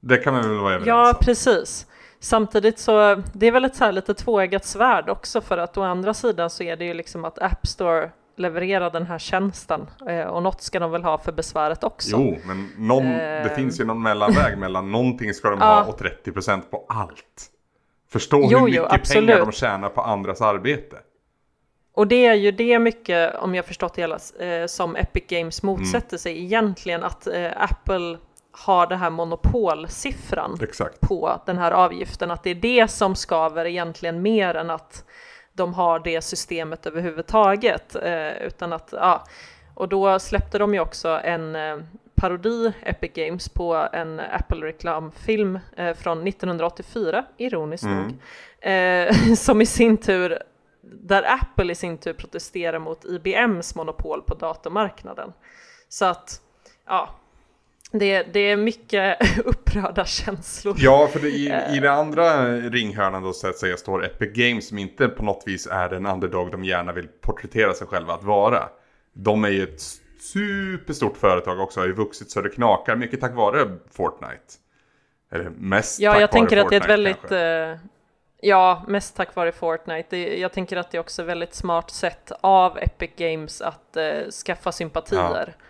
Det 0.00 0.16
kan 0.16 0.32
man 0.34 0.42
väl 0.42 0.58
vara 0.58 0.74
överens 0.74 0.86
Ja, 0.86 1.08
om. 1.08 1.14
precis. 1.20 1.86
Samtidigt 2.24 2.78
så, 2.78 3.22
det 3.32 3.46
är 3.46 3.52
väl 3.52 3.64
ett 3.64 3.76
så 3.76 3.84
här 3.84 3.92
lite 3.92 4.14
tvåeggat 4.14 4.64
svärd 4.64 5.08
också 5.08 5.40
för 5.40 5.58
att 5.58 5.78
å 5.78 5.82
andra 5.82 6.14
sidan 6.14 6.50
så 6.50 6.62
är 6.62 6.76
det 6.76 6.84
ju 6.84 6.94
liksom 6.94 7.24
att 7.24 7.38
App 7.38 7.66
Store 7.66 8.10
levererar 8.36 8.90
den 8.90 9.06
här 9.06 9.18
tjänsten 9.18 9.86
eh, 10.08 10.24
och 10.24 10.42
något 10.42 10.62
ska 10.62 10.78
de 10.78 10.90
väl 10.90 11.04
ha 11.04 11.18
för 11.18 11.32
besväret 11.32 11.84
också. 11.84 12.10
Jo, 12.10 12.38
men 12.44 12.70
någon, 12.78 13.04
det 13.04 13.50
eh. 13.50 13.56
finns 13.56 13.80
ju 13.80 13.84
någon 13.84 14.02
mellanväg 14.02 14.58
mellan 14.58 14.92
någonting 14.92 15.34
ska 15.34 15.50
de 15.50 15.60
ha 15.60 15.84
och 15.84 16.00
30% 16.00 16.60
på 16.70 16.86
allt. 16.88 17.50
Förstå 18.10 18.48
jo, 18.50 18.58
hur 18.58 18.64
mycket 18.64 18.82
jo, 18.92 19.14
pengar 19.14 19.38
de 19.38 19.52
tjänar 19.52 19.88
på 19.88 20.00
andras 20.00 20.40
arbete. 20.40 20.96
Och 21.94 22.06
det 22.06 22.26
är 22.26 22.34
ju 22.34 22.52
det 22.52 22.78
mycket, 22.78 23.34
om 23.34 23.54
jag 23.54 23.64
förstått 23.64 23.94
det 23.94 24.00
hela, 24.00 24.18
eh, 24.40 24.66
som 24.66 24.96
Epic 24.96 25.24
Games 25.28 25.62
motsätter 25.62 26.14
mm. 26.14 26.18
sig 26.18 26.44
egentligen 26.44 27.04
att 27.04 27.28
Apple 27.56 28.18
har 28.56 28.86
den 28.86 28.98
här 28.98 29.10
monopolsiffran 29.10 30.58
Exakt. 30.62 31.00
på 31.00 31.40
den 31.46 31.58
här 31.58 31.70
avgiften, 31.70 32.30
att 32.30 32.42
det 32.42 32.50
är 32.50 32.54
det 32.54 32.88
som 32.88 33.14
skaver 33.14 33.64
egentligen 33.64 34.22
mer 34.22 34.54
än 34.54 34.70
att 34.70 35.04
de 35.52 35.74
har 35.74 35.98
det 35.98 36.20
systemet 36.20 36.86
överhuvudtaget. 36.86 37.96
Eh, 37.96 38.42
utan 38.46 38.72
att, 38.72 38.88
ja, 38.92 39.24
och 39.74 39.88
då 39.88 40.18
släppte 40.18 40.58
de 40.58 40.74
ju 40.74 40.80
också 40.80 41.08
en 41.08 41.56
eh, 41.56 41.76
parodi, 42.14 42.72
Epic 42.82 43.12
Games, 43.14 43.48
på 43.48 43.88
en 43.92 44.20
Apple-reklamfilm 44.20 45.58
eh, 45.76 45.94
från 45.94 46.28
1984, 46.28 47.24
ironiskt 47.36 47.84
mm. 47.84 48.02
nog, 48.02 48.14
eh, 48.60 49.34
som 49.36 49.60
i 49.60 49.66
sin 49.66 49.96
tur 49.96 50.38
där 50.82 51.22
Apple 51.32 51.72
i 51.72 51.74
sin 51.74 51.98
tur 51.98 52.12
protesterar 52.12 52.78
mot 52.78 53.04
IBMs 53.04 53.74
monopol 53.74 54.22
på 54.22 54.34
datormarknaden. 54.34 55.32
Så 55.88 56.04
att, 56.04 56.40
ja, 56.86 57.08
det, 57.98 58.22
det 58.22 58.40
är 58.40 58.56
mycket 58.56 59.38
upprörda 59.44 60.04
känslor. 60.04 60.76
Ja, 60.78 61.08
för 61.12 61.20
det, 61.20 61.28
i, 61.28 61.76
i 61.76 61.80
den 61.80 61.92
andra 61.92 62.46
ringhörnan 62.56 63.22
då 63.22 63.32
så 63.32 63.48
att 63.48 63.56
säga 63.56 63.76
står 63.76 64.04
Epic 64.04 64.32
Games 64.32 64.68
som 64.68 64.78
inte 64.78 65.08
på 65.08 65.22
något 65.22 65.42
vis 65.46 65.66
är 65.66 65.88
den 65.88 66.06
underdog 66.06 66.52
de 66.52 66.64
gärna 66.64 66.92
vill 66.92 67.08
porträttera 67.20 67.74
sig 67.74 67.86
själva 67.86 68.14
att 68.14 68.24
vara. 68.24 68.68
De 69.12 69.44
är 69.44 69.48
ju 69.48 69.62
ett 69.62 69.82
superstort 70.32 71.16
företag 71.16 71.60
också, 71.60 71.80
har 71.80 71.86
ju 71.86 71.92
vuxit 71.92 72.30
så 72.30 72.40
det 72.40 72.48
knakar, 72.48 72.96
mycket 72.96 73.20
tack 73.20 73.34
vare 73.34 73.78
Fortnite. 73.90 74.54
Eller 75.32 75.50
mest 75.50 76.00
ja, 76.00 76.12
tack 76.12 76.22
jag 76.22 76.28
vare 76.28 76.32
tänker 76.32 76.62
Fortnite, 76.62 76.76
att 76.76 76.86
det 76.86 76.92
är 76.92 76.96
ett 76.96 77.26
väldigt... 77.28 77.82
Uh, 77.82 77.88
ja, 78.40 78.84
mest 78.88 79.16
tack 79.16 79.34
vare 79.34 79.52
Fortnite. 79.52 80.06
Det, 80.10 80.38
jag 80.38 80.52
tänker 80.52 80.76
att 80.76 80.90
det 80.90 80.98
är 80.98 81.00
också 81.00 81.22
ett 81.22 81.28
väldigt 81.28 81.54
smart 81.54 81.90
sätt 81.90 82.32
av 82.40 82.78
Epic 82.78 83.10
Games 83.16 83.60
att 83.60 83.96
uh, 83.96 84.30
skaffa 84.30 84.72
sympatier. 84.72 85.54
Ja 85.58 85.64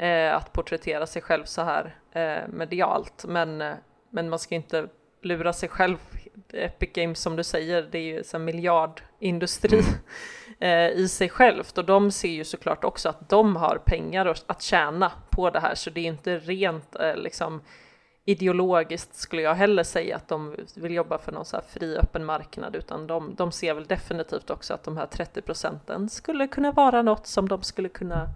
eh, 0.00 0.36
att 0.36 0.52
porträttera 0.52 1.06
sig 1.06 1.22
själv 1.22 1.44
så 1.44 1.62
här 1.62 1.96
eh, 2.12 2.48
medialt. 2.48 3.24
Men, 3.28 3.60
eh, 3.60 3.74
men 4.10 4.30
man 4.30 4.38
ska 4.38 4.54
inte 4.54 4.88
lura 5.22 5.52
sig 5.52 5.68
själv. 5.68 5.96
Epic 6.52 6.90
Games 6.92 7.20
som 7.20 7.36
du 7.36 7.44
säger, 7.44 7.82
det 7.82 7.98
är 7.98 8.02
ju 8.02 8.22
en 8.34 8.44
miljardindustri 8.44 9.78
mm. 9.78 9.90
eh, 10.60 10.98
i 10.98 11.08
sig 11.08 11.28
självt 11.28 11.78
och 11.78 11.84
de 11.84 12.10
ser 12.10 12.28
ju 12.28 12.44
såklart 12.44 12.84
också 12.84 13.08
att 13.08 13.28
de 13.28 13.56
har 13.56 13.78
pengar 13.84 14.36
att 14.46 14.62
tjäna 14.62 15.12
på 15.30 15.50
det 15.50 15.60
här 15.60 15.74
så 15.74 15.90
det 15.90 16.00
är 16.00 16.04
inte 16.04 16.38
rent 16.38 16.96
eh, 16.96 17.16
liksom 17.16 17.62
ideologiskt 18.24 19.14
skulle 19.14 19.42
jag 19.42 19.54
heller 19.54 19.82
säga 19.82 20.16
att 20.16 20.28
de 20.28 20.56
vill 20.76 20.94
jobba 20.94 21.18
för 21.18 21.32
någon 21.32 21.44
så 21.44 21.56
här 21.56 21.64
fri 21.68 21.96
öppen 21.96 22.24
marknad 22.24 22.76
utan 22.76 23.06
de, 23.06 23.34
de 23.34 23.52
ser 23.52 23.74
väl 23.74 23.86
definitivt 23.86 24.50
också 24.50 24.74
att 24.74 24.84
de 24.84 24.96
här 24.96 25.06
30 25.06 25.42
procenten 25.42 26.08
skulle 26.08 26.48
kunna 26.48 26.72
vara 26.72 27.02
något 27.02 27.26
som 27.26 27.48
de 27.48 27.62
skulle 27.62 27.88
kunna 27.88 28.28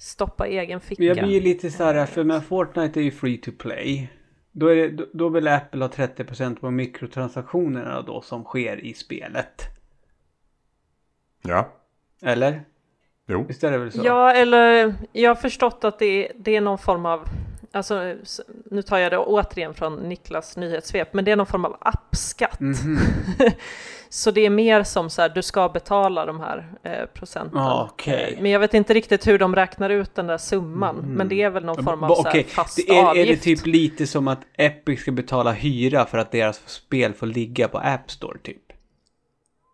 stoppa 0.00 0.46
egen 0.46 0.80
ficka. 0.80 1.02
Jag 1.02 1.16
blir 1.16 1.40
lite 1.40 1.70
så 1.70 1.84
här, 1.84 2.06
för 2.06 2.24
men 2.24 2.42
Fortnite 2.42 3.00
är 3.00 3.04
ju 3.04 3.10
free 3.10 3.38
to 3.38 3.50
play. 3.58 4.10
Då, 4.52 4.66
är 4.66 4.76
det, 4.76 5.06
då 5.12 5.28
vill 5.28 5.48
Apple 5.48 5.84
ha 5.84 5.88
30% 5.88 6.60
på 6.60 6.70
mikrotransaktionerna 6.70 8.02
då 8.02 8.20
som 8.20 8.44
sker 8.44 8.84
i 8.84 8.94
spelet. 8.94 9.62
Ja. 11.42 11.68
Eller? 12.22 12.64
Jo. 13.28 13.44
Visst 13.48 13.64
är 13.64 13.70
det 13.70 13.78
väl 13.78 13.92
så? 13.92 14.00
Ja, 14.04 14.32
eller 14.32 14.94
jag 15.12 15.30
har 15.30 15.34
förstått 15.34 15.84
att 15.84 15.98
det, 15.98 16.32
det 16.36 16.56
är 16.56 16.60
någon 16.60 16.78
form 16.78 17.06
av 17.06 17.28
alltså 17.72 18.14
nu 18.70 18.82
tar 18.82 18.98
jag 18.98 19.12
det 19.12 19.18
återigen 19.18 19.74
från 19.74 19.96
Niklas 19.96 20.56
nyhetssvep, 20.56 21.14
men 21.14 21.24
det 21.24 21.30
är 21.30 21.36
någon 21.36 21.46
form 21.46 21.64
av 21.64 21.76
appskatt. 21.80 22.60
Mm 22.60 22.74
-hmm. 22.74 23.52
så 24.08 24.30
det 24.30 24.46
är 24.46 24.50
mer 24.50 24.82
som 24.82 25.10
så 25.10 25.22
här, 25.22 25.28
du 25.28 25.42
ska 25.42 25.68
betala 25.68 26.26
de 26.26 26.40
här 26.40 26.72
eh, 26.82 27.06
procenten. 27.14 27.58
Ah, 27.58 27.84
okay. 27.84 28.36
Men 28.40 28.50
jag 28.50 28.60
vet 28.60 28.74
inte 28.74 28.94
riktigt 28.94 29.26
hur 29.26 29.38
de 29.38 29.54
räknar 29.54 29.90
ut 29.90 30.14
den 30.14 30.26
där 30.26 30.38
summan, 30.38 30.98
mm. 30.98 31.10
men 31.10 31.28
det 31.28 31.42
är 31.42 31.50
väl 31.50 31.64
någon 31.64 31.84
form 31.84 32.02
av 32.02 32.14
så 32.14 32.28
här, 32.28 32.42
fast 32.42 32.76
det 32.76 32.98
är, 32.98 33.04
avgift. 33.04 33.28
Är 33.28 33.34
det 33.34 33.56
typ 33.56 33.66
lite 33.66 34.06
som 34.06 34.28
att 34.28 34.40
Epic 34.56 35.00
ska 35.00 35.12
betala 35.12 35.52
hyra 35.52 36.06
för 36.06 36.18
att 36.18 36.32
deras 36.32 36.60
spel 36.66 37.14
får 37.14 37.26
ligga 37.26 37.68
på 37.68 37.78
App 37.78 38.10
Store 38.10 38.38
typ? 38.38 38.69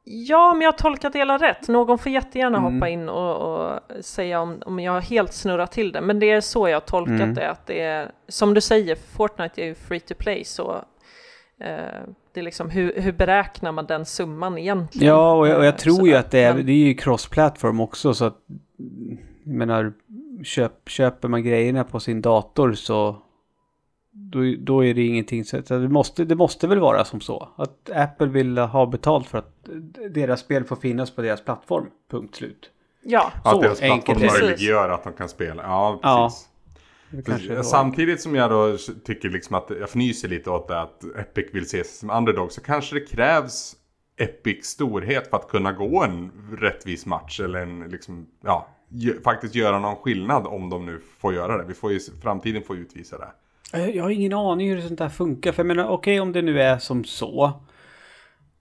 Ja, 0.08 0.54
men 0.54 0.60
jag 0.60 0.72
har 0.72 0.78
tolkat 0.78 1.12
det 1.12 1.18
hela 1.18 1.38
rätt. 1.38 1.68
Någon 1.68 1.98
får 1.98 2.12
jättegärna 2.12 2.58
mm. 2.58 2.74
hoppa 2.74 2.88
in 2.88 3.08
och, 3.08 3.36
och, 3.36 3.80
säga 4.00 4.40
om, 4.40 4.62
om 4.66 4.80
jag 4.80 4.92
har 4.92 5.00
helt 5.00 5.32
snurrat 5.32 5.72
till 5.72 5.92
det. 5.92 6.00
Men 6.00 6.20
det 6.20 6.30
är 6.30 6.40
så 6.40 6.68
jag 6.68 6.76
har 6.76 6.80
tolkat 6.80 7.20
mm. 7.20 7.34
det. 7.34 7.50
Att 7.50 7.66
det 7.66 7.80
är, 7.80 8.10
som 8.28 8.54
du 8.54 8.60
säger, 8.60 8.96
Fortnite 9.16 9.62
är 9.62 9.66
ju 9.66 9.74
free 9.74 10.00
to 10.00 10.14
play. 10.14 10.44
Så 10.44 10.74
eh, 11.60 12.00
det 12.32 12.40
är 12.40 12.42
liksom, 12.42 12.70
hur, 12.70 13.00
hur 13.00 13.12
beräknar 13.12 13.72
man 13.72 13.86
den 13.86 14.04
summan 14.04 14.58
egentligen? 14.58 15.08
Ja, 15.08 15.32
och 15.32 15.48
jag, 15.48 15.58
och 15.58 15.64
jag 15.64 15.74
eh, 15.74 15.76
tror 15.76 15.96
så, 15.96 16.06
ju 16.06 16.14
att 16.14 16.30
det 16.30 16.38
är, 16.38 16.54
men, 16.54 16.66
det 16.66 16.72
är 16.72 16.86
ju 16.86 16.94
cross-platform 16.94 17.80
också. 17.80 18.14
Så 18.14 18.24
att, 18.24 18.38
jag 19.44 19.54
menar, 19.54 19.92
köp, 20.44 20.88
köper 20.88 21.28
man 21.28 21.42
grejerna 21.42 21.84
på 21.84 22.00
sin 22.00 22.22
dator 22.22 22.72
så 22.72 23.22
då, 24.16 24.54
då 24.58 24.84
är 24.84 24.94
det 24.94 25.06
ingenting. 25.06 25.44
Så 25.44 25.56
det, 25.56 25.88
måste, 25.88 26.24
det 26.24 26.34
måste 26.34 26.66
väl 26.66 26.80
vara 26.80 27.04
som 27.04 27.20
så. 27.20 27.48
Att 27.56 27.90
Apple 27.90 28.26
vill 28.26 28.58
ha 28.58 28.86
betalt 28.86 29.26
för 29.26 29.38
att 29.38 29.68
deras 30.10 30.40
spel 30.40 30.64
får 30.64 30.76
finnas 30.76 31.10
på 31.10 31.22
deras 31.22 31.44
plattform. 31.44 31.86
Punkt 32.10 32.36
slut. 32.36 32.70
Ja, 33.02 33.32
så 33.44 33.48
att 33.48 33.62
deras 33.62 33.80
plattform 33.80 34.18
möjliggör 34.40 34.88
att 34.88 35.04
de 35.04 35.12
kan 35.12 35.28
spela. 35.28 35.62
Ja, 35.62 36.00
precis. 36.02 37.48
Ja, 37.48 37.62
Samtidigt 37.62 38.20
som 38.20 38.34
jag 38.34 38.50
då 38.50 38.76
tycker 39.04 39.30
liksom 39.30 39.56
att 39.56 39.70
jag 39.70 39.82
fnyser 39.82 40.28
lite 40.28 40.50
åt 40.50 40.68
det 40.68 40.80
att 40.80 41.04
Epic 41.04 41.46
vill 41.52 41.62
ses 41.62 41.98
som 41.98 42.10
underdog 42.10 42.52
så 42.52 42.60
kanske 42.60 42.94
det 42.94 43.00
krävs 43.00 43.76
Epics 44.16 44.68
storhet 44.68 45.30
för 45.30 45.36
att 45.36 45.48
kunna 45.48 45.72
gå 45.72 46.04
en 46.04 46.32
rättvis 46.60 47.06
match 47.06 47.40
eller 47.40 47.62
en 47.62 47.80
liksom, 47.80 48.26
ja, 48.44 48.68
faktiskt 49.24 49.54
göra 49.54 49.78
någon 49.78 49.96
skillnad 49.96 50.46
om 50.46 50.70
de 50.70 50.86
nu 50.86 51.00
får 51.18 51.34
göra 51.34 51.56
det. 51.58 51.64
Vi 51.64 51.74
får 51.74 51.92
ju, 51.92 52.00
framtiden 52.22 52.62
får 52.62 52.76
utvisa 52.76 53.18
det. 53.18 53.28
Eh, 53.72 53.88
jag 53.88 54.02
har 54.02 54.10
ingen 54.10 54.32
aning 54.32 54.70
hur 54.70 54.80
sånt 54.80 54.98
där 54.98 55.08
funkar. 55.08 55.52
För 55.52 55.62
jag 55.62 55.66
menar, 55.66 55.84
okej 55.84 55.94
okay, 55.94 56.20
om 56.20 56.32
det 56.32 56.42
nu 56.42 56.62
är 56.62 56.78
som 56.78 57.04
så. 57.04 57.52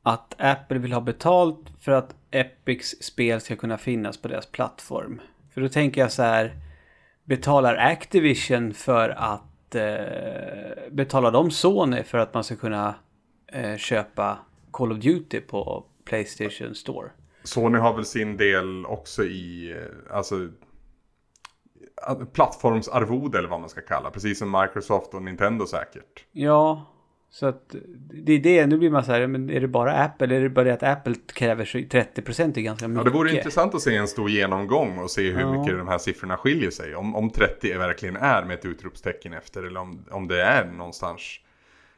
Att 0.04 0.36
Apple 0.38 0.80
vill 0.80 0.94
ha 0.94 1.02
betalt 1.02 1.66
för 1.82 1.92
att 1.92 2.16
Epics 2.32 2.90
spel 2.90 3.42
ska 3.42 3.56
kunna 3.56 3.78
finnas 3.78 4.18
på 4.18 4.28
deras 4.28 4.46
plattform. 4.46 5.22
För 5.54 5.62
då 5.62 5.70
tänker 5.70 6.02
jag 6.02 6.12
så 6.12 6.24
här. 6.24 6.54
Betalar 7.24 7.76
Activision 7.76 8.74
för 8.74 9.10
att 9.10 9.76
eh, 9.76 10.92
betala 10.92 11.32
dem 11.32 11.52
Sony 11.52 12.04
för 12.04 12.18
att 12.18 12.34
man 12.34 12.44
ska 12.44 12.56
kunna 12.56 12.96
eh, 13.48 13.78
köpa 13.78 14.38
Call 14.72 14.92
of 14.92 14.98
Duty 14.98 15.42
på 15.42 15.86
Playstation 16.06 16.76
Store? 16.76 17.10
Sony 17.44 17.78
har 17.78 17.94
väl 17.94 18.06
sin 18.06 18.38
del 18.38 18.86
också 18.86 19.24
i, 19.24 19.72
eh, 19.72 20.16
alltså 20.16 20.50
plattformsarvode 22.34 23.38
eller 23.38 23.50
vad 23.50 23.60
man 23.60 23.70
ska 23.70 23.82
kalla. 23.82 24.12
Precis 24.12 24.40
som 24.40 24.52
Microsoft 24.62 25.14
och 25.14 25.22
Nintendo 25.22 25.66
säkert. 25.66 26.26
Ja, 26.32 26.86
så 27.30 27.46
att 27.46 27.76
det 28.26 28.34
är 28.34 28.40
det. 28.40 28.66
Nu 28.66 28.78
blir 28.78 28.90
man 28.90 29.04
så 29.04 29.12
här, 29.12 29.28
men 29.28 29.50
är 29.50 29.62
det 29.62 29.68
bara 29.68 29.94
Apple? 29.94 30.26
Eller 30.26 30.36
är 30.36 30.42
det 30.42 30.50
bara 30.50 30.66
det 30.66 30.74
att 30.74 30.84
Apple 30.84 31.16
kräver 31.34 31.66
30% 31.66 32.58
är 32.58 32.62
ganska 32.62 32.88
mycket? 32.88 33.06
Ja, 33.06 33.12
det 33.12 33.18
vore 33.18 33.36
intressant 33.36 33.76
att 33.76 33.82
se 33.82 33.96
en 33.96 34.08
stor 34.08 34.30
genomgång 34.30 34.98
och 34.98 35.12
se 35.12 35.32
hur 35.32 35.40
ja. 35.40 35.60
mycket 35.60 35.78
de 35.78 35.88
här 35.88 35.98
siffrorna 35.98 36.38
skiljer 36.38 36.72
sig. 36.72 36.96
Om, 36.96 37.16
om 37.16 37.30
30 37.30 37.78
verkligen 37.78 38.16
är 38.16 38.44
med 38.46 38.60
ett 38.60 38.66
utropstecken 38.66 39.34
efter 39.34 39.64
eller 39.64 39.80
om, 39.80 40.06
om 40.12 40.28
det 40.28 40.42
är 40.42 40.66
någonstans 40.66 41.40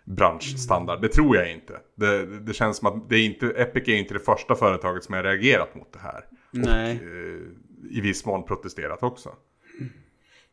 branschstandard. 0.08 1.02
Det 1.02 1.10
tror 1.10 1.36
jag 1.36 1.52
inte. 1.52 1.74
Det, 1.95 2.26
det 2.39 2.54
känns 2.54 2.78
som 2.78 2.88
att 2.88 3.10
det 3.10 3.16
är 3.16 3.26
inte, 3.26 3.48
Epic 3.48 3.88
är 3.88 3.95
inte 3.95 4.14
det 4.14 4.20
första 4.20 4.56
företaget 4.56 5.04
som 5.04 5.16
har 5.16 5.24
reagerat 5.24 5.76
mot 5.76 5.93
det 5.93 6.00
här. 6.00 6.26
Nej. 6.52 6.95
Och 6.95 7.04
eh, 7.04 7.98
i 7.98 8.02
viss 8.02 8.26
mån 8.26 8.43
protesterat 8.45 9.04
också. 9.04 9.30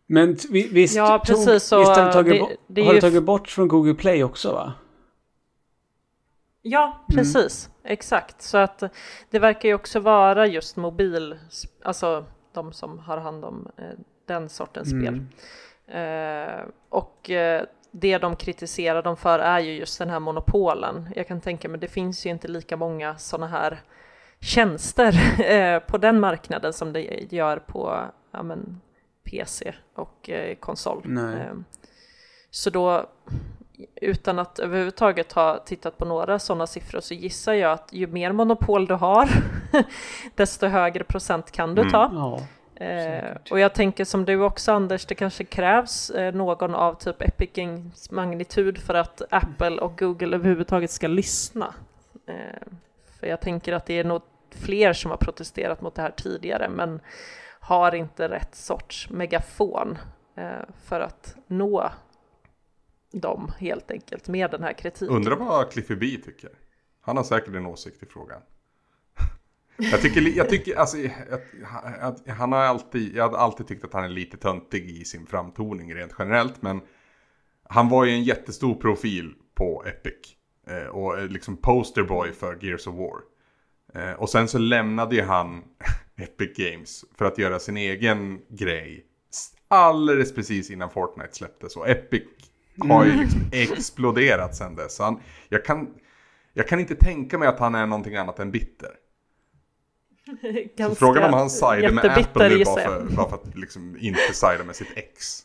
Men 0.07 0.37
visst, 0.51 0.97
ja, 0.97 1.23
precis, 1.27 1.45
tog, 1.45 1.61
så, 1.61 1.79
visst 1.79 1.97
har, 1.97 2.13
tagit, 2.13 2.49
det, 2.49 2.57
det 2.67 2.87
har 2.87 2.95
de 2.95 3.01
tagit 3.01 3.23
bort 3.23 3.49
från 3.49 3.69
Google 3.69 3.95
Play 3.95 4.25
också 4.25 4.53
va? 4.53 4.73
Ja, 6.63 6.85
mm. 6.85 7.17
precis. 7.17 7.67
Mm. 7.67 7.93
Exakt. 7.93 8.43
Så 8.43 8.59
att 8.59 8.83
det 9.31 9.39
verkar 9.39 9.69
ju 9.69 9.75
också 9.75 10.01
vara 10.01 10.47
just 10.47 10.77
mobil, 10.77 11.39
alltså 11.83 12.25
de 12.53 12.73
som 12.73 12.99
har 12.99 13.19
hand 13.19 13.45
om 13.45 13.69
eh, 13.77 13.85
den 14.27 14.49
sortens 14.49 14.93
mm. 14.93 15.05
spel. 15.05 15.25
Eh, 15.97 16.65
och 16.89 17.31
eh, 17.31 17.63
det 17.91 18.19
de 18.19 18.37
kritiserar 18.37 19.03
dem 19.03 19.17
för 19.17 19.39
är 19.39 19.61
ju 19.61 19.73
just 19.73 19.99
den 19.99 20.11
här 20.11 20.21
monopolen. 20.21 21.09
Jag 21.17 21.29
kan 21.29 21.41
tänka 21.41 21.69
mig, 21.69 21.81
det 21.81 21.89
finns 21.89 22.27
ju 22.27 22.31
inte 22.31 22.49
lika 22.49 22.77
många 22.77 23.17
sådana 23.17 23.47
här 23.47 23.81
tjänster 24.41 25.41
eh, 25.51 25.79
på 25.79 25.99
den 25.99 26.21
marknaden 26.21 26.73
som 26.73 26.93
det 26.93 27.33
gör 27.33 27.57
på 27.57 28.01
ja, 28.31 28.43
men, 28.43 28.81
PC 29.25 29.75
och 29.95 30.31
eh, 30.31 30.55
konsol. 30.55 31.19
Eh, 31.19 31.55
så 32.51 32.71
då, 32.71 33.11
utan 34.01 34.39
att 34.39 34.59
överhuvudtaget 34.59 35.33
ha 35.33 35.59
tittat 35.59 35.99
på 35.99 36.05
några 36.05 36.39
sådana 36.39 36.67
siffror 36.67 37.01
så 37.01 37.15
gissar 37.15 37.53
jag 37.53 37.73
att 37.73 37.89
ju 37.93 38.07
mer 38.07 38.33
monopol 38.33 38.87
du 38.87 38.95
har 38.95 39.29
desto 40.35 40.67
högre 40.67 41.05
procent 41.05 41.51
kan 41.51 41.75
du 41.75 41.91
ta. 41.91 42.05
Mm. 42.05 42.17
Ja. 42.17 42.41
Eh, 42.77 43.37
och 43.51 43.61
jag 43.61 43.75
tänker 43.75 44.05
som 44.05 44.25
du 44.25 44.41
också 44.41 44.73
Anders, 44.73 45.07
det 45.07 45.15
kanske 45.15 45.45
krävs 45.45 46.11
eh, 46.11 46.35
någon 46.35 46.75
av 46.75 46.95
typ 46.95 47.23
Epic 47.23 47.51
Games 47.53 48.11
magnitud 48.11 48.79
för 48.79 48.95
att 48.95 49.23
Apple 49.31 49.79
och 49.81 49.99
Google 49.99 50.37
överhuvudtaget 50.37 50.91
ska 50.91 51.09
lyssna. 51.09 51.75
Eh, 52.27 52.69
för 53.21 53.27
jag 53.27 53.41
tänker 53.41 53.73
att 53.73 53.87
det 53.87 53.99
är 53.99 54.05
nog 54.05 54.23
fler 54.51 54.93
som 54.93 55.11
har 55.11 55.19
protesterat 55.19 55.81
mot 55.81 55.95
det 55.95 56.03
här 56.03 56.11
tidigare 56.17 56.69
men 56.69 57.01
har 57.65 57.95
inte 57.95 58.29
rätt 58.29 58.55
sorts 58.55 59.11
megafon 59.11 59.99
eh, 60.37 60.69
för 60.85 61.01
att 61.01 61.37
nå 61.47 61.93
dem 63.13 63.53
helt 63.59 63.91
enkelt 63.91 64.29
med 64.29 64.51
den 64.51 64.63
här 64.63 64.73
kritiken. 64.73 65.17
Undrar 65.17 65.37
vad 65.37 65.71
Cliffy 65.71 65.97
B 65.97 66.07
tycker. 66.25 66.51
Han 67.01 67.17
har 67.17 67.25
säkert 67.25 67.55
en 67.55 67.67
åsikt 67.67 68.03
i 68.03 68.07
frågan. 68.07 68.41
Jag 69.77 70.03
tycker, 70.03 70.37
jag 70.37 70.49
tycker 70.49 70.77
alltså, 70.77 70.99
jag, 70.99 71.11
han 72.29 72.53
har 72.53 72.61
alltid, 72.61 73.17
jag 73.17 73.29
har 73.29 73.39
alltid 73.39 73.67
tyckt 73.67 73.85
att 73.85 73.93
han 73.93 74.05
är 74.05 74.09
lite 74.09 74.37
töntig 74.37 74.91
i 74.91 75.05
sin 75.05 75.27
framtoning 75.27 75.95
rent 75.95 76.13
generellt. 76.19 76.63
Men 76.63 76.81
han 77.63 77.89
var 77.89 78.05
ju 78.05 78.13
en 78.13 78.23
jättestor 78.23 78.75
profil 78.75 79.35
på 79.55 79.85
Epic. 79.87 80.37
Eh, 80.67 80.87
och 80.87 81.19
eh, 81.19 81.29
liksom 81.29 81.57
posterboy 81.57 82.33
för 82.33 82.59
Gears 82.65 82.87
of 82.87 82.95
War. 82.95 83.21
Eh, 83.95 84.13
och 84.13 84.29
sen 84.29 84.49
så 84.49 84.59
lämnade 84.59 85.17
ju 85.17 85.23
han 85.23 85.63
Epic 86.17 86.57
Games 86.57 87.05
för 87.19 87.25
att 87.25 87.39
göra 87.39 87.59
sin 87.59 87.77
egen 87.77 88.41
grej. 88.49 89.07
Alldeles 89.69 90.35
precis 90.35 90.71
innan 90.71 90.91
Fortnite 90.91 91.35
släpptes. 91.35 91.77
Och 91.77 91.89
Epic 91.89 92.23
har 92.79 93.05
ju 93.05 93.11
mm. 93.11 93.25
liksom 93.25 93.41
exploderat 93.53 94.57
sen 94.57 94.77
dess. 94.77 94.99
Han, 94.99 95.21
jag, 95.49 95.65
kan, 95.65 95.95
jag 96.53 96.69
kan 96.69 96.81
inte 96.81 96.95
tänka 96.95 97.39
mig 97.39 97.49
att 97.49 97.59
han 97.59 97.75
är 97.75 97.87
någonting 97.87 98.17
annat 98.17 98.39
än 98.39 98.51
bitter. 98.51 98.91
så 100.89 100.95
frågan 100.95 101.25
om 101.25 101.33
han 101.33 101.51
sidar 101.51 101.91
med 101.91 102.05
Apple 102.05 102.49
nu 102.49 102.65
bara 102.65 102.81
för, 102.81 103.17
bara 103.17 103.29
för 103.29 103.37
att 103.37 103.57
liksom 103.57 103.97
inte 104.01 104.35
sida 104.35 104.65
med 104.67 104.77
sitt 104.77 104.97
ex. 104.97 105.43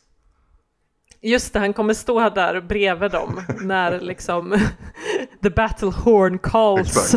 Just 1.20 1.52
det, 1.52 1.58
han 1.58 1.72
kommer 1.72 1.94
stå 1.94 2.30
där 2.30 2.60
bredvid 2.60 3.10
dem 3.10 3.42
när 3.60 4.00
liksom 4.00 4.58
the 5.42 5.50
battle 5.50 5.90
horn 5.90 6.38
calls 6.38 7.16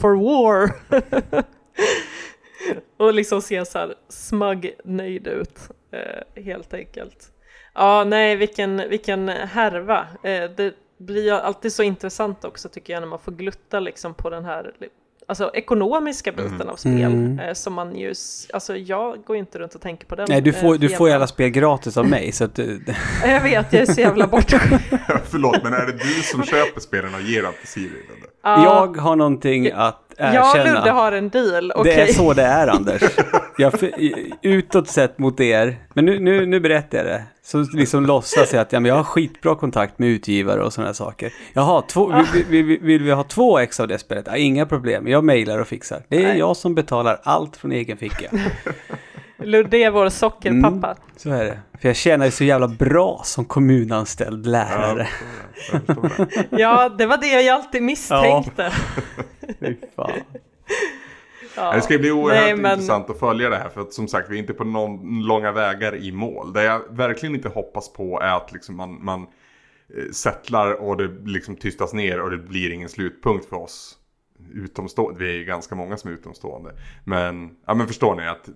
for 0.00 0.14
war. 0.14 0.70
och 2.96 3.14
liksom 3.14 3.42
se 3.42 3.64
så 3.64 3.78
här 3.78 3.94
smug 4.08 4.74
nöjd 4.84 5.26
ut, 5.26 5.58
eh, 5.90 6.42
helt 6.42 6.74
enkelt. 6.74 7.32
Ja, 7.74 8.04
nej, 8.04 8.36
vilken, 8.36 8.88
vilken 8.88 9.28
härva. 9.28 10.06
Eh, 10.22 10.50
det 10.50 10.74
blir 10.98 11.24
ju 11.24 11.30
alltid 11.30 11.72
så 11.72 11.82
intressant 11.82 12.44
också 12.44 12.68
tycker 12.68 12.92
jag 12.92 13.00
när 13.00 13.08
man 13.08 13.18
får 13.18 13.32
glutta 13.32 13.80
liksom 13.80 14.14
på 14.14 14.30
den 14.30 14.44
här 14.44 14.74
alltså 15.28 15.50
ekonomiska 15.54 16.32
biten 16.32 16.54
mm. 16.54 16.68
av 16.68 16.76
spel. 16.76 16.94
Mm. 17.02 17.38
Eh, 17.38 17.52
som 17.52 17.74
man 17.74 17.96
ju, 17.96 18.14
alltså 18.52 18.76
jag 18.76 19.24
går 19.24 19.36
inte 19.36 19.58
runt 19.58 19.74
och 19.74 19.80
tänker 19.80 20.06
på 20.06 20.14
den. 20.14 20.26
Nej, 20.28 20.40
du 20.40 20.52
får, 20.52 20.74
eh, 20.74 20.80
du 20.80 20.88
får 20.88 21.08
ju 21.08 21.14
alla 21.14 21.26
spel 21.26 21.50
gratis 21.50 21.96
av 21.96 22.08
mig. 22.08 22.32
så 22.32 22.44
att, 22.44 22.58
jag 23.24 23.40
vet, 23.40 23.72
jag 23.72 23.82
är 23.82 23.86
så 23.86 24.00
jävla 24.00 24.26
borta. 24.26 24.60
Förlåt, 25.24 25.62
men 25.62 25.72
är 25.72 25.86
det 25.86 25.92
du 25.92 26.22
som 26.22 26.42
köper 26.42 26.80
spelen 26.80 27.14
och 27.14 27.20
ger 27.20 27.42
dem 27.42 27.52
till 27.60 27.68
Siri? 27.68 27.86
Uh, 27.86 28.64
jag 28.64 28.96
har 28.96 29.16
någonting 29.16 29.70
att 29.74 30.07
erkänna. 30.18 30.68
Ja, 30.68 30.74
Ludde 30.74 30.90
har 30.90 31.12
en 31.12 31.28
deal. 31.28 31.72
Okay. 31.72 31.94
Det 31.94 32.02
är 32.02 32.06
så 32.12 32.34
det 32.34 32.42
är, 32.42 32.68
Anders. 32.76 33.02
Jag, 33.58 33.72
utåt 34.42 34.88
sett 34.88 35.18
mot 35.18 35.40
er, 35.40 35.76
men 35.94 36.04
nu, 36.04 36.18
nu, 36.18 36.46
nu 36.46 36.60
berättar 36.60 36.98
jag 36.98 37.06
det. 37.06 37.22
Så 37.42 37.58
liksom 37.58 38.06
låtsas 38.06 38.52
jag 38.52 38.62
att 38.62 38.72
ja, 38.72 38.80
men 38.80 38.88
jag 38.88 38.96
har 38.96 39.04
skitbra 39.04 39.54
kontakt 39.54 39.98
med 39.98 40.08
utgivare 40.08 40.62
och 40.62 40.72
sådana 40.72 40.94
saker. 40.94 41.32
Jaha, 41.52 41.82
två, 41.82 42.12
ah. 42.12 42.24
vill, 42.34 42.64
vill, 42.64 42.78
vill, 42.80 43.02
vi 43.02 43.10
ha 43.10 43.22
två 43.22 43.58
ex 43.58 43.80
av 43.80 43.88
det 43.88 43.98
spelet? 43.98 44.24
Ja, 44.26 44.36
inga 44.36 44.66
problem, 44.66 45.08
jag 45.08 45.24
mejlar 45.24 45.58
och 45.58 45.68
fixar. 45.68 46.02
Det 46.08 46.16
är 46.16 46.28
Nej. 46.28 46.38
jag 46.38 46.56
som 46.56 46.74
betalar 46.74 47.20
allt 47.22 47.56
från 47.56 47.72
egen 47.72 47.96
ficka. 47.96 48.30
Ludde 49.38 49.76
är 49.76 49.90
vår 49.90 50.08
sockerpappa. 50.08 50.86
Mm, 50.86 50.98
så 51.16 51.30
är 51.30 51.44
det. 51.44 51.60
För 51.80 51.88
jag 51.88 51.96
känner 51.96 52.24
ju 52.24 52.30
så 52.30 52.44
jävla 52.44 52.68
bra 52.68 53.20
som 53.24 53.44
kommunanställd 53.44 54.46
lärare. 54.46 55.08
Ja, 55.72 56.26
ja 56.50 56.88
det 56.88 57.06
var 57.06 57.16
det 57.16 57.42
jag 57.42 57.54
alltid 57.54 57.82
misstänkte. 57.82 58.72
Fan. 59.96 60.10
Ja. 61.56 61.72
Det 61.72 61.80
ska 61.80 61.98
bli 61.98 62.10
oerhört 62.10 62.44
Nej, 62.44 62.56
men... 62.56 62.72
intressant 62.72 63.10
att 63.10 63.18
följa 63.18 63.50
det 63.50 63.56
här 63.56 63.68
för 63.68 63.80
att 63.80 63.92
som 63.92 64.08
sagt 64.08 64.30
vi 64.30 64.34
är 64.34 64.38
inte 64.38 64.54
på 64.54 64.64
någon, 64.64 65.22
långa 65.26 65.52
vägar 65.52 65.96
i 65.96 66.12
mål. 66.12 66.52
Det 66.52 66.64
jag 66.64 66.96
verkligen 66.96 67.34
inte 67.34 67.48
hoppas 67.48 67.92
på 67.92 68.20
är 68.20 68.36
att 68.36 68.52
liksom 68.52 68.76
man, 68.76 69.04
man 69.04 69.20
eh, 69.20 70.10
settlar 70.12 70.72
och 70.72 70.96
det 70.96 71.30
liksom 71.30 71.56
tystas 71.56 71.92
ner 71.92 72.20
och 72.20 72.30
det 72.30 72.38
blir 72.38 72.70
ingen 72.72 72.88
slutpunkt 72.88 73.48
för 73.48 73.56
oss 73.56 73.98
utomstående. 74.54 75.24
Vi 75.24 75.30
är 75.30 75.34
ju 75.34 75.44
ganska 75.44 75.74
många 75.74 75.96
som 75.96 76.10
är 76.10 76.14
utomstående. 76.14 76.74
Men, 77.04 77.50
ja, 77.66 77.74
men 77.74 77.86
förstår 77.86 78.14
ni 78.14 78.28
att 78.28 78.48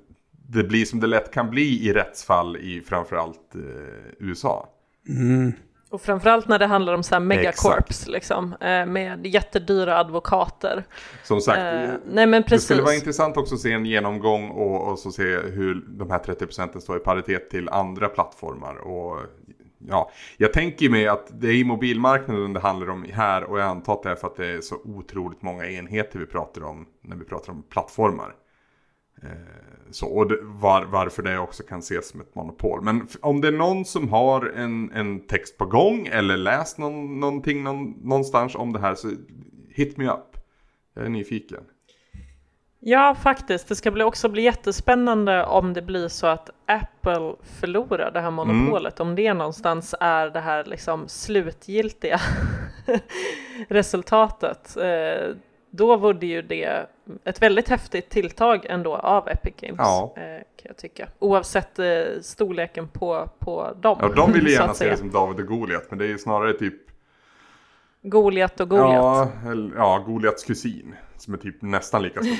det 0.52 0.64
blir 0.64 0.84
som 0.84 1.00
det 1.00 1.06
lätt 1.06 1.30
kan 1.30 1.50
bli 1.50 1.88
i 1.88 1.92
rättsfall 1.92 2.56
i 2.56 2.80
framförallt 2.80 3.54
eh, 3.54 3.60
USA. 4.18 4.68
Mm. 5.08 5.52
Och 5.90 6.02
framförallt 6.02 6.48
när 6.48 6.58
det 6.58 6.66
handlar 6.66 6.94
om 6.94 7.02
så 7.02 7.14
här 7.14 7.20
megacorps 7.20 8.06
liksom, 8.06 8.54
eh, 8.60 8.86
med 8.86 9.26
jättedyra 9.26 9.98
advokater. 9.98 10.84
Som 11.22 11.40
sagt, 11.40 11.58
eh, 11.58 11.94
nej 12.06 12.26
men 12.26 12.42
precis. 12.42 12.60
det 12.60 12.74
skulle 12.74 12.82
vara 12.82 12.94
intressant 12.94 13.36
också 13.36 13.54
att 13.54 13.60
se 13.60 13.72
en 13.72 13.86
genomgång 13.86 14.50
och, 14.50 14.88
och 14.88 14.98
så 14.98 15.10
se 15.10 15.36
hur 15.38 15.84
de 15.88 16.10
här 16.10 16.18
30 16.18 16.46
procenten 16.46 16.80
står 16.80 16.96
i 16.96 17.00
paritet 17.00 17.50
till 17.50 17.68
andra 17.68 18.08
plattformar. 18.08 18.74
Och, 18.74 19.20
ja, 19.88 20.10
jag 20.36 20.52
tänker 20.52 20.90
mig 20.90 21.08
att 21.08 21.40
det 21.40 21.48
är 21.48 21.54
i 21.54 21.64
mobilmarknaden 21.64 22.52
det 22.52 22.60
handlar 22.60 22.90
om 22.90 23.06
här 23.12 23.44
och 23.44 23.58
jag 23.58 23.66
antar 23.66 23.92
att 23.92 24.02
det 24.02 24.10
är 24.10 24.16
för 24.16 24.26
att 24.26 24.36
det 24.36 24.46
är 24.46 24.60
så 24.60 24.76
otroligt 24.84 25.42
många 25.42 25.66
enheter 25.66 26.18
vi 26.18 26.26
pratar 26.26 26.64
om 26.64 26.86
när 27.02 27.16
vi 27.16 27.24
pratar 27.24 27.52
om 27.52 27.62
plattformar. 27.62 28.34
Eh, 29.22 29.28
så, 29.90 30.06
och 30.06 30.28
det, 30.28 30.38
var, 30.42 30.84
varför 30.84 31.22
det 31.22 31.38
också 31.38 31.62
kan 31.62 31.78
ses 31.78 32.08
som 32.08 32.20
ett 32.20 32.34
monopol. 32.34 32.82
Men 32.82 33.08
om 33.20 33.40
det 33.40 33.48
är 33.48 33.52
någon 33.52 33.84
som 33.84 34.08
har 34.08 34.46
en, 34.56 34.90
en 34.92 35.26
text 35.26 35.58
på 35.58 35.64
gång 35.64 36.06
eller 36.06 36.36
läst 36.36 36.78
någon, 36.78 37.20
någonting 37.20 37.62
någon, 37.62 37.90
någonstans 37.90 38.54
om 38.54 38.72
det 38.72 38.80
här 38.80 38.94
så 38.94 39.10
hit 39.68 39.96
me 39.96 40.08
up. 40.08 40.36
Jag 40.94 41.04
är 41.04 41.08
nyfiken. 41.08 41.60
Ja, 42.84 43.14
faktiskt. 43.14 43.68
Det 43.68 43.76
ska 43.76 43.90
bli 43.90 44.04
också 44.04 44.28
bli 44.28 44.42
jättespännande 44.42 45.44
om 45.44 45.72
det 45.72 45.82
blir 45.82 46.08
så 46.08 46.26
att 46.26 46.50
Apple 46.66 47.34
förlorar 47.42 48.10
det 48.10 48.20
här 48.20 48.30
monopolet. 48.30 49.00
Mm. 49.00 49.10
Om 49.10 49.16
det 49.16 49.34
någonstans 49.34 49.94
är 50.00 50.30
det 50.30 50.40
här 50.40 50.64
liksom 50.64 51.08
slutgiltiga 51.08 52.20
resultatet. 53.68 54.76
Då 55.74 55.96
vore 55.96 56.26
ju 56.26 56.42
det 56.42 56.86
ett 57.24 57.42
väldigt 57.42 57.68
häftigt 57.68 58.10
tilltag 58.10 58.66
ändå 58.66 58.96
av 58.96 59.28
Epic 59.28 59.54
Games. 59.60 59.78
Ja. 59.78 60.14
Eh, 60.16 60.22
kan 60.22 60.64
jag 60.64 60.76
tycka. 60.76 61.08
Oavsett 61.18 61.78
eh, 61.78 61.84
storleken 62.22 62.88
på, 62.88 63.28
på 63.38 63.76
dem. 63.80 63.98
Ja, 64.00 64.08
de 64.08 64.32
vill 64.32 64.46
gärna 64.46 64.74
se 64.74 64.90
det 64.90 64.96
som 64.96 65.10
David 65.10 65.40
och 65.40 65.46
Goliat, 65.46 65.86
men 65.90 65.98
det 65.98 66.04
är 66.04 66.08
ju 66.08 66.18
snarare 66.18 66.52
typ 66.52 66.74
Goliat 68.02 68.60
och 68.60 68.68
Goliat. 68.68 69.30
Ja, 69.44 69.54
ja, 69.76 69.98
Goliats 70.06 70.44
kusin. 70.44 70.94
Som 71.16 71.34
är 71.34 71.38
typ 71.38 71.62
nästan 71.62 72.02
lika 72.02 72.20
stor. 72.22 72.36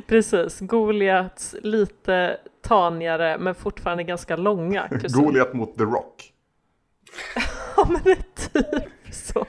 Precis, 0.06 0.60
Goliats 0.60 1.54
lite 1.62 2.36
tanigare 2.62 3.38
men 3.38 3.54
fortfarande 3.54 4.02
ganska 4.02 4.36
långa 4.36 4.88
kusin. 5.00 5.24
Goliat 5.24 5.54
mot 5.54 5.78
The 5.78 5.84
Rock. 5.84 6.32
ja 7.76 7.88
men 7.88 8.02
det 8.04 8.10
är 8.10 8.50
typ 8.62 9.14
så. 9.14 9.46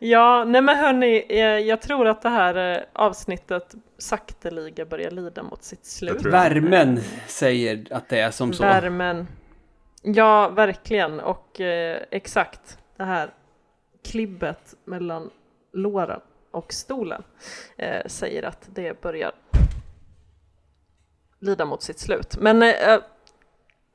Ja, 0.00 0.44
nej 0.44 0.62
men 0.62 0.76
hörni, 0.76 1.26
eh, 1.28 1.38
jag 1.38 1.80
tror 1.80 2.06
att 2.06 2.22
det 2.22 2.28
här 2.28 2.76
eh, 2.76 2.82
avsnittet 2.92 3.74
sakteliga 3.98 4.84
börjar 4.84 5.10
lida 5.10 5.42
mot 5.42 5.62
sitt 5.62 5.86
slut. 5.86 6.26
Värmen 6.26 7.00
säger 7.26 7.86
att 7.90 8.08
det 8.08 8.20
är 8.20 8.30
som 8.30 8.52
så. 8.52 8.62
Värmen. 8.62 9.26
Ja, 10.02 10.48
verkligen. 10.48 11.20
Och 11.20 11.60
eh, 11.60 12.02
exakt 12.10 12.78
det 12.96 13.04
här 13.04 13.30
klibbet 14.04 14.74
mellan 14.84 15.30
låren 15.72 16.20
och 16.50 16.72
stolen 16.72 17.22
eh, 17.76 18.06
säger 18.06 18.42
att 18.42 18.68
det 18.74 19.00
börjar 19.00 19.32
lida 21.40 21.64
mot 21.64 21.82
sitt 21.82 21.98
slut. 21.98 22.36
Men 22.40 22.62
eh, 22.62 22.98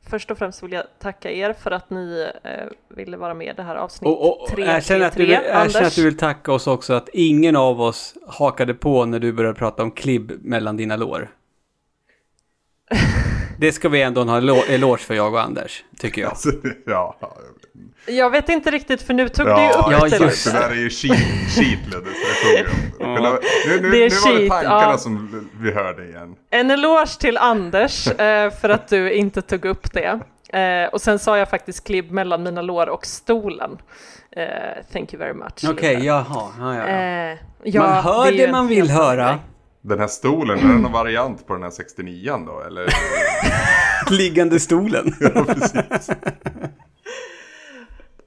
först 0.10 0.32
och 0.32 0.38
främst 0.38 0.64
vill 0.64 0.72
jag 0.72 0.84
tacka 1.00 1.32
er 1.32 1.54
för 1.54 1.72
att 1.72 1.90
ni 1.90 2.30
eh, 2.44 2.52
ville 2.96 3.18
vara 3.18 3.34
med 3.34 3.48
i 3.48 3.54
det 3.56 3.64
här 3.64 3.76
avsnittet. 3.76 4.18
Och, 4.18 4.42
och, 4.42 4.50
3, 4.50 4.66
jag 4.66 4.84
känner, 4.84 5.06
att 5.06 5.14
du, 5.14 5.26
vill, 5.26 5.32
jag 5.32 5.72
känner 5.72 5.88
att 5.88 5.96
du 5.96 6.04
vill 6.04 6.18
tacka 6.18 6.52
oss 6.52 6.68
också 6.68 6.94
att 6.94 7.10
ingen 7.14 7.56
av 7.56 7.82
oss 7.82 8.16
hakade 8.28 8.74
på 8.74 9.06
när 9.06 9.20
du 9.20 9.34
började 9.34 9.60
prata 9.60 9.84
om 9.84 9.92
klibb 9.92 10.32
mellan 10.42 10.78
dina 10.78 10.96
lår. 10.96 11.30
Det 13.64 13.72
ska 13.72 13.90
vi 13.90 14.02
ändå 14.02 14.24
ha 14.24 14.38
en 14.38 14.50
eloge 14.70 14.98
för 14.98 15.14
jag 15.14 15.34
och 15.34 15.42
Anders, 15.42 15.84
tycker 16.00 16.22
jag. 16.22 16.30
Alltså, 16.30 16.50
ja. 16.86 17.18
Jag 18.06 18.30
vet 18.30 18.50
inte 18.50 18.72
riktigt 18.72 19.02
för 19.02 19.14
nu 19.14 19.30
tog 19.30 19.48
ja, 19.48 19.56
du 19.56 19.64
ju 19.64 19.70
upp 19.70 20.12
ja, 20.12 20.18
det. 20.18 20.26
Just 20.26 20.46
det 20.46 20.60
där 20.60 20.70
är 20.70 20.76
ju 20.76 20.90
cheat, 20.90 21.20
cheat 21.56 21.80
ja. 23.00 23.40
Nu, 23.68 23.82
nu, 23.82 23.90
det 23.90 23.98
är 23.98 24.04
nu 24.04 24.10
cheat, 24.10 24.50
var 24.50 24.64
det 24.64 24.70
tankarna 24.70 24.92
ja. 24.92 24.98
som 24.98 25.50
vi 25.62 25.72
hörde 25.72 26.06
igen. 26.06 26.36
En 26.50 26.72
eloge 26.72 27.20
till 27.20 27.38
Anders 27.38 28.08
eh, 28.08 28.52
för 28.52 28.70
att 28.70 28.88
du 28.88 29.12
inte 29.12 29.42
tog 29.42 29.66
upp 29.66 29.94
det. 29.94 30.20
Eh, 30.60 30.94
och 30.94 31.02
sen 31.02 31.20
sa 31.20 31.38
jag 31.38 31.50
faktiskt 31.50 31.84
klibb 31.84 32.12
mellan 32.12 32.44
mina 32.44 32.62
lår 32.62 32.90
och 32.90 33.06
stolen. 33.06 33.72
Uh, 34.38 34.84
thank 34.94 35.14
you 35.14 35.20
very 35.20 35.34
much. 35.34 35.64
Okej, 35.64 35.72
okay, 35.72 36.06
jaha. 36.06 36.26
Ja, 36.60 36.76
ja, 36.76 36.90
ja. 36.90 37.32
Uh, 37.32 37.40
ja, 37.64 37.82
man 37.82 38.04
hör 38.04 38.32
det, 38.32 38.46
det 38.46 38.52
man 38.52 38.68
vill 38.68 38.90
höra. 38.90 39.40
Den 39.86 40.00
här 40.00 40.08
stolen, 40.08 40.60
är 40.60 40.64
det 40.74 40.80
någon 40.80 40.92
variant 40.92 41.48
på 41.48 41.54
den 41.54 41.64
här 41.64 41.70
69 41.70 42.38
då? 42.46 42.62
Eller? 42.62 42.88
Liggande 44.12 44.60
stolen. 44.60 45.16
ja, 45.20 45.44
precis. 45.44 46.10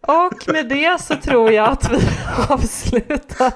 Och 0.00 0.52
med 0.52 0.68
det 0.68 1.00
så 1.00 1.16
tror 1.16 1.52
jag 1.52 1.68
att 1.68 1.92
vi 1.92 1.98
avslutar 2.48 3.52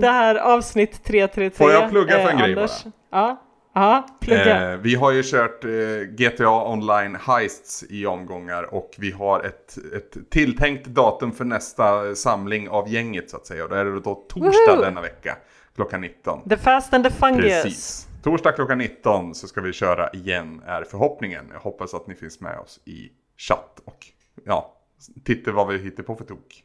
det 0.00 0.08
här 0.08 0.34
avsnitt 0.34 1.04
333. 1.04 1.50
Får 1.50 1.72
jag 1.72 1.90
plugga 1.90 2.12
för 2.12 2.28
en 2.28 2.38
eh, 2.38 2.44
grej 2.44 2.54
bara? 2.54 2.68
Ja. 3.10 3.42
Ja, 3.74 4.06
plugga. 4.20 4.72
Eh, 4.72 4.78
vi 4.78 4.94
har 4.94 5.10
ju 5.10 5.22
kört 5.22 5.64
eh, 5.64 5.70
GTA 6.08 6.72
Online 6.72 7.16
Heists 7.26 7.84
i 7.90 8.06
omgångar 8.06 8.74
och 8.74 8.90
vi 8.98 9.10
har 9.10 9.40
ett, 9.40 9.78
ett 9.96 10.30
tilltänkt 10.30 10.86
datum 10.86 11.32
för 11.32 11.44
nästa 11.44 12.14
samling 12.14 12.68
av 12.68 12.88
gänget 12.88 13.30
så 13.30 13.36
att 13.36 13.46
säga. 13.46 13.64
Och 13.64 13.70
det 13.70 13.78
är 13.78 13.84
det 13.84 14.00
då 14.00 14.14
torsdag 14.14 14.72
Woohoo! 14.72 14.82
denna 14.82 15.00
vecka 15.00 15.36
klockan 15.74 16.00
19. 16.00 16.48
The 16.48 16.56
Fast 16.56 16.94
and 16.94 17.04
the 17.04 17.10
Fungus. 17.10 17.62
Precis. 17.62 18.08
Torsdag 18.22 18.52
klockan 18.52 18.78
19 18.78 19.34
så 19.34 19.48
ska 19.48 19.60
vi 19.60 19.72
köra 19.72 20.10
igen 20.10 20.62
är 20.66 20.84
förhoppningen. 20.84 21.48
Jag 21.52 21.60
hoppas 21.60 21.94
att 21.94 22.06
ni 22.06 22.14
finns 22.14 22.40
med 22.40 22.58
oss 22.58 22.80
i 22.84 23.10
chatt 23.36 23.80
och 23.84 24.06
ja, 24.44 24.76
titta 25.24 25.52
vad 25.52 25.68
vi 25.68 25.78
hittar 25.78 26.02
på 26.02 26.16
för 26.16 26.24
tok. 26.24 26.64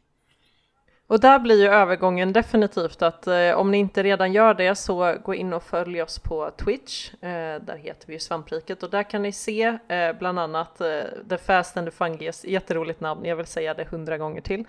Och 1.07 1.19
där 1.19 1.39
blir 1.39 1.61
ju 1.61 1.67
övergången 1.67 2.34
definitivt 2.34 3.01
att 3.01 3.27
eh, 3.27 3.51
om 3.51 3.71
ni 3.71 3.77
inte 3.77 4.03
redan 4.03 4.34
gör 4.34 4.53
det 4.53 4.75
så 4.75 5.15
gå 5.23 5.35
in 5.35 5.53
och 5.53 5.63
följ 5.63 6.01
oss 6.01 6.19
på 6.19 6.51
Twitch. 6.51 7.13
Eh, 7.13 7.61
där 7.61 7.77
heter 7.77 8.07
vi 8.07 8.13
ju 8.13 8.19
Svampriket 8.19 8.84
och 8.84 8.89
där 8.89 9.03
kan 9.03 9.21
ni 9.21 9.31
se 9.31 9.77
eh, 9.88 10.13
bland 10.19 10.39
annat 10.39 10.81
eh, 10.81 11.01
The 11.29 11.38
Fast 11.38 11.77
and 11.77 11.88
the 11.88 11.91
Fungus, 11.91 12.45
jätteroligt 12.45 12.99
namn, 12.99 13.25
jag 13.25 13.35
vill 13.35 13.45
säga 13.45 13.73
det 13.73 13.84
hundra 13.84 14.17
gånger 14.17 14.41
till. 14.41 14.65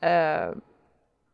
Eh, 0.00 0.50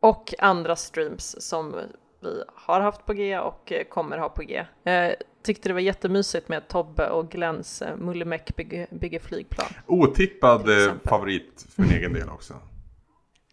och 0.00 0.34
andra 0.38 0.76
streams 0.76 1.42
som 1.42 1.74
vi 2.20 2.42
har 2.54 2.80
haft 2.80 3.06
på 3.06 3.12
G 3.12 3.38
och 3.38 3.72
eh, 3.72 3.84
kommer 3.84 4.18
ha 4.18 4.28
på 4.28 4.42
G. 4.42 4.64
Eh, 4.84 5.12
tyckte 5.42 5.68
det 5.68 5.72
var 5.72 5.80
jättemysigt 5.80 6.48
med 6.48 6.68
Tobbe 6.68 7.10
och 7.10 7.30
Glens 7.30 7.82
eh, 7.82 7.96
Mullemäck 7.96 8.56
bygger, 8.56 8.86
bygger 8.90 9.20
flygplan. 9.20 9.68
Otippad 9.86 10.68
favorit 11.04 11.66
för 11.74 11.82
min 11.82 11.92
egen 11.92 12.12
del 12.12 12.28
också. 12.28 12.54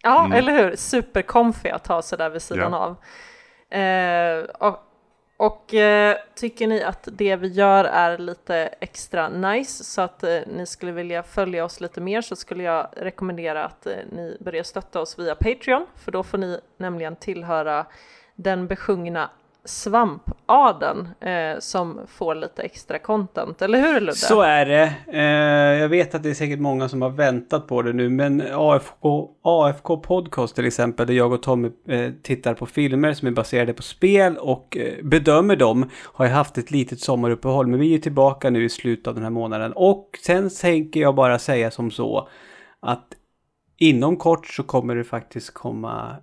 Ja, 0.02 0.24
mm. 0.24 0.38
eller 0.38 0.52
hur? 0.52 0.76
Supercomfy 0.76 1.68
att 1.68 1.86
ha 1.86 2.02
sådär 2.02 2.30
vid 2.30 2.42
sidan 2.42 2.72
ja. 2.72 2.78
av. 2.78 2.96
Eh, 3.70 4.44
och, 4.44 4.78
och 5.36 5.74
eh, 5.74 6.16
tycker 6.34 6.66
ni 6.66 6.82
att 6.82 7.08
det 7.12 7.36
vi 7.36 7.48
gör 7.48 7.84
är 7.84 8.18
lite 8.18 8.56
extra 8.80 9.28
nice 9.28 9.84
så 9.84 10.00
att 10.00 10.22
eh, 10.22 10.38
ni 10.46 10.66
skulle 10.66 10.92
vilja 10.92 11.22
följa 11.22 11.64
oss 11.64 11.80
lite 11.80 12.00
mer 12.00 12.20
så 12.20 12.36
skulle 12.36 12.62
jag 12.62 12.88
rekommendera 12.96 13.64
att 13.64 13.86
ni 14.12 14.36
börjar 14.40 14.62
stötta 14.62 15.00
oss 15.00 15.18
via 15.18 15.34
Patreon 15.34 15.86
för 15.96 16.12
då 16.12 16.22
får 16.22 16.38
ni 16.38 16.60
nämligen 16.76 17.16
tillhöra 17.16 17.86
den 18.36 18.66
besjungna 18.66 19.30
svampaden 19.66 21.08
eh, 21.20 21.58
som 21.58 22.00
får 22.08 22.34
lite 22.34 22.62
extra 22.62 22.98
content, 22.98 23.62
eller 23.62 23.80
hur 23.80 24.00
Ludde? 24.00 24.16
Så 24.16 24.40
är 24.40 24.66
det. 24.66 24.94
Eh, 25.12 25.80
jag 25.80 25.88
vet 25.88 26.14
att 26.14 26.22
det 26.22 26.30
är 26.30 26.34
säkert 26.34 26.60
många 26.60 26.88
som 26.88 27.02
har 27.02 27.10
väntat 27.10 27.66
på 27.66 27.82
det 27.82 27.92
nu, 27.92 28.08
men 28.08 28.42
AFK, 28.54 29.30
AFK 29.42 29.96
Podcast 29.96 30.54
till 30.54 30.66
exempel, 30.66 31.06
där 31.06 31.14
jag 31.14 31.32
och 31.32 31.42
Tommy 31.42 31.70
eh, 31.88 32.10
tittar 32.22 32.54
på 32.54 32.66
filmer 32.66 33.12
som 33.12 33.28
är 33.28 33.32
baserade 33.32 33.72
på 33.72 33.82
spel 33.82 34.36
och 34.36 34.76
eh, 34.76 35.04
bedömer 35.04 35.56
dem, 35.56 35.90
har 36.02 36.24
jag 36.24 36.32
haft 36.32 36.58
ett 36.58 36.70
litet 36.70 37.00
sommaruppehåll, 37.00 37.66
men 37.66 37.80
vi 37.80 37.94
är 37.94 37.98
tillbaka 37.98 38.50
nu 38.50 38.64
i 38.64 38.68
slutet 38.68 39.06
av 39.06 39.14
den 39.14 39.22
här 39.22 39.30
månaden. 39.30 39.72
Och 39.72 40.10
sen 40.26 40.50
tänker 40.60 41.00
jag 41.00 41.14
bara 41.14 41.38
säga 41.38 41.70
som 41.70 41.90
så 41.90 42.28
att 42.80 43.06
inom 43.78 44.16
kort 44.16 44.46
så 44.46 44.62
kommer 44.62 44.96
det 44.96 45.04
faktiskt 45.04 45.54
komma 45.54 46.16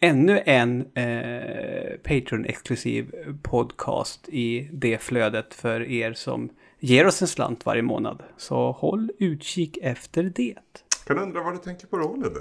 ännu 0.00 0.42
en 0.46 0.80
eh, 0.94 1.98
Patreon-exklusiv 2.02 3.10
podcast 3.42 4.28
i 4.28 4.68
det 4.72 4.98
flödet 4.98 5.54
för 5.54 5.80
er 5.90 6.12
som 6.12 6.50
ger 6.78 7.06
oss 7.06 7.22
en 7.22 7.28
slant 7.28 7.66
varje 7.66 7.82
månad. 7.82 8.22
Så 8.36 8.72
håll 8.72 9.10
utkik 9.18 9.78
efter 9.82 10.22
det. 10.22 10.58
Kan 11.06 11.18
undra 11.18 11.42
vad 11.42 11.54
du 11.54 11.58
tänker 11.58 11.86
på 11.86 11.96
då, 11.96 12.16
Ludde? 12.16 12.40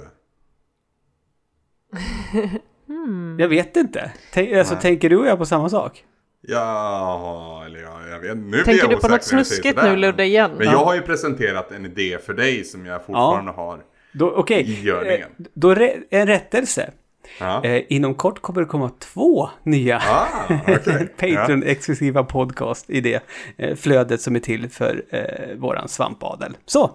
hmm. 2.88 3.38
Jag 3.40 3.48
vet 3.48 3.76
inte. 3.76 4.12
Tänk, 4.34 4.54
alltså, 4.54 4.76
tänker 4.76 5.10
du 5.10 5.18
och 5.18 5.28
jag 5.28 5.38
på 5.38 5.46
samma 5.46 5.70
sak? 5.70 6.06
Ja, 6.42 7.64
eller 7.66 7.80
ja, 7.80 8.08
jag 8.08 8.20
vet. 8.20 8.38
Nu 8.38 8.64
Tänker 8.64 8.88
du 8.88 8.98
på 8.98 9.08
något 9.08 9.24
snuskigt 9.24 9.84
nu 9.84 9.96
Ludde 9.96 10.26
igen? 10.26 10.52
Men 10.58 10.68
jag 10.68 10.86
har 10.86 10.96
ju 10.96 11.02
presenterat 11.02 11.72
en 11.72 11.86
idé 11.86 12.18
för 12.26 12.34
dig 12.34 12.64
som 12.64 12.86
jag 12.86 13.06
fortfarande 13.06 13.54
ja. 13.58 13.64
har 13.64 13.84
då, 14.12 14.32
okay. 14.32 14.62
i 14.62 14.82
görningen. 14.82 15.30
Eh, 15.40 15.46
då 15.54 15.76
en 16.10 16.28
rättelse. 16.28 16.92
Ja. 17.40 17.64
Eh, 17.64 17.84
inom 17.90 18.16
kort 18.16 18.42
kommer 18.42 18.62
det 18.62 18.68
komma 18.68 18.92
två 19.00 19.50
nya 19.64 20.02
ah, 20.10 20.54
okay. 20.54 21.08
Patreon-exklusiva 21.18 22.24
podcast 22.24 22.90
i 22.90 23.02
det 23.02 23.24
eh, 23.58 23.76
flödet 23.76 24.22
som 24.22 24.36
är 24.36 24.40
till 24.40 24.70
för 24.70 25.04
eh, 25.10 25.58
våran 25.58 25.88
svampadel. 25.88 26.58
Så! 26.66 26.92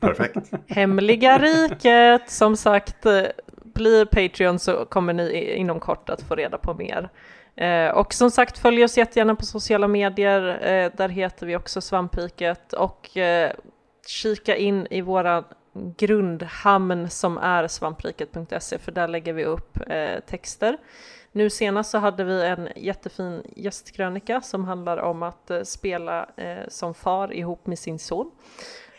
Perfekt. 0.00 0.50
Hemliga 0.68 1.38
riket, 1.38 2.30
som 2.30 2.56
sagt, 2.56 3.06
eh, 3.06 3.22
blir 3.74 4.04
Patreon 4.04 4.58
så 4.58 4.84
kommer 4.84 5.12
ni 5.12 5.54
inom 5.54 5.80
kort 5.80 6.10
att 6.10 6.22
få 6.22 6.34
reda 6.34 6.58
på 6.58 6.74
mer. 6.74 7.08
Eh, 7.56 7.90
och 7.90 8.14
som 8.14 8.30
sagt, 8.30 8.58
följ 8.58 8.84
oss 8.84 8.98
jättegärna 8.98 9.34
på 9.34 9.44
sociala 9.44 9.88
medier. 9.88 10.48
Eh, 10.48 10.92
där 10.96 11.08
heter 11.08 11.46
vi 11.46 11.56
också 11.56 11.80
Svampriket. 11.80 12.72
Och 12.72 13.16
eh, 13.16 13.52
kika 14.06 14.56
in 14.56 14.86
i 14.90 15.00
våra 15.00 15.44
grundhamn 15.96 17.10
som 17.10 17.38
är 17.38 17.68
svampriket.se 17.68 18.78
för 18.78 18.92
där 18.92 19.08
lägger 19.08 19.32
vi 19.32 19.44
upp 19.44 19.78
eh, 19.86 20.20
texter. 20.20 20.78
Nu 21.32 21.50
senast 21.50 21.90
så 21.90 21.98
hade 21.98 22.24
vi 22.24 22.46
en 22.46 22.68
jättefin 22.76 23.42
gästkrönika 23.56 24.40
som 24.40 24.64
handlar 24.64 24.96
om 24.96 25.22
att 25.22 25.50
eh, 25.50 25.62
spela 25.62 26.26
eh, 26.36 26.68
som 26.68 26.94
far 26.94 27.32
ihop 27.32 27.66
med 27.66 27.78
sin 27.78 27.98
son. 27.98 28.30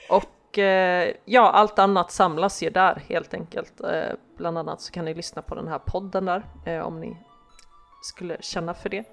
Och 0.10 0.57
eh, 0.60 1.14
ja, 1.26 1.51
allt 1.51 1.80
annat 1.80 2.11
samlas 2.11 2.64
ju 2.64 2.69
där 2.69 3.03
helt 3.07 3.34
enkelt. 3.34 3.81
Eh, 3.81 4.15
bland 4.38 4.57
annat 4.57 4.81
så 4.81 4.91
kan 4.91 5.06
ni 5.06 5.14
lyssna 5.14 5.41
på 5.41 5.56
den 5.56 5.68
här 5.68 5.80
podden 5.80 6.26
där 6.26 6.43
eh, 6.65 6.80
om 6.80 6.99
ni 6.99 7.18
skulle 8.01 8.38
känna 8.41 8.73
för 8.73 8.89
det. 8.89 9.03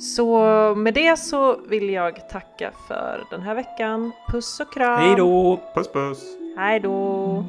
Så 0.00 0.38
med 0.74 0.94
det 0.94 1.16
så 1.16 1.56
vill 1.56 1.90
jag 1.90 2.28
tacka 2.28 2.72
för 2.88 3.26
den 3.30 3.42
här 3.42 3.54
veckan. 3.54 4.12
Puss 4.28 4.60
och 4.60 4.72
kram! 4.72 5.00
Hej 5.00 5.16
då! 5.16 5.60
Puss 5.74 5.92
puss! 5.92 6.36
Hej 6.60 6.80
då! 6.80 7.44